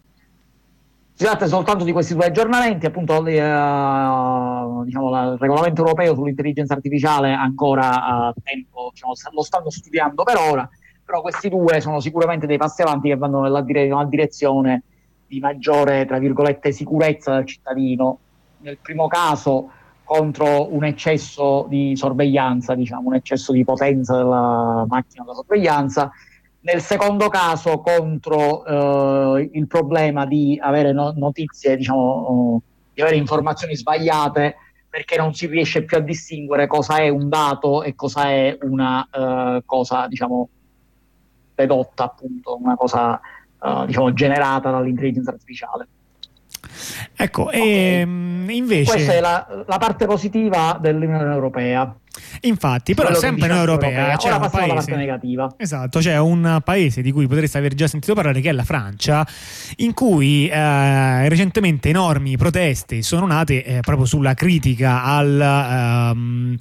Si 1.15 1.25
tratta 1.25 1.47
soltanto 1.47 1.85
di 1.85 1.93
questi 1.93 2.15
due 2.15 2.27
aggiornamenti, 2.27 2.85
appunto 2.87 3.25
eh, 3.25 4.85
diciamo, 4.85 4.85
il 4.85 5.37
regolamento 5.39 5.83
europeo 5.83 6.15
sull'intelligenza 6.15 6.75
artificiale 6.75 7.33
ancora 7.33 8.05
a 8.05 8.35
tempo, 8.43 8.91
diciamo, 8.93 9.13
lo 9.33 9.43
stanno 9.43 9.71
studiando 9.71 10.25
per 10.25 10.37
ora, 10.37 10.69
però 11.05 11.21
questi 11.21 11.49
due 11.49 11.81
sono 11.81 12.01
sicuramente 12.01 12.49
dei 12.49 12.59
passi 12.59 12.83
avanti 12.83 13.09
che 13.09 13.17
vanno 13.17 13.43
nella, 13.43 13.63
dire- 13.63 13.87
nella 13.87 14.05
direzione 14.05 14.83
di 15.29 15.39
maggiore, 15.39 16.07
tra 16.07 16.19
virgolette, 16.19 16.73
sicurezza 16.73 17.35
del 17.35 17.47
cittadino. 17.47 18.19
Nel 18.59 18.79
primo 18.79 19.07
caso 19.07 19.71
contro 20.13 20.75
un 20.75 20.85
eccesso 20.85 21.65
di 21.71 21.97
sorveglianza, 21.97 22.75
diciamo, 22.75 23.09
un 23.09 23.15
eccesso 23.15 23.51
di 23.51 23.65
potenza 23.65 24.15
della 24.19 24.85
macchina 24.87 25.25
da 25.25 25.33
sorveglianza. 25.33 26.11
Nel 26.61 26.83
secondo 26.83 27.31
caso 27.31 27.81
contro 27.81 28.65
eh, 28.67 29.49
il 29.55 29.67
problema 29.67 30.27
di 30.27 30.59
avere 30.63 30.93
no- 30.93 31.15
notizie, 31.17 31.79
diciamo, 31.79 32.61
di 32.93 33.01
avere 33.01 33.17
informazioni 33.17 33.75
sbagliate 33.75 34.57
perché 34.91 35.17
non 35.17 35.33
si 35.33 35.47
riesce 35.47 35.83
più 35.83 35.97
a 35.97 36.01
distinguere 36.01 36.67
cosa 36.67 36.99
è 36.99 37.09
un 37.09 37.31
dato 37.31 37.83
e 37.83 37.95
cosa 37.95 38.29
è 38.29 38.59
una 38.61 39.09
uh, 39.11 39.63
cosa, 39.65 40.07
diciamo, 40.09 40.47
dedotta, 41.55 42.05
appunto, 42.05 42.59
una 42.61 42.77
cosa, 42.77 43.19
uh, 43.61 43.87
diciamo, 43.87 44.13
generata 44.13 44.71
dall'intelligenza 44.71 45.31
artificiale. 45.31 45.89
Ecco, 47.17 47.43
okay. 47.43 47.61
e, 47.61 48.01
invece... 48.01 48.91
Questa 48.91 49.13
è 49.13 49.21
la, 49.21 49.65
la 49.67 49.79
parte 49.79 50.07
positiva 50.07 50.79
dell'Unione 50.81 51.33
Europea. 51.33 51.95
Infatti, 52.43 52.95
però 52.95 53.15
sempre 53.15 53.47
in 53.47 53.55
Europea 53.55 54.17
c'è 54.17 54.33
un 54.33 54.49
paese 54.51 54.97
negativa. 54.97 55.55
Esatto, 55.57 55.99
c'è 56.01 56.19
un 56.19 56.61
paese 56.65 57.03
di 57.03 57.13
cui 57.13 57.27
potreste 57.27 57.59
aver 57.59 57.75
già 57.75 57.87
sentito 57.87 58.15
parlare 58.15 58.41
che 58.41 58.49
è 58.49 58.53
la 58.53 58.65
Francia, 58.65 59.27
in 59.77 59.95
cui 59.95 60.49
eh, 60.49 61.29
recentemente 61.29 61.89
enormi 61.89 62.37
proteste 62.37 63.03
sono 63.03 63.27
nate 63.27 63.65
eh, 63.65 63.81
proprio 63.81 64.07
sulla 64.07 64.35
critica 64.35 65.05
al, 65.05 65.41
ehm, 65.41 66.57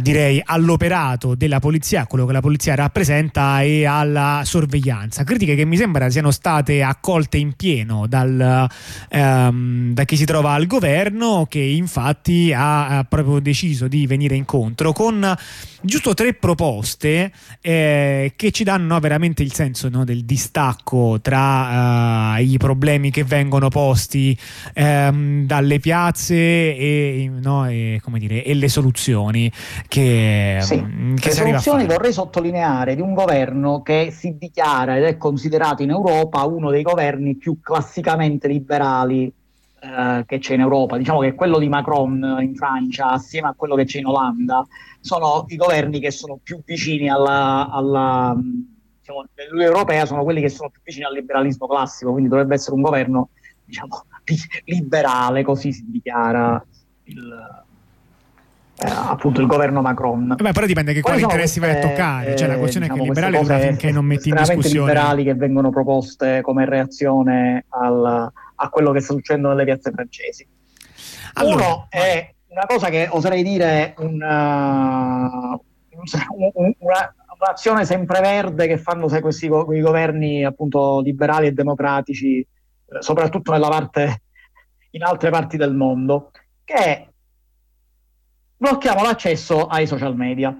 direi, 0.00 0.42
all'operato 0.44 1.34
della 1.34 1.58
polizia, 1.58 2.06
quello 2.06 2.26
che 2.26 2.32
la 2.32 2.40
polizia 2.40 2.74
rappresenta 2.74 3.62
e 3.62 3.84
alla 3.84 4.42
sorveglianza. 4.44 5.24
Critiche 5.24 5.54
che 5.54 5.64
mi 5.64 5.76
sembra 5.76 6.10
siano 6.10 6.30
state 6.30 6.82
accolte 6.82 7.36
in 7.36 7.54
pieno 7.54 8.06
dal, 8.06 8.68
ehm, 9.08 9.92
da 9.92 10.04
chi 10.04 10.16
si 10.16 10.24
trova 10.24 10.52
al 10.52 10.66
governo, 10.66 11.46
che 11.48 11.60
infatti 11.60 12.52
ha, 12.52 12.98
ha 12.98 13.04
proprio 13.04 13.40
deciso 13.40 13.88
di 13.88 14.06
venire 14.06 14.34
incontro 14.34 14.79
incontro 14.80 14.92
con 14.92 15.36
giusto 15.82 16.14
tre 16.14 16.34
proposte 16.34 17.32
eh, 17.60 18.32
che 18.36 18.50
ci 18.50 18.64
danno 18.64 18.98
veramente 18.98 19.42
il 19.42 19.52
senso 19.52 19.88
no, 19.88 20.04
del 20.04 20.24
distacco 20.24 21.18
tra 21.22 22.36
uh, 22.36 22.42
i 22.42 22.56
problemi 22.58 23.10
che 23.10 23.24
vengono 23.24 23.68
posti 23.68 24.36
um, 24.74 25.46
dalle 25.46 25.78
piazze 25.78 26.34
e, 26.34 27.30
no, 27.40 27.66
e, 27.68 28.00
dire, 28.12 28.44
e, 28.44 28.54
le 28.54 28.68
soluzioni 28.68 29.50
che, 29.88 30.58
sì. 30.60 30.74
um, 30.74 31.14
che 31.16 31.28
le 31.28 31.34
soluzioni 31.34 31.86
vorrei 31.86 32.12
sottolineare 32.12 32.94
di 32.94 33.00
un 33.00 33.14
governo 33.14 33.82
che 33.82 34.12
si 34.14 34.36
dichiara 34.38 34.96
ed 34.96 35.04
è 35.04 35.16
considerato 35.16 35.82
in 35.82 35.90
Europa 35.90 36.44
uno 36.44 36.70
dei 36.70 36.82
governi 36.82 37.36
più 37.36 37.60
classicamente 37.60 38.48
liberali 38.48 39.32
eh, 39.80 40.24
che 40.26 40.38
c'è 40.38 40.54
in 40.54 40.60
Europa, 40.60 40.98
diciamo 40.98 41.20
che 41.20 41.34
quello 41.34 41.58
di 41.58 41.68
Macron 41.68 42.38
in 42.40 42.54
Francia, 42.54 43.10
assieme 43.10 43.48
a 43.48 43.54
quello 43.56 43.74
che 43.74 43.84
c'è 43.84 43.98
in 43.98 44.06
Olanda, 44.06 44.66
sono 45.00 45.44
i 45.48 45.56
governi 45.56 46.00
che 46.00 46.10
sono 46.10 46.38
più 46.42 46.60
vicini 46.64 47.08
alla, 47.08 47.68
alla 47.70 48.36
diciamo, 48.36 49.24
nell'Unione 49.34 49.72
Europea, 49.72 50.04
sono 50.04 50.22
quelli 50.22 50.42
che 50.42 50.50
sono 50.50 50.68
più 50.68 50.82
vicini 50.84 51.04
al 51.04 51.14
liberalismo 51.14 51.66
classico, 51.66 52.12
quindi 52.12 52.28
dovrebbe 52.28 52.54
essere 52.54 52.74
un 52.74 52.82
governo 52.82 53.30
diciamo, 53.64 54.04
liberale, 54.66 55.42
così 55.42 55.72
si 55.72 55.86
dichiara 55.88 56.62
il, 57.04 57.64
eh, 58.82 58.86
appunto 58.86 59.40
il 59.40 59.46
governo 59.46 59.80
Macron. 59.80 60.36
Beh, 60.38 60.52
però 60.52 60.66
dipende 60.66 60.92
che 60.92 61.00
quali 61.00 61.22
interessi 61.22 61.58
vai 61.58 61.76
a 61.76 61.78
toccare, 61.78 62.36
cioè 62.36 62.48
la 62.48 62.58
questione 62.58 62.86
eh, 62.86 62.88
diciamo, 62.90 63.10
è 63.10 63.12
che 63.12 63.20
liberale 63.20 63.40
dura 63.40 63.58
finché 63.58 63.90
non 63.90 64.04
metti 64.04 64.28
in 64.28 64.36
discussione 64.36 64.90
liberali 64.90 65.24
che 65.24 65.34
vengono 65.34 65.70
proposte 65.70 66.42
come 66.42 66.66
reazione 66.66 67.64
al, 67.68 68.30
a 68.62 68.68
quello 68.68 68.92
che 68.92 69.00
sta 69.00 69.14
succedendo 69.14 69.48
nelle 69.48 69.64
piazze 69.64 69.90
francesi. 69.90 70.46
Allora, 71.34 71.64
Uno 71.64 71.86
è 71.88 72.34
una 72.48 72.66
cosa 72.66 72.88
che 72.88 73.08
oserei 73.10 73.42
dire 73.42 73.94
una, 73.98 75.58
una, 76.78 77.14
un'azione 77.38 77.84
sempreverde 77.84 78.66
che 78.66 78.76
fanno 78.76 79.08
sai, 79.08 79.20
questi 79.22 79.46
i 79.46 79.80
governi 79.80 80.44
appunto 80.44 81.00
liberali 81.00 81.46
e 81.46 81.52
democratici, 81.52 82.38
eh, 82.38 82.46
soprattutto 82.98 83.52
nella 83.52 83.68
parte, 83.68 84.22
in 84.90 85.04
altre 85.04 85.30
parti 85.30 85.56
del 85.56 85.74
mondo, 85.74 86.32
che 86.64 86.74
è 86.74 87.08
blocchiamo 88.56 89.02
l'accesso 89.02 89.66
ai 89.66 89.86
social 89.86 90.14
media. 90.14 90.54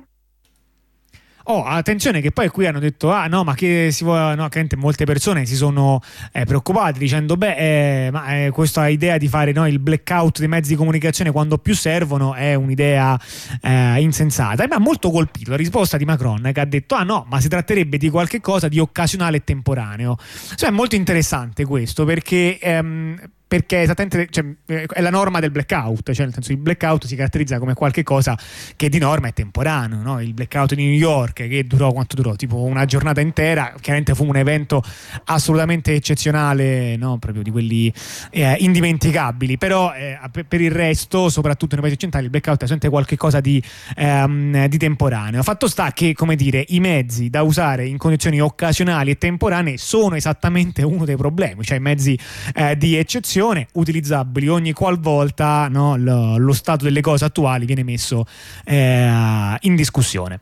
Oh, 1.52 1.64
attenzione 1.64 2.20
che 2.20 2.30
poi 2.30 2.46
qui 2.46 2.68
hanno 2.68 2.78
detto, 2.78 3.10
ah 3.10 3.26
no, 3.26 3.42
ma 3.42 3.54
che 3.54 3.88
si 3.90 4.04
vuole, 4.04 4.36
no, 4.36 4.48
che 4.48 4.68
molte 4.76 5.04
persone 5.04 5.46
si 5.46 5.56
sono 5.56 6.00
eh, 6.30 6.44
preoccupate 6.44 6.96
dicendo, 6.96 7.36
beh, 7.36 8.06
eh, 8.06 8.10
ma 8.12 8.36
eh, 8.36 8.50
questa 8.50 8.86
idea 8.86 9.18
di 9.18 9.26
fare 9.26 9.50
no, 9.50 9.66
il 9.66 9.80
blackout 9.80 10.38
dei 10.38 10.46
mezzi 10.46 10.70
di 10.70 10.76
comunicazione 10.76 11.32
quando 11.32 11.58
più 11.58 11.74
servono 11.74 12.34
è 12.34 12.54
un'idea 12.54 13.18
eh, 13.62 14.00
insensata. 14.00 14.62
E 14.62 14.68
mi 14.68 14.74
ha 14.74 14.78
molto 14.78 15.10
colpito 15.10 15.50
la 15.50 15.56
risposta 15.56 15.96
di 15.96 16.04
Macron 16.04 16.52
che 16.54 16.60
ha 16.60 16.64
detto, 16.64 16.94
ah 16.94 17.02
no, 17.02 17.26
ma 17.28 17.40
si 17.40 17.48
tratterebbe 17.48 17.98
di 17.98 18.10
qualche 18.10 18.40
cosa 18.40 18.68
di 18.68 18.78
occasionale 18.78 19.38
e 19.38 19.42
temporaneo. 19.42 20.18
Cioè 20.54 20.68
è 20.68 20.72
molto 20.72 20.94
interessante 20.94 21.64
questo 21.64 22.04
perché... 22.04 22.60
Ehm, 22.60 23.20
perché 23.50 23.80
esattamente 23.80 24.28
cioè, 24.30 24.44
eh, 24.66 24.86
è 24.86 25.00
la 25.00 25.10
norma 25.10 25.40
del 25.40 25.50
blackout, 25.50 26.12
cioè 26.12 26.24
nel 26.24 26.32
senso 26.32 26.52
il 26.52 26.58
blackout 26.58 27.06
si 27.06 27.16
caratterizza 27.16 27.58
come 27.58 27.74
qualcosa 27.74 28.38
che 28.76 28.88
di 28.88 28.98
norma 28.98 29.26
è 29.26 29.32
temporaneo, 29.32 30.02
no? 30.02 30.20
il 30.20 30.34
blackout 30.34 30.74
di 30.74 30.84
New 30.84 30.94
York 30.94 31.48
che 31.48 31.66
durò 31.66 31.90
quanto 31.90 32.14
durò? 32.14 32.36
Tipo 32.36 32.62
una 32.62 32.84
giornata 32.84 33.20
intera, 33.20 33.74
chiaramente 33.80 34.14
fu 34.14 34.24
un 34.24 34.36
evento 34.36 34.84
assolutamente 35.24 35.92
eccezionale, 35.94 36.94
no? 36.96 37.18
proprio 37.18 37.42
di 37.42 37.50
quelli 37.50 37.92
eh, 38.30 38.54
indimenticabili, 38.60 39.58
però 39.58 39.94
eh, 39.94 40.16
per 40.46 40.60
il 40.60 40.70
resto, 40.70 41.28
soprattutto 41.28 41.74
nei 41.74 41.80
paesi 41.80 41.96
occidentali, 41.96 42.26
il 42.26 42.30
blackout 42.30 42.62
è 42.62 42.66
sempre 42.68 42.88
qualcosa 42.88 43.40
di, 43.40 43.60
ehm, 43.96 44.66
di 44.68 44.78
temporaneo. 44.78 45.42
Fatto 45.42 45.66
sta 45.66 45.90
che, 45.90 46.14
come 46.14 46.36
dire, 46.36 46.64
i 46.68 46.78
mezzi 46.78 47.30
da 47.30 47.42
usare 47.42 47.84
in 47.84 47.98
condizioni 47.98 48.40
occasionali 48.40 49.10
e 49.10 49.18
temporanee 49.18 49.76
sono 49.76 50.14
esattamente 50.14 50.84
uno 50.84 51.04
dei 51.04 51.16
problemi, 51.16 51.64
cioè 51.64 51.78
i 51.78 51.80
mezzi 51.80 52.16
eh, 52.54 52.76
di 52.76 52.94
eccezione 52.94 53.38
utilizzabili 53.72 54.48
ogni 54.48 54.72
qualvolta 54.72 55.68
no, 55.68 55.96
lo, 55.96 56.36
lo, 56.36 56.52
stato 56.52 56.84
delle 56.84 57.00
cose 57.00 57.24
attuali 57.24 57.66
viene 57.66 57.82
messo 57.82 58.24
eh, 58.64 59.56
in 59.60 59.76
discussione. 59.76 60.40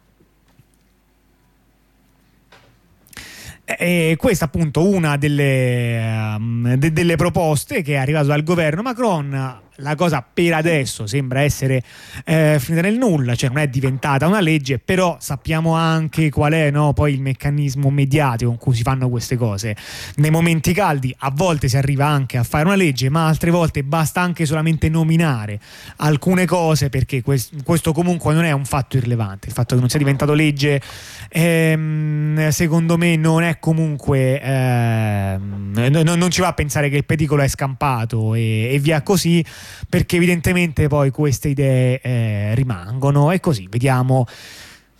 E 3.64 4.16
questa 4.18 4.46
appunto 4.46 4.88
una 4.88 5.18
delle, 5.18 6.34
um, 6.38 6.74
de- 6.74 6.92
delle 6.92 7.16
proposte 7.16 7.82
che 7.82 7.94
è 7.94 7.96
arrivata 7.96 8.28
dal 8.28 8.42
governo 8.42 8.80
Macron 8.80 9.66
la 9.80 9.94
cosa 9.94 10.26
per 10.32 10.54
adesso 10.54 11.06
sembra 11.06 11.42
essere 11.42 11.82
eh, 12.24 12.56
finita 12.58 12.82
nel 12.82 12.96
nulla, 12.96 13.34
cioè 13.34 13.48
non 13.48 13.58
è 13.58 13.68
diventata 13.68 14.26
una 14.26 14.40
legge, 14.40 14.78
però 14.78 15.16
sappiamo 15.20 15.74
anche 15.74 16.30
qual 16.30 16.52
è 16.52 16.70
no, 16.70 16.92
poi 16.92 17.14
il 17.14 17.20
meccanismo 17.20 17.90
mediatico 17.90 18.50
con 18.50 18.58
cui 18.58 18.74
si 18.74 18.82
fanno 18.82 19.08
queste 19.08 19.36
cose. 19.36 19.76
Nei 20.16 20.30
momenti 20.30 20.72
caldi 20.72 21.14
a 21.18 21.30
volte 21.32 21.68
si 21.68 21.76
arriva 21.76 22.06
anche 22.06 22.38
a 22.38 22.42
fare 22.42 22.64
una 22.64 22.74
legge, 22.74 23.08
ma 23.08 23.26
altre 23.26 23.50
volte 23.50 23.84
basta 23.84 24.20
anche 24.20 24.46
solamente 24.46 24.88
nominare 24.88 25.60
alcune 25.96 26.44
cose 26.44 26.88
perché 26.88 27.22
questo 27.22 27.92
comunque 27.92 28.34
non 28.34 28.44
è 28.44 28.52
un 28.52 28.64
fatto 28.64 28.96
irrilevante. 28.96 29.48
Il 29.48 29.54
fatto 29.54 29.74
che 29.74 29.80
non 29.80 29.88
sia 29.88 29.98
diventato 29.98 30.32
legge 30.32 30.80
ehm, 31.28 32.48
secondo 32.48 32.96
me 32.96 33.16
non 33.16 33.42
è 33.42 33.58
comunque 33.58 34.40
ehm, 34.40 35.88
non 35.90 36.30
ci 36.30 36.40
va 36.40 36.48
a 36.48 36.52
pensare 36.54 36.88
che 36.88 36.96
il 36.96 37.04
pericolo 37.04 37.42
è 37.42 37.48
scampato 37.48 38.34
e, 38.34 38.72
e 38.72 38.78
via 38.78 39.02
così 39.02 39.44
perché 39.88 40.16
evidentemente 40.16 40.88
poi 40.88 41.10
queste 41.10 41.48
idee 41.48 42.00
eh, 42.00 42.54
rimangono 42.54 43.30
e 43.30 43.40
così 43.40 43.66
vediamo 43.68 44.26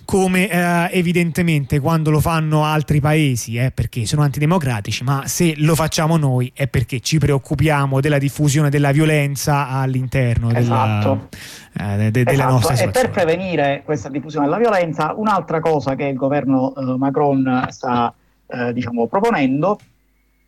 come 0.08 0.48
eh, 0.48 0.88
evidentemente 0.92 1.80
quando 1.80 2.10
lo 2.10 2.20
fanno 2.20 2.64
altri 2.64 2.98
paesi 2.98 3.58
è 3.58 3.72
perché 3.72 4.06
sono 4.06 4.22
antidemocratici, 4.22 5.04
ma 5.04 5.24
se 5.26 5.52
lo 5.58 5.74
facciamo 5.74 6.16
noi 6.16 6.50
è 6.54 6.66
perché 6.66 7.00
ci 7.00 7.18
preoccupiamo 7.18 8.00
della 8.00 8.16
diffusione 8.16 8.70
della 8.70 8.90
violenza 8.90 9.68
all'interno 9.68 10.50
esatto. 10.50 11.28
della, 11.74 11.92
eh, 11.92 12.10
de, 12.10 12.22
della 12.22 12.30
esatto. 12.32 12.52
nostra 12.52 12.74
situazione. 12.74 13.06
E 13.06 13.10
per 13.10 13.10
prevenire 13.10 13.82
questa 13.84 14.08
diffusione 14.08 14.46
della 14.46 14.56
violenza, 14.56 15.12
un'altra 15.14 15.60
cosa 15.60 15.94
che 15.94 16.04
il 16.04 16.16
governo 16.16 16.74
eh, 16.74 16.96
Macron 16.96 17.66
sta 17.68 18.14
eh, 18.46 18.72
diciamo, 18.72 19.08
proponendo 19.08 19.78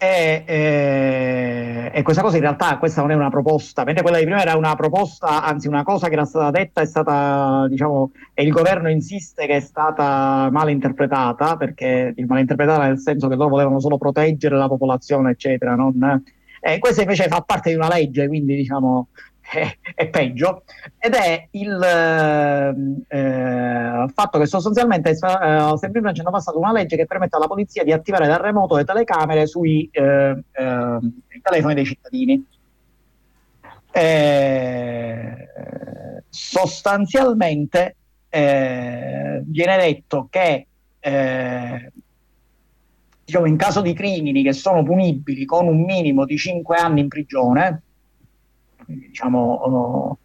e, 0.02 0.44
e, 0.46 1.90
e, 1.92 2.02
questa 2.02 2.22
cosa 2.22 2.36
in 2.36 2.42
realtà 2.42 2.78
questa 2.78 3.02
non 3.02 3.10
è 3.10 3.14
una 3.14 3.28
proposta, 3.28 3.84
mentre 3.84 4.00
quella 4.02 4.16
di 4.16 4.24
prima 4.24 4.40
era 4.40 4.56
una 4.56 4.74
proposta, 4.74 5.42
anzi 5.42 5.68
una 5.68 5.82
cosa 5.82 6.08
che 6.08 6.14
era 6.14 6.24
stata 6.24 6.50
detta 6.50 6.80
è 6.80 6.86
stata, 6.86 7.66
diciamo, 7.68 8.10
e 8.32 8.42
il 8.42 8.50
governo 8.50 8.88
insiste 8.88 9.44
che 9.44 9.56
è 9.56 9.60
stata 9.60 10.48
mal 10.50 10.70
interpretata, 10.70 11.58
perché 11.58 12.14
mal 12.26 12.38
interpretata 12.38 12.86
nel 12.86 12.98
senso 12.98 13.28
che 13.28 13.34
loro 13.34 13.50
volevano 13.50 13.78
solo 13.78 13.98
proteggere 13.98 14.56
la 14.56 14.68
popolazione, 14.68 15.32
eccetera. 15.32 15.74
Non, 15.74 16.22
eh, 16.62 16.78
questa 16.78 17.02
invece 17.02 17.28
fa 17.28 17.42
parte 17.42 17.68
di 17.68 17.76
una 17.76 17.88
legge, 17.88 18.26
quindi 18.26 18.56
diciamo 18.56 19.08
è, 19.94 20.08
peggio, 20.08 20.62
ed 20.98 21.14
è 21.14 21.48
il 21.50 21.82
eh, 23.08 24.06
fatto 24.12 24.38
che 24.38 24.46
sostanzialmente 24.46 25.10
eh, 25.10 25.16
semplicemente 25.16 26.20
hanno 26.20 26.30
passato 26.30 26.58
una 26.58 26.72
legge 26.72 26.96
che 26.96 27.06
permette 27.06 27.36
alla 27.36 27.48
polizia 27.48 27.82
di 27.82 27.92
attivare 27.92 28.28
da 28.28 28.36
remoto 28.36 28.76
le 28.76 28.84
telecamere 28.84 29.46
sui 29.46 29.88
eh, 29.92 30.42
eh 30.52 30.98
telefoni 31.42 31.74
dei 31.74 31.84
cittadini. 31.84 32.46
Eh, 33.92 35.48
sostanzialmente 36.28 37.96
eh, 38.28 39.42
viene 39.44 39.76
detto 39.78 40.28
che 40.30 40.66
diciamo, 43.24 43.46
in 43.46 43.56
caso 43.56 43.80
di 43.80 43.94
crimini 43.94 44.42
che 44.42 44.52
sono 44.52 44.82
punibili 44.82 45.44
con 45.44 45.66
un 45.66 45.82
minimo 45.82 46.24
di 46.24 46.36
5 46.36 46.76
anni 46.76 47.00
in 47.00 47.08
prigione, 47.08 47.82
diciamo, 49.08 49.38
oh, 49.38 50.18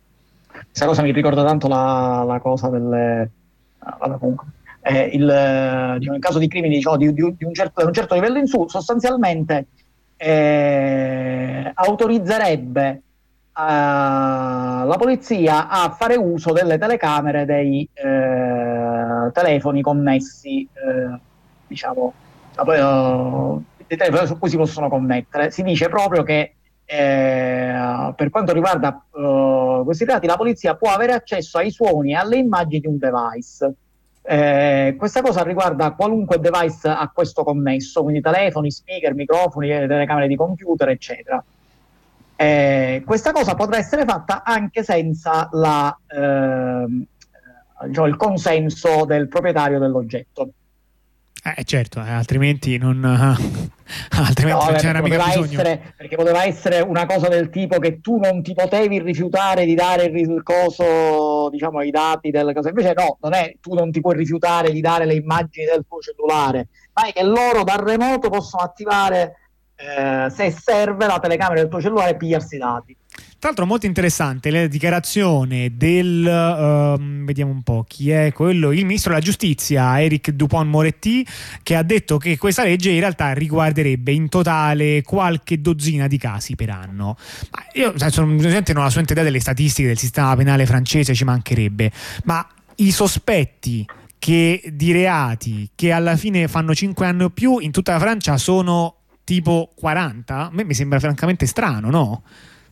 questa 0.47 0.85
cosa 0.85 1.01
mi 1.01 1.11
ricorda 1.11 1.43
tanto 1.43 1.67
la, 1.67 2.23
la 2.25 2.39
cosa 2.39 2.69
delle... 2.69 3.31
Vabbè, 3.79 4.17
comunque, 4.17 4.47
eh, 4.81 5.09
il, 5.13 5.95
diciamo, 5.97 6.15
in 6.15 6.21
caso 6.21 6.39
di 6.39 6.47
crimini 6.47 6.75
diciamo, 6.75 6.97
di, 6.97 7.13
di, 7.13 7.35
di, 7.37 7.45
un 7.45 7.53
certo, 7.53 7.85
un 7.85 7.93
certo, 7.93 8.13
livello 8.13 8.37
in 8.37 8.47
su, 8.47 8.67
sostanzialmente 8.67 9.67
eh, 10.17 11.71
autorizzerebbe 11.73 12.89
eh, 12.89 13.01
la 13.53 14.95
polizia 14.97 15.69
a 15.69 15.89
fare 15.91 16.15
uso 16.15 16.51
delle 16.51 16.77
telecamere 16.77 17.45
dei 17.45 17.87
eh, 17.93 19.31
telefoni 19.31 19.81
connessi, 19.81 20.67
eh, 20.73 21.19
diciamo, 21.67 22.13
uh, 22.57 23.63
dei 23.87 23.97
telefoni 23.97 24.27
su 24.27 24.37
cui 24.37 24.49
si 24.49 24.57
possono 24.57 24.89
connettere. 24.89 25.51
Si 25.51 25.63
dice 25.63 25.89
proprio 25.89 26.23
che 26.23 26.54
eh, 26.85 28.13
per 28.15 28.29
quanto 28.29 28.53
riguarda 28.53 29.03
uh, 29.11 29.83
questi 29.83 30.05
dati, 30.05 30.27
la 30.27 30.37
polizia 30.37 30.75
può 30.75 30.91
avere 30.91 31.13
accesso 31.13 31.57
ai 31.57 31.71
suoni 31.71 32.11
e 32.11 32.15
alle 32.15 32.37
immagini 32.37 32.81
di 32.81 32.87
un 32.87 32.97
device. 32.97 33.73
Eh, 34.27 34.95
questa 34.97 35.21
cosa 35.21 35.43
riguarda 35.43 35.91
qualunque 35.91 36.39
device 36.39 36.87
a 36.87 37.09
questo 37.13 37.43
connesso, 37.43 38.01
quindi 38.01 38.21
telefoni, 38.21 38.71
speaker, 38.71 39.13
microfoni, 39.13 39.71
eh, 39.71 39.87
telecamere 39.87 40.27
di 40.27 40.35
computer, 40.35 40.89
eccetera. 40.89 41.43
Eh, 42.35 43.03
questa 43.05 43.31
cosa 43.31 43.55
potrà 43.55 43.77
essere 43.77 44.03
fatta 44.03 44.43
anche 44.43 44.83
senza 44.83 45.47
la, 45.51 45.95
ehm, 46.07 47.05
diciamo, 47.87 48.07
il 48.07 48.15
consenso 48.17 49.05
del 49.05 49.27
proprietario 49.27 49.79
dell'oggetto. 49.79 50.49
Eh, 51.47 51.63
certo, 51.63 52.03
eh, 52.03 52.09
altrimenti 52.09 52.79
non, 52.79 53.05
altrimenti 54.17 54.65
no, 54.65 54.71
non 54.71 54.79
c'era 54.79 54.99
mica 54.99 55.23
bisogno. 55.25 55.59
Essere, 55.59 55.93
perché 55.95 56.15
poteva 56.15 56.43
essere 56.43 56.79
una 56.79 57.05
cosa 57.05 57.27
del 57.27 57.51
tipo 57.51 57.77
che 57.77 58.01
tu 58.01 58.17
non 58.17 58.41
ti 58.41 58.55
potevi 58.55 58.99
rifiutare 58.99 59.63
di 59.63 59.75
dare 59.75 60.05
il 60.05 60.41
coso, 60.41 61.51
diciamo, 61.51 61.83
i 61.83 61.91
dati 61.91 62.31
delle 62.31 62.51
cose. 62.51 62.69
Invece 62.69 62.93
no, 62.95 63.19
non 63.21 63.33
è 63.33 63.57
tu 63.61 63.75
non 63.75 63.91
ti 63.91 64.01
puoi 64.01 64.15
rifiutare 64.15 64.71
di 64.71 64.81
dare 64.81 65.05
le 65.05 65.13
immagini 65.13 65.67
del 65.67 65.85
tuo 65.87 65.99
cellulare, 65.99 66.69
ma 66.93 67.05
è 67.05 67.13
che 67.13 67.21
loro 67.21 67.63
da 67.63 67.75
remoto 67.75 68.31
possono 68.31 68.63
attivare, 68.63 69.35
eh, 69.75 70.31
se 70.31 70.49
serve, 70.49 71.05
la 71.05 71.19
telecamera 71.19 71.59
del 71.59 71.69
tuo 71.69 71.79
cellulare 71.79 72.11
e 72.11 72.17
pigliarsi 72.17 72.55
i 72.55 72.59
dati. 72.59 72.97
Tra 73.45 73.53
l'altro 73.53 73.71
molto 73.71 73.85
interessante 73.85 74.49
la 74.49 74.65
dichiarazione 74.65 75.73
del, 75.75 76.25
uh, 76.25 77.23
vediamo 77.25 77.51
un 77.51 77.61
po' 77.61 77.85
chi 77.87 78.09
è 78.09 78.31
quello, 78.33 78.71
il 78.71 78.85
ministro 78.85 79.11
della 79.11 79.23
giustizia 79.23 80.01
Eric 80.01 80.31
Dupont-Moretti 80.31 81.23
che 81.61 81.75
ha 81.75 81.83
detto 81.83 82.17
che 82.17 82.39
questa 82.39 82.63
legge 82.63 82.89
in 82.89 82.99
realtà 82.99 83.33
riguarderebbe 83.33 84.11
in 84.11 84.29
totale 84.29 85.03
qualche 85.03 85.61
dozzina 85.61 86.07
di 86.07 86.17
casi 86.17 86.55
per 86.55 86.71
anno. 86.71 87.17
Ma 87.51 87.63
io 87.73 87.93
sono, 88.09 88.25
non 88.25 88.37
ho 88.37 88.39
assolutamente 88.39 89.11
idea 89.11 89.23
delle 89.23 89.39
statistiche 89.39 89.89
del 89.89 89.99
sistema 89.99 90.35
penale 90.35 90.65
francese, 90.65 91.13
ci 91.13 91.23
mancherebbe, 91.23 91.91
ma 92.23 92.47
i 92.77 92.89
sospetti 92.89 93.85
che 94.17 94.63
di 94.73 94.91
reati 94.91 95.69
che 95.75 95.91
alla 95.91 96.15
fine 96.15 96.47
fanno 96.47 96.73
5 96.73 97.05
anni 97.05 97.25
o 97.25 97.29
più 97.29 97.59
in 97.59 97.69
tutta 97.69 97.91
la 97.91 97.99
Francia 97.99 98.37
sono 98.37 99.01
tipo 99.23 99.71
40? 99.75 100.35
A 100.35 100.49
me 100.51 100.63
mi 100.63 100.73
sembra 100.73 100.99
francamente 100.99 101.45
strano, 101.45 101.91
no? 101.91 102.23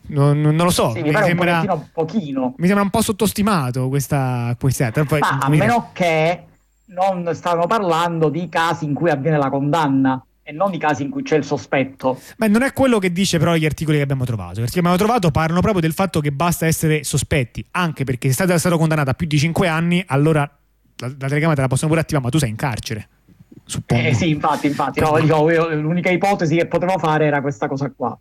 Non, 0.06 0.42
non, 0.42 0.56
lo 0.56 0.70
so, 0.70 0.92
sì, 0.92 1.02
mi, 1.02 1.10
mi 1.10 1.24
sembra 1.24 1.64
un 1.68 1.86
pochino. 1.94 2.54
Mi 2.58 2.66
sembra 2.66 2.84
un 2.84 2.90
po' 2.90 3.02
sottostimato 3.02 3.88
questa 3.88 4.56
Poi, 4.58 4.72
Ma 5.20 5.38
a 5.40 5.50
meno 5.50 5.90
che 5.94 6.44
non 6.88 7.30
stanno 7.34 7.68
parlando 7.68 8.30
di 8.30 8.50
casi 8.50 8.86
in 8.86 8.94
cui 8.94 9.10
avviene 9.10 9.38
la 9.38 9.50
condanna 9.50 10.24
e 10.44 10.52
non 10.52 10.72
di 10.72 10.78
casi 10.78 11.04
in 11.04 11.10
cui 11.10 11.24
c'è 11.24 11.38
il 11.38 11.46
sospetto. 11.46 12.20
Beh, 12.36 12.50
non 12.50 12.64
è 12.64 12.74
quello 12.74 13.00
che 13.00 13.14
dice 13.14 13.40
però 13.40 13.56
gli 13.56 13.66
articoli 13.66 13.98
che 13.98 14.04
abbiamo 14.04 14.26
trovato. 14.26 14.60
Gli 14.60 14.64
articoli 14.64 14.74
che 14.74 14.80
abbiamo 14.80 14.98
trovato 14.98 15.32
parlano 15.32 15.62
proprio 15.62 15.82
del 15.82 15.94
fatto 15.94 16.20
che 16.20 16.32
basta 16.32 16.66
essere 16.66 17.04
sospetti, 17.06 17.66
anche 17.72 18.04
perché 18.04 18.30
se 18.32 18.46
sei 18.46 18.60
stato 18.60 18.78
condannato 18.78 19.10
a 19.10 19.14
più 19.14 19.26
di 19.26 19.38
5 19.38 19.68
anni, 19.68 20.04
allora 20.06 20.42
la, 20.42 21.08
la 21.08 21.28
telecamera 21.28 21.56
te 21.56 21.62
la 21.62 21.68
possono 21.68 21.90
pure 21.90 22.02
attivare, 22.02 22.26
ma 22.26 22.32
tu 22.32 22.40
sei 22.40 22.50
in 22.50 22.58
carcere. 22.58 23.08
Suppongo. 23.66 24.04
Eh 24.06 24.14
sì, 24.14 24.30
infatti, 24.30 24.68
infatti. 24.68 25.00
No, 25.00 25.18
dico, 25.20 25.48
l'unica 25.74 26.10
ipotesi 26.10 26.58
che 26.58 26.66
potevo 26.66 26.98
fare 26.98 27.26
era 27.26 27.40
questa 27.40 27.68
cosa 27.68 27.92
qua. 27.96 28.18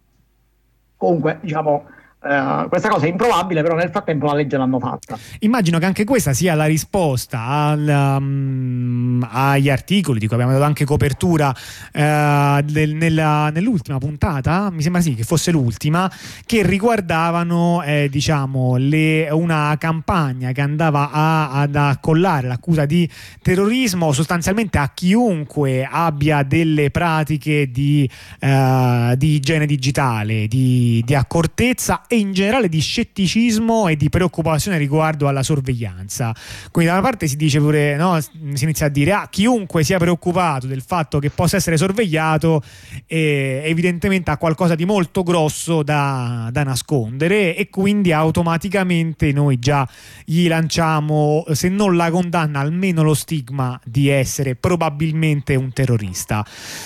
Comunque, 1.03 1.41
diciamo, 1.43 1.83
Uh, 2.25 2.69
questa 2.69 2.89
cosa 2.89 3.07
è 3.07 3.09
improbabile, 3.09 3.63
però 3.63 3.75
nel 3.75 3.91
frattempo 3.91 4.27
la 4.27 4.35
legge 4.35 4.57
l'hanno 4.57 4.79
fatta. 4.79 5.19
Immagino 5.41 5.81
che 5.81 5.87
anche 5.87 6.05
questa 6.05 6.33
sia 6.33 6.55
la 6.55 6.67
risposta 6.67 7.41
al, 7.47 8.17
um, 8.21 9.27
agli 9.29 9.69
articoli 9.69 10.21
di 10.21 10.27
cui 10.29 10.37
abbiamo 10.37 10.53
dato 10.53 10.65
anche 10.65 10.85
copertura 10.85 11.49
uh, 11.49 12.61
del, 12.63 12.95
nella, 12.95 13.51
nell'ultima 13.51 13.99
puntata, 13.99 14.71
mi 14.71 14.83
sembra 14.83 15.01
sì 15.01 15.17
che 15.17 15.25
fosse 15.25 15.51
l'ultima, 15.51 16.09
che 16.47 16.63
riguardavano 16.65 17.83
eh, 17.83 18.09
diciamo, 18.09 18.77
le, 18.77 19.29
una 19.31 19.75
campagna 19.77 20.53
che 20.53 20.61
andava 20.61 21.11
a, 21.11 21.51
ad 21.51 21.75
accollare 21.75 22.47
l'accusa 22.47 22.85
di 22.87 23.11
terrorismo 23.43 24.13
sostanzialmente 24.13 24.79
a 24.79 24.93
chiunque 24.95 25.89
abbia 25.91 26.45
delle 26.45 26.93
pratiche 26.93 27.69
di, 27.69 28.09
uh, 28.43 29.17
di 29.17 29.35
igiene 29.35 29.67
digitale, 29.67 30.47
di, 30.47 31.03
di 31.05 31.15
accortezza 31.17 32.03
e 32.13 32.19
in 32.19 32.35
generale 32.35 32.69
di 32.69 32.79
scetticismo 32.79 33.89
e 33.89 33.97
di 33.97 34.11
preoccupazione 34.11 34.77
riguardo 34.77 35.29
alla 35.29 35.43
sorveglianza. 35.43 36.35
Quindi 36.71 36.93
da 36.93 36.99
una 36.99 37.09
parte 37.09 37.27
si 37.27 37.37
dice 37.37 37.59
pure, 37.59 37.97
no, 37.97 38.21
si 38.21 38.65
inizia 38.65 38.85
a 38.85 38.89
dire, 38.91 39.13
ah, 39.13 39.29
chiunque 39.31 39.83
sia 39.83 39.97
preoccupato 39.97 40.67
del 40.67 40.83
fatto 40.83 41.19
che 41.19 41.31
possa 41.31 41.57
essere 41.57 41.79
sorvegliato 41.79 42.63
eh, 43.07 43.63
evidentemente 43.65 44.31
ha 44.31 44.37
qualcosa 44.37 44.75
di 44.75 44.85
molto 44.85 45.23
grosso 45.23 45.83
da, 45.83 46.51
da 46.53 46.63
nascondere 46.65 47.57
e 47.57 47.71
quindi 47.71 48.13
automaticamente 48.13 49.33
noi 49.33 49.59
già 49.59 49.89
gli 50.27 50.47
lanciamo, 50.49 51.47
se 51.53 51.71
non 51.71 51.97
la 51.97 52.11
condanna, 52.11 52.61
almeno 52.61 53.03
lo 53.03 53.15
stigma 53.15 53.81
di 53.87 54.09
essere 54.09 54.55
probabilmente 54.55 55.55
un 55.55 55.73
terrorista. 55.73 56.45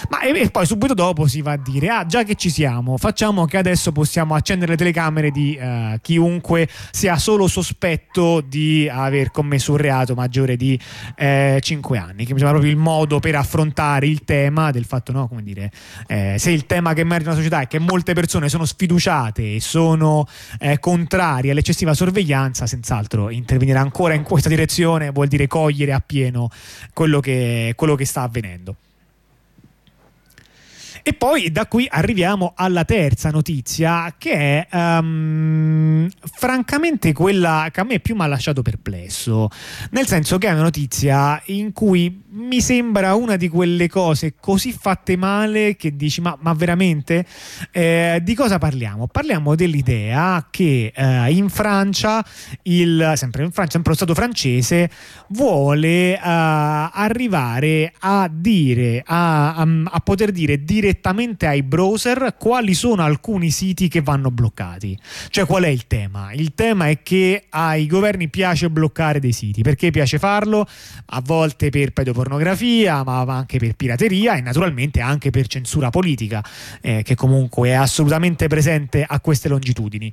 Ma 0.09 0.21
e, 0.21 0.39
e 0.39 0.51
poi 0.53 0.67
subito 0.67 0.95
dopo 0.95 1.27
si 1.27 1.43
va 1.43 1.53
a 1.53 1.57
dire, 1.59 1.89
ah 1.89 2.07
già 2.07 2.23
che 2.23 2.37
ci 2.37 2.49
siamo, 2.49 2.97
facciamo 2.97 3.45
che 3.47 3.57
adesso 3.57 3.91
possiamo 3.91 4.37
accendere 4.37 4.71
le 4.71 4.77
telecamere 4.77 5.15
telecamere 5.17 5.31
di 5.31 5.59
uh, 5.61 5.99
chiunque 6.01 6.69
sia 6.91 7.17
solo 7.17 7.49
sospetto 7.49 8.41
di 8.41 8.89
aver 8.91 9.31
commesso 9.31 9.73
un 9.73 9.79
reato 9.79 10.15
maggiore 10.15 10.57
di 10.57 10.79
eh, 11.17 11.59
5 11.61 11.99
anni, 11.99 12.25
che 12.25 12.33
mi 12.33 12.39
sembra 12.39 12.51
proprio 12.51 12.71
il 12.71 12.77
modo 12.77 13.19
per 13.19 13.35
affrontare 13.37 14.07
il 14.07 14.25
tema 14.25 14.71
del 14.71 14.85
fatto, 14.85 15.13
no, 15.13 15.29
come 15.29 15.43
dire, 15.43 15.71
eh, 16.07 16.37
se 16.39 16.51
il 16.51 16.67
tema 16.67 16.93
che 16.93 17.01
emerge 17.01 17.25
nella 17.25 17.37
società 17.37 17.61
è 17.61 17.67
che 17.67 17.79
molte 17.79 18.13
persone 18.13 18.49
sono 18.49 18.65
sfiduciate 18.65 19.57
e 19.57 19.61
sono 19.61 20.27
eh, 20.59 20.79
contrarie 20.79 21.51
all'eccessiva 21.51 21.95
sorveglianza, 21.95 22.67
senz'altro 22.67 23.31
intervenire 23.31 23.79
ancora 23.79 24.15
in 24.15 24.23
questa 24.23 24.49
direzione 24.49 25.11
vuol 25.11 25.29
dire 25.29 25.47
cogliere 25.47 25.93
appieno 25.93 26.51
quello 26.93 27.21
che, 27.21 27.73
quello 27.77 27.95
che 27.95 28.05
sta 28.05 28.23
avvenendo. 28.23 28.77
E 31.09 31.15
poi 31.15 31.53
da 31.53 31.69
qui 31.69 31.87
arriviamo 31.89 32.53
alla 32.57 32.85
terza 32.85 33.31
notizia, 33.31 34.17
che 34.19 34.67
è 34.67 34.77
um, 34.77 36.09
francamente 36.21 37.13
quella 37.13 37.69
che 37.71 37.79
a 37.79 37.85
me 37.85 38.01
più 38.01 38.17
mi 38.17 38.23
ha 38.23 38.27
lasciato 38.27 38.61
perplesso, 38.61 39.49
nel 39.91 40.09
senso 40.09 40.37
che 40.39 40.49
è 40.49 40.53
una 40.53 40.63
notizia 40.63 41.41
in 41.45 41.73
cui 41.73 42.25
mi 42.31 42.61
sembra 42.61 43.15
una 43.15 43.37
di 43.37 43.49
quelle 43.49 43.89
cose 43.89 44.35
così 44.35 44.73
fatte 44.73 45.17
male 45.17 45.77
che 45.77 45.95
dici 45.95 46.21
ma, 46.21 46.37
ma 46.41 46.53
veramente 46.55 47.25
eh, 47.71 48.21
di 48.25 48.35
cosa 48.35 48.59
parliamo? 48.59 49.07
Parliamo 49.07 49.55
dell'idea 49.55 50.49
che 50.51 50.93
eh, 50.93 51.31
in 51.31 51.49
Francia, 51.51 52.23
il, 52.63 53.13
sempre 53.15 53.45
in 53.45 53.53
Francia, 53.53 53.75
sempre 53.75 53.91
lo 53.91 53.97
Stato 53.97 54.15
francese 54.15 54.91
vuole 55.29 56.15
eh, 56.15 56.19
arrivare 56.21 57.93
a 58.01 58.29
dire, 58.29 59.05
a, 59.07 59.55
a, 59.55 59.67
a 59.85 60.01
poter 60.01 60.33
dire 60.33 60.65
direttamente 60.65 60.95
ai 61.47 61.63
browser 61.63 62.37
quali 62.39 62.75
sono 62.75 63.03
alcuni 63.03 63.51
siti 63.51 63.89
che 63.89 64.03
vanno 64.03 64.31
bloccati. 64.31 64.99
Cioè 65.31 65.47
qual 65.47 65.65
è 65.65 65.69
il 65.69 65.87
tema? 65.87 66.33
Il 66.33 66.55
tema 66.55 66.89
è 66.89 67.03
che 67.03 67.45
ai 67.49 67.87
governi 67.87 68.29
piace 68.29 68.71
bloccare 68.71 69.21
dei 69.21 69.33
siti, 69.33 69.63
perché 69.63 69.91
piace 69.91 70.19
farlo? 70.19 70.67
A 71.07 71.21
volte 71.21 71.71
per 71.71 71.93
pedopornografia 71.93 72.25
pornografia, 72.37 73.03
ma 73.03 73.21
anche 73.21 73.59
per 73.59 73.75
pirateria 73.75 74.37
e 74.37 74.41
naturalmente 74.41 75.01
anche 75.01 75.31
per 75.31 75.47
censura 75.47 75.91
politica, 75.91 76.45
eh, 76.81 77.03
che 77.03 77.15
comunque 77.15 77.71
è 77.71 77.73
assolutamente 77.73 78.47
presente 78.49 79.05
a 79.07 79.21
queste 79.21 79.49
longitudini. 79.49 80.13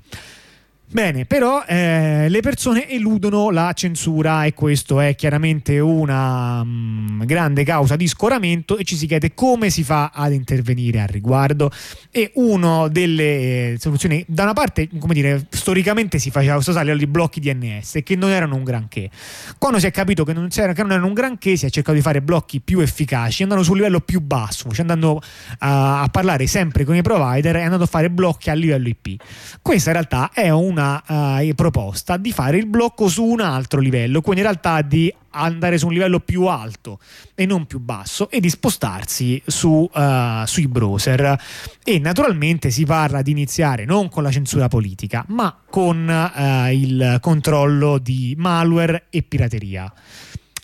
Bene, 0.93 1.25
però 1.25 1.63
eh, 1.65 2.27
le 2.29 2.41
persone 2.41 2.87
eludono 2.87 3.49
la 3.49 3.73
censura 3.73 4.45
e 4.45 4.53
questo 4.53 4.99
è 4.99 5.15
chiaramente 5.15 5.79
una 5.79 6.63
mh, 6.63 7.13
mm, 7.13 7.21
grande 7.23 7.63
causa 7.63 7.95
di 7.95 8.05
scoramento 8.05 8.77
e 8.77 8.83
ci 8.83 8.95
si 8.95 9.07
chiede 9.07 9.33
come 9.33 9.71
si 9.71 9.83
fa 9.83 10.11
ad 10.13 10.33
intervenire 10.33 11.01
al 11.01 11.07
riguardo. 11.07 11.71
E 12.11 12.29
una 12.35 12.89
delle 12.89 13.23
eh, 13.23 13.77
soluzioni, 13.79 14.23
da 14.27 14.43
una 14.43 14.53
parte, 14.53 14.87
come 14.99 15.15
dire, 15.15 15.47
storicamente 15.49 16.19
si 16.19 16.29
faceva 16.29 16.53
questo 16.53 16.73
salto 16.73 16.95
di 16.95 17.07
blocchi 17.07 17.39
DNS 17.39 18.01
che 18.03 18.15
non 18.15 18.29
erano 18.29 18.55
un 18.55 18.63
granché. 18.63 19.09
Quando 19.57 19.79
si 19.79 19.87
è 19.87 19.91
capito 19.91 20.23
che 20.23 20.33
non, 20.33 20.47
che 20.49 20.61
non, 20.61 20.91
erano 20.91 21.07
un 21.07 21.13
granché, 21.13 21.55
si 21.55 21.65
è 21.65 21.71
cercato 21.71 21.95
di 21.95 22.03
fare 22.03 22.21
blocchi 22.21 22.59
più 22.59 22.81
efficaci, 22.81 23.41
andando 23.41 23.63
sul 23.63 23.77
livello 23.77 23.99
più 23.99 24.21
basso, 24.21 24.69
cioè 24.69 24.81
andando 24.81 25.19
a, 25.57 26.03
a 26.03 26.07
parlare 26.09 26.45
sempre 26.45 26.83
con 26.83 26.95
i 26.95 27.01
provider 27.01 27.55
e 27.55 27.61
andando 27.63 27.85
a 27.85 27.87
fare 27.87 28.11
blocchi 28.11 28.51
a 28.51 28.53
livello 28.53 28.87
IP. 28.87 29.19
Questa 29.59 29.89
in 29.89 29.95
realtà 29.95 30.29
è 30.31 30.51
una 30.51 30.82
una 30.83 31.39
uh, 31.39 31.53
proposta 31.55 32.17
di 32.17 32.31
fare 32.31 32.57
il 32.57 32.67
blocco 32.67 33.07
su 33.07 33.23
un 33.23 33.39
altro 33.39 33.79
livello, 33.79 34.21
quindi 34.21 34.41
in 34.41 34.47
realtà 34.47 34.81
di 34.81 35.13
andare 35.35 35.77
su 35.77 35.87
un 35.87 35.93
livello 35.93 36.19
più 36.19 36.45
alto 36.45 36.99
e 37.33 37.45
non 37.45 37.65
più 37.65 37.79
basso 37.79 38.29
e 38.29 38.39
di 38.39 38.49
spostarsi 38.49 39.41
su, 39.45 39.89
uh, 39.91 40.45
sui 40.45 40.67
browser. 40.67 41.39
E 41.83 41.99
naturalmente 41.99 42.69
si 42.69 42.85
parla 42.85 43.21
di 43.21 43.31
iniziare 43.31 43.85
non 43.85 44.09
con 44.09 44.23
la 44.23 44.31
censura 44.31 44.67
politica, 44.67 45.23
ma 45.29 45.55
con 45.69 46.07
uh, 46.07 46.71
il 46.71 47.17
controllo 47.21 47.97
di 47.97 48.35
malware 48.37 49.05
e 49.09 49.23
pirateria. 49.23 49.91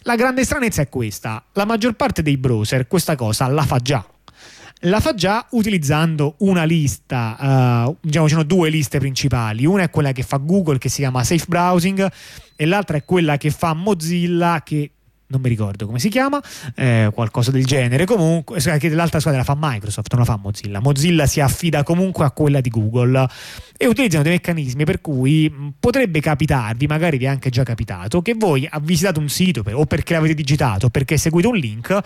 La 0.04 0.16
grande 0.16 0.44
stranezza 0.44 0.82
è 0.82 0.90
questa, 0.90 1.44
la 1.54 1.66
maggior 1.66 1.94
parte 1.94 2.22
dei 2.22 2.38
browser 2.38 2.88
questa 2.88 3.16
cosa 3.16 3.48
la 3.48 3.64
fa 3.64 3.80
già 3.80 4.04
la 4.84 5.00
fa 5.00 5.14
già 5.14 5.46
utilizzando 5.52 6.36
una 6.40 6.64
lista, 6.64 7.86
uh, 7.88 7.98
diciamo 8.00 8.28
ci 8.28 8.34
sono 8.34 8.46
due 8.46 8.70
liste 8.70 9.00
principali, 9.00 9.66
una 9.66 9.84
è 9.84 9.90
quella 9.90 10.12
che 10.12 10.24
fa 10.24 10.38
Google 10.38 10.78
che 10.78 10.90
si 10.90 10.98
chiama 10.98 11.24
Safe 11.24 11.46
Browsing 11.48 12.10
e 12.56 12.66
l'altra 12.66 12.98
è 12.98 13.04
quella 13.04 13.38
che 13.38 13.50
fa 13.50 13.74
Mozilla 13.74 14.62
che 14.64 14.92
non 15.30 15.42
mi 15.42 15.50
ricordo 15.50 15.86
come 15.86 16.00
si 16.00 16.10
chiama, 16.10 16.42
eh, 16.76 17.12
qualcosa 17.14 17.52
del 17.52 17.66
genere. 17.66 18.06
Comunque, 18.06 18.60
che 18.60 18.90
l'altra 18.90 19.20
squadra 19.20 19.42
la 19.42 19.46
fa 19.46 19.56
Microsoft, 19.58 20.12
non 20.12 20.22
la 20.22 20.26
fa 20.26 20.38
Mozilla. 20.38 20.80
Mozilla 20.80 21.26
si 21.28 21.40
affida 21.40 21.84
comunque 21.84 22.26
a 22.26 22.32
quella 22.32 22.62
di 22.62 22.70
Google 22.70 23.28
e 23.78 23.88
utilizzano 23.88 24.24
dei 24.24 24.34
meccanismi 24.34 24.84
per 24.84 25.02
cui 25.02 25.74
potrebbe 25.80 26.20
capitarvi, 26.20 26.88
magari 26.88 27.18
vi 27.18 27.26
è 27.26 27.28
anche 27.28 27.50
già 27.50 27.64
capitato, 27.64 28.22
che 28.22 28.34
voi 28.36 28.68
visitate 28.82 29.20
un 29.20 29.30
sito 29.30 29.64
per, 29.64 29.76
o 29.76 29.86
perché 29.86 30.14
l'avete 30.14 30.34
digitato 30.34 30.88
o 30.88 30.90
perché 30.90 31.18
seguite 31.18 31.48
un 31.48 31.56
link 31.56 32.00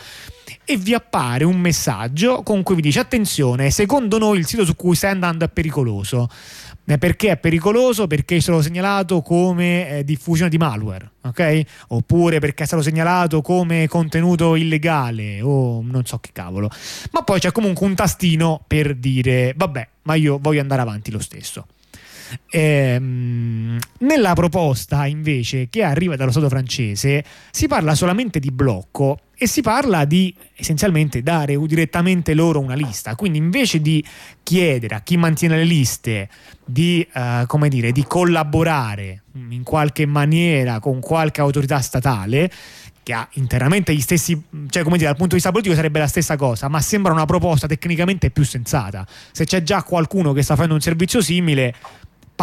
e 0.65 0.77
vi 0.77 0.93
appare 0.93 1.45
un 1.45 1.59
messaggio 1.59 2.43
con 2.43 2.61
cui 2.61 2.75
vi 2.75 2.81
dice 2.81 2.99
attenzione, 2.99 3.71
secondo 3.71 4.17
noi 4.17 4.39
il 4.39 4.45
sito 4.45 4.65
su 4.65 4.75
cui 4.75 4.95
stai 4.95 5.11
andando 5.11 5.45
è 5.45 5.49
pericoloso. 5.49 6.29
Eh, 6.85 6.97
perché 6.97 7.31
è 7.31 7.37
pericoloso? 7.37 8.07
Perché 8.07 8.35
è 8.35 8.39
stato 8.39 8.61
segnalato 8.61 9.21
come 9.21 9.99
eh, 9.99 10.03
diffusione 10.03 10.49
di 10.49 10.57
malware, 10.57 11.11
ok? 11.21 11.61
Oppure 11.89 12.39
perché 12.39 12.63
è 12.63 12.65
stato 12.65 12.81
segnalato 12.81 13.41
come 13.41 13.87
contenuto 13.87 14.55
illegale 14.55 15.41
o 15.41 15.81
non 15.81 16.05
so 16.05 16.17
che 16.19 16.31
cavolo. 16.33 16.69
Ma 17.11 17.23
poi 17.23 17.39
c'è 17.39 17.51
comunque 17.53 17.85
un 17.85 17.95
tastino 17.95 18.63
per 18.67 18.95
dire 18.95 19.53
vabbè, 19.55 19.87
ma 20.03 20.15
io 20.15 20.39
voglio 20.41 20.59
andare 20.59 20.81
avanti 20.81 21.09
lo 21.09 21.19
stesso. 21.19 21.67
Ehm, 22.49 23.77
nella 23.99 24.33
proposta 24.33 25.05
invece 25.05 25.69
che 25.69 25.83
arriva 25.83 26.15
dallo 26.15 26.31
Stato 26.31 26.49
francese 26.49 27.23
si 27.51 27.67
parla 27.67 27.95
solamente 27.95 28.39
di 28.39 28.51
blocco 28.51 29.19
e 29.35 29.47
si 29.47 29.61
parla 29.61 30.05
di 30.05 30.33
essenzialmente 30.55 31.21
dare 31.21 31.57
direttamente 31.57 32.33
loro 32.33 32.59
una 32.59 32.75
lista. 32.75 33.15
Quindi 33.15 33.39
invece 33.39 33.81
di 33.81 34.03
chiedere 34.43 34.95
a 34.95 35.01
chi 35.01 35.17
mantiene 35.17 35.57
le 35.57 35.65
liste 35.65 36.29
di, 36.63 37.05
uh, 37.13 37.45
come 37.47 37.67
dire, 37.67 37.91
di 37.91 38.05
collaborare 38.05 39.23
in 39.49 39.63
qualche 39.63 40.05
maniera 40.05 40.79
con 40.79 40.99
qualche 40.99 41.41
autorità 41.41 41.81
statale, 41.81 42.49
che 43.03 43.11
ha 43.11 43.27
interamente 43.33 43.93
gli 43.93 43.99
stessi, 43.99 44.41
cioè 44.69 44.83
come 44.83 44.95
dire, 44.95 45.09
dal 45.09 45.17
punto 45.17 45.31
di 45.31 45.35
vista 45.35 45.51
politico 45.51 45.75
sarebbe 45.75 45.99
la 45.99 46.07
stessa 46.07 46.37
cosa, 46.37 46.69
ma 46.69 46.79
sembra 46.79 47.11
una 47.11 47.25
proposta 47.25 47.67
tecnicamente 47.67 48.29
più 48.31 48.45
sensata. 48.45 49.05
Se 49.31 49.43
c'è 49.43 49.61
già 49.61 49.83
qualcuno 49.83 50.31
che 50.31 50.41
sta 50.41 50.53
facendo 50.53 50.75
un 50.75 50.81
servizio 50.81 51.21
simile, 51.21 51.75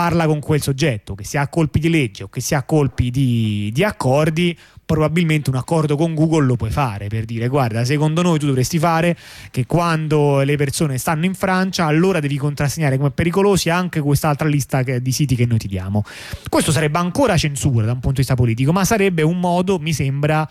parla 0.00 0.24
con 0.24 0.40
quel 0.40 0.62
soggetto, 0.62 1.14
che 1.14 1.24
sia 1.24 1.42
a 1.42 1.48
colpi 1.48 1.78
di 1.78 1.90
legge 1.90 2.22
o 2.22 2.28
che 2.30 2.40
sia 2.40 2.56
a 2.56 2.62
colpi 2.62 3.10
di, 3.10 3.68
di 3.70 3.84
accordi, 3.84 4.56
probabilmente 4.86 5.50
un 5.50 5.56
accordo 5.56 5.94
con 5.94 6.14
Google 6.14 6.46
lo 6.46 6.56
puoi 6.56 6.70
fare 6.70 7.06
per 7.06 7.24
dire 7.24 7.46
guarda 7.46 7.84
secondo 7.84 8.22
noi 8.22 8.40
tu 8.40 8.46
dovresti 8.46 8.76
fare 8.80 9.16
che 9.52 9.64
quando 9.64 10.40
le 10.40 10.56
persone 10.56 10.98
stanno 10.98 11.26
in 11.26 11.34
Francia 11.34 11.84
allora 11.84 12.18
devi 12.18 12.36
contrassegnare 12.36 12.96
come 12.96 13.12
pericolosi 13.12 13.70
anche 13.70 14.00
quest'altra 14.00 14.48
lista 14.48 14.82
di 14.82 15.12
siti 15.12 15.36
che 15.36 15.46
noi 15.46 15.58
ti 15.58 15.68
diamo 15.68 16.02
questo 16.48 16.72
sarebbe 16.72 16.98
ancora 16.98 17.36
censura 17.36 17.84
da 17.84 17.92
un 17.92 18.00
punto 18.00 18.16
di 18.20 18.26
vista 18.26 18.34
politico 18.34 18.72
ma 18.72 18.84
sarebbe 18.84 19.22
un 19.22 19.38
modo 19.38 19.78
mi 19.78 19.92
sembra 19.92 20.48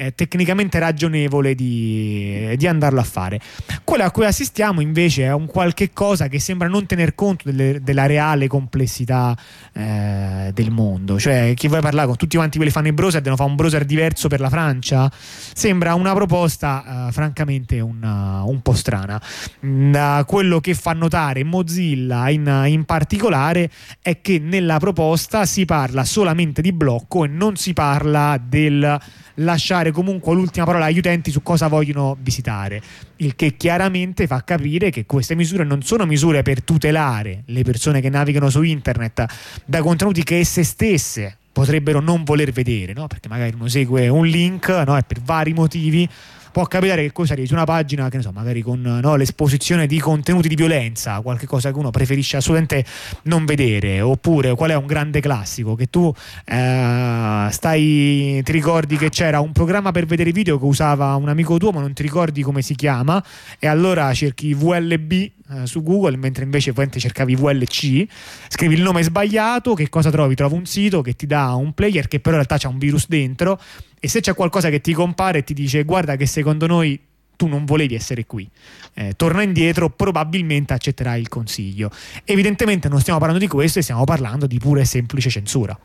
eh, 0.00 0.14
tecnicamente 0.14 0.78
ragionevole 0.78 1.54
di, 1.54 2.54
di, 2.56 2.66
andarlo 2.66 3.00
a 3.00 3.04
fare. 3.04 3.38
Quello 3.84 4.02
a 4.02 4.10
cui 4.10 4.24
assistiamo 4.24 4.80
invece 4.80 5.24
è 5.24 5.32
un 5.32 5.44
qualche 5.44 5.92
cosa 5.92 6.28
che 6.28 6.40
sembra 6.40 6.68
non 6.68 6.86
tener 6.86 7.14
conto 7.14 7.50
delle, 7.50 7.82
della 7.82 8.06
reale 8.06 8.48
complessità 8.48 9.36
eh, 9.74 10.52
del 10.54 10.70
mondo. 10.70 11.18
Cioè, 11.18 11.52
chi 11.54 11.66
vuole 11.66 11.82
parlare 11.82 12.06
con 12.06 12.16
tutti 12.16 12.36
quanti 12.36 12.56
quelli 12.56 12.72
che 12.72 12.78
fanno 12.78 12.90
i 12.90 12.94
browser 12.94 13.20
devono 13.20 13.36
fare 13.36 13.50
un 13.50 13.56
browser 13.56 13.84
diverso 13.84 14.28
per 14.28 14.40
la 14.40 14.48
Francia? 14.48 15.10
Sembra 15.12 15.92
una 15.92 16.14
proposta 16.14 17.08
eh, 17.08 17.12
francamente 17.12 17.78
una, 17.80 18.42
un 18.44 18.62
po' 18.62 18.72
strana. 18.72 19.20
Da 19.60 20.24
quello 20.26 20.60
che 20.60 20.72
fa 20.72 20.94
notare 20.94 21.44
Mozilla 21.44 22.30
in, 22.30 22.64
in 22.68 22.84
particolare 22.84 23.70
è 24.00 24.22
che 24.22 24.38
nella 24.38 24.78
proposta 24.78 25.44
si 25.44 25.66
parla 25.66 26.04
solamente 26.04 26.62
di 26.62 26.72
blocco 26.72 27.24
e 27.24 27.28
non 27.28 27.56
si 27.56 27.74
parla 27.74 28.40
del 28.42 28.98
lasciare 29.40 29.90
comunque 29.90 30.34
l'ultima 30.34 30.64
parola 30.64 30.86
agli 30.86 30.98
utenti 30.98 31.30
su 31.30 31.42
cosa 31.42 31.68
vogliono 31.68 32.16
visitare, 32.20 32.80
il 33.16 33.36
che 33.36 33.56
chiaramente 33.56 34.26
fa 34.26 34.42
capire 34.44 34.90
che 34.90 35.06
queste 35.06 35.34
misure 35.34 35.64
non 35.64 35.82
sono 35.82 36.06
misure 36.06 36.42
per 36.42 36.62
tutelare 36.62 37.42
le 37.46 37.62
persone 37.62 38.00
che 38.00 38.08
navigano 38.08 38.48
su 38.48 38.62
internet 38.62 39.26
da 39.64 39.82
contenuti 39.82 40.22
che 40.22 40.38
esse 40.38 40.62
stesse 40.62 41.36
potrebbero 41.52 42.00
non 42.00 42.22
voler 42.24 42.52
vedere, 42.52 42.92
no? 42.92 43.06
perché 43.06 43.28
magari 43.28 43.54
uno 43.54 43.68
segue 43.68 44.08
un 44.08 44.26
link 44.26 44.68
no? 44.68 44.96
e 44.96 45.02
per 45.02 45.20
vari 45.20 45.52
motivi 45.52 46.08
può 46.50 46.64
capitare 46.66 47.02
che 47.02 47.12
cosa 47.12 47.32
arrivi 47.32 47.52
una 47.52 47.64
pagina 47.64 48.08
che 48.08 48.16
ne 48.16 48.22
so, 48.22 48.30
magari 48.32 48.62
con 48.62 48.80
no, 48.80 49.16
l'esposizione 49.16 49.86
di 49.86 49.98
contenuti 49.98 50.48
di 50.48 50.54
violenza, 50.54 51.20
qualche 51.20 51.46
cosa 51.46 51.72
che 51.72 51.78
uno 51.78 51.90
preferisce 51.90 52.36
assolutamente 52.36 52.84
non 53.24 53.44
vedere, 53.44 54.00
oppure 54.00 54.54
qual 54.54 54.70
è 54.70 54.74
un 54.74 54.86
grande 54.86 55.20
classico? 55.20 55.74
Che 55.74 55.88
tu 55.88 56.12
eh, 56.44 57.48
stai 57.50 58.40
ti 58.42 58.52
ricordi 58.52 58.96
che 58.96 59.08
c'era 59.08 59.40
un 59.40 59.52
programma 59.52 59.92
per 59.92 60.06
vedere 60.06 60.32
video 60.32 60.58
che 60.58 60.64
usava 60.64 61.14
un 61.14 61.28
amico 61.28 61.56
tuo, 61.58 61.70
ma 61.70 61.80
non 61.80 61.92
ti 61.92 62.02
ricordi 62.02 62.42
come 62.42 62.62
si 62.62 62.74
chiama 62.74 63.22
e 63.58 63.66
allora 63.66 64.12
cerchi 64.12 64.54
VLB 64.54 65.30
eh, 65.52 65.66
su 65.66 65.82
Google, 65.82 66.16
mentre 66.16 66.44
invece 66.44 66.72
cercavi 66.72 67.34
VLC, 67.34 68.06
scrivi 68.48 68.74
il 68.74 68.82
nome 68.82 69.02
sbagliato, 69.02 69.74
che 69.74 69.88
cosa 69.88 70.10
trovi? 70.10 70.34
Trovi 70.34 70.54
un 70.54 70.66
sito 70.66 71.02
che 71.02 71.14
ti 71.14 71.26
dà 71.26 71.54
un 71.54 71.72
player 71.72 72.06
che 72.06 72.20
però 72.20 72.36
in 72.36 72.44
realtà 72.46 72.56
c'è 72.56 72.68
un 72.68 72.78
virus 72.78 73.08
dentro 73.08 73.60
e 73.98 74.08
se 74.08 74.20
c'è 74.20 74.34
qualcosa 74.34 74.70
che 74.70 74.80
ti 74.80 74.92
compare 74.92 75.38
e 75.38 75.44
ti 75.44 75.54
dice 75.54 75.82
guarda 75.84 76.16
che 76.16 76.26
secondo 76.26 76.66
noi 76.66 76.98
tu 77.36 77.46
non 77.46 77.64
volevi 77.64 77.94
essere 77.94 78.26
qui, 78.26 78.48
eh, 78.92 79.14
torna 79.16 79.42
indietro, 79.42 79.88
probabilmente 79.88 80.74
accetterai 80.74 81.18
il 81.18 81.28
consiglio. 81.28 81.90
Evidentemente 82.24 82.88
non 82.88 83.00
stiamo 83.00 83.18
parlando 83.18 83.42
di 83.42 83.50
questo 83.50 83.78
e 83.78 83.82
stiamo 83.82 84.04
parlando 84.04 84.46
di 84.46 84.58
pura 84.58 84.82
e 84.82 84.84
semplice 84.84 85.30
censura. 85.30 85.78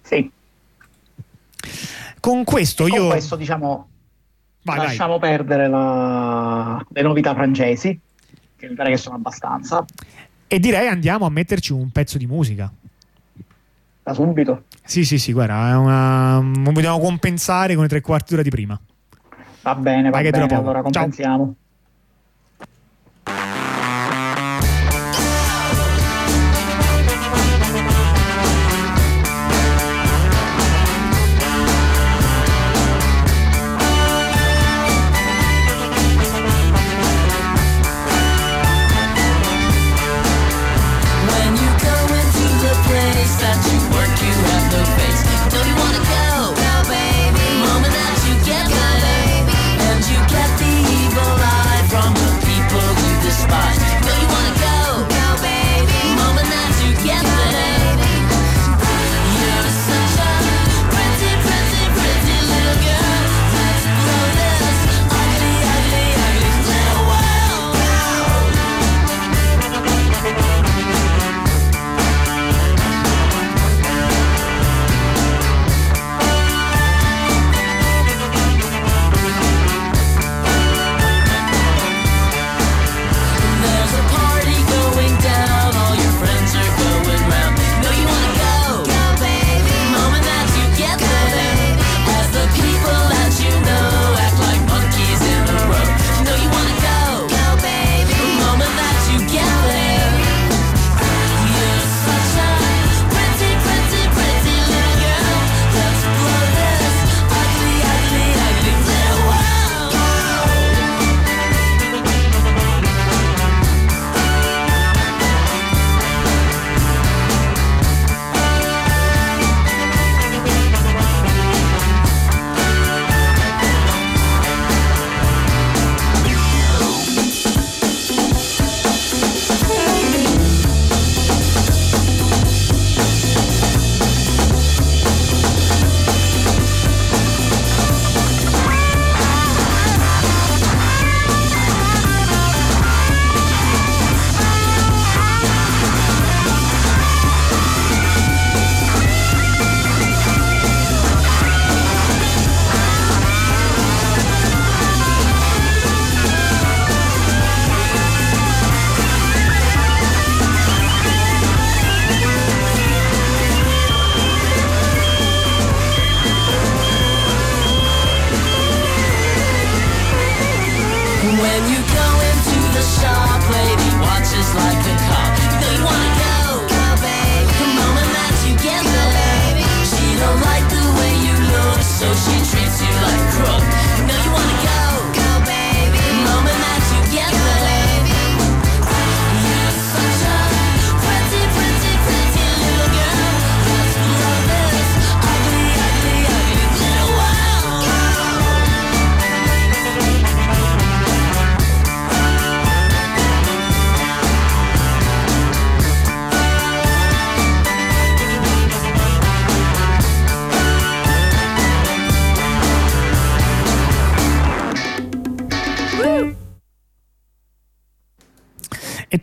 Sì. 0.00 0.30
Con 2.18 2.44
questo 2.44 2.84
Con 2.84 2.92
io... 2.92 3.06
questo 3.08 3.36
diciamo 3.36 3.88
Vai, 4.62 4.76
lasciamo 4.76 5.18
vai. 5.18 5.30
perdere 5.30 5.68
la... 5.68 6.84
le 6.88 7.02
novità 7.02 7.34
francesi, 7.34 7.98
che 8.56 8.68
mi 8.68 8.74
pare 8.74 8.90
che 8.90 8.96
sono 8.98 9.16
abbastanza, 9.16 9.84
E 10.46 10.58
direi 10.58 10.86
andiamo 10.88 11.24
a 11.26 11.30
metterci 11.30 11.72
un 11.72 11.90
pezzo 11.90 12.18
di 12.18 12.26
musica. 12.26 12.70
da 14.02 14.12
subito. 14.14 14.64
Sì, 14.84 15.04
sì, 15.04 15.18
sì, 15.18 15.32
guarda, 15.32 15.70
è 15.70 15.76
una... 15.76 16.40
vogliamo 16.72 16.98
compensare 16.98 17.74
con 17.74 17.84
i 17.84 17.88
tre 17.88 18.00
quarti 18.00 18.30
d'ora 18.30 18.42
di 18.42 18.50
prima. 18.50 18.78
Va 19.62 19.74
bene, 19.74 20.10
va 20.10 20.18
dura 20.22 20.30
bene, 20.30 20.54
allora 20.54 20.82
Ciao. 20.82 20.82
compensiamo. 20.82 21.42
When 21.42 21.54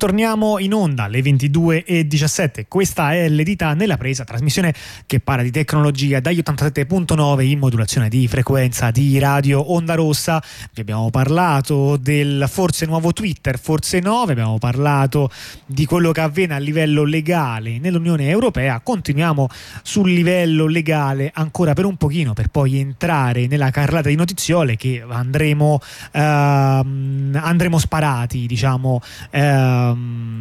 torniamo 0.07 0.57
in 0.59 0.73
onda 0.73 1.03
alle 1.03 1.19
22.17. 1.19 2.63
Questa 2.69 3.11
è 3.11 3.27
l'edita 3.27 3.73
nella 3.73 3.97
presa, 3.97 4.23
trasmissione 4.23 4.73
che 5.05 5.19
parla 5.19 5.43
di 5.43 5.51
tecnologia 5.51 6.21
dagli 6.21 6.39
87.9 6.39 7.41
in 7.41 7.59
modulazione 7.59 8.07
di 8.07 8.25
frequenza 8.29 8.89
di 8.89 9.19
radio 9.19 9.59
Onda 9.73 9.95
Rossa. 9.95 10.41
Vi 10.73 10.79
abbiamo 10.79 11.09
parlato 11.09 11.97
del 11.97 12.45
forse 12.49 12.85
nuovo 12.85 13.11
Twitter, 13.11 13.59
forse 13.59 13.99
no, 13.99 14.23
vi 14.23 14.31
abbiamo 14.31 14.57
parlato 14.59 15.29
di 15.65 15.85
quello 15.85 16.13
che 16.13 16.21
avviene 16.21 16.53
a 16.53 16.59
livello 16.59 17.03
legale 17.03 17.77
nell'Unione 17.77 18.29
Europea. 18.29 18.79
Continuiamo 18.79 19.49
sul 19.83 20.09
livello 20.09 20.67
legale 20.67 21.31
ancora 21.33 21.73
per 21.73 21.83
un 21.83 21.97
pochino 21.97 22.31
per 22.31 22.47
poi 22.47 22.79
entrare 22.79 23.47
nella 23.47 23.71
carrellata 23.71 24.07
di 24.07 24.15
notiziole 24.15 24.77
che 24.77 25.03
andremo, 25.05 25.81
ehm, 26.13 27.37
andremo 27.41 27.77
sparati, 27.77 28.45
diciamo, 28.45 29.01
ehm, 29.31 29.96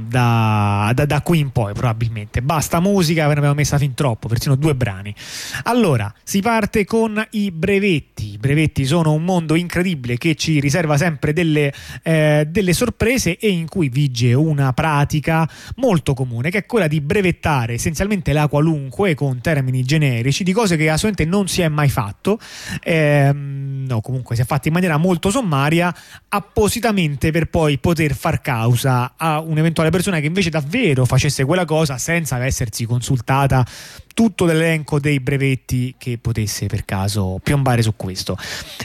da, 0.09 0.93
da- 0.95 1.07
da 1.07 1.20
qui 1.23 1.39
in 1.39 1.51
poi 1.51 1.73
probabilmente. 1.73 2.43
Basta 2.43 2.81
musica, 2.81 3.23
ve 3.27 3.33
ne 3.33 3.39
abbiamo 3.39 3.55
messa 3.55 3.78
fin 3.78 3.95
troppo, 3.95 4.28
persino 4.28 4.55
due 4.55 4.74
brani. 4.74 5.15
Allora, 5.65 6.12
si 6.23 6.41
parte 6.41 6.85
con 6.85 7.24
i 7.31 7.51
brevetti. 7.51 8.35
I 8.35 8.39
brevetti 8.39 8.85
sono 8.85 9.12
un 9.12 9.24
mondo 9.24 9.55
incredibile 9.55 10.16
che 10.16 10.35
ci 10.35 10.61
riserva 10.61 10.97
sempre 10.97 11.33
delle, 11.33 11.73
eh, 12.03 12.47
delle 12.49 12.73
sorprese 12.73 13.39
e 13.39 13.49
in 13.49 13.69
cui 13.69 13.89
vige 13.89 14.33
una 14.35 14.73
pratica 14.73 15.49
molto 15.77 16.15
comune, 16.15 16.51
che 16.51 16.59
è 16.59 16.66
quella 16.66 16.87
di 16.87 17.01
brevettare 17.01 17.74
essenzialmente 17.74 18.33
la 18.33 18.49
qualunque 18.49 19.15
con 19.15 19.41
termini 19.41 19.83
generici 19.83 20.45
di 20.45 20.53
cose 20.53 20.77
che 20.77 20.89
assolutamente 20.89 21.24
non 21.24 21.49
si 21.49 21.62
è 21.62 21.69
mai 21.69 21.89
fatto, 21.89 22.39
ehm, 22.83 23.85
no, 23.87 24.01
comunque 24.01 24.35
si 24.35 24.43
è 24.43 24.45
fatto 24.45 24.69
in 24.69 24.74
maniera 24.74 24.97
molto 24.97 25.31
sommaria, 25.31 25.95
appositamente 26.28 27.31
per 27.31 27.49
poi 27.49 27.78
poter 27.78 28.15
far 28.15 28.41
causa 28.41 29.15
a 29.16 29.35
un'eventuale 29.40 29.90
persona 29.90 30.20
che 30.20 30.26
invece 30.26 30.50
davvero 30.50 31.04
facesse 31.04 31.44
quella 31.44 31.64
cosa 31.64 31.98
senza 31.98 32.44
essersi 32.44 32.84
consultata 32.84 33.64
tutto 34.14 34.46
l'elenco 34.46 34.98
dei 34.98 35.20
brevetti 35.20 35.94
che 35.98 36.18
potesse 36.18 36.66
per 36.66 36.84
caso 36.84 37.38
piombare 37.42 37.82
su 37.82 37.94
questo. 37.96 38.36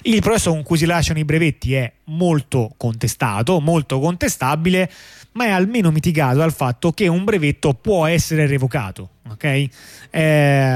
Il 0.03 0.21
processo 0.21 0.51
con 0.51 0.63
cui 0.63 0.77
si 0.77 0.85
lasciano 0.85 1.19
i 1.19 1.25
brevetti 1.25 1.73
è 1.73 1.91
molto 2.05 2.73
contestato, 2.75 3.59
molto 3.61 3.99
contestabile, 3.99 4.91
ma 5.33 5.45
è 5.45 5.49
almeno 5.49 5.91
mitigato 5.91 6.37
dal 6.37 6.53
fatto 6.53 6.91
che 6.91 7.07
un 7.07 7.23
brevetto 7.23 7.73
può 7.73 8.05
essere 8.05 8.45
revocato, 8.45 9.09
ok? 9.29 9.67
Eh, 10.09 10.75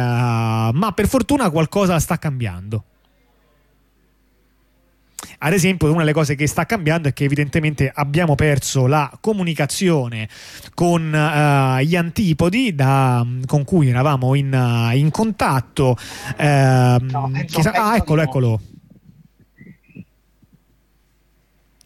ma 0.72 0.91
per 0.95 1.07
fortuna 1.07 1.49
qualcosa 1.49 1.99
sta 1.99 2.18
cambiando. 2.18 2.84
Ad 5.39 5.53
esempio, 5.53 5.88
una 5.89 5.99
delle 5.99 6.14
cose 6.14 6.35
che 6.35 6.47
sta 6.47 6.65
cambiando 6.65 7.07
è 7.07 7.14
che 7.14 7.23
evidentemente 7.23 7.91
abbiamo 7.93 8.35
perso 8.35 8.88
la 8.88 9.11
comunicazione 9.22 10.27
con 10.73 11.14
eh, 11.14 11.85
gli 11.85 11.95
antipodi 11.95 12.73
da- 12.76 13.26
con 13.45 13.64
cui 13.64 13.89
eravamo 13.89 14.35
in, 14.35 14.53
eh, 14.53 14.97
in 14.97 15.11
contatto. 15.11 15.95
Ehm, 16.38 17.10
No, 17.11 17.31
chissà- 17.47 17.72
ah, 17.73 17.95
eccolo, 17.95 18.22
eccolo. 18.22 18.61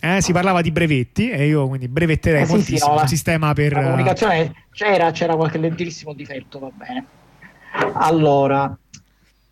Eh, 0.01 0.21
si 0.21 0.31
parlava 0.31 0.61
di 0.61 0.71
brevetti 0.71 1.29
e 1.29 1.45
io 1.47 1.67
quindi 1.67 1.89
brevetterei 1.89 2.43
Eh 2.43 2.45
sì, 2.45 2.51
sì, 2.51 2.55
moltissimo 2.57 2.93
no, 2.93 2.99
la- 3.01 3.07
sistema 3.07 3.53
per... 3.53 3.73
La 3.73 3.83
comunicazione 3.83 4.53
c'era, 4.71 5.11
c'era 5.11 5.35
qualche 5.35 5.57
leggerissimo 5.57 6.13
difetto, 6.13 6.59
va 6.59 6.69
bene. 6.73 7.05
Allora, 7.95 8.75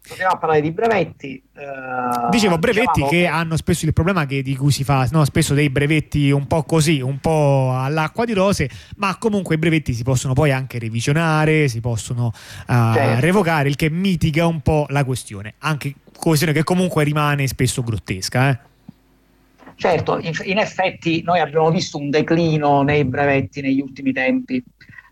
proviamo 0.08 0.34
a 0.34 0.38
parlare 0.38 0.62
di 0.62 0.72
brevetti. 0.72 1.36
eh, 1.56 2.30
Dicevo 2.30 2.58
brevetti 2.58 3.02
dicevamo 3.02 3.10
che 3.10 3.28
hanno 3.28 3.58
spesso 3.58 3.86
il 3.86 3.94
problema 3.94 4.26
che 4.26 4.42
di 4.42 4.56
cui 4.56 4.72
si 4.72 4.84
fa 4.84 5.08
no, 5.12 5.26
spesso 5.26 5.54
dei 5.54 5.70
brevetti 5.70 6.32
un 6.32 6.48
po' 6.48 6.64
così, 6.64 7.02
un 7.02 7.20
po' 7.20 7.74
all'acqua 7.76 8.26
di 8.26 8.34
rose, 8.34 8.70
ma 8.98 9.18
comunque 9.18 9.56
i 9.56 9.58
brevetti 9.58 9.94
si 9.94 10.04
possono 10.04 10.34
poi 10.34 10.52
anche 10.52 10.80
revisionare, 10.80 11.68
si 11.68 11.82
possono 11.82 12.32
eh, 12.34 12.74
Certo. 12.94 13.20
revocare, 13.20 13.70
il 13.70 13.76
che 13.76 13.90
mitiga 13.90 14.46
un 14.48 14.62
po' 14.62 14.86
la 14.90 15.04
questione, 15.04 15.56
anche 15.60 15.94
questione 16.18 16.54
che 16.54 16.64
comunque 16.64 17.04
rimane 17.04 17.46
spesso 17.48 17.84
grottesca. 17.84 18.50
eh. 18.50 18.60
Certo, 19.76 20.18
in, 20.20 20.32
in 20.46 20.58
effetti 20.58 21.22
noi 21.22 21.40
abbiamo 21.40 21.70
visto 21.70 21.98
un 21.98 22.10
declino 22.10 22.82
nei 22.82 23.06
brevetti 23.06 23.62
negli 23.62 23.80
ultimi 23.80 24.12
tempi. 24.12 24.64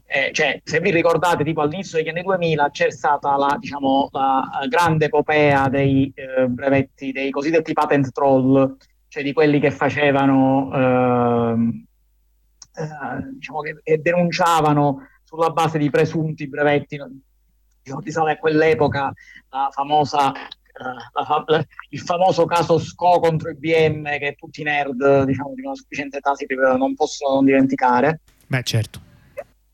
Eh, 0.07 0.29
cioè, 0.33 0.61
se 0.63 0.79
vi 0.79 0.91
ricordate, 0.91 1.43
tipo 1.43 1.61
all'inizio 1.61 1.97
degli 1.97 2.09
anni 2.09 2.21
2000 2.21 2.69
c'è 2.69 2.91
stata 2.91 3.35
la, 3.37 3.57
diciamo, 3.59 4.09
la 4.11 4.61
eh, 4.63 4.67
grande 4.67 5.05
epopea 5.05 5.67
dei 5.67 6.11
eh, 6.15 6.47
brevetti, 6.47 7.11
dei 7.11 7.31
cosiddetti 7.31 7.73
patent 7.73 8.11
troll, 8.11 8.77
cioè 9.07 9.23
di 9.23 9.33
quelli 9.33 9.59
che 9.59 9.71
facevano, 9.71 10.71
ehm, 10.73 11.85
eh, 12.75 13.33
diciamo 13.33 13.61
che, 13.61 13.79
che 13.81 13.99
denunciavano 13.99 15.07
sulla 15.23 15.49
base 15.49 15.79
di 15.79 15.89
presunti 15.89 16.47
brevetti. 16.47 16.95
Io 16.95 17.99
risale 17.99 18.33
a 18.33 18.37
quell'epoca 18.37 19.11
la 19.49 19.69
famosa, 19.71 20.33
eh, 20.33 20.39
la 21.13 21.25
fa- 21.25 21.65
il 21.89 21.99
famoso 21.99 22.45
caso 22.45 22.77
SCO 22.77 23.19
contro 23.19 23.49
IBM 23.49 24.03
che 24.19 24.35
tutti 24.37 24.61
i 24.61 24.63
nerd 24.63 25.23
diciamo, 25.23 25.53
di 25.55 25.61
una 25.61 25.75
sufficiente 25.75 26.17
età 26.17 26.35
si 26.35 26.45
non 26.77 26.93
possono 26.93 27.35
non 27.35 27.45
dimenticare. 27.45 28.21
Beh, 28.45 28.61
certo. 28.61 29.13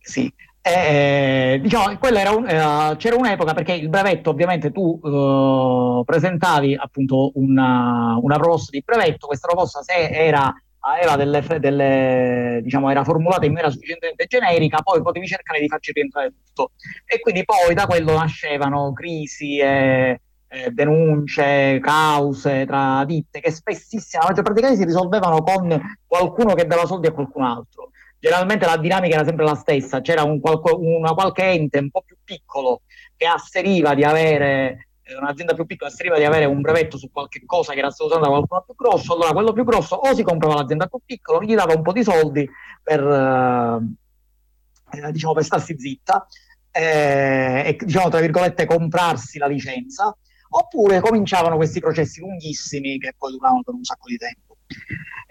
Sì, 0.01 0.31
Eh, 0.63 1.57
diciamo, 1.59 1.97
era 2.19 2.29
un- 2.31 2.47
eh, 2.47 2.95
c'era 2.97 3.15
un'epoca 3.15 3.53
perché 3.55 3.73
il 3.73 3.89
brevetto 3.89 4.29
ovviamente 4.29 4.71
tu 4.71 4.99
eh, 5.03 6.03
presentavi 6.05 6.75
appunto 6.75 7.31
una, 7.35 8.15
una 8.21 8.35
proposta 8.37 8.69
di 8.69 8.83
brevetto, 8.85 9.25
questa 9.25 9.47
proposta 9.47 9.81
se 9.81 9.93
era, 10.09 10.53
aveva 10.81 11.15
delle, 11.15 11.41
delle, 11.59 12.59
diciamo, 12.61 12.91
era 12.91 13.03
formulata 13.03 13.45
in 13.45 13.53
maniera 13.53 13.71
sufficientemente 13.71 14.25
generica, 14.27 14.83
poi 14.83 15.01
potevi 15.01 15.25
cercare 15.25 15.59
di 15.59 15.67
farci 15.67 15.93
rientrare 15.93 16.31
tutto. 16.45 16.73
E 17.05 17.19
quindi 17.21 17.43
poi 17.43 17.73
da 17.73 17.87
quello 17.87 18.13
nascevano 18.13 18.93
crisi 18.93 19.57
e 19.57 20.21
eh, 20.47 20.69
denunce, 20.69 21.79
cause 21.79 22.65
tra 22.67 23.03
ditte 23.05 23.39
che 23.39 23.49
spessissimo, 23.49 24.25
dei 24.31 24.61
casi 24.61 24.75
si 24.75 24.85
risolvevano 24.85 25.41
con 25.41 25.75
qualcuno 26.05 26.53
che 26.53 26.67
dava 26.67 26.85
soldi 26.85 27.07
a 27.07 27.11
qualcun 27.13 27.43
altro 27.43 27.89
generalmente 28.21 28.67
la 28.67 28.77
dinamica 28.77 29.15
era 29.15 29.25
sempre 29.25 29.45
la 29.45 29.55
stessa, 29.55 29.99
c'era 30.01 30.21
un 30.21 30.39
qualco- 30.39 30.77
una 30.79 31.13
qualche 31.13 31.43
ente 31.43 31.79
un 31.79 31.89
po' 31.89 32.03
più 32.05 32.15
piccolo 32.23 32.83
che 33.15 33.25
asseriva 33.25 33.95
di 33.95 34.03
avere, 34.03 34.89
eh, 35.01 35.17
un'azienda 35.17 35.55
più 35.55 35.65
piccola 35.65 35.89
asseriva 35.89 36.17
di 36.17 36.23
avere 36.23 36.45
un 36.45 36.61
brevetto 36.61 36.97
su 36.99 37.09
qualche 37.11 37.43
cosa 37.47 37.73
che 37.73 37.79
era 37.79 37.89
stato 37.89 38.11
usato 38.11 38.21
da 38.21 38.29
qualcuno 38.29 38.61
più 38.63 38.75
grosso, 38.75 39.13
allora 39.13 39.31
quello 39.31 39.53
più 39.53 39.63
grosso 39.63 39.95
o 39.95 40.13
si 40.13 40.21
comprava 40.21 40.53
l'azienda 40.53 40.85
più 40.85 40.99
piccola, 41.03 41.43
gli 41.43 41.55
dava 41.55 41.73
un 41.73 41.81
po' 41.81 41.93
di 41.93 42.03
soldi 42.03 42.47
per, 42.83 43.01
eh, 43.01 44.99
eh, 44.99 45.11
diciamo, 45.11 45.33
per 45.33 45.43
starsi 45.43 45.75
zitta 45.79 46.27
eh, 46.69 47.63
e 47.65 47.77
diciamo 47.83 48.09
tra 48.09 48.19
virgolette 48.19 48.67
comprarsi 48.67 49.39
la 49.39 49.47
licenza, 49.47 50.15
oppure 50.47 50.99
cominciavano 50.99 51.55
questi 51.55 51.79
processi 51.79 52.19
lunghissimi 52.19 52.99
che 52.99 53.15
poi 53.17 53.31
duravano 53.31 53.63
per 53.63 53.73
un 53.73 53.83
sacco 53.83 54.07
di 54.07 54.17
tempo. 54.17 54.50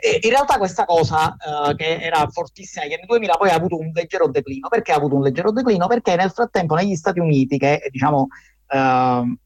E 0.02 0.18
in 0.22 0.30
realtà 0.30 0.56
questa 0.56 0.86
cosa 0.86 1.36
eh, 1.36 1.74
che 1.76 1.98
era 2.00 2.26
fortissima 2.28 2.84
negli 2.84 2.94
anni 2.94 3.06
2000 3.06 3.36
poi 3.36 3.50
ha 3.50 3.54
avuto 3.54 3.78
un 3.78 3.90
leggero 3.92 4.28
declino. 4.28 4.68
Perché 4.68 4.92
ha 4.92 4.96
avuto 4.96 5.16
un 5.16 5.22
leggero 5.22 5.52
declino? 5.52 5.86
Perché 5.86 6.16
nel 6.16 6.30
frattempo 6.30 6.74
negli 6.74 6.94
Stati 6.94 7.20
Uniti, 7.20 7.58
che 7.58 7.74
eh, 7.74 7.90
diciamo 7.90 8.28
ehm, 8.68 9.36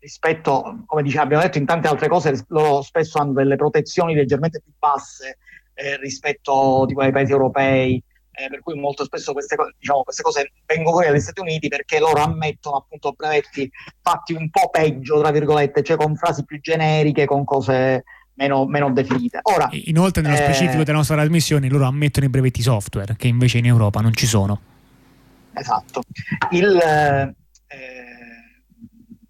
rispetto, 0.00 0.82
come 0.86 1.02
dice, 1.02 1.18
abbiamo 1.18 1.42
detto 1.42 1.58
in 1.58 1.66
tante 1.66 1.88
altre 1.88 2.08
cose, 2.08 2.44
loro 2.48 2.82
spesso 2.82 3.18
hanno 3.18 3.32
delle 3.32 3.56
protezioni 3.56 4.14
leggermente 4.14 4.60
più 4.60 4.72
basse 4.78 5.38
eh, 5.74 5.96
rispetto 5.96 6.84
tipo, 6.86 7.00
ai 7.00 7.12
paesi 7.12 7.32
europei, 7.32 8.02
eh, 8.32 8.48
per 8.48 8.60
cui 8.60 8.74
molto 8.74 9.04
spesso 9.04 9.32
queste, 9.32 9.56
diciamo, 9.78 10.02
queste 10.02 10.22
cose 10.22 10.52
vengono 10.66 10.96
fuori 10.96 11.08
dagli 11.08 11.20
Stati 11.20 11.40
Uniti 11.40 11.68
perché 11.68 11.98
loro 11.98 12.20
ammettono 12.20 12.76
appunto 12.76 13.12
brevetti 13.12 13.70
fatti 14.02 14.34
un 14.34 14.50
po' 14.50 14.68
peggio, 14.70 15.20
tra 15.20 15.30
virgolette, 15.30 15.82
cioè 15.82 15.96
con 15.96 16.16
frasi 16.16 16.44
più 16.44 16.60
generiche, 16.60 17.26
con 17.26 17.44
cose 17.44 18.04
meno, 18.34 18.66
meno 18.66 18.90
definite. 18.92 19.40
Ora, 19.42 19.68
Inoltre, 19.72 20.22
nello 20.22 20.34
Eh. 20.36 20.42
specifico 20.42 20.82
della 20.82 20.98
nostra 20.98 21.16
trasmissione, 21.16 21.68
loro 21.68 21.86
ammettono 21.86 22.26
i 22.26 22.28
brevetti 22.28 22.62
software, 22.62 23.14
che 23.16 23.28
invece 23.28 23.58
in 23.58 23.66
Europa 23.66 24.00
non 24.00 24.12
ci 24.14 24.26
sono. 24.26 24.60
Esatto. 25.52 26.02
Il, 26.50 26.76
eh, 26.76 27.34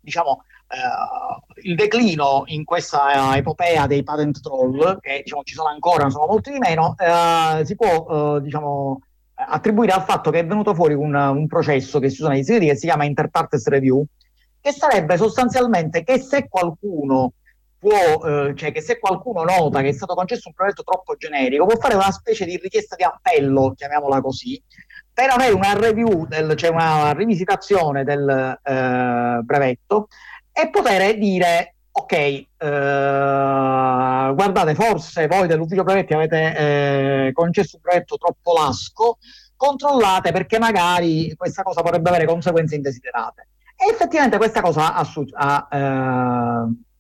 diciamo, 0.01 0.45
eh, 0.69 1.63
il 1.69 1.75
declino 1.75 2.45
in 2.47 2.65
questa 2.65 3.37
epopea 3.37 3.87
dei 3.87 4.03
patent 4.03 4.41
troll, 4.41 4.99
che 5.01 5.21
diciamo, 5.23 5.43
ci 5.43 5.55
sono 5.55 5.69
ancora, 5.69 6.09
sono 6.11 6.27
molti 6.27 6.51
di 6.51 6.59
meno, 6.59 6.95
eh, 6.99 7.65
si 7.65 7.75
può 7.77 8.37
eh, 8.37 8.41
diciamo, 8.43 9.01
attribuire 9.35 9.93
al 9.93 10.05
fatto 10.05 10.31
che 10.31 10.39
è 10.41 10.47
venuto 10.47 10.75
fuori 10.75 10.95
un, 10.95 11.15
un 11.15 11.47
processo 11.47 11.99
che 11.99 12.09
si 12.09 12.23
usa 12.23 12.31
negli 12.31 12.43
Stati 12.43 12.59
Uniti 12.59 12.73
che 12.73 12.79
si 12.79 12.87
chiama 12.87 13.05
Interpartes 13.05 13.67
Review, 13.67 14.05
che 14.61 14.73
sarebbe 14.73 15.17
sostanzialmente 15.17 16.05
che 16.05 16.19
se 16.21 16.49
qualcuno 16.49 17.33
può, 17.85 18.27
eh, 18.27 18.55
cioè 18.57 18.73
che 18.73 18.81
se 18.81 18.99
qualcuno 18.99 19.45
nota 19.45 19.83
che 19.83 19.89
è 19.89 19.93
stato 19.93 20.15
concesso 20.15 20.49
un 20.49 20.55
progetto 20.55 20.83
troppo 20.83 21.17
generico, 21.17 21.67
può 21.67 21.77
fare 21.77 21.95
una 21.95 22.11
specie 22.11 22.47
di 22.47 22.57
richiesta 22.57 22.97
di 22.97 23.03
appello, 23.03 23.75
chiamiamola 23.77 24.23
così, 24.23 24.59
per 25.13 25.29
avere 25.29 25.53
una 25.53 25.75
review, 25.75 26.27
del, 26.27 26.57
cioè 26.57 26.71
una 26.71 27.13
rivisitazione 27.13 28.03
del 28.03 28.59
eh, 28.63 29.39
brevetto 29.43 30.09
e 30.51 30.71
poter 30.71 31.19
dire, 31.19 31.75
ok, 31.91 32.13
eh, 32.13 32.47
guardate, 32.57 34.75
forse 34.75 35.27
voi 35.27 35.47
dell'ufficio 35.47 35.85
brevetti 35.85 36.15
avete 36.15 37.27
eh, 37.27 37.33
concesso 37.35 37.77
un 37.77 37.83
brevetto 37.83 38.17
troppo 38.17 38.55
lasco, 38.55 39.19
controllate 39.57 40.33
perché 40.33 40.59
magari 40.59 41.35
questa 41.37 41.63
cosa 41.63 41.83
potrebbe 41.83 42.09
avere 42.09 42.25
conseguenze 42.25 42.77
indesiderate. 42.77 43.49
E 43.77 43.91
effettivamente 43.91 44.39
questa 44.39 44.63
cosa 44.63 44.95
ha, 44.95 45.07
ha, 45.35 45.69
eh, 45.71 46.93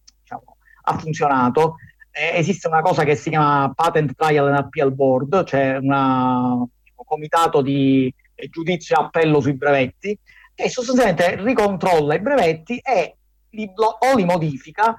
ha 0.84 0.98
funzionato. 0.98 1.76
Eh, 2.10 2.38
esiste 2.38 2.68
una 2.68 2.80
cosa 2.80 3.02
che 3.04 3.16
si 3.16 3.30
chiama 3.30 3.72
Patent 3.74 4.12
Trial 4.14 4.46
and 4.46 4.56
Appeal 4.56 4.92
Board, 4.92 5.44
cioè 5.44 5.78
una- 5.80 6.52
un 6.54 7.04
comitato 7.04 7.60
di 7.60 8.12
eh, 8.36 8.48
giudizio 8.48 8.96
e 8.96 9.02
appello 9.02 9.40
sui 9.40 9.54
brevetti, 9.54 10.16
che 10.54 10.68
sostanzialmente 10.68 11.36
ricontrolla 11.42 12.14
i 12.14 12.20
brevetti 12.20 12.78
e 12.78 13.16
li 13.50 13.70
blo- 13.70 13.96
o 13.98 14.16
li 14.16 14.24
modifica, 14.24 14.94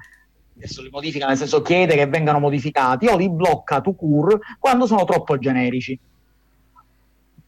adesso 0.56 0.82
li 0.82 0.90
modifica 0.90 1.28
nel 1.28 1.38
senso 1.38 1.62
chiede 1.62 1.96
che 1.96 2.08
vengano 2.08 2.40
modificati, 2.40 3.08
o 3.08 3.18
li 3.18 3.30
blocca 3.30 3.82
to 3.82 3.94
cure 3.94 4.40
quando 4.60 4.86
sono 4.86 5.04
troppo 5.04 5.38
generici. 5.38 5.98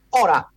Ora, 0.09 0.49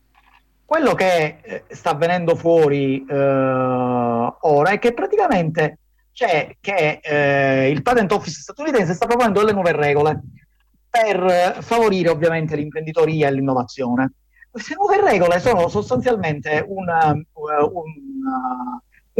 quello 0.65 0.95
che 0.95 1.39
eh, 1.43 1.65
sta 1.69 1.95
venendo 1.95 2.37
fuori 2.37 3.05
eh, 3.05 3.15
ora 3.15 4.71
è 4.71 4.79
che 4.79 4.95
praticamente 4.95 5.80
c'è 6.13 6.57
che 6.61 7.01
eh, 7.03 7.71
il 7.71 7.83
Patent 7.83 8.13
Office 8.13 8.41
statunitense 8.41 8.95
sta 8.95 9.07
proponendo 9.07 9.41
delle 9.41 9.53
nuove 9.53 9.73
regole 9.73 10.21
per 10.91 11.25
eh, 11.25 11.57
favorire 11.61 12.09
ovviamente 12.09 12.57
l'imprenditoria 12.57 13.29
e 13.29 13.33
l'innovazione. 13.33 14.13
Queste 14.51 14.75
nuove 14.75 15.01
regole 15.01 15.39
sono 15.39 15.69
sostanzialmente 15.69 16.65
un, 16.67 16.89
eh, 16.89 17.27
uh, 17.33 17.85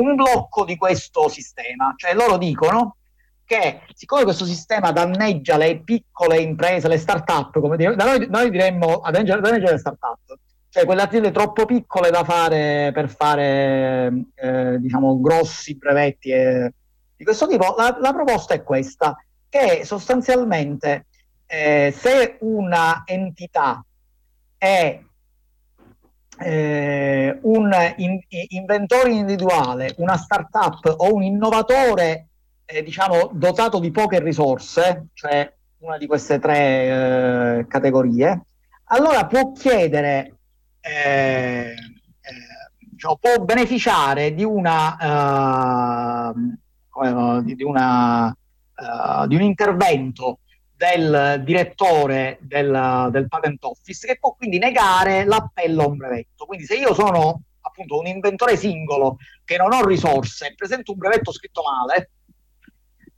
un 0.03 0.15
blocco 0.17 0.65
di 0.65 0.77
questo 0.77 1.29
sistema, 1.29 1.95
cioè 1.97 2.15
loro 2.15 2.37
dicono 2.37 2.97
che 3.45 3.83
siccome 3.95 4.25
questo 4.25 4.45
sistema 4.45 4.91
danneggia 4.91 5.57
le 5.57 5.81
piccole 5.83 6.39
imprese, 6.39 6.89
le 6.89 6.99
start-up, 6.99 7.61
come 7.61 7.77
dire, 7.77 7.95
da 7.95 8.05
noi, 8.05 8.27
noi 8.29 8.51
diremmo 8.51 9.01
danneggia, 9.05 9.39
danneggia 9.39 9.71
le 9.71 9.79
start-up, 9.79 10.37
cioè 10.69 10.85
quelle 10.85 11.03
aziende 11.03 11.31
troppo 11.31 11.65
piccole 11.65 12.11
da 12.11 12.25
fare 12.25 12.91
per 12.93 13.09
fare 13.09 14.27
eh, 14.35 14.79
diciamo 14.79 15.21
grossi 15.21 15.77
brevetti 15.77 16.31
e- 16.31 16.73
di 17.21 17.27
questo 17.27 17.47
tipo, 17.47 17.75
la, 17.77 17.99
la 18.01 18.15
proposta 18.15 18.55
è 18.55 18.63
questa, 18.63 19.15
che 19.47 19.83
sostanzialmente 19.85 21.05
eh, 21.45 21.95
se 21.95 22.39
una 22.41 23.03
entità 23.05 23.85
è 24.57 24.99
eh, 26.39 27.39
un 27.43 27.95
in- 27.99 28.21
inventore 28.49 29.11
individuale, 29.11 29.93
una 29.99 30.17
startup 30.17 30.95
o 30.97 31.13
un 31.13 31.23
innovatore 31.23 32.29
è 32.65 32.83
diciamo, 32.83 33.29
dotato 33.35 33.81
di 33.81 33.91
poche 33.91 34.19
risorse, 34.21 35.09
cioè 35.13 35.53
una 35.81 35.99
di 35.99 36.07
queste 36.07 36.39
tre 36.39 37.59
eh, 37.59 37.67
categorie, 37.69 38.45
allora 38.85 39.27
può 39.27 39.53
chiedere, 39.53 40.37
eh, 40.81 41.75
eh, 41.75 41.75
diciamo, 42.79 43.19
può 43.19 43.45
beneficiare 43.45 44.33
di 44.33 44.43
una, 44.43 46.33
eh, 46.33 46.59
di, 47.43 47.63
una 47.63 48.29
eh, 48.29 49.27
di 49.29 49.35
un 49.35 49.43
intervento 49.43 50.41
del 50.75 51.43
direttore 51.45 52.39
del, 52.41 53.09
del, 53.11 53.29
patent 53.29 53.63
office 53.65 54.07
che 54.07 54.19
può 54.19 54.33
quindi 54.33 54.59
negare 54.59 55.25
l'appello 55.25 55.83
a 55.83 55.87
un 55.89 55.97
brevetto. 55.99 56.47
Quindi 56.47 56.65
se 56.65 56.77
io 56.77 56.95
sono 56.95 57.43
appunto 57.61 57.99
un 57.99 58.07
inventore 58.07 58.57
singolo 58.57 59.19
che 59.45 59.59
non 59.59 59.73
ho 59.75 59.85
risorse 59.85 60.47
e 60.47 60.55
presento 60.55 60.93
un 60.93 60.99
brevetto 60.99 61.33
scritto 61.33 61.63
male 61.63 62.11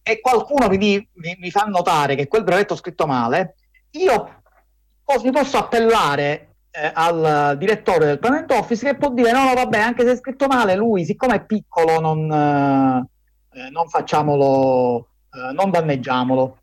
e 0.03 0.21
qualcuno 0.21 0.69
mi, 0.69 0.77
mi, 0.79 1.37
mi 1.39 1.51
fa 1.53 1.63
notare 1.67 2.17
che 2.17 2.27
quel 2.27 2.43
brevetto 2.43 2.75
scritto 2.75 3.07
male, 3.07 3.55
io 3.93 4.43
posso, 5.05 5.25
mi 5.25 5.31
posso 5.31 5.59
appellare 5.59 6.57
eh, 6.73 6.91
al 6.93 7.55
direttore 7.57 8.07
del 8.07 8.19
patent 8.19 8.51
office 8.51 8.85
che 8.85 8.97
può 8.97 9.11
dire 9.13 9.31
no, 9.31 9.45
no, 9.45 9.55
vabbè, 9.55 9.79
anche 9.79 10.05
se 10.05 10.13
è 10.13 10.17
scritto 10.17 10.49
male, 10.49 10.75
lui 10.75 11.05
siccome 11.05 11.37
è 11.37 11.45
piccolo 11.45 12.01
non, 12.01 12.29
eh, 12.29 13.12
non 13.71 13.89
facciamolo, 13.89 15.09
eh, 15.33 15.53
non 15.53 15.71
danneggiamolo. 15.71 16.59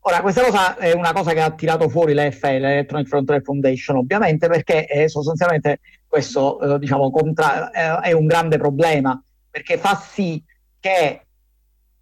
Ora, 0.00 0.20
questa 0.20 0.42
cosa 0.42 0.76
è 0.76 0.92
una 0.92 1.12
cosa 1.12 1.32
che 1.32 1.40
ha 1.40 1.50
tirato 1.50 1.88
fuori 1.88 2.14
l'EFL, 2.14 2.58
l'Electronic 2.58 3.08
Frontier 3.08 3.42
Foundation, 3.42 3.96
ovviamente, 3.96 4.48
perché 4.48 4.86
è 4.86 5.08
sostanzialmente 5.08 5.80
questo 6.06 6.60
eh, 6.60 6.78
diciamo, 6.78 7.10
contra- 7.10 7.70
eh, 7.70 8.08
è 8.08 8.12
un 8.12 8.26
grande 8.26 8.56
problema, 8.56 9.20
perché 9.50 9.76
fa 9.76 9.96
sì 9.96 10.42
che 10.80 11.26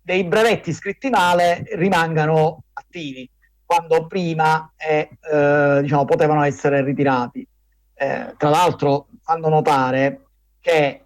dei 0.01 0.25
brevetti 0.25 0.73
scritti 0.73 1.09
male 1.11 1.65
rimangano 1.73 2.65
attivi, 2.75 3.29
quando 3.65 4.07
prima 4.07 4.73
eh, 4.77 5.09
eh 5.33 5.81
diciamo, 5.83 6.05
potevano 6.05 6.45
essere 6.45 6.85
ritirati. 6.85 7.47
Eh, 7.95 8.35
tra 8.37 8.51
l'altro 8.51 9.09
fanno 9.23 9.49
notare 9.49 10.27
che 10.61 11.03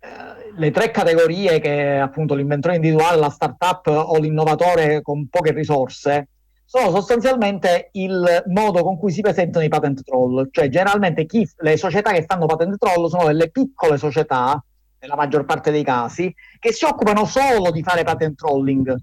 eh, 0.00 0.37
le 0.58 0.70
tre 0.72 0.90
categorie 0.90 1.60
che 1.60 1.98
appunto 1.98 2.34
l'inventore 2.34 2.74
individuale, 2.74 3.18
la 3.18 3.30
startup 3.30 3.86
o 3.86 4.18
l'innovatore 4.18 5.02
con 5.02 5.28
poche 5.28 5.52
risorse 5.52 6.28
sono 6.64 6.90
sostanzialmente 6.90 7.88
il 7.92 8.42
modo 8.48 8.82
con 8.82 8.98
cui 8.98 9.10
si 9.10 9.22
presentano 9.22 9.64
i 9.64 9.68
patent 9.68 10.02
troll, 10.02 10.48
cioè 10.50 10.68
generalmente 10.68 11.24
chi, 11.24 11.48
le 11.58 11.76
società 11.78 12.12
che 12.12 12.24
fanno 12.26 12.44
patent 12.44 12.76
troll 12.76 13.06
sono 13.06 13.24
delle 13.24 13.50
piccole 13.50 13.96
società, 13.96 14.62
nella 15.00 15.16
maggior 15.16 15.44
parte 15.44 15.70
dei 15.70 15.84
casi, 15.84 16.34
che 16.58 16.72
si 16.72 16.84
occupano 16.84 17.24
solo 17.24 17.70
di 17.70 17.82
fare 17.82 18.02
patent 18.02 18.36
trolling. 18.36 18.94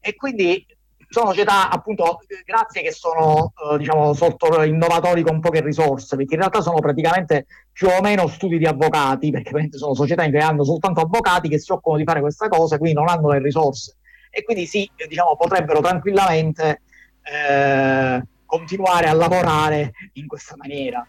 E 0.00 0.14
quindi 0.14 0.66
sono 1.08 1.28
società 1.28 1.70
appunto 1.70 2.20
grazie 2.44 2.82
che 2.82 2.92
sono 2.92 3.52
eh, 3.72 3.78
diciamo 3.78 4.12
sotto 4.12 4.62
innovatori 4.62 5.22
con 5.22 5.40
poche 5.40 5.60
risorse 5.60 6.16
perché 6.16 6.34
in 6.34 6.40
realtà 6.40 6.60
sono 6.60 6.78
praticamente 6.80 7.46
più 7.72 7.88
o 7.88 8.00
meno 8.00 8.26
studi 8.26 8.58
di 8.58 8.66
avvocati 8.66 9.30
perché 9.30 9.68
sono 9.70 9.94
società 9.94 10.24
in 10.24 10.30
cui 10.30 10.40
hanno 10.40 10.64
soltanto 10.64 11.00
avvocati 11.00 11.48
che 11.48 11.58
si 11.58 11.72
occupano 11.72 11.98
di 11.98 12.04
fare 12.04 12.20
questa 12.20 12.48
cosa 12.48 12.78
quindi 12.78 12.98
non 12.98 13.08
hanno 13.08 13.30
le 13.30 13.40
risorse 13.40 13.96
e 14.30 14.42
quindi 14.42 14.66
sì 14.66 14.90
diciamo 15.06 15.36
potrebbero 15.36 15.80
tranquillamente 15.80 16.82
eh, 17.22 18.22
continuare 18.46 19.08
a 19.08 19.12
lavorare 19.12 19.92
in 20.14 20.26
questa 20.26 20.54
maniera. 20.56 21.06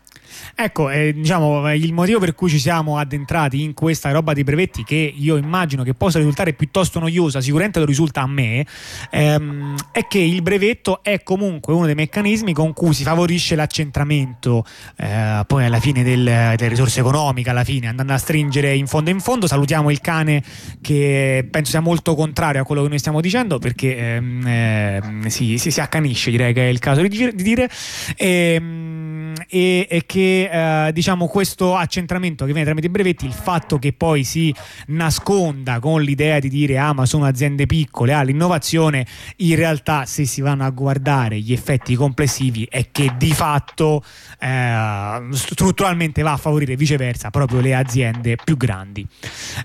Ecco, 0.55 0.89
eh, 0.89 1.13
diciamo, 1.13 1.73
il 1.73 1.93
motivo 1.93 2.19
per 2.19 2.35
cui 2.35 2.49
ci 2.49 2.59
siamo 2.59 2.97
addentrati 2.97 3.61
in 3.63 3.73
questa 3.73 4.11
roba 4.11 4.33
dei 4.33 4.43
brevetti, 4.43 4.83
che 4.83 5.13
io 5.15 5.37
immagino 5.37 5.83
che 5.83 5.93
possa 5.93 6.17
risultare 6.17 6.53
piuttosto 6.53 6.99
noiosa, 6.99 7.41
sicuramente 7.41 7.79
lo 7.79 7.85
risulta 7.85 8.21
a 8.21 8.27
me, 8.27 8.65
ehm, 9.11 9.75
è 9.91 10.07
che 10.07 10.19
il 10.19 10.41
brevetto 10.41 11.03
è 11.03 11.23
comunque 11.23 11.73
uno 11.73 11.85
dei 11.85 11.95
meccanismi 11.95 12.53
con 12.53 12.73
cui 12.73 12.93
si 12.93 13.03
favorisce 13.03 13.55
l'accentramento 13.55 14.65
eh, 14.97 15.43
poi 15.45 15.65
alla 15.65 15.79
fine 15.79 16.03
del, 16.03 16.23
delle 16.23 16.67
risorse 16.67 16.99
economiche, 16.99 17.49
alla 17.49 17.63
fine 17.63 17.87
andando 17.87 18.13
a 18.13 18.17
stringere 18.17 18.75
in 18.75 18.87
fondo 18.87 19.09
in 19.09 19.19
fondo. 19.19 19.47
Salutiamo 19.47 19.89
il 19.89 20.01
cane 20.01 20.43
che 20.81 21.47
penso 21.49 21.71
sia 21.71 21.79
molto 21.79 22.15
contrario 22.15 22.61
a 22.61 22.65
quello 22.65 22.83
che 22.83 22.89
noi 22.89 22.99
stiamo 22.99 23.21
dicendo 23.21 23.59
perché 23.59 24.15
ehm, 24.15 24.47
eh, 24.47 25.01
si, 25.27 25.57
si, 25.57 25.71
si 25.71 25.79
accanisce, 25.79 26.31
direi 26.31 26.53
che 26.53 26.67
è 26.67 26.69
il 26.69 26.79
caso 26.79 27.01
di 27.01 27.09
dire 27.09 27.33
di 27.33 27.43
dire. 27.43 27.69
E, 28.15 28.53
ehm, 28.53 29.33
e, 29.47 29.87
e 29.89 30.05
che 30.17 30.87
eh, 30.87 30.91
diciamo 30.93 31.27
questo 31.27 31.75
accentramento 31.75 32.45
che 32.45 32.51
viene 32.51 32.65
tramite 32.65 32.87
i 32.87 32.89
brevetti, 32.89 33.27
il 33.27 33.33
fatto 33.33 33.77
che 33.77 33.93
poi 33.93 34.23
si 34.23 34.51
nasconda 34.87 35.79
con 35.79 36.01
l'idea 36.01 36.39
di 36.39 36.49
dire 36.49 36.79
ah 36.79 36.91
ma 36.91 37.05
sono 37.05 37.25
aziende 37.25 37.67
piccole, 37.67 38.13
ah 38.13 38.23
l'innovazione, 38.23 39.05
in 39.37 39.55
realtà 39.55 40.05
se 40.05 40.25
si 40.25 40.41
vanno 40.41 40.65
a 40.65 40.71
guardare 40.71 41.39
gli 41.39 41.53
effetti 41.53 41.93
complessivi 41.93 42.67
è 42.67 42.87
che 42.91 43.13
di 43.15 43.31
fatto 43.31 44.03
eh, 44.39 45.27
strutturalmente 45.33 46.23
va 46.23 46.31
a 46.31 46.37
favorire 46.37 46.75
viceversa 46.75 47.29
proprio 47.29 47.59
le 47.59 47.75
aziende 47.75 48.37
più 48.43 48.57
grandi. 48.57 49.05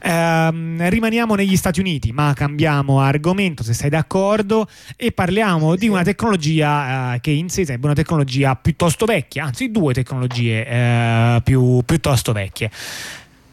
Eh, 0.03 0.91
rimaniamo 0.91 1.35
negli 1.35 1.57
Stati 1.57 1.81
Uniti 1.81 2.13
ma 2.13 2.35
cambiamo 2.35 3.01
argomento 3.01 3.63
se 3.63 3.73
sei 3.73 3.89
d'accordo 3.89 4.69
e 4.97 5.13
parliamo 5.13 5.77
di 5.77 5.89
una 5.89 6.03
tecnologia 6.03 7.15
eh, 7.15 7.21
che 7.21 7.31
in 7.31 7.49
sé 7.49 7.65
sarebbe 7.65 7.87
una 7.87 7.95
tecnologia 7.95 8.55
piuttosto 8.55 9.07
vecchia, 9.07 9.45
anzi 9.45 9.71
due 9.71 9.95
tecnologie 9.95 10.41
eh, 10.51 11.41
più, 11.43 11.83
piuttosto 11.85 12.33
vecchie. 12.33 12.71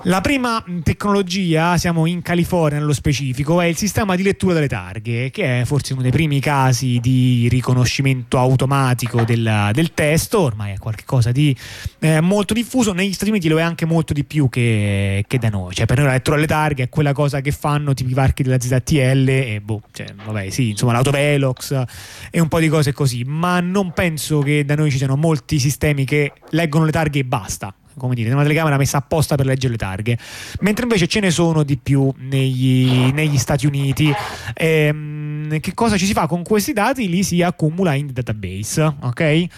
La 0.04 0.22
prima 0.22 0.64
tecnologia, 0.82 1.78
siamo 1.78 2.06
in 2.06 2.22
California 2.22 2.80
nello 2.80 2.94
specifico, 2.94 3.60
è 3.60 3.66
il 3.66 3.76
sistema 3.76 4.16
di 4.16 4.24
lettura 4.24 4.54
delle 4.54 4.70
targhe, 4.70 5.30
che 5.30 5.60
è 5.60 5.66
forse 5.66 5.92
uno 5.92 6.02
dei 6.02 6.12
primi 6.12 6.40
casi 6.40 7.00
di 7.02 7.50
riconoscimento 7.50 8.38
automatico 8.38 9.24
del, 9.24 9.72
del 9.74 9.94
testo, 9.94 10.40
ormai 10.40 10.76
è 10.76 10.78
qualcosa 10.78 11.34
di 11.34 11.54
eh, 12.00 12.22
molto 12.22 12.54
diffuso, 12.54 12.94
negli 12.94 13.12
Stati 13.12 13.30
Uniti 13.30 13.50
lo 13.50 13.60
è 13.60 13.62
anche 13.62 13.86
molto 13.86 14.14
di 14.14 14.24
più 14.24 14.48
che, 14.48 15.26
che 15.28 15.38
da 15.38 15.50
noi, 15.50 15.74
cioè 15.74 15.86
per 15.86 15.98
noi 15.98 16.06
la 16.06 16.14
lettura 16.14 16.38
delle 16.38 16.48
targhe 16.48 16.84
è 16.84 16.90
quella 16.90 17.12
cosa 17.12 17.42
che 17.42 17.52
fanno 17.52 17.94
tipo 17.94 18.10
i 18.10 18.14
varchi 18.14 18.42
della 18.42 18.58
ZTL 18.58 19.28
e 19.28 19.62
boh, 19.62 19.82
cioè, 19.92 20.08
vabbè 20.24 20.50
sì, 20.50 20.70
insomma 20.70 20.94
l'autovelox 20.94 21.84
e 22.32 22.40
un 22.40 22.48
po' 22.48 22.60
di 22.62 22.70
cose 22.70 22.94
così, 22.94 23.26
ma 23.26 23.60
non 23.60 23.92
penso 23.92 24.40
che 24.40 24.64
da 24.64 24.76
noi 24.76 24.92
ci 24.92 24.98
siano 24.98 25.18
molti 25.18 25.60
sistemi 25.60 26.06
che 26.06 26.32
leggono 26.52 26.86
le 26.86 26.92
targhe 26.92 27.20
e 27.20 27.26
basta 27.26 27.74
come 28.00 28.16
dire, 28.16 28.32
una 28.32 28.42
telecamera 28.42 28.78
messa 28.78 28.98
apposta 28.98 29.36
per 29.36 29.46
leggere 29.46 29.74
le 29.74 29.78
targhe, 29.78 30.18
mentre 30.62 30.84
invece 30.84 31.08
ce 31.08 31.20
ne 31.20 31.30
sono 31.30 31.62
di 31.64 31.78
più 31.78 32.12
negli, 32.18 33.12
negli 33.14 33.38
Stati 33.38 33.68
Uniti. 33.68 34.12
Ehm, 34.56 35.60
che 35.60 35.74
cosa 35.74 35.98
ci 35.98 36.06
si 36.06 36.14
fa 36.14 36.28
con 36.28 36.44
questi 36.44 36.74
dati? 36.74 37.10
Li 37.10 37.24
si 37.24 37.42
accumula 37.42 37.94
in 37.94 38.10
database, 38.12 38.96
ok? 39.02 39.20
Eh, 39.20 39.50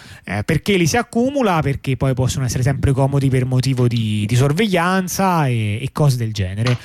perché 0.44 0.76
li 0.76 0.86
si 0.86 0.96
accumula? 0.96 1.60
Perché 1.60 1.96
poi 1.96 2.14
possono 2.14 2.44
essere 2.44 2.62
sempre 2.62 2.92
comodi 2.92 3.28
per 3.28 3.44
motivo 3.44 3.86
di, 3.86 4.24
di 4.26 4.34
sorveglianza 4.34 5.46
e, 5.46 5.78
e, 5.82 5.88
cose 5.92 6.16
del 6.16 6.32
genere. 6.32 6.78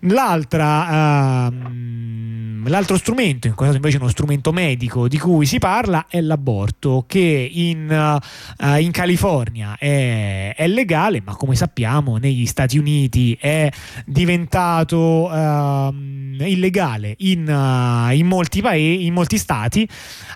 L'altra, 0.00 1.46
ehm, 1.48 2.68
l'altro 2.68 2.96
strumento, 2.96 3.46
in 3.46 3.54
questo 3.54 3.64
caso 3.64 3.76
invece 3.76 3.96
uno 3.96 4.08
strumento 4.08 4.52
medico 4.52 5.08
di 5.08 5.18
cui 5.18 5.46
si 5.46 5.58
parla, 5.58 6.06
è 6.08 6.20
l'aborto, 6.20 7.04
che 7.06 7.48
in, 7.50 8.20
uh, 8.58 8.76
in 8.76 8.90
California 8.90 9.76
è, 9.78 10.54
è 10.56 10.66
legale 10.68 10.99
illegale, 11.00 11.22
ma 11.24 11.34
come 11.34 11.54
sappiamo 11.54 12.16
negli 12.16 12.46
Stati 12.46 12.78
Uniti 12.78 13.36
è 13.40 13.70
diventato 14.04 15.28
uh, 15.30 15.92
illegale 16.44 17.14
in, 17.18 17.48
uh, 17.48 18.12
in, 18.12 18.26
molti 18.26 18.60
paesi, 18.60 19.06
in 19.06 19.14
molti 19.14 19.38
stati, 19.38 19.88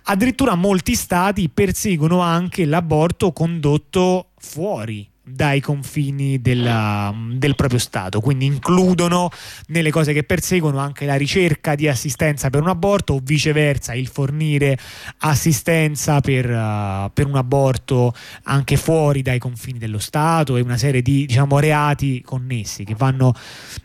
addirittura 0.04 0.54
molti 0.54 0.94
stati 0.94 1.48
perseguono 1.48 2.20
anche 2.20 2.64
l'aborto 2.64 3.32
condotto 3.32 4.30
fuori 4.38 5.12
dai 5.26 5.60
confini 5.60 6.40
della, 6.40 7.14
del 7.32 7.54
proprio 7.54 7.78
Stato, 7.78 8.20
quindi 8.20 8.44
includono 8.44 9.30
nelle 9.68 9.90
cose 9.90 10.12
che 10.12 10.22
perseguono 10.22 10.78
anche 10.78 11.06
la 11.06 11.14
ricerca 11.14 11.74
di 11.74 11.88
assistenza 11.88 12.50
per 12.50 12.60
un 12.60 12.68
aborto 12.68 13.14
o 13.14 13.20
viceversa 13.22 13.94
il 13.94 14.08
fornire 14.08 14.76
assistenza 15.18 16.20
per, 16.20 16.50
uh, 16.50 17.10
per 17.12 17.26
un 17.26 17.36
aborto 17.36 18.12
anche 18.44 18.76
fuori 18.76 19.22
dai 19.22 19.38
confini 19.38 19.78
dello 19.78 19.98
Stato 19.98 20.56
e 20.56 20.60
una 20.60 20.76
serie 20.76 21.00
di 21.00 21.24
diciamo, 21.24 21.58
reati 21.58 22.20
connessi 22.22 22.84
che 22.84 22.94
vanno 22.94 23.34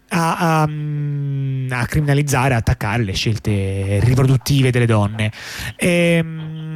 a, 0.09 0.37
a, 0.37 0.61
a 0.61 1.85
criminalizzare, 1.85 2.53
a 2.53 2.57
attaccare 2.57 3.03
le 3.03 3.13
scelte 3.13 3.99
riproduttive 4.03 4.71
delle 4.71 4.85
donne. 4.85 5.31
E, 5.77 5.87
ehm, 6.19 6.68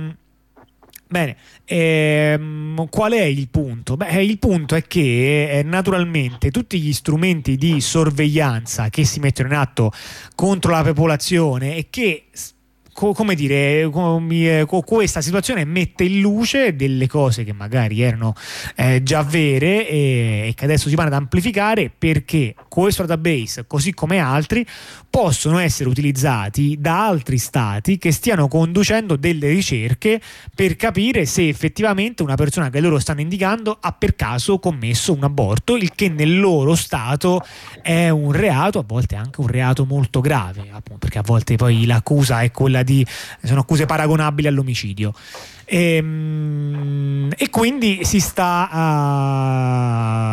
Bene, 1.13 1.35
ehm, 1.65 2.89
qual 2.89 3.11
è 3.11 3.21
il 3.21 3.47
punto? 3.47 3.95
Beh, 3.95 4.23
il 4.23 4.39
punto 4.39 4.73
è 4.73 4.81
che 4.81 5.59
eh, 5.59 5.61
naturalmente 5.61 6.49
tutti 6.49 6.81
gli 6.81 6.91
strumenti 6.91 7.55
di 7.55 7.79
sorveglianza 7.81 8.89
che 8.89 9.03
si 9.03 9.19
mettono 9.19 9.49
in 9.49 9.53
atto 9.53 9.91
contro 10.33 10.71
la 10.71 10.81
popolazione 10.81 11.75
e 11.75 11.87
che 11.91 12.29
co- 12.93 13.13
come 13.13 13.35
dire, 13.35 13.87
co- 13.91 14.81
questa 14.83 15.21
situazione 15.21 15.65
mette 15.65 16.05
in 16.05 16.19
luce 16.19 16.75
delle 16.75 17.05
cose 17.05 17.43
che 17.43 17.53
magari 17.53 18.01
erano 18.01 18.33
eh, 18.75 19.03
già 19.03 19.21
vere 19.21 19.87
e 19.87 20.53
che 20.55 20.65
adesso 20.65 20.89
si 20.89 20.95
vanno 20.95 21.09
ad 21.09 21.15
amplificare 21.21 21.91
perché 21.95 22.55
questo 22.69 23.05
database, 23.05 23.67
così 23.67 23.93
come 23.93 24.17
altri, 24.17 24.65
possono 25.13 25.59
essere 25.59 25.89
utilizzati 25.89 26.75
da 26.79 27.05
altri 27.05 27.37
stati 27.37 27.99
che 27.99 28.11
stiano 28.11 28.47
conducendo 28.47 29.15
delle 29.15 29.47
ricerche 29.49 30.19
per 30.55 30.75
capire 30.75 31.27
se 31.27 31.47
effettivamente 31.47 32.23
una 32.23 32.33
persona 32.33 32.71
che 32.71 32.79
loro 32.79 32.97
stanno 32.97 33.21
indicando 33.21 33.77
ha 33.79 33.91
per 33.91 34.15
caso 34.15 34.57
commesso 34.57 35.13
un 35.13 35.23
aborto, 35.23 35.75
il 35.75 35.93
che 35.93 36.09
nel 36.09 36.39
loro 36.39 36.73
stato 36.73 37.45
è 37.83 38.09
un 38.09 38.31
reato, 38.31 38.79
a 38.79 38.83
volte 38.87 39.15
anche 39.15 39.39
un 39.39 39.45
reato 39.45 39.85
molto 39.85 40.19
grave, 40.19 40.61
appunto, 40.71 40.97
perché 40.97 41.19
a 41.19 41.23
volte 41.23 41.57
poi 41.57 41.85
l'accusa 41.85 42.41
è 42.41 42.49
quella 42.49 42.81
di 42.81 43.05
sono 43.43 43.59
accuse 43.59 43.85
paragonabili 43.85 44.47
all'omicidio. 44.47 45.13
E, 45.73 45.95
ehm, 45.95 47.33
e, 47.35 47.49
quindi 47.49 48.01
si 48.03 48.19
sta 48.19 48.69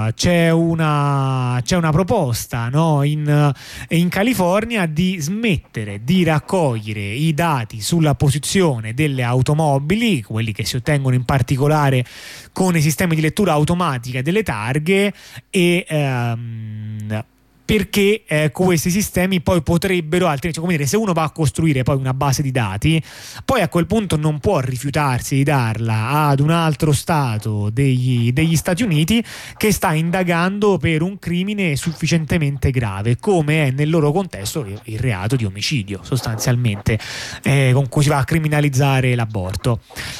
uh, 0.06 0.12
c'è, 0.12 0.50
una, 0.50 1.58
c'è 1.62 1.76
una 1.76 1.90
proposta 1.90 2.68
no? 2.68 3.02
in, 3.04 3.50
in, 3.88 4.08
California 4.10 4.84
di 4.84 5.18
smettere 5.18 6.04
di 6.04 6.24
raccogliere 6.24 7.00
i 7.00 7.32
dati 7.32 7.80
sulla 7.80 8.14
posizione 8.14 8.92
delle 8.92 9.22
automobili 9.22 10.22
quelli 10.22 10.52
che 10.52 10.66
si 10.66 10.76
ottengono 10.76 11.14
in 11.14 11.24
particolare 11.24 12.04
con 12.52 12.76
i 12.76 12.82
sistemi 12.82 13.14
di 13.14 13.22
lettura 13.22 13.52
automatica 13.52 14.20
delle 14.20 14.42
targhe 14.42 15.10
e 15.48 15.86
um, 15.88 17.24
perché 17.70 18.24
eh, 18.26 18.50
questi 18.50 18.90
sistemi 18.90 19.40
poi 19.40 19.62
potrebbero, 19.62 20.26
altrimenti, 20.26 20.54
cioè, 20.54 20.64
come 20.64 20.76
dire, 20.76 20.88
se 20.88 20.96
uno 20.96 21.12
va 21.12 21.22
a 21.22 21.30
costruire 21.30 21.84
poi 21.84 21.94
una 21.94 22.12
base 22.12 22.42
di 22.42 22.50
dati, 22.50 23.00
poi 23.44 23.60
a 23.60 23.68
quel 23.68 23.86
punto 23.86 24.16
non 24.16 24.40
può 24.40 24.58
rifiutarsi 24.58 25.36
di 25.36 25.44
darla 25.44 26.26
ad 26.26 26.40
un 26.40 26.50
altro 26.50 26.90
Stato 26.90 27.70
degli, 27.70 28.32
degli 28.32 28.56
Stati 28.56 28.82
Uniti 28.82 29.24
che 29.56 29.70
sta 29.70 29.92
indagando 29.92 30.78
per 30.78 31.02
un 31.02 31.20
crimine 31.20 31.76
sufficientemente 31.76 32.72
grave, 32.72 33.18
come 33.20 33.68
è 33.68 33.70
nel 33.70 33.88
loro 33.88 34.10
contesto 34.10 34.66
il 34.66 34.98
reato 34.98 35.36
di 35.36 35.44
omicidio, 35.44 36.00
sostanzialmente, 36.02 36.98
eh, 37.44 37.70
con 37.72 37.88
cui 37.88 38.02
si 38.02 38.08
va 38.08 38.18
a 38.18 38.24
criminalizzare 38.24 39.14
l'aborto. 39.14 39.78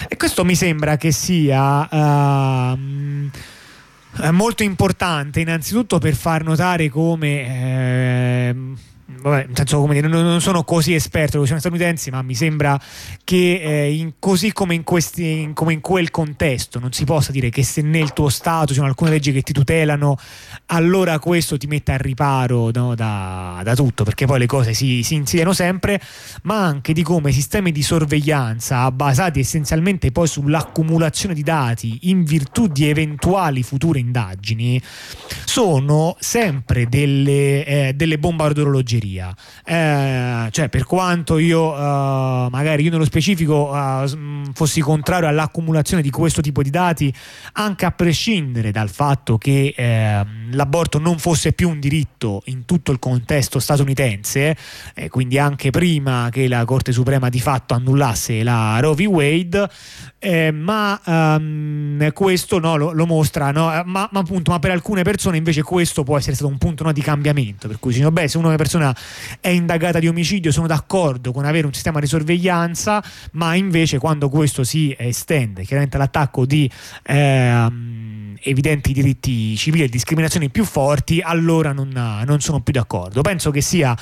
E 0.09 0.16
questo 0.16 0.44
mi 0.44 0.55
sembra 0.55 0.97
che 0.97 1.10
sia... 1.10 1.89
Uh, 1.90 3.59
molto 4.31 4.62
importante 4.62 5.41
innanzitutto 5.41 5.99
per 5.99 6.15
far 6.15 6.45
notare 6.45 6.89
come 6.89 7.28
eh, 8.49 8.55
vabbè, 9.20 9.49
senso, 9.53 9.87
dire, 9.87 10.09
non 10.09 10.41
sono 10.41 10.65
così 10.65 10.95
esperto 10.95 11.39
delle 11.39 11.47
questioni 11.47 11.61
statunitensi, 11.61 12.11
ma 12.11 12.23
mi 12.23 12.35
sembra 12.35 12.81
che 13.23 13.61
eh, 13.62 13.93
in, 13.95 14.15
così 14.19 14.53
come 14.53 14.74
in, 14.74 14.82
questi, 14.82 15.41
in, 15.41 15.53
come 15.53 15.73
in, 15.73 15.81
quel 15.81 16.11
contesto 16.11 16.78
non 16.78 16.93
si 16.93 17.05
possa 17.05 17.31
dire 17.31 17.51
che 17.51 17.62
se 17.62 17.82
nel 17.82 18.12
tuo 18.12 18.28
Stato 18.28 18.69
ci 18.69 18.74
sono 18.74 18.87
alcune 18.87 19.11
leggi 19.11 19.32
che 19.32 19.43
ti 19.43 19.53
tutelano, 19.53 20.16
allora 20.66 21.19
questo 21.19 21.57
ti 21.57 21.66
mette 21.66 21.93
al 21.93 21.99
riparo 21.99 22.70
no, 22.73 22.95
da, 22.95 23.61
da, 23.62 23.74
tutto, 23.74 24.05
perché 24.05 24.27
poi 24.27 24.41
le 24.41 24.47
cose 24.47 24.74
si, 24.74 25.03
si 25.03 25.15
insidiano 25.15 25.53
sempre, 25.53 26.01
ma 26.43 26.65
anche 26.65 26.93
di 26.93 27.03
come 27.03 27.31
sistemi 27.31 27.70
di 27.73 27.82
sorveglianza 27.82 28.91
basati 28.91 29.41
essenzialmente 29.41 30.11
poi 30.11 30.27
sull'accumulazione 30.27 31.35
di 31.35 31.43
dati 31.43 31.99
in 32.03 32.24
virtù 32.24 32.66
di 32.66 32.89
eventuali 32.89 33.62
future 33.62 33.99
indagini 33.99 34.81
sono 35.45 36.16
sempre 36.19 36.89
delle, 36.89 37.65
eh, 37.65 37.93
delle 37.95 38.19
bombe 38.19 38.41
via. 39.01 39.35
Eh, 39.64 40.48
cioè, 40.51 40.68
per 40.68 40.85
quanto 40.85 41.39
io, 41.39 41.72
uh, 41.72 42.48
magari 42.48 42.85
io 42.85 42.90
nello 42.90 43.05
specifico, 43.05 43.70
uh, 43.72 44.52
fossi 44.52 44.81
contrario 44.81 45.28
all'accumulazione 45.28 46.02
di 46.02 46.10
questo 46.10 46.40
tipo 46.40 46.62
di 46.62 46.70
dati, 46.70 47.12
anche 47.55 47.86
a 47.86 47.90
prescindere 47.90 48.70
dal 48.70 48.90
fatto 48.90 49.39
che 49.39 49.74
eh, 49.77 50.24
l'aborto 50.51 50.98
non 50.98 51.18
fosse 51.18 51.52
più 51.52 51.68
un 51.68 51.81
diritto 51.81 52.43
in 52.47 52.64
tutto 52.64 52.93
il 52.93 52.98
contesto 52.98 53.59
statunitense, 53.59 54.56
eh, 54.94 55.09
quindi 55.09 55.39
anche 55.39 55.70
prima 55.70 56.28
che 56.31 56.48
la 56.48 56.64
Corte 56.64 56.93
Suprema 56.93 57.28
di 57.28 57.40
fatto 57.40 57.74
annullasse 57.74 58.43
la 58.43 58.78
Roe 58.81 58.94
v. 58.94 59.06
Wade, 59.09 59.68
eh, 60.18 60.51
ma 60.51 61.01
um, 61.05 62.12
questo 62.12 62.59
no, 62.59 62.77
lo, 62.77 62.93
lo, 62.93 63.06
mostra, 63.06 63.51
no? 63.51 63.66
ma, 63.86 64.09
ma, 64.10 64.20
appunto, 64.20 64.51
ma 64.51 64.59
per 64.59 64.70
alcune 64.70 65.02
persone 65.02 65.39
invece 65.39 65.62
questo 65.62 66.02
può 66.02 66.18
essere 66.18 66.35
stato 66.35 66.51
un 66.51 66.59
punto 66.59 66.85
no, 66.85 66.93
di 66.93 67.01
cambiamento, 67.01 67.68
per 67.68 67.78
cui 67.78 67.98
beh, 67.98 68.28
se 68.28 68.39
una 68.39 68.55
persona 68.56 68.90
è 69.41 69.49
indagata 69.49 69.99
di 69.99 70.09
omicidio 70.09 70.53
sono 70.53 70.67
d'accordo 70.67 71.33
con 71.33 71.45
avere 71.45 71.67
un 71.67 71.73
sistema 71.73 72.01
di 72.01 72.07
sorveglianza, 72.07 73.03
ma 73.33 73.55
invece 73.55 73.99
quando 73.99 74.29
questo 74.29 74.65
si 74.65 74.95
estende 74.99 75.65
chiaramente 75.65 75.97
all'attacco 75.97 76.47
di... 76.47 76.71
Eh, 77.03 78.19
evidenti 78.43 78.93
diritti 78.93 79.57
civili 79.57 79.85
e 79.85 79.89
discriminazioni 79.89 80.51
più 80.51 80.65
forti, 80.65 81.21
allora 81.21 81.73
non, 81.73 81.89
non 81.91 82.41
sono 82.41 82.61
più 82.61 82.73
d'accordo. 82.73 83.21
Penso 83.21 83.51
che 83.51 83.61
sia 83.61 83.97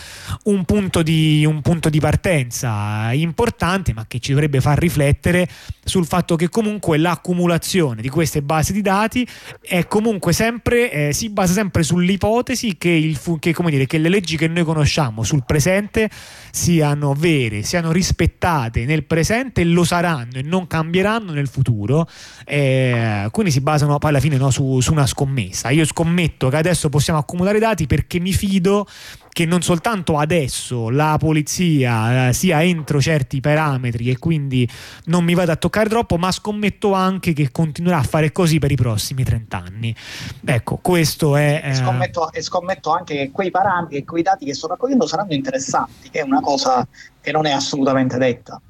un 0.45 0.65
punto, 0.65 1.03
di, 1.03 1.45
un 1.45 1.61
punto 1.61 1.89
di 1.89 2.01
partenza 2.01 3.13
importante, 3.13 3.93
ma 3.93 4.07
che 4.07 4.19
ci 4.19 4.33
dovrebbe 4.33 4.61
far 4.61 4.79
riflettere 4.79 5.49
sul 5.85 6.07
fatto 6.07 6.37
che 6.37 6.49
comunque 6.49 6.99
l'accumulazione 6.99 8.03
di 8.03 8.09
queste 8.09 8.43
basi 8.43 8.73
di 8.73 8.83
dati 8.83 9.27
è 9.61 9.87
comunque 9.87 10.33
sempre, 10.33 10.91
eh, 10.91 11.13
si 11.13 11.31
basa 11.31 11.53
sempre 11.55 11.83
sull'ipotesi 11.83 12.77
che, 12.77 12.91
il, 12.91 13.19
che, 13.39 13.55
dire, 13.67 13.87
che 13.87 13.99
le 13.99 14.09
leggi 14.09 14.37
che 14.37 14.49
noi 14.49 14.65
conosciamo 14.65 15.23
sul 15.23 15.45
presente 15.45 16.11
siano 16.59 17.15
vere, 17.15 17.63
siano 17.63 17.93
rispettate 17.93 18.85
nel 18.85 19.05
presente 19.05 19.61
e 19.61 19.65
lo 19.65 19.85
saranno 19.85 20.39
e 20.39 20.43
non 20.43 20.67
cambieranno 20.67 21.31
nel 21.31 21.47
futuro. 21.47 22.09
Eh, 22.45 23.29
quindi 23.31 23.53
si 23.53 23.61
basano 23.61 23.97
poi 23.99 24.11
alla 24.11 24.19
fine 24.19 24.37
no, 24.37 24.51
su, 24.51 24.81
su 24.81 24.91
una 24.91 25.07
scommessa. 25.07 25.71
Io 25.71 25.85
scommetto 25.85 26.49
che 26.49 26.57
adesso 26.57 26.89
possiamo 26.89 27.21
accumulare 27.21 27.61
dati 27.61 27.87
perché 27.87 28.19
mi 28.19 28.33
fido 28.33 28.89
che 29.39 29.47
non 29.47 29.63
soltanto 29.63 30.19
adesso 30.19 30.91
la 30.91 31.15
polizia 31.17 32.27
eh, 32.27 32.33
sia 32.33 32.61
entro 32.61 33.01
certi 33.01 33.39
parametri 33.39 34.11
e 34.11 34.19
quindi 34.19 34.69
non 35.05 35.23
mi 35.23 35.33
vada 35.35 35.53
a 35.53 35.57
toccare 35.57 35.89
troppo, 35.89 36.17
ma 36.17 36.33
scommetto 36.33 36.93
anche 36.93 37.33
che 37.35 37.53
continuerà 37.53 37.99
a 37.99 38.03
fare 38.03 38.33
così 38.33 38.59
per 38.59 38.73
i 38.73 38.75
prossimi 38.75 39.23
30 39.23 39.57
anni. 39.57 39.95
Ecco, 40.45 40.81
questo 40.83 41.37
è... 41.37 41.61
Eh... 41.63 41.69
E, 41.69 41.75
scommetto, 41.75 42.33
e 42.33 42.43
scommetto 42.43 42.91
anche 42.91 43.15
che 43.15 43.31
quei 43.31 43.53
parametri 43.53 43.99
e 43.99 44.05
quei 44.05 44.25
dati 44.25 44.45
che 44.45 44.55
sto 44.55 44.67
raccogliendo 44.67 45.07
saranno 45.07 45.33
interessanti, 45.33 46.11
che 46.11 46.19
è 46.19 46.23
una 46.23 46.41
cosa 46.41 46.85
che 47.21 47.31
non 47.31 47.47
è 47.47 47.53
assolutamente 47.53 48.19
detta. 48.19 48.61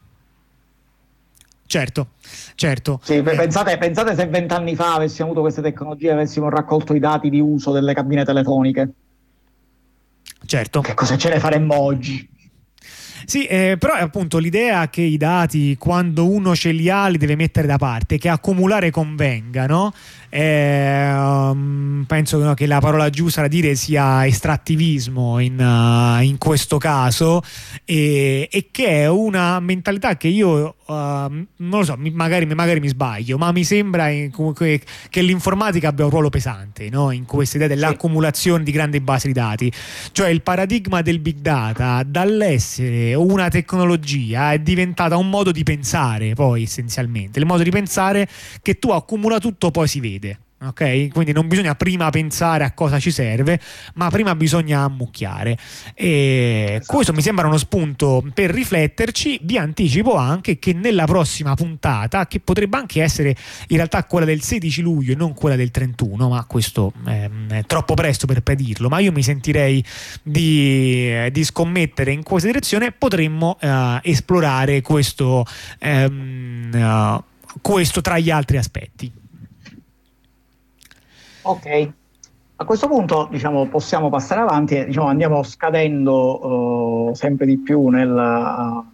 Certo, 1.65 2.09
certo. 2.57 3.01
Sì, 3.03 3.23
pensate, 3.23 3.79
pensate 3.79 4.15
se 4.15 4.27
vent'anni 4.27 4.77
fa 4.77 4.97
avessimo 4.97 5.29
avuto 5.29 5.41
queste 5.41 5.63
tecnologie 5.63 6.09
e 6.09 6.13
avessimo 6.13 6.51
raccolto 6.51 6.93
i 6.93 6.99
dati 6.99 7.31
di 7.31 7.41
uso 7.41 7.73
delle 7.73 7.95
cabine 7.95 8.23
telefoniche. 8.23 8.93
Certo. 10.45 10.81
Che 10.81 10.95
cosa 10.95 11.17
ce 11.17 11.29
ne 11.31 11.41
faremmo 11.41 11.75
oggi? 11.75 12.37
Sì, 13.25 13.45
eh, 13.45 13.77
però 13.79 13.95
è 13.95 14.01
appunto 14.01 14.39
l'idea 14.39 14.89
che 14.89 15.03
i 15.03 15.19
dati, 15.19 15.77
quando 15.77 16.27
uno 16.27 16.55
ce 16.55 16.71
li 16.71 16.89
ha, 16.89 17.09
li 17.09 17.19
deve 17.19 17.37
mettere 17.37 17.67
da 17.67 17.77
parte, 17.77 18.17
che 18.17 18.31
accumulare 18.31 18.91
convenga, 18.91 19.67
no? 19.67 19.93
Eh, 20.31 21.11
um, 21.11 22.05
penso 22.07 22.39
no, 22.39 22.53
che 22.53 22.67
la 22.67 22.81
parola 22.81 23.09
giusta 23.09 23.41
da 23.41 23.49
dire 23.49 23.75
sia 23.75 24.27
estrattivismo 24.27 25.39
in, 25.39 25.59
uh, 25.59 26.23
in 26.23 26.37
questo 26.37 26.77
caso 26.77 27.43
e, 27.85 28.47
e, 28.51 28.69
che 28.71 28.87
è 29.03 29.09
una 29.09 29.59
mentalità 29.61 30.19
che 30.19 30.29
io 30.29 30.75
uh, 30.85 30.93
non 30.93 31.47
lo 31.57 31.85
so, 31.85 31.97
mi, 31.97 32.11
magari, 32.11 32.45
magari, 32.45 32.81
mi 32.81 32.89
sbaglio, 32.89 33.39
ma 33.39 33.53
mi 33.53 33.65
sembra 33.65 34.09
in, 34.09 34.31
comunque, 34.31 34.83
che 35.09 35.23
l'informatica 35.23 35.89
abbia 35.89 36.05
un 36.05 36.11
ruolo 36.11 36.29
pesante 36.29 36.91
no? 36.91 37.11
in 37.11 37.25
questa 37.25 37.57
idea 37.57 37.69
dell'accumulazione 37.69 38.65
di 38.65 38.71
grandi 38.71 39.01
basi 39.01 39.29
di 39.29 39.33
dati, 39.33 39.73
cioè 40.13 40.29
il 40.29 40.43
paradigma 40.43 41.01
del 41.01 41.21
big 41.21 41.39
data 41.39 42.03
dall'essere 42.05 43.15
una 43.15 43.49
tecnologia 43.49 44.53
è 44.53 44.59
diventata 44.59 45.17
un 45.17 45.31
modo 45.31 45.53
di 45.53 45.63
pensare 45.63 46.35
poi 46.35 46.65
essenzialmente, 46.65 47.39
il 47.39 47.47
modo 47.47 47.63
di 47.63 47.71
pensare 47.71 48.29
che 48.61 48.79
tu 48.79 48.91
accumula 48.91 49.39
tutto 49.39 49.71
poi 49.71 49.89
si 49.89 50.01
vede 50.01 50.28
vede. 50.59 50.67
Ok, 50.69 51.09
quindi 51.13 51.33
non 51.33 51.47
bisogna 51.47 51.75
prima 51.77 52.11
pensare 52.11 52.65
a 52.65 52.73
cosa 52.73 52.99
ci 52.99 53.13
serve, 53.13 53.61
ma 53.95 54.11
prima 54.11 54.35
bisogna 54.35 54.81
ammucchiare. 54.81 55.57
E 55.95 56.75
esatto. 56.81 56.93
questo 56.93 57.13
mi 57.13 57.23
sembra 57.23 57.47
uno 57.47 57.57
spunto 57.59 58.25
per 58.35 58.51
rifletterci. 58.51 59.39
Vi 59.43 59.57
anticipo 59.57 60.17
anche 60.17 60.59
che 60.59 60.73
nella 60.73 61.05
prossima 61.05 61.55
puntata, 61.55 62.27
che 62.27 62.41
potrebbe 62.41 62.77
anche 62.77 63.03
essere 63.03 63.37
in 63.69 63.77
realtà 63.77 64.03
quella 64.05 64.27
del 64.27 64.43
16 64.43 64.83
luglio 64.83 65.13
e 65.13 65.17
non 65.17 65.33
quella 65.33 65.57
del 65.57 65.71
31, 65.71 66.29
ma 66.29 66.45
questo 66.45 66.93
ehm, 67.07 67.51
è 67.51 67.65
troppo 67.65 67.95
presto 67.95 68.27
per 68.27 68.41
predirlo. 68.41 68.89
Ma 68.89 68.99
io 68.99 69.13
mi 69.13 69.23
sentirei 69.23 69.85
di, 70.23 71.31
di 71.31 71.45
scommettere 71.45 72.11
in 72.11 72.25
questa 72.25 72.49
direzione. 72.49 72.91
Potremmo 72.91 73.59
eh, 73.61 74.01
esplorare 74.03 74.81
questo, 74.83 75.45
ehm, 75.79 76.71
uh, 76.73 77.23
questo 77.61 78.01
tra 78.01 78.19
gli 78.19 78.31
altri 78.31 78.57
aspetti. 78.57 79.18
Ok, 81.49 81.93
a 82.57 82.65
questo 82.67 82.89
punto 82.89 83.27
diciamo, 83.31 83.69
possiamo 83.69 84.11
passare 84.11 84.43
avanti 84.43 84.77
e 84.77 84.85
diciamo, 84.85 85.07
andiamo 85.07 85.43
scadendo 85.43 87.09
uh, 87.09 87.15
sempre 87.15 87.47
di 87.47 87.57
più 87.57 87.89
nel, 87.89 88.11
uh, 88.11 88.85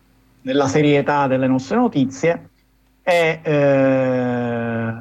nella 0.42 0.68
serietà 0.68 1.26
delle 1.26 1.48
nostre 1.48 1.76
notizie 1.78 2.50
e 3.02 3.40
eh, 3.42 4.92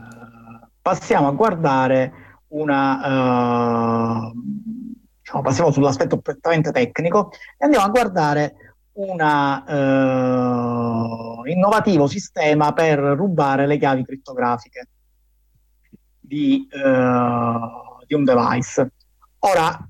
passiamo 0.81 1.27
a 1.27 1.31
guardare 1.31 2.11
una 2.47 4.30
eh, 4.30 4.31
diciamo, 5.19 5.43
passiamo 5.43 5.69
sull'aspetto 5.71 6.17
prettamente 6.17 6.71
tecnico 6.71 7.30
e 7.57 7.65
andiamo 7.65 7.85
a 7.85 7.89
guardare 7.89 8.55
un 8.93 9.19
eh, 11.45 11.51
innovativo 11.51 12.07
sistema 12.07 12.73
per 12.73 12.97
rubare 12.97 13.67
le 13.67 13.77
chiavi 13.77 14.03
crittografiche 14.03 14.88
di, 16.34 16.68
eh, 16.72 17.60
di 18.07 18.15
un 18.15 18.23
device. 18.23 18.91
Ora 19.39 19.88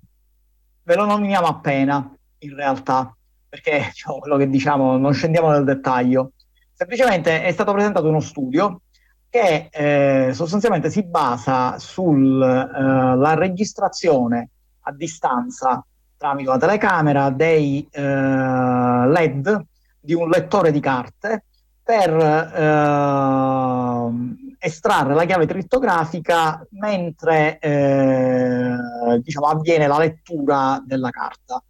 ve 0.84 0.96
lo 0.96 1.06
nominiamo 1.06 1.48
appena 1.48 2.14
in 2.40 2.56
realtà 2.56 3.16
perché 3.48 3.86
diciamo, 3.94 4.20
quello 4.20 4.36
che 4.36 4.50
diciamo 4.50 4.98
non 4.98 5.14
scendiamo 5.14 5.52
nel 5.52 5.64
dettaglio. 5.64 6.34
Semplicemente 6.74 7.44
è 7.44 7.52
stato 7.54 7.72
presentato 7.72 8.10
uno 8.10 8.20
studio 8.20 8.82
che 9.30 9.70
eh, 9.72 10.32
sostanzialmente 10.34 10.90
si 10.90 11.04
basa 11.04 11.80
sulla 11.80 13.34
registrazione 13.36 14.50
a 14.82 14.92
distanza 14.92 15.84
tramite 16.18 16.50
una 16.50 16.60
telecamera 16.60 17.30
dei 17.30 17.88
eh, 17.90 18.02
LED 18.02 19.66
di 20.00 20.14
un 20.14 20.30
lettore 20.30 20.72
di 20.72 20.80
carte 20.80 21.46
per 21.82 22.12
eh, 22.12 24.53
estrarre 24.64 25.14
la 25.14 25.26
chiave 25.26 25.46
crittografica 25.46 26.66
mentre 26.72 27.60
eh, 27.60 28.78
diciamo, 29.22 29.48
avviene 29.48 29.88
la 29.88 30.00
lettura 30.00 30.82
della 30.86 31.10
carta. 31.10 31.62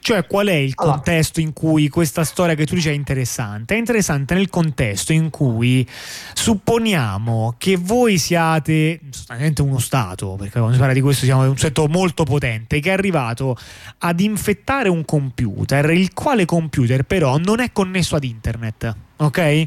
Cioè, 0.00 0.26
qual 0.26 0.48
è 0.48 0.54
il 0.54 0.72
Allora. 0.76 0.96
contesto 0.96 1.40
in 1.40 1.52
cui 1.52 1.88
questa 1.88 2.24
storia 2.24 2.54
che 2.54 2.66
tu 2.66 2.74
dici 2.74 2.88
è 2.88 2.92
interessante? 2.92 3.74
È 3.74 3.78
interessante 3.78 4.34
nel 4.34 4.48
contesto 4.48 5.12
in 5.12 5.30
cui 5.30 5.86
supponiamo 6.34 7.54
che 7.58 7.76
voi 7.76 8.18
siate 8.18 9.00
sostanzialmente 9.10 9.62
uno 9.62 9.78
Stato, 9.78 10.36
perché 10.38 10.52
quando 10.52 10.72
si 10.72 10.78
parla 10.78 10.94
di 10.94 11.00
questo 11.00 11.24
siamo 11.24 11.42
un 11.42 11.56
soggetto 11.56 11.86
molto 11.88 12.24
potente, 12.24 12.80
che 12.80 12.90
è 12.90 12.92
arrivato 12.92 13.56
ad 13.98 14.20
infettare 14.20 14.88
un 14.88 15.04
computer, 15.04 15.90
il 15.90 16.12
quale 16.12 16.44
computer 16.44 17.04
però 17.04 17.38
non 17.38 17.60
è 17.60 17.72
connesso 17.72 18.16
ad 18.16 18.24
internet, 18.24 18.94
ok? 19.16 19.66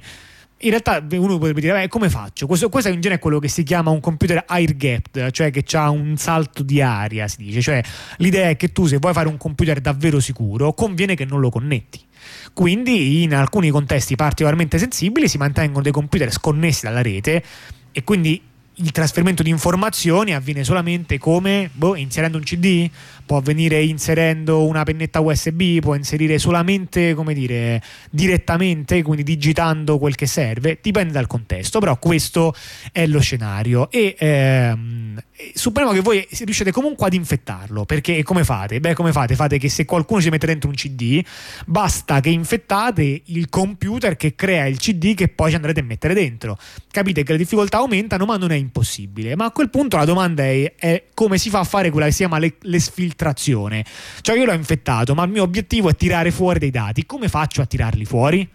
In 0.63 0.69
realtà 0.69 1.03
uno 1.17 1.37
potrebbe 1.37 1.61
dire, 1.61 1.73
beh, 1.73 1.87
come 1.87 2.09
faccio? 2.09 2.45
Questo, 2.45 2.69
questo 2.69 2.89
in 2.89 3.01
genere 3.01 3.19
è 3.19 3.21
quello 3.21 3.39
che 3.39 3.47
si 3.47 3.63
chiama 3.63 3.89
un 3.89 3.99
computer 3.99 4.43
air 4.47 4.75
gapped, 4.75 5.31
cioè 5.31 5.49
che 5.49 5.65
ha 5.75 5.89
un 5.89 6.17
salto 6.17 6.61
di 6.61 6.81
aria, 6.81 7.27
si 7.27 7.37
dice. 7.37 7.61
Cioè 7.61 7.83
l'idea 8.17 8.49
è 8.49 8.57
che 8.57 8.71
tu 8.71 8.85
se 8.85 8.97
vuoi 8.97 9.13
fare 9.13 9.27
un 9.27 9.37
computer 9.37 9.79
davvero 9.79 10.19
sicuro, 10.19 10.73
conviene 10.73 11.15
che 11.15 11.25
non 11.25 11.39
lo 11.39 11.49
connetti. 11.49 11.99
Quindi 12.53 13.23
in 13.23 13.33
alcuni 13.33 13.69
contesti 13.69 14.15
particolarmente 14.15 14.77
sensibili 14.77 15.27
si 15.27 15.37
mantengono 15.37 15.81
dei 15.81 15.91
computer 15.91 16.31
sconnessi 16.31 16.85
dalla 16.85 17.01
rete 17.01 17.43
e 17.91 18.03
quindi 18.03 18.41
il 18.81 18.91
trasferimento 18.91 19.43
di 19.43 19.49
informazioni 19.49 20.33
avviene 20.33 20.63
solamente 20.63 21.17
come 21.17 21.69
boh, 21.71 21.95
inserendo 21.95 22.37
un 22.37 22.43
CD, 22.43 22.89
può 23.25 23.37
avvenire 23.37 23.81
inserendo 23.81 24.65
una 24.65 24.83
pennetta 24.83 25.19
USB, 25.19 25.79
può 25.79 25.95
inserire 25.95 26.37
solamente, 26.37 27.13
come 27.13 27.33
dire, 27.33 27.81
direttamente, 28.09 29.01
quindi 29.03 29.23
digitando 29.23 29.97
quel 29.97 30.15
che 30.15 30.25
serve, 30.25 30.79
dipende 30.81 31.13
dal 31.13 31.27
contesto, 31.27 31.79
però 31.79 31.97
questo 31.97 32.53
è 32.91 33.05
lo 33.05 33.19
scenario 33.19 33.89
e 33.91 34.15
ehm, 34.17 35.21
supponiamo 35.53 35.95
che 35.95 36.01
voi 36.01 36.27
riuscite 36.29 36.71
comunque 36.71 37.07
ad 37.07 37.13
infettarlo, 37.13 37.85
perché 37.85 38.23
come 38.23 38.43
fate? 38.43 38.79
Beh, 38.79 38.93
come 38.93 39.11
fate? 39.11 39.35
Fate 39.35 39.57
che 39.57 39.69
se 39.69 39.85
qualcuno 39.85 40.21
ci 40.21 40.29
mette 40.29 40.47
dentro 40.47 40.69
un 40.69 40.75
CD, 40.75 41.23
basta 41.65 42.19
che 42.19 42.29
infettate 42.29 43.21
il 43.25 43.49
computer 43.49 44.17
che 44.17 44.35
crea 44.35 44.65
il 44.65 44.77
CD 44.77 45.13
che 45.13 45.27
poi 45.27 45.51
ci 45.51 45.55
andrete 45.55 45.79
a 45.79 45.83
mettere 45.83 46.13
dentro. 46.13 46.57
Capite 46.89 47.23
che 47.23 47.31
le 47.31 47.37
difficoltà 47.37 47.77
aumentano, 47.77 48.25
ma 48.25 48.37
non 48.37 48.51
è 48.51 48.55
impossibile. 48.55 48.70
Ma 49.35 49.45
a 49.45 49.51
quel 49.51 49.69
punto 49.69 49.97
la 49.97 50.05
domanda 50.05 50.43
è, 50.43 50.73
è 50.75 51.03
come 51.13 51.37
si 51.37 51.49
fa 51.49 51.59
a 51.59 51.63
fare 51.63 51.89
quella 51.89 52.05
che 52.07 52.11
si 52.11 52.17
chiama 52.19 52.39
le- 52.39 52.55
l'esfiltrazione. 52.61 53.85
Cioè 54.21 54.37
io 54.37 54.45
l'ho 54.45 54.53
infettato, 54.53 55.13
ma 55.13 55.23
il 55.23 55.31
mio 55.31 55.43
obiettivo 55.43 55.89
è 55.89 55.95
tirare 55.95 56.31
fuori 56.31 56.59
dei 56.59 56.71
dati. 56.71 57.05
Come 57.05 57.27
faccio 57.27 57.61
a 57.61 57.65
tirarli 57.65 58.05
fuori? 58.05 58.49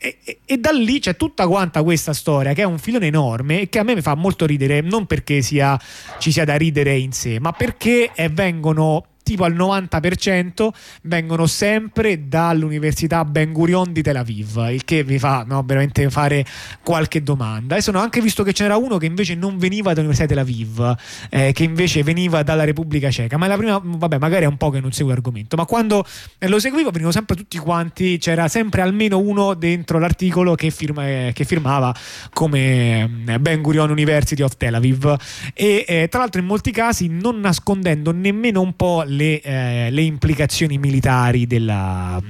E, 0.00 0.18
e- 0.24 0.38
e 0.44 0.58
da 0.58 0.70
lì 0.70 1.00
c'è 1.00 1.16
tutta 1.16 1.48
quanta 1.48 1.82
questa 1.82 2.12
storia 2.12 2.52
che 2.52 2.62
è 2.62 2.64
un 2.64 2.78
filone 2.78 3.06
enorme 3.06 3.62
e 3.62 3.68
che 3.68 3.80
a 3.80 3.82
me 3.82 3.94
mi 3.94 4.00
fa 4.00 4.14
molto 4.14 4.46
ridere, 4.46 4.80
non 4.80 5.06
perché 5.06 5.42
sia, 5.42 5.78
ci 6.18 6.30
sia 6.30 6.44
da 6.44 6.56
ridere 6.56 6.96
in 6.96 7.10
sé, 7.10 7.40
ma 7.40 7.52
perché 7.52 8.12
eh, 8.14 8.28
vengono 8.28 9.04
tipo 9.28 9.44
al 9.44 9.54
90% 9.54 10.68
vengono 11.02 11.46
sempre 11.46 12.28
dall'Università 12.28 13.26
Ben 13.26 13.52
Gurion 13.52 13.92
di 13.92 14.00
Tel 14.00 14.16
Aviv, 14.16 14.66
il 14.70 14.84
che 14.84 15.04
vi 15.04 15.18
fa 15.18 15.44
no, 15.46 15.62
veramente 15.66 16.08
fare 16.08 16.46
qualche 16.82 17.22
domanda. 17.22 17.76
E 17.76 17.82
sono 17.82 18.00
anche 18.00 18.22
visto 18.22 18.42
che 18.42 18.52
c'era 18.52 18.78
uno 18.78 18.96
che 18.96 19.04
invece 19.04 19.34
non 19.34 19.58
veniva 19.58 19.92
dall'Università 19.92 20.26
di 20.26 20.34
Tel 20.34 20.42
Aviv, 20.42 20.96
eh, 21.28 21.52
che 21.52 21.62
invece 21.62 22.02
veniva 22.02 22.42
dalla 22.42 22.64
Repubblica 22.64 23.10
Ceca. 23.10 23.36
Ma 23.36 23.46
la 23.46 23.58
prima, 23.58 23.78
vabbè, 23.84 24.16
magari 24.16 24.44
è 24.44 24.48
un 24.48 24.56
po' 24.56 24.70
che 24.70 24.80
non 24.80 24.92
seguo 24.92 25.12
l'argomento, 25.12 25.56
ma 25.56 25.66
quando 25.66 26.06
lo 26.38 26.58
seguivo 26.58 26.88
venivano 26.88 27.12
sempre 27.12 27.36
tutti 27.36 27.58
quanti, 27.58 28.16
c'era 28.16 28.48
sempre 28.48 28.80
almeno 28.80 29.18
uno 29.18 29.52
dentro 29.52 29.98
l'articolo 29.98 30.54
che, 30.54 30.70
firma- 30.70 31.06
eh, 31.06 31.32
che 31.34 31.44
firmava 31.44 31.94
come 32.32 33.24
eh, 33.26 33.38
Ben 33.38 33.60
Gurion 33.60 33.90
University 33.90 34.42
of 34.42 34.56
Tel 34.56 34.74
Aviv. 34.74 35.14
E 35.52 35.84
eh, 35.86 36.08
tra 36.08 36.20
l'altro 36.20 36.40
in 36.40 36.46
molti 36.46 36.70
casi 36.70 37.08
non 37.08 37.40
nascondendo 37.40 38.10
nemmeno 38.10 38.62
un 38.62 38.74
po' 38.74 39.02
le, 39.04 39.17
eh, 39.20 39.90
le 39.90 40.02
implicazioni 40.02 40.78
militari 40.78 41.46
della, 41.46 42.20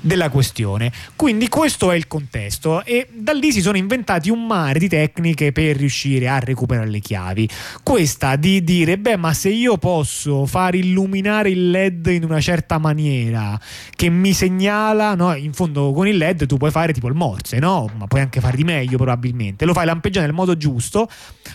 della 0.00 0.28
questione. 0.30 0.92
Quindi 1.16 1.48
questo 1.48 1.90
è 1.90 1.96
il 1.96 2.06
contesto 2.06 2.84
e 2.84 3.08
da 3.12 3.32
lì 3.32 3.52
si 3.52 3.60
sono 3.60 3.76
inventati 3.76 4.30
un 4.30 4.46
mare 4.46 4.78
di 4.78 4.88
tecniche 4.88 5.52
per 5.52 5.76
riuscire 5.76 6.28
a 6.28 6.38
recuperare 6.38 6.88
le 6.88 7.00
chiavi. 7.00 7.48
Questa 7.82 8.36
di 8.36 8.62
dire, 8.64 8.98
beh, 8.98 9.16
ma 9.16 9.32
se 9.32 9.48
io 9.48 9.76
posso 9.78 10.46
far 10.46 10.74
illuminare 10.74 11.50
il 11.50 11.70
LED 11.70 12.06
in 12.06 12.24
una 12.24 12.40
certa 12.40 12.78
maniera 12.78 13.58
che 13.94 14.08
mi 14.08 14.32
segnala, 14.32 15.14
no? 15.14 15.34
In 15.34 15.52
fondo 15.52 15.92
con 15.92 16.06
il 16.06 16.16
LED 16.16 16.46
tu 16.46 16.56
puoi 16.56 16.70
fare 16.70 16.92
tipo 16.92 17.08
il 17.08 17.14
morse, 17.14 17.58
no? 17.58 17.90
Ma 17.96 18.06
puoi 18.06 18.20
anche 18.20 18.40
fare 18.40 18.56
di 18.56 18.64
meglio 18.64 18.96
probabilmente. 18.96 19.64
Lo 19.64 19.72
fai 19.72 19.86
lampeggiare 19.86 20.26
nel 20.26 20.34
modo 20.34 20.56
giusto, 20.56 21.08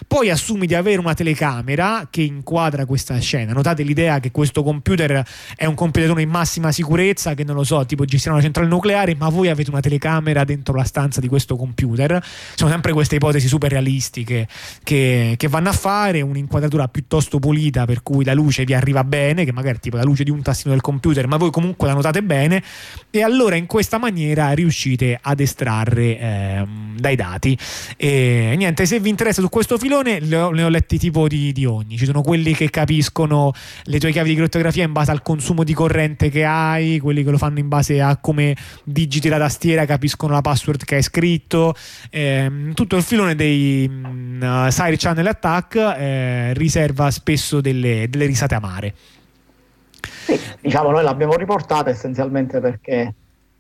poi 0.08 0.30
assumi 0.30 0.66
di 0.68 0.76
avere 0.76 1.00
una 1.00 1.14
telecamera 1.14 2.08
che 2.10 2.22
inquadra 2.22 2.86
questa 2.86 3.18
scena. 3.20 3.54
Notate 3.54 3.84
l'idea 3.84 4.20
che 4.20 4.32
questo 4.32 4.57
computer 4.64 5.24
è 5.56 5.66
un 5.66 5.76
computer 5.76 6.18
in 6.20 6.30
massima 6.30 6.72
sicurezza, 6.72 7.34
che 7.34 7.44
non 7.44 7.56
lo 7.56 7.64
so, 7.64 7.86
tipo 7.86 8.06
gestire 8.06 8.34
una 8.34 8.42
centrale 8.42 8.68
nucleare, 8.68 9.16
ma 9.16 9.30
voi 9.30 9.50
avete 9.50 9.70
una 9.70 9.80
telecamera 9.80 10.44
dentro 10.44 10.76
la 10.76 10.84
stanza 10.84 11.20
di 11.20 11.28
questo 11.28 11.56
computer. 11.56 12.24
Sono 12.56 12.70
sempre 12.70 12.94
queste 12.94 13.16
ipotesi 13.16 13.48
super 13.48 13.72
realistiche 13.72 14.48
che, 14.84 15.36
che 15.38 15.48
vanno 15.48 15.70
a 15.70 15.74
fare 15.74 16.22
un'inquadratura 16.22 16.88
piuttosto 16.88 17.40
pulita 17.40 17.86
per 17.86 18.04
cui 18.04 18.24
la 18.24 18.34
luce 18.34 18.64
vi 18.64 18.74
arriva 18.74 19.04
bene, 19.04 19.46
che 19.46 19.52
magari 19.52 19.78
è 19.78 19.80
tipo 19.80 19.98
la 19.98 20.04
luce 20.04 20.24
di 20.24 20.32
un 20.32 20.42
tastino 20.42 20.74
del 20.74 20.82
computer, 20.82 21.28
ma 21.28 21.38
voi 21.38 21.52
comunque 21.52 21.88
la 21.88 21.94
notate 21.94 22.24
bene 22.24 22.64
e 23.10 23.22
allora 23.22 23.56
in 23.56 23.66
questa 23.66 23.98
maniera 23.98 24.52
riuscite 24.52 25.18
ad 25.22 25.40
estrarre 25.40 26.20
ehm, 26.20 26.87
dai 26.98 27.16
dati. 27.16 27.58
E 27.96 28.54
niente, 28.58 28.86
se 28.86 29.00
vi 29.00 29.10
interessa 29.10 29.42
su 29.42 29.50
questo 29.50 29.78
filone, 29.78 30.20
ne 30.20 30.36
ho, 30.36 30.48
ho 30.48 30.70
letti 30.70 30.98
tipo 30.98 31.28
di, 31.28 31.52
di 31.52 31.66
ogni. 31.66 31.98
Ci 31.98 32.06
sono 32.06 32.22
quelli 32.22 32.54
che 32.54 32.70
capiscono 32.70 33.54
le 33.84 34.00
tue 34.00 34.12
chiavi 34.12 34.30
di 34.30 34.36
crittografia 34.36 34.84
in 34.84 34.92
base 34.92 35.12
al 35.12 35.22
consumo 35.22 35.64
di 35.64 35.74
corrente 35.74 36.30
che 36.30 36.44
hai, 36.44 37.00
quelli 37.00 37.24
che 37.24 37.32
lo 37.32 37.38
fanno 37.38 37.60
in 37.60 37.68
base 37.68 38.02
a 38.02 38.18
come 38.18 38.56
digiti 38.84 39.30
la 39.30 39.38
tastiera, 39.38 39.86
capiscono 39.86 40.34
la 40.34 40.42
password 40.42 40.84
che 40.84 40.96
hai 40.96 41.04
scritto. 41.04 41.76
Ehm, 42.10 42.74
tutto 42.74 42.96
il 42.96 43.04
filone 43.04 43.36
dei 43.36 43.88
mm, 43.90 44.68
side 44.68 44.98
channel 44.98 45.28
attack 45.28 45.76
eh, 45.76 46.54
riserva 46.54 47.10
spesso 47.12 47.62
delle, 47.62 48.08
delle 48.10 48.26
risate 48.26 48.56
amare. 48.56 48.94
Sì, 50.00 50.40
diciamo, 50.60 50.92
noi 50.92 51.04
l'abbiamo 51.04 51.36
riportata 51.36 51.90
essenzialmente 51.90 52.60
perché 52.60 53.14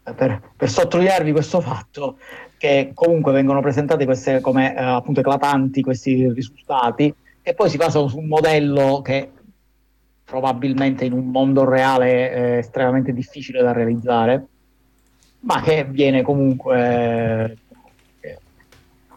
eh, 0.03 0.13
per, 0.13 0.41
per 0.55 0.69
sottolinearvi 0.69 1.31
questo 1.31 1.61
fatto 1.61 2.17
che 2.57 2.91
comunque 2.93 3.31
vengono 3.31 3.61
presentati 3.61 4.05
queste 4.05 4.41
come 4.41 4.75
eh, 4.75 4.81
appunto 4.81 5.19
eclatanti 5.19 5.81
questi 5.81 6.31
risultati 6.31 7.13
e 7.41 7.53
poi 7.53 7.69
si 7.69 7.77
basano 7.77 8.07
su 8.07 8.17
un 8.17 8.27
modello 8.27 9.01
che 9.01 9.29
probabilmente 10.23 11.05
in 11.05 11.13
un 11.13 11.27
mondo 11.29 11.63
reale 11.63 12.31
è 12.31 12.57
estremamente 12.57 13.13
difficile 13.13 13.61
da 13.61 13.71
realizzare, 13.71 14.45
ma 15.41 15.61
che 15.61 15.85
viene 15.85 16.21
comunque 16.21 17.57
eh, 18.19 18.37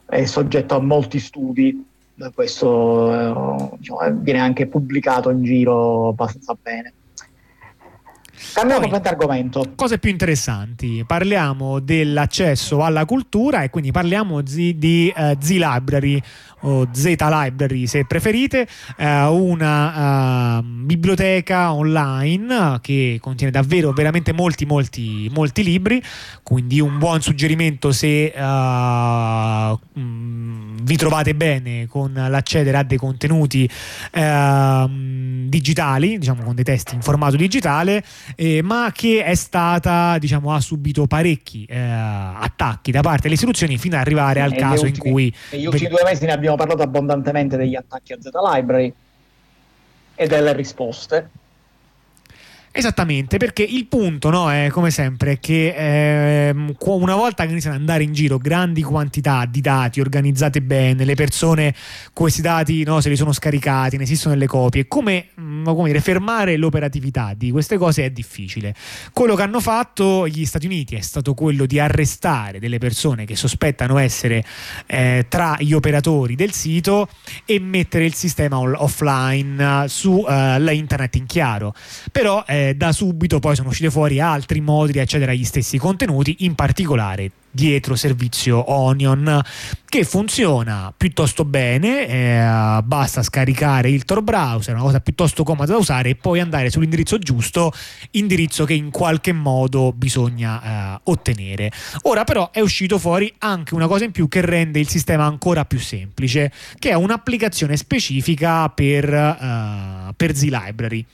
è 0.07 0.25
soggetto 0.25 0.77
a 0.77 0.81
molti 0.81 1.19
studi 1.19 1.89
questo 2.35 3.71
eh, 3.73 3.77
diciamo, 3.79 4.01
viene 4.21 4.41
anche 4.41 4.67
pubblicato 4.67 5.31
in 5.31 5.43
giro 5.43 6.09
abbastanza 6.09 6.57
bene. 6.61 6.93
Cambiamo 8.53 8.89
Poi- 8.89 9.01
argomento. 9.05 9.73
Cose 9.77 9.99
più 9.99 10.11
interessanti, 10.11 11.05
parliamo 11.07 11.79
dell'accesso 11.81 12.83
alla 12.83 13.05
cultura 13.05 13.63
e 13.63 13.71
quindi 13.71 13.91
parliamo 13.93 14.47
zi- 14.47 14.77
di 14.77 15.13
eh, 15.15 15.37
Z-Library 15.41 16.21
o 16.61 16.89
Z-Library 16.91 17.87
se 17.87 18.05
preferite, 18.05 18.67
eh, 18.97 19.25
una 19.25 20.59
eh, 20.59 20.63
biblioteca 20.63 21.73
online 21.73 22.79
che 22.81 23.19
contiene 23.21 23.53
davvero 23.53 23.93
veramente 23.93 24.33
molti 24.33 24.67
molti 24.67 25.31
molti 25.33 25.63
libri, 25.63 26.03
quindi 26.43 26.81
un 26.81 26.99
buon 26.99 27.21
suggerimento 27.21 27.93
se 27.93 28.27
eh, 28.27 29.79
mm, 29.99 30.79
vi 30.83 30.97
trovate 30.97 31.35
bene 31.35 31.87
con 31.87 32.13
l'accedere 32.13 32.77
a 32.79 32.83
dei 32.83 32.99
contenuti 32.99 33.69
ehm, 34.13 35.49
digitali, 35.49 36.19
diciamo 36.19 36.43
con 36.43 36.55
dei 36.55 36.65
testi 36.65 36.95
in 36.95 37.03
formato 37.03 37.37
digitale, 37.37 38.03
eh, 38.35 38.63
ma 38.63 38.91
che 38.95 39.25
è 39.25 39.35
stata, 39.35 40.19
diciamo, 40.19 40.53
ha 40.55 40.61
subito 40.61 41.07
parecchi 41.07 41.67
attacchi 41.71 42.91
da 42.91 43.01
parte 43.01 43.23
delle 43.23 43.35
istituzioni 43.35 43.79
fino 43.79 43.97
ad 43.97 44.03
arrivare 44.03 44.41
al 44.41 44.51
Negli 44.51 44.59
caso 44.59 44.87
in 44.87 44.93
ultimi- 44.93 45.13
cui 45.13 45.35
Negli 45.51 45.67
ultimi 45.67 45.89
due 45.89 46.03
mesi 46.05 46.25
ne 46.25 46.33
abbiamo 46.33 46.50
parlato 46.57 46.83
abbondantemente 46.83 47.57
degli 47.57 47.75
attacchi 47.75 48.13
a 48.13 48.19
Z 48.21 48.31
Library 48.33 48.93
e 50.15 50.27
delle 50.27 50.53
risposte. 50.53 51.31
Esattamente, 52.73 53.37
perché 53.37 53.65
il 53.65 53.87
punto 53.87 54.31
no, 54.31 54.49
è 54.53 54.69
come 54.71 54.93
sempre 54.93 55.41
che 55.41 56.55
qu- 56.79 57.03
una 57.03 57.17
volta 57.17 57.45
che 57.45 57.51
iniziano 57.51 57.75
ad 57.75 57.81
andare 57.81 58.05
in 58.05 58.13
giro 58.13 58.39
grandi 58.39 58.83
quantità 58.83 59.45
di 59.45 59.61
dati 59.61 60.01
organizzate 60.01 60.63
bene, 60.63 61.05
le 61.05 61.17
persone 61.17 61.75
questi 62.13 62.43
dati 62.43 62.85
no, 62.85 63.01
se 63.01 63.09
li 63.09 63.17
sono 63.17 63.33
scaricati, 63.33 63.97
ne 63.97 64.05
esistono 64.05 64.35
delle 64.35 64.47
copie, 64.47 64.87
come, 64.87 65.31
mm, 65.41 65.65
come 65.65 65.89
dire, 65.89 66.01
fermare 66.01 66.57
l'operatività 66.57 67.35
di 67.37 67.51
queste 67.51 67.77
cose 67.77 68.05
è 68.05 68.11
difficile. 68.11 68.73
Quello 69.13 69.35
che 69.35 69.43
hanno 69.43 69.61
fatto 69.61 70.29
gli 70.29 70.45
Stati 70.45 70.67
Uniti 70.67 70.95
è 70.95 71.01
stato 71.01 71.35
quello 71.35 71.67
di 71.67 71.81
arrestare 71.81 72.61
delle 72.61 72.79
persone 72.79 73.25
che 73.25 73.35
sospettano 73.35 73.99
essere 73.99 74.45
eh, 74.87 75.27
tra 75.29 75.57
gli 75.59 75.73
operatori 75.73 76.37
del 76.37 76.53
sito 76.53 77.09
e 77.45 77.59
mettere 77.59 78.05
il 78.05 78.15
sistema 78.15 78.61
offline 78.61 79.83
eh, 79.85 79.89
su 79.89 80.25
eh, 80.29 80.59
la 80.61 80.71
internet 80.71 81.17
in 81.17 81.27
chiaro. 81.27 81.75
Però 82.13 82.45
eh, 82.47 82.59
da 82.77 82.93
subito 82.93 83.39
poi 83.39 83.55
sono 83.55 83.69
usciti 83.69 83.91
fuori 83.91 84.21
altri 84.21 84.61
modi 84.61 84.93
di 84.93 85.01
accedere 85.01 85.33
agli 85.33 85.45
stessi 85.45 85.79
contenuti, 85.79 86.37
in 86.41 86.55
particolare 86.55 87.31
dietro 87.51 87.97
servizio 87.97 88.71
Onion 88.71 89.43
che 89.87 90.05
funziona 90.05 90.95
piuttosto 90.97 91.45
bene 91.45 92.07
eh, 92.07 92.83
basta 92.85 93.25
scaricare 93.25 93.91
il 93.91 94.05
Tor 94.05 94.23
browser 94.23 94.75
una 94.75 94.85
cosa 94.85 95.01
piuttosto 95.01 95.43
comoda 95.43 95.73
da 95.73 95.79
usare 95.79 96.11
e 96.11 96.15
poi 96.15 96.39
andare 96.39 96.71
sull'indirizzo 96.71 97.19
giusto 97.19 97.73
indirizzo 98.13 98.65
che 98.65 98.75
in 98.75 98.91
qualche 98.91 99.33
modo 99.33 99.93
bisogna 99.93 100.95
eh, 100.97 101.01
ottenere. 101.05 101.73
Ora 102.03 102.23
però 102.23 102.51
è 102.53 102.61
uscito 102.61 102.99
fuori 102.99 103.33
anche 103.39 103.75
una 103.75 103.89
cosa 103.89 104.05
in 104.05 104.13
più 104.13 104.29
che 104.29 104.43
rende 104.43 104.79
il 104.79 104.89
sistema 104.89 105.25
ancora 105.25 105.65
più 105.65 105.81
semplice 105.81 106.53
che 106.79 106.91
è 106.91 106.95
un'applicazione 106.95 107.77
specifica 107.77 108.69
per, 108.69 109.13
eh, 109.13 110.13
per 110.15 110.37
Z-Library 110.37 111.05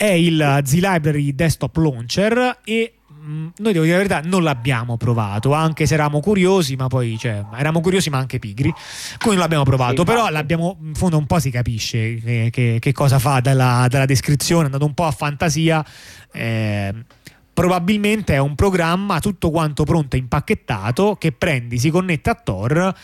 è 0.00 0.12
il 0.12 0.60
Z-Library 0.64 1.34
Desktop 1.34 1.76
Launcher 1.76 2.60
e 2.64 2.94
mh, 3.06 3.46
noi 3.58 3.72
devo 3.74 3.84
dire 3.84 3.98
la 3.98 4.02
verità 4.02 4.20
non 4.26 4.42
l'abbiamo 4.42 4.96
provato 4.96 5.52
anche 5.52 5.84
se 5.84 5.92
eravamo 5.92 6.20
curiosi 6.20 6.74
ma 6.74 6.86
poi 6.86 7.18
cioè, 7.18 7.44
eravamo 7.52 7.82
curiosi 7.82 8.08
ma 8.08 8.16
anche 8.16 8.38
pigri. 8.38 8.70
Quindi 9.18 9.28
non 9.32 9.38
l'abbiamo 9.40 9.64
provato 9.64 10.02
però 10.04 10.30
l'abbiamo 10.30 10.78
in 10.82 10.94
fondo 10.94 11.18
un 11.18 11.26
po' 11.26 11.38
si 11.38 11.50
capisce 11.50 12.14
che, 12.14 12.48
che- 12.50 12.78
che 12.80 12.92
cosa 12.92 13.18
fa 13.18 13.40
dalla, 13.40 13.86
dalla 13.90 14.06
descrizione 14.06 14.64
andando 14.64 14.86
un 14.86 14.94
po' 14.94 15.04
a 15.04 15.10
fantasia 15.10 15.84
eh, 16.32 16.94
probabilmente 17.52 18.32
è 18.32 18.38
un 18.38 18.54
programma 18.54 19.20
tutto 19.20 19.50
quanto 19.50 19.84
pronto 19.84 20.16
e 20.16 20.18
impacchettato 20.18 21.16
che 21.16 21.32
prendi 21.32 21.78
si 21.78 21.90
connette 21.90 22.30
a 22.30 22.34
Tor 22.34 22.94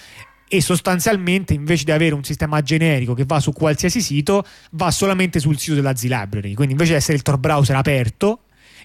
e 0.49 0.61
sostanzialmente 0.61 1.55
invece 1.55 1.85
di 1.85 1.91
avere 1.91 2.15
un 2.15 2.23
sistema 2.23 2.63
generico 2.63 3.15
che 3.15 3.25
va 3.25 3.41
su 3.41 3.53
qualsiasi 3.53 4.01
sito 4.01 4.45
va 4.73 4.91
solamente 4.91 5.41
sul 5.41 5.59
sito 5.59 5.75
della 5.75 5.95
Z-Library. 5.95 6.55
Quindi 6.55 6.73
invece 6.73 6.93
di 6.93 6.97
essere 6.99 7.17
il 7.17 7.23
Tor 7.23 7.39
browser 7.39 7.77
aperto 7.77 8.41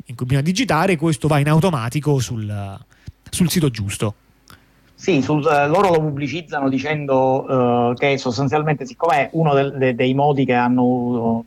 in 0.05 0.15
cui 0.15 0.25
bisogna 0.25 0.45
digitare 0.45 0.95
questo 0.95 1.27
va 1.27 1.39
in 1.39 1.47
automatico 1.49 2.19
sul, 2.19 2.79
sul 3.29 3.49
sito 3.49 3.69
giusto. 3.69 4.15
Sì, 4.95 5.21
sul- 5.21 5.45
eh, 5.45 5.67
loro 5.67 5.89
lo 5.89 5.99
pubblicizzano 5.99 6.69
dicendo 6.69 7.91
eh, 7.91 7.95
che 7.95 8.17
sostanzialmente, 8.17 8.85
siccome 8.85 9.15
è 9.17 9.29
uno 9.33 9.53
del- 9.53 9.75
de- 9.77 9.95
dei 9.95 10.13
modi 10.13 10.45
che 10.45 10.53
hanno, 10.53 11.43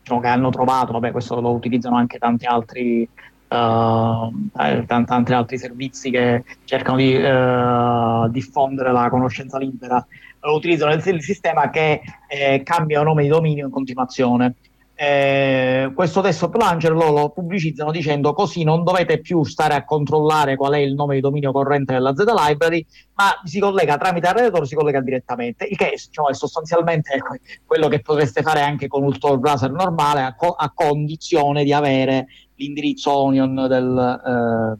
diciamo, 0.00 0.20
che 0.20 0.26
hanno 0.26 0.50
trovato, 0.50 0.92
vabbè, 0.92 1.10
questo 1.10 1.40
lo 1.40 1.50
utilizzano 1.50 1.96
anche 1.96 2.18
tanti 2.18 2.46
altri, 2.46 3.06
eh, 3.52 4.84
tan- 4.86 5.04
tanti 5.04 5.32
altri 5.32 5.58
servizi 5.58 6.10
che 6.10 6.44
cercano 6.64 6.96
di 6.96 7.14
eh, 7.14 8.26
diffondere 8.30 8.92
la 8.92 9.08
conoscenza 9.10 9.58
libera, 9.58 10.04
utilizzano 10.40 10.92
il, 10.92 11.02
il 11.04 11.22
sistema 11.22 11.70
che 11.70 12.00
eh, 12.28 12.62
cambia 12.64 13.02
nome 13.02 13.22
di 13.22 13.28
dominio 13.28 13.66
in 13.66 13.72
continuazione. 13.72 14.54
Eh, 14.94 15.90
questo 15.94 16.20
desktop 16.20 16.54
launcher 16.54 16.92
loro 16.92 17.12
lo 17.12 17.30
pubblicizzano 17.30 17.90
dicendo 17.90 18.34
così 18.34 18.62
non 18.62 18.84
dovete 18.84 19.20
più 19.20 19.42
stare 19.42 19.74
a 19.74 19.84
controllare 19.84 20.54
qual 20.54 20.74
è 20.74 20.78
il 20.78 20.94
nome 20.94 21.14
di 21.14 21.20
dominio 21.20 21.50
corrente 21.50 21.94
della 21.94 22.14
Z 22.14 22.24
Library, 22.26 22.86
ma 23.14 23.40
si 23.42 23.58
collega 23.58 23.96
tramite 23.96 24.28
il 24.28 24.34
Redditor, 24.34 24.66
si 24.66 24.74
collega 24.74 25.00
direttamente, 25.00 25.64
il 25.64 25.76
che 25.76 25.94
diciamo, 25.96 26.28
è 26.28 26.34
sostanzialmente 26.34 27.18
que- 27.18 27.40
quello 27.66 27.88
che 27.88 28.00
potreste 28.00 28.42
fare 28.42 28.60
anche 28.60 28.86
con 28.86 29.02
un 29.02 29.18
Tor 29.18 29.38
browser 29.38 29.70
normale 29.70 30.22
a, 30.22 30.34
co- 30.34 30.54
a 30.54 30.70
condizione 30.72 31.64
di 31.64 31.72
avere 31.72 32.26
l'indirizzo 32.56 33.12
Onion 33.16 33.54
del, 33.68 34.78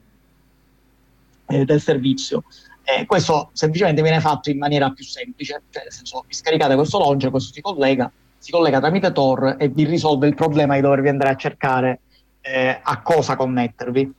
eh, 1.49 1.57
eh, 1.57 1.65
del 1.65 1.81
servizio. 1.81 2.43
Eh, 2.83 3.05
questo 3.05 3.49
semplicemente 3.53 4.01
viene 4.01 4.19
fatto 4.19 4.49
in 4.49 4.57
maniera 4.57 4.89
più 4.91 5.03
semplice, 5.05 5.63
cioè 5.69 5.83
nel 5.83 5.91
senso 5.91 6.23
vi 6.27 6.33
scaricate 6.33 6.75
questo 6.75 6.99
launcher, 6.99 7.29
questo 7.29 7.53
si 7.53 7.61
collega, 7.61 8.11
si 8.43 8.51
collega 8.51 8.81
tramite 8.81 9.13
Tor 9.13 9.55
e 9.57 9.69
vi 9.69 9.85
risolve 9.85 10.27
il 10.27 10.35
problema 10.35 10.75
di 10.75 10.81
dovervi 10.81 11.07
andare 11.07 11.29
a 11.31 11.35
cercare 11.35 12.01
eh, 12.41 12.77
a 12.83 13.01
cosa 13.01 13.37
connettervi. 13.37 14.13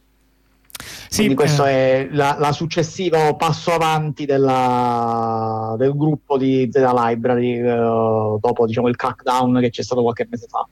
Quindi 1.15 1.35
questo 1.35 1.67
eh, 1.67 2.09
è 2.09 2.09
la, 2.11 2.35
la 2.39 2.51
successivo 2.53 3.37
passo 3.37 3.73
avanti 3.73 4.25
della- 4.25 5.75
del 5.77 5.95
gruppo 5.95 6.39
di 6.39 6.71
Z 6.73 6.77
Library 6.77 7.59
eh, 7.59 8.39
dopo 8.41 8.65
diciamo, 8.67 8.89
il 8.89 8.97
crackdown 8.97 9.61
che 9.61 9.69
c'è 9.69 9.83
stato 9.83 10.01
qualche 10.01 10.27
mese 10.31 10.47
fa. 10.49 10.67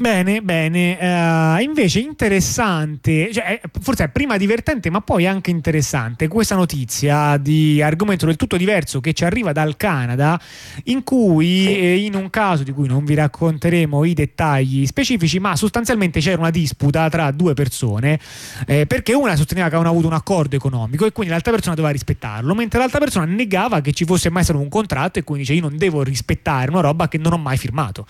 Bene, 0.00 0.40
bene. 0.40 0.98
Eh, 0.98 1.62
invece 1.62 1.98
interessante, 1.98 3.30
cioè, 3.34 3.60
eh, 3.62 3.68
forse 3.82 4.04
è 4.04 4.08
prima 4.08 4.38
divertente, 4.38 4.88
ma 4.88 5.02
poi 5.02 5.26
anche 5.26 5.50
interessante 5.50 6.26
questa 6.26 6.54
notizia 6.54 7.36
di 7.36 7.82
argomento 7.82 8.24
del 8.24 8.36
tutto 8.36 8.56
diverso 8.56 9.02
che 9.02 9.12
ci 9.12 9.26
arriva 9.26 9.52
dal 9.52 9.76
Canada, 9.76 10.40
in 10.84 11.04
cui 11.04 11.66
eh, 11.66 11.98
in 11.98 12.14
un 12.14 12.30
caso 12.30 12.62
di 12.62 12.72
cui 12.72 12.88
non 12.88 13.04
vi 13.04 13.12
racconteremo 13.12 14.02
i 14.04 14.14
dettagli 14.14 14.86
specifici, 14.86 15.38
ma 15.38 15.54
sostanzialmente 15.54 16.20
c'era 16.20 16.40
una 16.40 16.48
disputa 16.48 17.06
tra 17.10 17.30
due 17.30 17.52
persone, 17.52 18.18
eh, 18.66 18.86
perché 18.86 19.12
una 19.12 19.36
sosteneva 19.36 19.68
che 19.68 19.74
avevano 19.74 19.94
avuto 19.94 20.08
un 20.10 20.14
accordo 20.18 20.56
economico 20.56 21.04
e 21.04 21.12
quindi 21.12 21.30
l'altra 21.30 21.52
persona 21.52 21.74
doveva 21.74 21.92
rispettarlo, 21.92 22.54
mentre 22.54 22.78
l'altra 22.78 23.00
persona 23.00 23.26
negava 23.26 23.82
che 23.82 23.92
ci 23.92 24.06
fosse 24.06 24.30
mai 24.30 24.44
stato 24.44 24.60
un 24.60 24.70
contratto 24.70 25.18
e 25.18 25.24
quindi 25.24 25.44
dice 25.44 25.56
io 25.56 25.68
non 25.68 25.76
devo 25.76 26.02
rispettare 26.02 26.70
una 26.70 26.80
roba 26.80 27.06
che 27.06 27.18
non 27.18 27.34
ho 27.34 27.38
mai 27.38 27.58
firmato. 27.58 28.06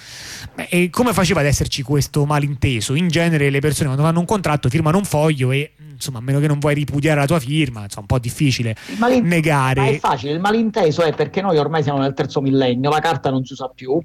Beh, 0.55 0.69
E 0.71 0.91
come 0.91 1.13
faceva 1.13 1.41
ad 1.41 1.47
esserci 1.47 1.79
questo 1.83 2.25
malinteso? 2.25 2.95
In 2.95 3.09
genere 3.09 3.51
le 3.51 3.61
persone 3.61 3.87
quando 3.87 4.05
fanno 4.05 4.21
un 4.21 4.27
contratto 4.27 4.69
firmano 4.69 4.99
un 4.99 5.05
foglio 5.05 5.51
e 5.51 5.73
insomma 5.93 6.19
a 6.19 6.23
meno 6.23 6.41
che 6.41 6.47
non 6.47 6.59
vuoi 6.59 6.75
ripudiare 6.75 7.21
la 7.21 7.27
tua 7.27 7.39
firma, 7.39 7.83
insomma 7.83 8.07
è 8.07 8.13
un 8.13 8.19
po' 8.19 8.19
difficile 8.19 8.75
Il 8.89 8.99
malin- 8.99 9.27
negare. 9.27 9.81
Ma 9.81 9.87
è 9.89 9.99
facile, 9.99 10.33
il 10.33 10.41
malinteso 10.41 11.03
è 11.03 11.15
perché 11.15 11.43
noi 11.43 11.59
ormai 11.59 11.83
siamo 11.83 11.99
nel 11.99 12.15
terzo 12.15 12.41
millennio, 12.41 12.91
la 12.91 13.01
carta 13.01 13.31
non 13.31 13.45
si 13.45 13.53
usa 13.53 13.69
più 13.69 14.01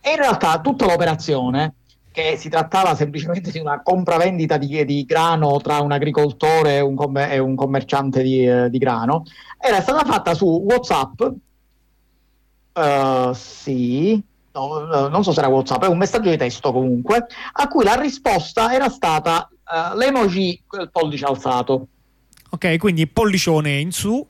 e 0.00 0.10
in 0.10 0.16
realtà 0.16 0.60
tutta 0.60 0.86
l'operazione, 0.86 1.74
che 2.16 2.36
si 2.38 2.48
trattava 2.48 2.94
semplicemente 2.94 3.50
di 3.50 3.58
una 3.58 3.82
compravendita 3.82 4.56
di, 4.56 4.84
di 4.86 5.04
grano 5.04 5.60
tra 5.60 5.80
un 5.80 5.92
agricoltore 5.92 6.76
e 6.76 6.80
un, 6.80 6.94
commer- 6.94 7.30
e 7.30 7.38
un 7.38 7.54
commerciante 7.54 8.22
di, 8.22 8.46
eh, 8.46 8.70
di 8.70 8.78
grano, 8.78 9.24
era 9.60 9.82
stata 9.82 10.04
fatta 10.04 10.32
su 10.32 10.46
WhatsApp, 10.46 11.22
eh, 12.72 13.30
sì, 13.34 14.22
no, 14.56 15.06
eh, 15.06 15.08
non 15.10 15.22
so 15.22 15.32
se 15.32 15.40
era 15.40 15.48
WhatsApp, 15.48 15.84
è 15.84 15.88
un 15.88 15.98
messaggio 15.98 16.30
di 16.30 16.36
testo 16.36 16.72
comunque, 16.72 17.26
a 17.52 17.68
cui 17.68 17.84
la 17.84 17.94
risposta 17.94 18.72
era 18.72 18.88
stata 18.88 19.48
eh, 19.50 19.96
l'emoji, 19.96 20.62
quel 20.66 20.90
pollice 20.90 21.26
alzato. 21.26 21.88
Ok, 22.50 22.78
quindi 22.78 23.06
pollicione 23.06 23.78
in 23.78 23.92
su. 23.92 24.26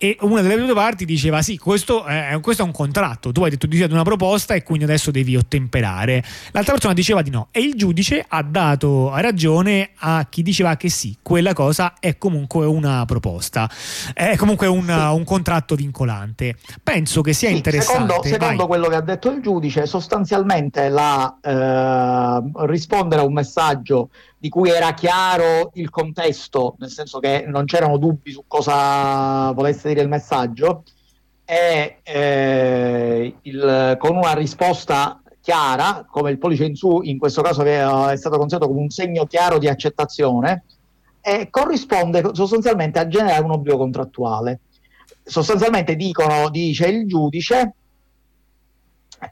E 0.00 0.16
una 0.20 0.42
delle 0.42 0.64
due 0.64 0.74
parti 0.74 1.04
diceva 1.04 1.42
sì, 1.42 1.58
questo 1.58 2.04
è, 2.04 2.38
questo 2.40 2.62
è 2.62 2.64
un 2.64 2.70
contratto, 2.70 3.32
tu 3.32 3.42
hai 3.42 3.50
detto 3.50 3.66
di 3.66 3.76
sì 3.76 3.82
ad 3.82 3.90
una 3.90 4.04
proposta 4.04 4.54
e 4.54 4.62
quindi 4.62 4.84
adesso 4.84 5.10
devi 5.10 5.34
ottemperare. 5.34 6.22
L'altra 6.52 6.74
persona 6.74 6.94
diceva 6.94 7.20
di 7.20 7.30
no 7.30 7.48
e 7.50 7.60
il 7.60 7.74
giudice 7.74 8.24
ha 8.26 8.42
dato 8.42 9.12
ragione 9.16 9.90
a 9.96 10.24
chi 10.30 10.42
diceva 10.42 10.76
che 10.76 10.88
sì, 10.88 11.16
quella 11.20 11.52
cosa 11.52 11.94
è 11.98 12.16
comunque 12.16 12.64
una 12.64 13.04
proposta, 13.06 13.68
è 14.14 14.36
comunque 14.36 14.68
un, 14.68 14.88
un 14.88 15.24
contratto 15.24 15.74
vincolante. 15.74 16.54
Penso 16.80 17.20
che 17.20 17.32
sia 17.32 17.48
Sì, 17.48 17.56
interessante. 17.56 18.12
Secondo, 18.12 18.28
secondo 18.28 18.66
quello 18.68 18.86
che 18.86 18.94
ha 18.94 19.00
detto 19.00 19.30
il 19.32 19.42
giudice, 19.42 19.84
sostanzialmente 19.86 20.88
la, 20.88 21.38
eh, 21.42 22.66
rispondere 22.66 23.22
a 23.22 23.24
un 23.24 23.32
messaggio 23.32 24.10
di 24.38 24.48
cui 24.48 24.70
era 24.70 24.94
chiaro 24.94 25.70
il 25.74 25.90
contesto, 25.90 26.76
nel 26.78 26.90
senso 26.90 27.18
che 27.18 27.44
non 27.46 27.64
c'erano 27.64 27.98
dubbi 27.98 28.30
su 28.30 28.44
cosa 28.46 29.50
volesse 29.52 29.88
dire 29.88 30.02
il 30.02 30.08
messaggio, 30.08 30.84
e 31.44 31.98
eh, 32.02 33.34
il- 33.42 33.96
con 33.98 34.16
una 34.16 34.34
risposta 34.34 35.20
chiara, 35.40 36.06
come 36.08 36.30
il 36.30 36.38
pollice 36.38 36.66
in 36.66 36.76
su, 36.76 37.00
in 37.02 37.18
questo 37.18 37.42
caso 37.42 37.64
eh, 37.64 38.12
è 38.12 38.16
stato 38.16 38.36
considerato 38.36 38.68
come 38.70 38.82
un 38.82 38.90
segno 38.90 39.24
chiaro 39.24 39.58
di 39.58 39.66
accettazione, 39.66 40.64
e 41.20 41.48
corrisponde 41.50 42.30
sostanzialmente 42.32 42.98
a 42.98 43.08
generare 43.08 43.42
un 43.42 43.52
obbligo 43.52 43.76
contrattuale. 43.76 44.60
Sostanzialmente 45.24 45.96
dicono, 45.96 46.48
dice 46.48 46.86
il 46.86 47.06
giudice, 47.06 47.74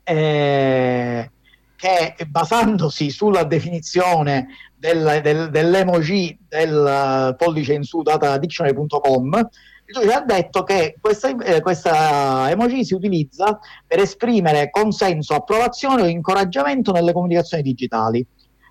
eh, 0.03 1.31
che 1.77 2.17
basandosi 2.27 3.11
sulla 3.11 3.45
definizione 3.45 4.49
del, 4.77 5.21
del, 5.23 5.51
dell'emoji 5.51 6.39
del 6.49 6.87
eh, 6.87 7.35
pollice 7.37 7.75
in 7.75 7.83
su 7.83 8.03
data 8.03 8.29
da 8.29 8.39
dictionary.com, 8.39 9.49
giudice 9.87 10.13
ha 10.13 10.21
detto 10.21 10.63
che 10.65 10.97
questa, 11.01 11.35
eh, 11.37 11.61
questa 11.61 12.51
emoji 12.51 12.85
si 12.85 12.95
utilizza 12.95 13.59
per 13.87 14.01
esprimere 14.01 14.71
consenso, 14.71 15.35
approvazione 15.35 16.03
o 16.03 16.07
incoraggiamento 16.07 16.93
nelle 16.93 17.13
comunicazioni 17.13 17.63
digitali 17.63 18.27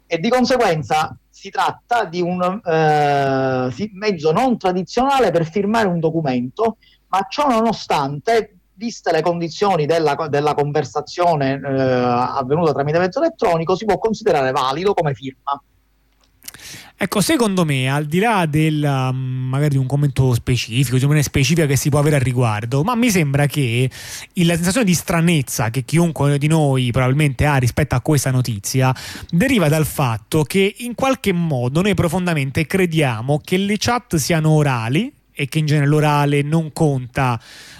e 0.08 0.20
di 0.20 0.30
conseguenza 0.30 1.18
si 1.30 1.50
tratta 1.50 2.06
di 2.06 2.22
un 2.22 2.42
eh, 2.42 3.90
mezzo 3.94 4.32
non 4.32 4.58
tradizionale 4.58 5.32
per 5.32 5.46
firmare 5.46 5.88
un 5.88 6.00
documento, 6.00 6.78
ma 7.08 7.26
ciò 7.30 7.48
nonostante, 7.48 8.58
viste 8.74 9.12
le 9.12 9.22
condizioni 9.22 9.86
della, 9.86 10.16
della 10.30 10.54
conversazione 10.54 11.60
eh, 11.64 11.70
avvenuta 11.70 12.74
tramite 12.74 13.00
mezzo 13.00 13.20
elettronico, 13.20 13.76
si 13.76 13.86
può 13.86 13.98
considerare 13.98 14.52
valido 14.52 14.94
come 14.94 15.14
firma. 15.14 15.62
Ecco, 16.98 17.20
secondo 17.20 17.66
me, 17.66 17.90
al 17.90 18.06
di 18.06 18.20
là 18.20 18.46
del 18.46 18.82
um, 18.82 19.48
magari 19.50 19.72
di 19.72 19.78
un 19.78 19.86
commento 19.86 20.34
specifico, 20.34 20.92
di 20.92 21.04
un'opinione 21.04 21.24
specifica 21.24 21.66
che 21.66 21.76
si 21.76 21.90
può 21.90 22.00
avere 22.00 22.16
al 22.16 22.22
riguardo, 22.22 22.84
ma 22.84 22.96
mi 22.96 23.10
sembra 23.10 23.48
che 23.48 23.90
la 24.34 24.56
sensazione 24.56 24.86
di 24.86 24.94
stranezza 24.94 25.70
che 25.70 25.84
chiunque 25.84 26.38
di 26.38 26.48
noi 26.48 26.92
probabilmente 26.92 27.46
ha 27.46 27.58
rispetto 27.58 27.96
a 27.96 28.02
questa 28.02 28.32
notizia 28.32 28.96
deriva 29.30 29.68
dal 29.68 29.86
fatto 29.86 30.44
che 30.44 30.76
in 30.80 30.96
qualche 30.96 31.34
modo 31.34 31.82
noi 31.82 31.94
profondamente 31.94 32.66
crediamo 32.66 33.42
che 33.44 33.58
le 33.58 33.76
chat 33.78 34.16
siano 34.16 34.52
orali 34.52 35.12
e 35.34 35.48
che 35.50 35.60
in 35.60 35.66
genere 35.66 35.88
l'orale 35.88 36.42
non 36.42 36.72
conta 36.72 37.38
mm, 37.38 37.75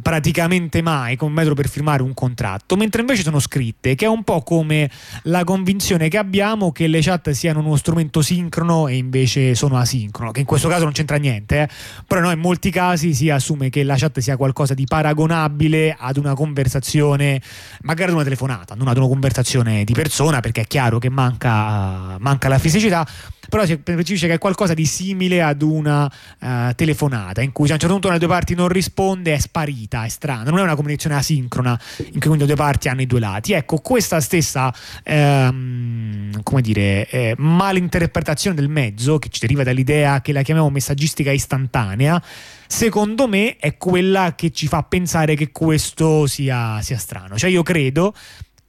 praticamente 0.00 0.80
mai 0.80 1.16
come 1.16 1.34
metodo 1.34 1.54
per 1.54 1.68
firmare 1.68 2.02
un 2.02 2.14
contratto, 2.14 2.76
mentre 2.76 3.00
invece 3.00 3.22
sono 3.22 3.40
scritte, 3.40 3.94
che 3.94 4.04
è 4.04 4.08
un 4.08 4.22
po' 4.22 4.42
come 4.42 4.90
la 5.24 5.42
convinzione 5.44 6.08
che 6.08 6.18
abbiamo 6.18 6.70
che 6.70 6.86
le 6.86 7.00
chat 7.00 7.30
siano 7.30 7.58
uno 7.60 7.76
strumento 7.76 8.22
sincrono 8.22 8.86
e 8.86 8.96
invece 8.96 9.54
sono 9.54 9.76
asincrono, 9.76 10.30
che 10.30 10.40
in 10.40 10.46
questo 10.46 10.68
caso 10.68 10.84
non 10.84 10.92
c'entra 10.92 11.16
niente, 11.16 11.62
eh. 11.62 11.68
però 12.06 12.20
no, 12.20 12.30
in 12.30 12.38
molti 12.38 12.70
casi 12.70 13.12
si 13.12 13.28
assume 13.28 13.70
che 13.70 13.82
la 13.82 13.96
chat 13.96 14.20
sia 14.20 14.36
qualcosa 14.36 14.74
di 14.74 14.84
paragonabile 14.84 15.96
ad 15.98 16.16
una 16.16 16.34
conversazione, 16.34 17.42
magari 17.82 18.10
ad 18.10 18.14
una 18.14 18.24
telefonata, 18.24 18.74
non 18.74 18.88
ad 18.88 18.96
una 18.96 19.08
conversazione 19.08 19.84
di 19.84 19.92
persona, 19.92 20.40
perché 20.40 20.62
è 20.62 20.66
chiaro 20.66 20.98
che 20.98 21.10
manca, 21.10 22.16
manca 22.18 22.48
la 22.48 22.58
fisicità, 22.58 23.06
però 23.48 23.66
si 23.66 23.76
percepisce 23.78 24.28
che 24.28 24.34
è 24.34 24.38
qualcosa 24.38 24.74
di 24.74 24.86
simile 24.86 25.42
ad 25.42 25.60
una 25.62 26.10
eh, 26.38 26.72
telefonata 26.76 27.42
in 27.42 27.52
cui 27.52 27.66
se 27.66 27.72
a 27.72 27.74
un 27.74 27.80
certo 27.80 27.94
punto 27.94 28.08
una 28.08 28.16
delle 28.16 28.28
due 28.28 28.36
parti 28.36 28.54
non 28.54 28.68
risponde 28.68 29.39
sparita, 29.40 30.04
è 30.04 30.08
strana, 30.08 30.50
non 30.50 30.58
è 30.58 30.62
una 30.62 30.74
comunicazione 30.74 31.16
asincrona 31.16 31.78
in 32.12 32.20
cui 32.20 32.38
le 32.38 32.46
due 32.46 32.54
parti 32.54 32.88
hanno 32.88 33.02
i 33.02 33.06
due 33.06 33.20
lati. 33.20 33.52
Ecco, 33.52 33.78
questa 33.78 34.20
stessa 34.20 34.72
ehm, 35.02 36.42
come 36.42 36.60
dire, 36.60 37.08
eh, 37.08 37.34
malinterpretazione 37.36 38.56
del 38.56 38.68
mezzo 38.68 39.18
che 39.18 39.28
ci 39.28 39.40
deriva 39.40 39.62
dall'idea 39.62 40.20
che 40.20 40.32
la 40.32 40.42
chiamiamo 40.42 40.70
messaggistica 40.70 41.30
istantanea, 41.30 42.22
secondo 42.66 43.26
me 43.26 43.56
è 43.56 43.76
quella 43.76 44.34
che 44.36 44.50
ci 44.50 44.66
fa 44.66 44.82
pensare 44.82 45.34
che 45.34 45.50
questo 45.50 46.26
sia, 46.26 46.80
sia 46.82 46.98
strano. 46.98 47.36
Cioè 47.36 47.50
io 47.50 47.62
credo 47.62 48.14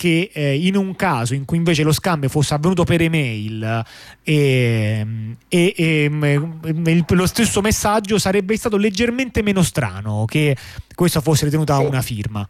che 0.02 0.32
eh, 0.34 0.56
in 0.66 0.76
un 0.76 0.96
caso 0.96 1.36
in 1.36 1.46
cui 1.46 1.58
invece 1.58 1.84
lo 1.84 1.92
scambio 1.92 2.28
fosse 2.28 2.56
avvenuto 2.56 2.84
per 2.86 3.02
email 3.04 3.84
e, 4.24 5.06
e- 5.48 5.74
e, 5.78 6.08
mm, 6.10 6.24
il- 6.88 7.06
lo 7.08 7.28
stesso 7.28 7.62
messaggio 7.62 8.18
sarebbe 8.18 8.58
stato 8.58 8.78
leggermente 8.78 9.44
meno 9.44 9.62
strano 9.62 10.26
che 10.26 10.58
questo 10.96 11.22
fosse 11.22 11.46
ritenuta 11.46 11.78
Sì. 11.78 11.86
una 11.86 12.02
firma. 12.02 12.48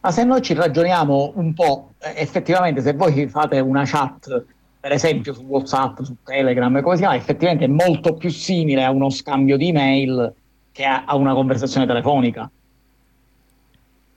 Ma 0.00 0.10
se 0.10 0.24
noi 0.24 0.40
ci 0.40 0.54
ragioniamo 0.54 1.32
un 1.34 1.52
po', 1.52 1.90
eh, 1.98 2.14
effettivamente 2.16 2.80
se 2.80 2.94
voi 2.94 3.28
fate 3.28 3.60
una 3.60 3.84
chat, 3.84 4.44
per 4.80 4.92
esempio 4.92 5.34
su 5.34 5.42
WhatsApp, 5.42 6.00
su 6.00 6.16
Telegram, 6.24 6.80
come 6.80 6.94
si 6.94 7.02
chiama, 7.02 7.16
effettivamente 7.16 7.66
è 7.66 7.68
molto 7.68 8.14
più 8.14 8.30
simile 8.30 8.84
a 8.84 8.90
uno 8.90 9.10
scambio 9.10 9.58
di 9.58 9.68
email 9.68 10.32
che 10.72 10.84
a, 10.84 11.04
a 11.04 11.14
una 11.14 11.34
conversazione 11.34 11.84
telefonica. 11.86 12.50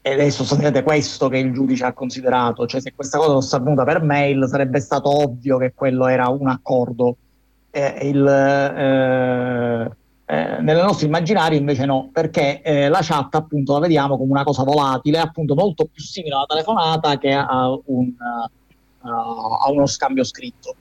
Ed 0.03 0.19
è 0.19 0.29
sostanzialmente 0.29 0.83
questo 0.83 1.29
che 1.29 1.37
il 1.37 1.53
giudice 1.53 1.85
ha 1.85 1.93
considerato, 1.93 2.65
cioè 2.65 2.81
se 2.81 2.93
questa 2.95 3.19
cosa 3.19 3.33
fosse 3.33 3.55
avvenuta 3.55 3.83
per 3.83 4.01
mail 4.01 4.47
sarebbe 4.47 4.79
stato 4.79 5.09
ovvio 5.09 5.57
che 5.57 5.73
quello 5.75 6.07
era 6.07 6.27
un 6.27 6.47
accordo. 6.47 7.17
Eh, 7.69 7.99
il, 8.01 8.27
eh, 8.27 9.91
eh, 10.25 10.61
nel 10.61 10.77
nostro 10.77 11.05
immaginario 11.05 11.59
invece 11.59 11.85
no, 11.85 12.09
perché 12.11 12.61
eh, 12.61 12.89
la 12.89 12.99
chat 13.01 13.35
appunto 13.35 13.73
la 13.73 13.79
vediamo 13.79 14.17
come 14.17 14.31
una 14.31 14.43
cosa 14.43 14.63
volatile, 14.63 15.19
appunto 15.19 15.55
molto 15.55 15.85
più 15.85 16.01
simile 16.01 16.35
alla 16.35 16.45
telefonata 16.47 17.17
che 17.17 17.31
a, 17.33 17.69
un, 17.85 18.07
eh, 18.07 19.07
a 19.07 19.69
uno 19.69 19.85
scambio 19.85 20.23
scritto. 20.23 20.75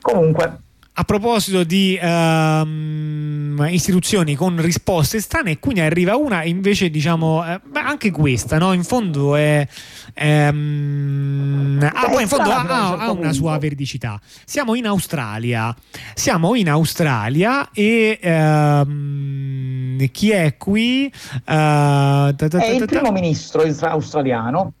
Comunque, 0.00 0.60
A 0.98 1.04
proposito 1.04 1.62
di 1.62 1.98
ehm, 2.00 3.66
istituzioni 3.68 4.34
con 4.34 4.58
risposte 4.58 5.20
strane, 5.20 5.58
qui 5.58 5.74
ne 5.74 5.82
arriva 5.84 6.16
una 6.16 6.42
invece, 6.42 6.88
diciamo, 6.88 7.44
eh, 7.44 7.60
anche 7.74 8.10
questa, 8.10 8.56
no? 8.56 8.72
In 8.72 8.82
fondo 8.82 9.36
è. 9.36 9.68
ehm, 10.14 11.90
ah, 11.92 12.08
poi 12.08 12.22
in 12.22 12.28
fondo 12.28 12.48
ha, 12.50 12.62
ha- 12.62 12.96
ha 13.04 13.10
una 13.10 13.34
sua 13.34 13.58
veridicità. 13.58 14.18
Siamo 14.46 14.74
in 14.74 14.86
Australia. 14.86 15.76
Siamo 16.14 16.54
in 16.54 16.70
Australia 16.70 17.68
e. 17.72 18.18
ehm, 18.18 20.08
chi 20.10 20.30
è 20.30 20.56
qui? 20.56 21.06
Eh, 21.08 21.12
ta- 21.44 22.32
ta- 22.34 22.46
è 22.46 22.48
ta- 22.48 22.66
il 22.68 22.78
ta- 22.78 22.86
primo 22.86 23.12
ministro 23.12 23.62
australiano 23.80 24.72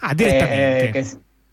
Ah, 0.00 0.12
direttamente. 0.12 0.88
eh, 0.88 0.90
che- 0.90 1.04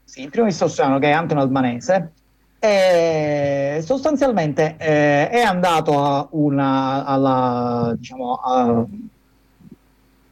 sì, 0.04 0.22
il 0.24 0.30
primo 0.30 0.46
ministro 0.46 0.66
australiano 0.66 1.00
che 1.00 1.08
è 1.10 1.12
Antonio 1.12 1.44
Albanese, 1.44 2.12
e 2.60 3.82
sostanzialmente 3.86 4.76
eh, 4.78 5.30
è 5.30 5.42
andato 5.42 6.28
una, 6.32 7.06
alla, 7.06 7.94
diciamo, 7.98 8.34
a- 8.36 8.86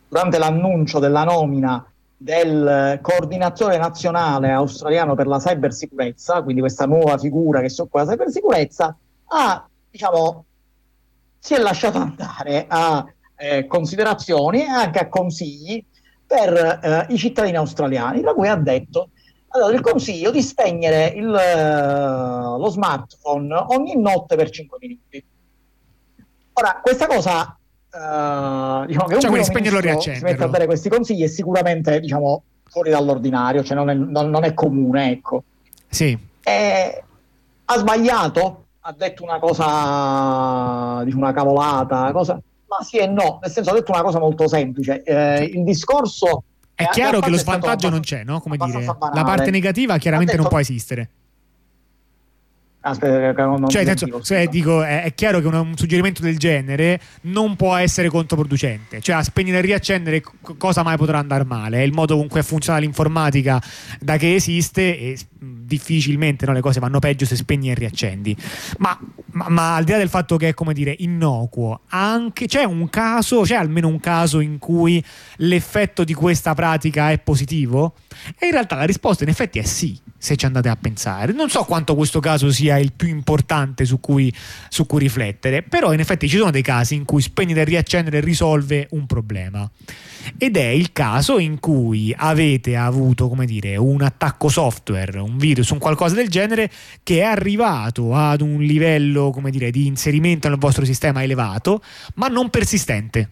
durante 0.10 0.38
l'annuncio 0.38 1.00
della 1.00 1.24
nomina 1.24 1.90
del 2.18 3.00
coordinatore 3.02 3.78
nazionale 3.78 4.52
australiano 4.52 5.16
per 5.16 5.28
la 5.28 5.38
cybersicurezza, 5.38 6.42
quindi 6.42 6.62
questa 6.62 6.86
nuova 6.86 7.18
figura 7.18 7.62
che 7.62 7.70
si 7.70 7.82
occupa 7.82 8.04
della 8.04 8.16
cybersicurezza, 8.16 8.98
ha, 9.26 9.68
diciamo, 9.90 10.46
si 11.40 11.54
è 11.54 11.60
lasciato 11.60 12.00
andare 12.00 12.66
a 12.68 13.06
eh, 13.36 13.68
considerazioni 13.68 14.64
e 14.64 14.68
anche 14.68 15.00
a 15.00 15.08
consigli 15.08 15.84
per 16.26 16.80
eh, 16.82 17.06
i 17.14 17.18
cittadini 17.18 17.56
australiani, 17.56 18.22
tra 18.22 18.34
cui 18.34 18.48
ha 18.48 18.56
detto 18.56 19.10
dato 19.52 19.72
il 19.72 19.82
consiglio 19.82 20.32
di 20.32 20.42
spegnere 20.42 21.08
il, 21.08 21.34
eh, 21.34 22.58
lo 22.60 22.70
smartphone 22.70 23.54
ogni 23.70 24.00
notte 24.00 24.36
per 24.36 24.50
5 24.50 24.78
minuti. 24.82 25.24
Ora, 26.54 26.80
questa 26.82 27.08
cosa, 27.08 27.58
eh, 27.92 28.86
diciamo 28.88 29.06
che 29.06 29.14
un 29.16 29.20
Cioè, 29.22 29.30
primo 29.32 29.44
spegnerlo 29.44 29.80
e 29.80 29.82
ministro 29.84 30.14
si 30.14 30.24
mette 30.24 30.44
a 30.44 30.48
dare 30.48 30.66
questi 30.66 30.90
consigli 30.90 31.24
è 31.24 31.28
sicuramente, 31.28 32.00
diciamo, 32.00 32.44
fuori 32.70 32.90
dall'ordinario, 32.90 33.64
cioè 33.64 33.76
non 33.78 33.90
è, 33.90 33.94
non- 33.94 34.30
non 34.30 34.44
è 34.44 34.54
comune, 34.54 35.12
ecco. 35.12 35.44
Sì. 35.90 36.18
Eh, 36.44 37.04
ha 37.66 37.78
sbagliato, 37.78 38.66
ha 38.82 38.94
detto 38.98 39.24
una 39.24 39.40
cosa, 39.40 41.04
diciamo 41.04 41.24
una 41.24 41.34
cavolata, 41.34 42.12
cosa, 42.12 42.40
ma 42.68 42.82
sì 42.84 42.98
e 42.98 43.08
no, 43.08 43.40
nel 43.42 43.52
senso 43.52 43.70
ha 43.70 43.74
detto 43.74 43.92
una 43.92 44.02
cosa 44.02 44.20
molto 44.20 44.48
semplice. 44.48 45.04
Eh, 45.04 45.44
il 45.44 45.64
discorso 45.64 46.44
È 46.78 46.84
a- 46.84 46.90
chiaro 46.90 47.20
che 47.22 47.32
lo 47.32 47.38
svantaggio 47.38 47.90
non 47.90 48.02
c'è, 48.02 48.24
no? 48.24 48.40
Come 48.40 48.56
dire, 48.58 48.86
la 48.86 49.24
parte 49.24 49.50
negativa 49.50 49.98
chiaramente 49.98 50.34
Ha 50.34 50.36
non 50.36 50.44
detto- 50.46 50.48
può 50.50 50.60
esistere. 50.60 51.10
Aspetta, 52.80 53.46
non, 53.46 53.60
non 53.60 53.70
Cioè, 53.70 53.84
senso, 53.84 54.24
se 54.24 54.48
dico, 54.48 54.82
è, 54.84 55.04
è 55.04 55.14
chiaro 55.14 55.42
che 55.42 55.48
un, 55.48 55.56
un 55.56 55.76
suggerimento 55.76 56.22
del 56.22 56.38
genere 56.38 57.00
non 57.22 57.56
può 57.56 57.76
essere 57.76 58.08
controproducente. 58.08 59.02
Cioè, 59.02 59.16
a 59.16 59.24
spegnere 59.24 59.58
e 59.58 59.62
riaccendere, 59.62 60.22
co- 60.22 60.56
cosa 60.58 60.84
mai 60.84 60.96
potrà 60.96 61.18
andare 61.18 61.44
male? 61.44 61.80
È 61.80 61.82
il 61.82 61.92
modo 61.92 62.16
con 62.16 62.28
cui 62.28 62.42
funziona 62.44 62.80
l'informatica 62.80 63.62
da 64.00 64.18
che 64.18 64.36
esiste 64.36 64.98
e 64.98 65.18
difficilmente 65.40 66.46
no, 66.46 66.54
le 66.54 66.62
cose 66.62 66.80
vanno 66.80 67.00
peggio 67.00 67.26
se 67.26 67.36
spegni 67.36 67.72
e 67.72 67.74
riaccendi. 67.74 68.36
Ma, 68.78 68.98
ma- 69.32 69.50
ma 69.50 69.76
al 69.76 69.84
di 69.84 69.92
là 69.92 69.98
del 69.98 70.10
fatto 70.10 70.38
che 70.38 70.50
è 70.50 70.54
come 70.54 70.74
dire 70.74 70.96
innocuo, 71.00 71.82
anche, 71.90 72.46
c'è 72.46 72.64
un 72.64 72.90
caso, 72.90 73.42
c'è 73.42 73.56
almeno 73.56 73.88
un 73.88 74.00
caso 74.00 74.40
in 74.40 74.60
cui 74.60 75.04
l'effetto 75.38 76.04
di 76.04 76.14
questa 76.14 76.54
pratica 76.54 77.12
è 77.12 77.18
positivo? 77.20 77.96
E 78.38 78.46
in 78.46 78.52
realtà 78.52 78.76
la 78.76 78.86
risposta 78.86 79.24
in 79.24 79.30
effetti 79.30 79.60
è 79.60 79.64
sì, 79.64 80.00
se 80.18 80.36
ci 80.36 80.46
andate 80.46 80.70
a 80.70 80.76
pensare. 80.76 81.32
Non 81.32 81.50
so 81.50 81.64
quanto 81.64 81.96
questo 81.96 82.20
caso 82.20 82.52
sia 82.52 82.78
il 82.78 82.94
più 82.94 83.08
importante 83.08 83.86
su 83.86 84.00
cui, 84.00 84.34
su 84.70 84.86
cui 84.86 85.00
riflettere, 85.00 85.64
però 85.64 85.94
in 85.94 86.00
effetti 86.00 86.28
ci 86.28 86.38
sono 86.38 86.52
dei 86.52 86.62
casi 86.62 86.96
in 86.96 87.06
cui 87.06 87.22
spegnere 87.22 87.62
e 87.62 87.66
riaccendere 87.66 88.20
risolve 88.20 88.88
un 88.92 89.06
problema. 89.06 89.70
Ed 90.38 90.58
è 90.58 90.68
il 90.68 90.92
caso 90.92 91.40
in 91.40 91.60
cui 91.60 92.14
avete 92.16 92.76
avuto, 92.76 93.30
come 93.30 93.46
dire, 93.46 93.78
un 93.78 94.02
attacco 94.02 94.50
software, 94.50 95.20
un 95.20 95.38
virus, 95.38 95.70
un 95.70 95.78
qualcosa 95.78 96.16
del 96.16 96.28
genere 96.28 96.70
che 97.04 97.20
è 97.20 97.24
arrivato 97.24 98.14
ad 98.14 98.42
un 98.42 98.62
livello, 98.62 99.32
come 99.32 99.52
dire, 99.52 99.72
di 99.72 99.86
inserimento 99.86 100.50
nel 100.50 100.58
vostro 100.58 100.84
sistema 100.84 101.24
elevato, 101.24 101.82
ma 102.16 102.28
non 102.28 102.50
persistente 102.50 103.30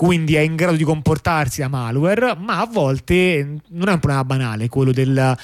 quindi 0.00 0.34
è 0.34 0.40
in 0.40 0.56
grado 0.56 0.76
di 0.76 0.82
comportarsi 0.82 1.60
da 1.60 1.68
malware, 1.68 2.34
ma 2.34 2.60
a 2.60 2.66
volte 2.66 3.58
non 3.68 3.88
è 3.90 3.92
un 3.92 3.98
problema 3.98 4.24
banale 4.24 4.66
quello 4.70 4.92
del 4.92 5.36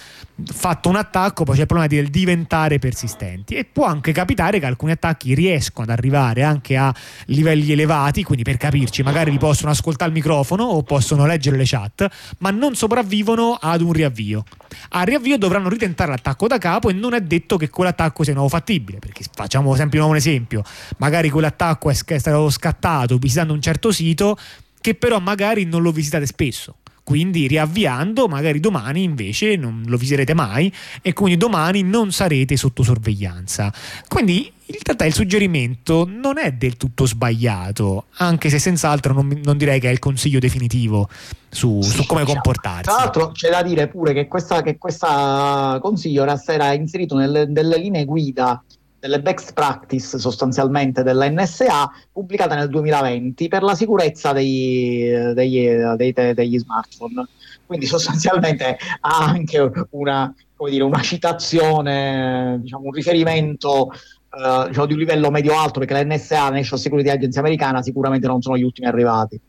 fatto 0.44 0.88
un 0.88 0.96
attacco, 0.96 1.44
poi 1.44 1.56
c'è 1.56 1.60
il 1.60 1.66
problema 1.66 1.92
del 1.92 2.08
diventare 2.08 2.78
persistenti 2.78 3.54
e 3.54 3.66
può 3.66 3.84
anche 3.84 4.12
capitare 4.12 4.58
che 4.58 4.64
alcuni 4.64 4.92
attacchi 4.92 5.34
riescono 5.34 5.84
ad 5.84 5.98
arrivare 5.98 6.42
anche 6.42 6.74
a 6.74 6.94
livelli 7.26 7.70
elevati, 7.70 8.22
quindi 8.22 8.44
per 8.44 8.56
capirci, 8.56 9.02
magari 9.02 9.30
li 9.30 9.36
possono 9.36 9.72
ascoltare 9.72 10.10
il 10.10 10.16
microfono 10.16 10.64
o 10.64 10.82
possono 10.82 11.26
leggere 11.26 11.58
le 11.58 11.64
chat, 11.66 12.08
ma 12.38 12.50
non 12.50 12.74
sopravvivono 12.74 13.58
ad 13.60 13.82
un 13.82 13.92
riavvio. 13.92 14.42
Al 14.90 15.04
riavvio 15.04 15.36
dovranno 15.36 15.68
ritentare 15.68 16.12
l'attacco 16.12 16.46
da 16.46 16.56
capo 16.56 16.88
e 16.88 16.94
non 16.94 17.12
è 17.12 17.20
detto 17.20 17.58
che 17.58 17.68
quell'attacco 17.68 18.24
sia 18.24 18.32
nuovo 18.32 18.48
fattibile, 18.48 19.00
perché 19.00 19.22
facciamo 19.34 19.74
sempre 19.74 20.00
un 20.00 20.16
esempio, 20.16 20.62
magari 20.96 21.28
quell'attacco 21.28 21.90
è 21.90 21.94
stato 21.94 22.48
scattato 22.48 23.18
visitando 23.18 23.52
un 23.52 23.60
certo 23.60 23.92
sito 23.92 24.38
che 24.86 24.94
però 24.94 25.18
magari 25.18 25.64
non 25.64 25.82
lo 25.82 25.90
visitate 25.90 26.26
spesso. 26.26 26.76
Quindi 27.02 27.48
riavviando, 27.48 28.28
magari 28.28 28.60
domani 28.60 29.02
invece 29.02 29.56
non 29.56 29.82
lo 29.86 29.96
visiterete 29.96 30.32
mai 30.32 30.72
e 31.02 31.12
quindi 31.12 31.36
domani 31.36 31.82
non 31.82 32.12
sarete 32.12 32.56
sotto 32.56 32.84
sorveglianza. 32.84 33.72
Quindi 34.06 34.52
in 34.66 34.76
realtà 34.84 35.04
il 35.04 35.12
suggerimento 35.12 36.08
non 36.08 36.38
è 36.38 36.52
del 36.52 36.76
tutto 36.76 37.04
sbagliato, 37.04 38.06
anche 38.18 38.48
se 38.48 38.60
senz'altro 38.60 39.12
non, 39.12 39.40
non 39.42 39.56
direi 39.56 39.80
che 39.80 39.88
è 39.88 39.92
il 39.92 39.98
consiglio 39.98 40.38
definitivo 40.38 41.08
su, 41.48 41.80
Sì, 41.82 41.90
su 41.90 42.06
come 42.06 42.20
diciamo. 42.22 42.40
comportarsi. 42.40 42.82
Tra 42.82 42.94
l'altro 42.94 43.32
c'è 43.32 43.50
da 43.50 43.62
dire 43.62 43.88
pure 43.88 44.12
che 44.12 44.28
questa 44.28 45.78
consiglio 45.80 46.24
era, 46.24 46.72
inserito 46.72 47.16
nelle, 47.16 47.46
nelle 47.46 47.78
linee 47.78 48.04
guida 48.04 48.62
delle 49.06 49.22
best 49.22 49.52
practice 49.52 50.18
sostanzialmente 50.18 51.02
della 51.02 51.30
NSA 51.30 51.90
pubblicata 52.12 52.56
nel 52.56 52.68
2020 52.68 53.48
per 53.48 53.62
la 53.62 53.74
sicurezza 53.74 54.32
dei- 54.32 55.32
degli, 55.32 55.68
dei- 55.96 56.12
degli 56.12 56.58
smartphone. 56.58 57.26
Quindi 57.64 57.86
sostanzialmente 57.86 58.76
ha 59.00 59.18
anche 59.24 59.70
una, 59.90 60.32
dire, 60.68 60.82
una 60.82 61.00
citazione, 61.00 62.58
diciamo, 62.60 62.84
un 62.86 62.92
riferimento 62.92 63.92
eh, 63.92 64.66
diciamo, 64.68 64.86
di 64.86 64.92
un 64.92 64.98
livello 64.98 65.30
medio-alto 65.30 65.78
perché 65.78 65.94
la 65.94 66.04
NSA, 66.04 66.42
la 66.42 66.56
National 66.56 66.80
Security 66.80 67.08
Agency 67.08 67.38
americana, 67.38 67.82
sicuramente 67.82 68.26
non 68.26 68.42
sono 68.42 68.56
gli 68.56 68.62
ultimi 68.62 68.86
arrivati. 68.86 69.40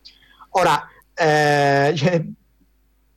Ora, 0.51 0.87
eh, 1.13 1.93
cioè, 1.95 2.23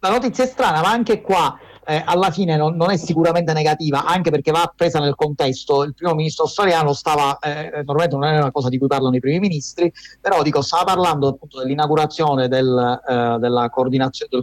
la 0.01 0.11
notizia 0.11 0.45
è 0.45 0.47
strana, 0.47 0.81
ma 0.81 0.91
anche 0.91 1.21
qua 1.21 1.59
eh, 1.91 2.01
alla 2.07 2.31
fine 2.31 2.57
non, 2.57 2.77
non 2.77 2.91
è 2.91 2.97
sicuramente 2.97 3.53
negativa, 3.53 4.05
anche 4.05 4.31
perché 4.31 4.53
va 4.53 4.73
presa 4.75 5.01
nel 5.01 5.17
contesto. 5.17 5.83
Il 5.83 5.93
primo 5.93 6.15
ministro 6.15 6.45
australiano 6.45 6.93
stava, 6.93 7.37
eh, 7.41 7.83
normalmente 7.85 8.15
non 8.15 8.25
è 8.27 8.39
una 8.39 8.53
cosa 8.53 8.69
di 8.69 8.79
cui 8.79 8.87
parlano 8.87 9.17
i 9.17 9.21
primi 9.21 9.41
ministri, 9.41 9.93
però 10.21 10.41
dico, 10.43 10.62
stava 10.62 10.85
parlando 10.85 11.27
appunto 11.27 11.59
dell'inaugurazione 11.59 12.47
del, 12.47 13.01
eh, 13.09 13.39
del 13.41 13.71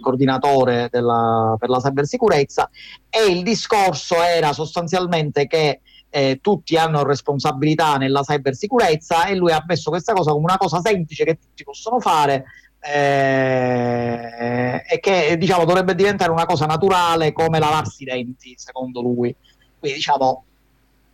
coordinatore 0.02 0.90
della- 0.91 1.56
per 1.57 1.69
la 1.69 1.80
cybersicurezza 1.80 2.69
e 3.10 3.32
il 3.32 3.44
discorso 3.44 4.22
era 4.22 4.52
sostanzialmente 4.52 5.48
che 5.48 5.80
eh, 6.10 6.40
tutti 6.41 6.76
hanno 6.78 7.03
responsabilità 7.03 7.95
nella 7.95 8.24
cybersicurezza 8.24 9.26
e 9.26 9.36
lui 9.36 9.52
ha 9.52 9.64
messo 9.65 9.90
questa 9.90 10.14
cosa 10.14 10.32
come 10.32 10.44
una 10.44 10.57
cosa 10.57 10.82
semplice 10.82 11.24
che 11.24 11.38
tutti 11.38 11.64
possono 11.64 11.99
fare 11.99 12.45
eh, 12.80 14.84
e 14.88 14.99
che 14.99 15.36
diciamo 15.38 15.66
dovrebbe 15.66 15.95
diventare 15.95 16.32
una 16.32 16.45
cosa 16.45 16.66
naturale 16.66 17.34
come 17.34 17.60
lavarsi 17.60 18.04
i 18.04 18.06
denti, 18.06 18.56
secondo 18.58 19.02
lui. 19.02 19.36
Quindi 19.80 19.98
diciamo, 19.98 20.44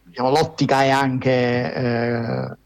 diciamo, 0.04 0.30
l'ottica 0.30 0.84
è 0.84 0.90
anche 0.90 1.74
eh, 1.74 2.58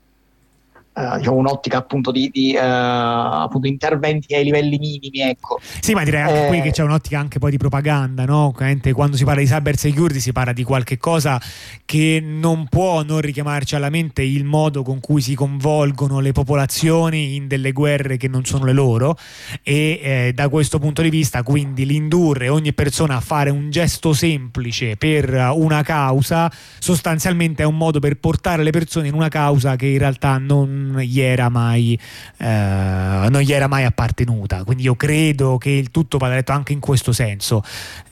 diciamo, 1.17 1.37
un'ottica 1.37 1.77
appunto 1.77 2.11
di, 2.11 2.29
di, 2.31 2.53
eh, 2.53 2.59
appunto 2.59 3.67
interventi 3.67 4.33
ai 4.33 4.43
livelli 4.43 4.77
minimi, 4.77 5.21
ecco. 5.21 5.59
Sì, 5.79 5.93
ma 5.93 6.03
direi 6.03 6.21
anche 6.21 6.45
Eh, 6.45 6.47
qui 6.47 6.61
che 6.61 6.71
c'è 6.71 6.83
un'ottica 6.83 7.19
anche 7.19 7.39
poi 7.39 7.51
di 7.51 7.57
propaganda, 7.57 8.25
no? 8.25 8.47
Ovviamente 8.47 8.93
Quando 8.93 9.15
si 9.17 9.23
parla 9.23 9.41
di 9.41 9.47
cyber 9.47 9.77
security 9.77 10.19
si 10.19 10.31
parla 10.31 10.53
di 10.53 10.63
qualche 10.63 10.97
cosa 10.97 11.39
che 11.85 12.19
non 12.21 12.67
può 12.67 13.03
non 13.03 13.21
richiamarci 13.21 13.75
alla 13.75 13.89
mente 13.89 14.21
il 14.23 14.43
modo 14.43 14.83
con 14.83 14.99
cui 14.99 15.21
si 15.21 15.35
convolgono 15.35 16.19
le 16.19 16.31
popolazioni 16.31 17.35
in 17.35 17.47
delle 17.47 17.71
guerre 17.71 18.17
che 18.17 18.27
non 18.27 18.43
sono 18.45 18.65
le 18.65 18.73
loro 18.73 19.15
e 19.63 19.99
eh, 20.01 20.31
da 20.33 20.49
questo 20.49 20.79
punto 20.79 21.01
di 21.01 21.09
vista 21.09 21.43
quindi 21.43 21.85
l'indurre 21.85 22.49
ogni 22.49 22.73
persona 22.73 23.17
a 23.17 23.19
fare 23.19 23.49
un 23.49 23.69
gesto 23.69 24.13
semplice 24.13 24.97
per 24.97 25.51
una 25.53 25.83
causa 25.83 26.51
sostanzialmente 26.79 27.63
è 27.63 27.65
un 27.65 27.77
modo 27.77 27.99
per 27.99 28.17
portare 28.17 28.63
le 28.63 28.71
persone 28.71 29.07
in 29.07 29.13
una 29.13 29.29
causa 29.29 29.75
che 29.75 29.85
in 29.85 29.97
realtà 29.99 30.37
non 30.37 30.86
gli 30.95 31.19
era 31.19 31.49
mai, 31.49 31.99
eh, 32.37 33.27
non 33.29 33.41
gli 33.41 33.51
era 33.51 33.67
mai 33.67 33.83
appartenuta. 33.83 34.63
Quindi 34.63 34.83
io 34.83 34.95
credo 34.95 35.57
che 35.57 35.69
il 35.69 35.91
tutto 35.91 36.17
vada 36.17 36.35
letto 36.35 36.51
anche 36.51 36.73
in 36.73 36.79
questo 36.79 37.11
senso. 37.11 37.63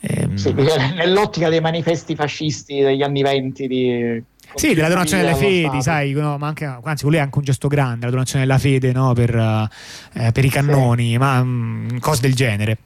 Ehm, 0.02 0.36
Sì, 0.36 0.54
nell'ottica 0.54 1.50
dei 1.50 1.62
manifesti 1.62 2.16
fascisti 2.16 2.82
degli 2.82 3.02
anni 3.02 3.22
venti 3.22 3.68
di 3.68 4.24
Sì, 4.54 4.74
della 4.74 4.88
donazione 4.88 5.24
delle 5.24 5.36
fedi, 5.36 5.82
sai, 5.82 6.12
no, 6.14 6.38
ma 6.38 6.48
anche, 6.48 6.66
anzi, 6.66 7.04
quello 7.04 7.18
è 7.18 7.22
anche 7.22 7.38
un 7.38 7.44
gesto 7.44 7.68
grande, 7.68 8.06
la 8.06 8.12
donazione 8.12 8.46
della 8.46 8.58
fede 8.58 8.92
no, 8.92 9.14
per, 9.14 9.36
eh, 9.36 10.32
per 10.32 10.46
i 10.46 10.50
cannoni, 10.50 11.18
ma 11.18 11.44
mm, 11.44 11.98
cose 12.00 12.22
del 12.22 12.34
genere. 12.36 12.78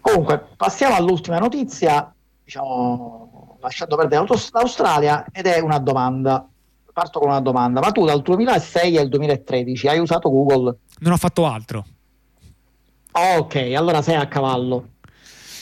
Comunque, 0.00 0.46
passiamo 0.56 0.94
all'ultima 0.94 1.38
notizia, 1.38 2.12
diciamo, 2.44 3.58
lasciando 3.60 3.96
perdere 3.96 4.24
l'Aust- 4.26 4.54
l'Australia, 4.54 5.24
ed 5.32 5.46
è 5.46 5.58
una 5.60 5.78
domanda. 5.78 6.48
Parto 6.96 7.18
con 7.18 7.28
una 7.28 7.40
domanda. 7.40 7.80
Ma 7.80 7.92
tu 7.92 8.06
dal 8.06 8.22
2006 8.22 8.96
al 8.96 9.08
2013 9.10 9.88
hai 9.88 9.98
usato 9.98 10.30
Google? 10.30 10.78
Non 11.00 11.12
ho 11.12 11.18
fatto 11.18 11.44
altro. 11.44 11.84
Ok, 13.12 13.56
allora 13.76 14.00
sei 14.00 14.14
a 14.14 14.26
cavallo. 14.26 14.92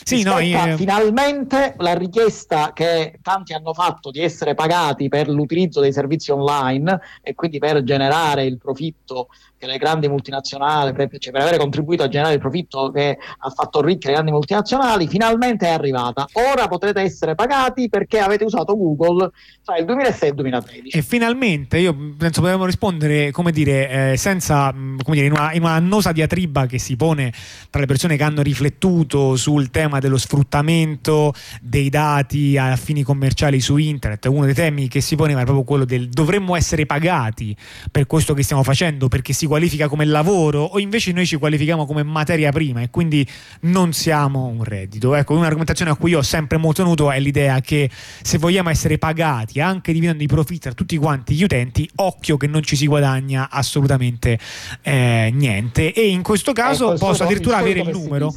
Sì, 0.05 0.23
no, 0.23 0.39
io- 0.39 0.77
finalmente 0.77 1.75
la 1.79 1.95
richiesta 1.95 2.73
che 2.73 3.19
tanti 3.23 3.53
hanno 3.55 3.73
fatto 3.73 4.11
di 4.11 4.21
essere 4.21 4.55
pagati 4.55 5.09
per 5.09 5.29
l'utilizzo 5.29 5.81
dei 5.81 5.93
servizi 5.93 6.31
online 6.31 7.01
e 7.23 7.35
quindi 7.35 7.59
per 7.59 7.83
generare 7.83 8.45
il 8.45 8.59
profitto 8.59 9.29
che 9.65 9.67
le 9.67 9.79
grandi 9.79 10.09
multinazionali, 10.09 10.93
per, 10.93 11.09
cioè 11.19 11.33
per 11.33 11.43
avere 11.43 11.57
contribuito 11.57 12.03
a 12.03 12.09
generare 12.09 12.35
il 12.35 12.41
profitto 12.41 12.91
che 12.91 13.17
ha 13.39 13.51
fatto 13.51 13.81
ricche 13.81 14.09
le 14.09 14.15
grandi 14.15 14.31
multinazionali, 14.31 15.09
finalmente 15.09 15.67
è 15.67 15.71
arrivata. 15.71 16.27
Ora 16.35 16.69
potrete 16.69 17.01
essere 17.01 17.35
pagati 17.35 17.89
perché 17.89 18.19
avete 18.19 18.45
usato 18.45 18.77
Google 18.77 19.31
tra 19.65 19.77
il 19.77 19.87
2006 19.87 20.29
e 20.29 20.31
il 20.31 20.35
2013. 20.35 20.99
E 20.99 21.03
finalmente 21.03 21.79
io 21.79 21.97
penso 22.17 22.41
potevamo 22.41 22.67
rispondere, 22.67 23.31
come 23.31 23.53
dire, 23.53 24.13
eh, 24.13 24.17
senza, 24.17 24.73
mh, 24.73 25.03
come 25.03 25.17
dire, 25.17 25.27
in 25.27 25.33
una, 25.33 25.53
in 25.53 25.63
una 25.63 25.73
annosa 25.73 26.13
diatriba 26.13 26.67
che 26.67 26.79
si 26.79 26.97
pone 26.97 27.33
tra 27.71 27.81
le 27.81 27.87
persone 27.87 28.17
che 28.17 28.23
hanno 28.23 28.43
riflettuto 28.43 29.37
sul 29.37 29.71
tema 29.71 29.94
dello 30.01 30.19
sfruttamento 30.19 31.33
dei 31.61 31.89
dati 31.89 32.57
a 32.57 32.77
fini 32.77 33.03
commerciali 33.03 33.61
su 33.61 33.77
internet. 33.77 34.27
Uno 34.27 34.45
dei 34.45 34.55
temi 34.55 34.89
che 34.89 35.01
si 35.01 35.17
poneva 35.17 35.41
era 35.41 35.47
proprio 35.47 35.65
quello 35.65 35.85
del 35.85 36.09
dovremmo 36.09 36.57
essere 36.57 36.87
pagati 36.87 37.57
per 37.91 38.07
questo 38.07 38.35
che 38.35 38.43
stiamo 38.43 38.63
facendo 38.63 39.09
perché 39.09 39.33
si 39.33 39.47
qualifica 39.47 39.89
come 39.89 40.05
lavoro 40.05 40.63
o 40.63 40.79
invece 40.79 41.13
noi 41.13 41.27
ci 41.27 41.37
qualifichiamo 41.37 41.87
come 41.87 42.03
materia 42.03 42.51
prima 42.53 42.81
e 42.81 42.91
quindi 42.91 43.27
non 43.63 43.93
siamo 43.93 44.47
un 44.47 44.63
reddito. 44.65 45.15
Ecco, 45.15 45.35
un'argomentazione 45.35 45.91
a 45.91 45.97
cui 45.97 46.11
io 46.11 46.19
ho 46.19 46.23
sempre 46.23 46.59
molto 46.59 46.83
tenuto 46.83 47.11
è 47.11 47.21
l'idea 47.21 47.61
che 47.61 47.91
se 48.23 48.39
vogliamo 48.39 48.71
essere 48.71 48.99
pagati 48.99 49.61
anche 49.61 49.93
dividendo 49.93 50.23
i 50.23 50.27
profitti 50.27 50.61
tra 50.61 50.73
tutti 50.73 50.97
quanti 50.97 51.35
gli 51.35 51.43
utenti, 51.43 51.89
occhio 51.97 52.37
che 52.37 52.47
non 52.47 52.63
ci 52.63 52.77
si 52.77 52.87
guadagna 52.87 53.49
assolutamente 53.51 54.39
eh, 54.83 55.31
niente 55.33 55.93
e 55.93 56.09
in 56.09 56.23
questo 56.23 56.53
caso 56.53 56.93
Ecco, 56.93 57.07
posso 57.07 57.25
addirittura 57.25 57.59
avere 57.59 57.81
il 57.81 57.89
numero. 57.89 58.33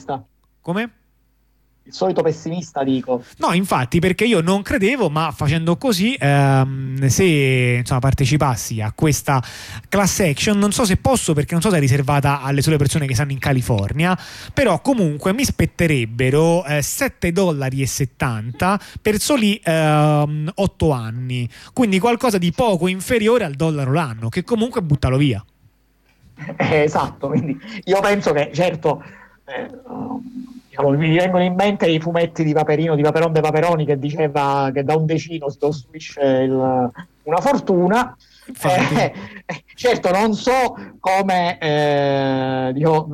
Come? 0.61 0.91
Il 1.87 1.93
solito 1.93 2.21
pessimista 2.21 2.83
dico. 2.83 3.23
No, 3.37 3.53
infatti, 3.53 3.99
perché 3.99 4.25
io 4.25 4.41
non 4.41 4.61
credevo, 4.61 5.09
ma 5.09 5.31
facendo 5.31 5.77
così, 5.77 6.15
ehm, 6.19 7.07
se 7.07 7.77
insomma, 7.79 8.01
partecipassi 8.01 8.81
a 8.81 8.91
questa 8.91 9.41
class 9.87 10.19
action, 10.19 10.57
non 10.57 10.73
so 10.73 10.83
se 10.83 10.97
posso, 10.97 11.33
perché 11.33 11.53
non 11.53 11.61
so 11.61 11.69
se 11.69 11.77
è 11.77 11.79
riservata 11.79 12.41
alle 12.41 12.61
sole 12.61 12.75
persone 12.75 13.07
che 13.07 13.13
stanno 13.13 13.31
in 13.31 13.39
California, 13.39 14.17
però 14.53 14.81
comunque 14.81 15.33
mi 15.33 15.45
spetterebbero 15.45 16.65
eh, 16.65 16.81
7 16.81 17.31
dollari 17.31 17.81
e 17.81 17.87
70 17.87 18.79
per 19.01 19.19
soli 19.19 19.59
ehm, 19.63 20.51
8 20.55 20.91
anni, 20.91 21.49
quindi 21.71 21.99
qualcosa 21.99 22.37
di 22.37 22.51
poco 22.51 22.87
inferiore 22.87 23.45
al 23.45 23.53
dollaro 23.53 23.93
l'anno, 23.93 24.27
che 24.27 24.43
comunque 24.43 24.81
buttalo 24.81 25.15
via. 25.15 25.43
Eh, 26.57 26.83
esatto, 26.83 27.29
quindi 27.29 27.57
io 27.85 27.99
penso 28.01 28.33
che 28.33 28.51
certo 28.53 29.01
eh, 29.45 29.69
um, 29.85 30.21
diciamo, 30.77 30.97
mi 30.97 31.17
vengono 31.17 31.43
in 31.43 31.53
mente 31.55 31.87
i 31.87 31.99
fumetti 31.99 32.43
di 32.43 32.53
Paperino, 32.53 32.95
di 32.95 33.01
Paperon 33.01 33.31
de 33.33 33.41
Paperoni 33.41 33.85
che 33.85 33.97
diceva 33.97 34.69
che 34.73 34.83
da 34.83 34.95
un 34.95 35.05
decino 35.05 35.49
si 35.49 35.57
costruisce 35.59 36.21
il- 36.21 36.91
una 37.23 37.41
fortuna. 37.41 38.15
Eh, 38.49 39.13
certo, 39.75 40.09
non 40.11 40.33
so 40.33 40.73
come 40.99 41.57
eh, 41.59 42.71
dico, 42.73 43.07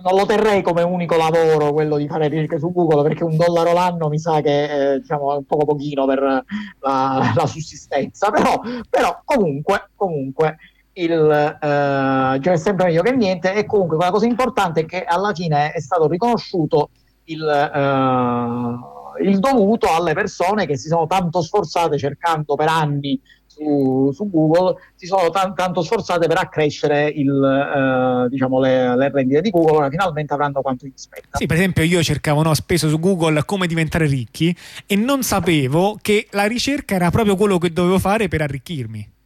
non 0.00 0.14
lo 0.16 0.24
terrei 0.26 0.62
come 0.62 0.82
unico 0.82 1.16
lavoro 1.16 1.72
quello 1.72 1.96
di 1.96 2.06
fare 2.06 2.28
ricerche 2.28 2.58
su 2.60 2.72
Google 2.72 3.02
perché 3.02 3.24
un 3.24 3.36
dollaro 3.36 3.72
l'anno 3.72 4.08
mi 4.08 4.18
sa 4.20 4.40
che 4.40 4.92
eh, 4.92 5.00
diciamo, 5.00 5.34
è 5.34 5.36
un 5.38 5.44
poco 5.46 5.64
pochino 5.64 6.06
per 6.06 6.20
la, 6.20 7.32
la 7.34 7.46
sussistenza, 7.46 8.30
però, 8.30 8.60
però 8.88 9.20
comunque, 9.24 9.88
comunque 9.96 10.56
il, 10.98 11.12
eh, 11.12 12.40
cioè 12.42 12.52
è 12.52 12.56
sempre 12.56 12.86
meglio 12.86 13.02
che 13.02 13.12
niente 13.12 13.54
e 13.54 13.64
comunque 13.66 13.96
la 13.96 14.10
cosa 14.10 14.26
importante 14.26 14.80
è 14.80 14.86
che 14.86 15.04
alla 15.04 15.32
fine 15.32 15.72
è 15.72 15.80
stato 15.80 16.08
riconosciuto 16.08 16.90
il, 17.24 17.46
eh, 17.46 19.22
il 19.28 19.38
dovuto 19.38 19.88
alle 19.92 20.14
persone 20.14 20.66
che 20.66 20.76
si 20.76 20.88
sono 20.88 21.06
tanto 21.06 21.40
sforzate 21.40 21.98
cercando 21.98 22.54
per 22.54 22.68
anni 22.68 23.20
su, 23.46 24.10
su 24.12 24.30
Google, 24.30 24.76
si 24.94 25.06
sono 25.06 25.30
tan- 25.30 25.54
tanto 25.54 25.82
sforzate 25.82 26.26
per 26.26 26.38
accrescere 26.38 27.08
il, 27.08 27.30
eh, 27.30 28.28
diciamo, 28.28 28.60
le, 28.60 28.96
le 28.96 29.10
rendite 29.10 29.40
di 29.40 29.50
Google, 29.50 29.76
ora 29.76 29.90
finalmente 29.90 30.32
avranno 30.32 30.60
quanto 30.60 30.86
gli 30.86 30.92
spetta. 30.94 31.38
Sì, 31.38 31.46
per 31.46 31.56
esempio 31.56 31.82
io 31.82 32.02
cercavo, 32.02 32.42
no, 32.42 32.54
spesso 32.54 32.88
su 32.88 32.98
Google 32.98 33.44
come 33.44 33.66
diventare 33.66 34.06
ricchi 34.06 34.54
e 34.86 34.96
non 34.96 35.22
sapevo 35.22 35.98
che 36.00 36.26
la 36.30 36.44
ricerca 36.44 36.94
era 36.94 37.10
proprio 37.10 37.36
quello 37.36 37.58
che 37.58 37.72
dovevo 37.72 37.98
fare 37.98 38.28
per 38.28 38.42
arricchirmi. 38.42 39.16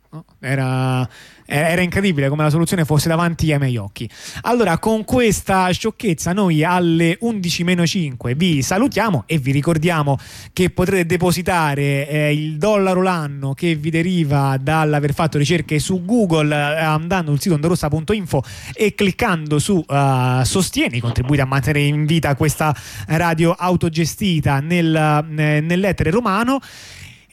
Era, 0.40 1.09
era 1.47 1.80
incredibile 1.80 2.28
come 2.28 2.43
la 2.43 2.51
soluzione 2.51 2.84
fosse 2.84 3.09
davanti 3.09 3.51
ai 3.51 3.59
miei 3.59 3.78
occhi. 3.78 4.06
Allora, 4.43 4.76
con 4.76 5.05
questa 5.05 5.70
sciocchezza, 5.70 6.34
noi 6.34 6.62
alle 6.62 7.18
11-5 7.18 8.34
vi 8.36 8.60
salutiamo 8.60 9.24
e 9.24 9.39
vi 9.39 9.52
ricordiamo 9.52 10.18
che 10.52 10.68
potrete 10.68 11.06
depositare 11.06 12.06
eh, 12.06 12.32
il 12.34 12.59
dollaro 12.59 13.01
l'anno 13.01 13.55
che 13.55 13.74
vi 13.74 13.89
deriva 13.89 14.59
dall'aver 14.60 15.14
fatto 15.14 15.39
ricerche 15.39 15.78
su 15.78 16.05
Google 16.05 16.55
eh, 16.55 16.80
andando 16.82 17.30
sul 17.30 17.40
sito 17.40 17.55
ondorossa.info 17.55 18.43
e 18.74 18.94
cliccando 18.94 19.59
su 19.59 19.82
eh, 19.89 20.43
Sostieni, 20.44 21.01
contribuite 21.01 21.40
a 21.40 21.47
mantenere 21.47 21.86
in 21.86 22.05
vita 22.05 22.34
questa 22.36 22.76
radio 23.06 23.52
autogestita 23.52 24.60
nel, 24.60 24.94
eh, 24.94 25.60
nell'etere 25.60 26.10
romano. 26.10 26.60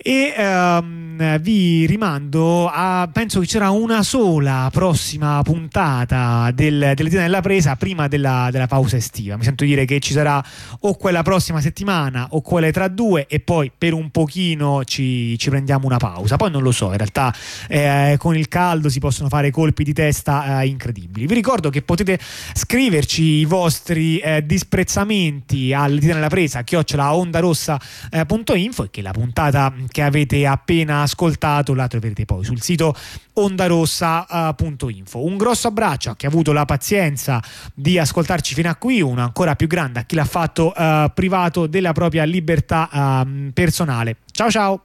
E 0.01 0.33
ehm, 0.33 1.39
vi 1.41 1.85
rimando 1.85 2.69
a 2.71 3.09
penso 3.11 3.41
che 3.41 3.45
c'era 3.45 3.69
una 3.69 4.01
sola 4.01 4.69
prossima 4.71 5.41
puntata 5.43 6.51
del, 6.53 6.93
dell'Etina 6.95 7.23
della 7.23 7.41
presa 7.41 7.75
prima 7.75 8.07
della, 8.07 8.47
della 8.49 8.67
pausa 8.67 8.95
estiva. 8.95 9.35
Mi 9.35 9.43
sento 9.43 9.65
dire 9.65 9.83
che 9.83 9.99
ci 9.99 10.13
sarà 10.13 10.41
o 10.81 10.95
quella 10.95 11.21
prossima 11.21 11.59
settimana 11.59 12.27
o 12.31 12.39
quelle 12.39 12.71
tra 12.71 12.87
due 12.87 13.27
e 13.27 13.41
poi 13.41 13.69
per 13.77 13.91
un 13.91 14.09
pochino 14.09 14.85
ci, 14.85 15.37
ci 15.37 15.49
prendiamo 15.49 15.85
una 15.85 15.97
pausa. 15.97 16.37
Poi 16.37 16.49
non 16.49 16.63
lo 16.63 16.71
so, 16.71 16.91
in 16.91 16.97
realtà 16.97 17.35
eh, 17.67 18.15
con 18.17 18.37
il 18.37 18.47
caldo 18.47 18.87
si 18.87 18.99
possono 18.99 19.27
fare 19.27 19.51
colpi 19.51 19.83
di 19.83 19.91
testa 19.91 20.61
eh, 20.61 20.67
incredibili. 20.67 21.27
Vi 21.27 21.33
ricordo 21.33 21.69
che 21.69 21.81
potete 21.81 22.17
scriverci 22.53 23.23
i 23.23 23.45
vostri 23.45 24.19
eh, 24.19 24.45
disprezzamenti 24.45 25.73
all'Etina 25.73 26.13
della 26.13 26.29
presa 26.29 26.61
chiocciola 26.61 27.13
ondarossa.info 27.13 28.83
e 28.85 28.89
che 28.89 29.01
la 29.01 29.11
puntata 29.11 29.73
che 29.89 30.01
avete 30.01 30.45
appena 30.45 31.01
ascoltato 31.01 31.73
la 31.73 31.87
troverete 31.87 32.25
poi 32.25 32.43
sul 32.43 32.61
sito 32.61 32.95
ondarossa.info. 33.33 35.23
Un 35.23 35.37
grosso 35.37 35.67
abbraccio 35.67 36.11
a 36.11 36.15
chi 36.15 36.25
ha 36.25 36.29
avuto 36.29 36.51
la 36.51 36.65
pazienza 36.65 37.41
di 37.73 37.97
ascoltarci 37.97 38.53
fino 38.53 38.69
a 38.69 38.75
qui, 38.75 39.01
uno 39.01 39.21
ancora 39.21 39.55
più 39.55 39.67
grande 39.67 39.99
a 39.99 40.03
chi 40.03 40.15
l'ha 40.15 40.25
fatto 40.25 40.73
eh, 40.73 41.11
privato 41.13 41.67
della 41.67 41.93
propria 41.93 42.23
libertà 42.23 42.89
ehm, 42.91 43.51
personale. 43.53 44.17
Ciao 44.31 44.49
ciao! 44.49 44.81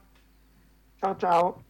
Ciao 0.98 1.16
ciao! 1.18 1.62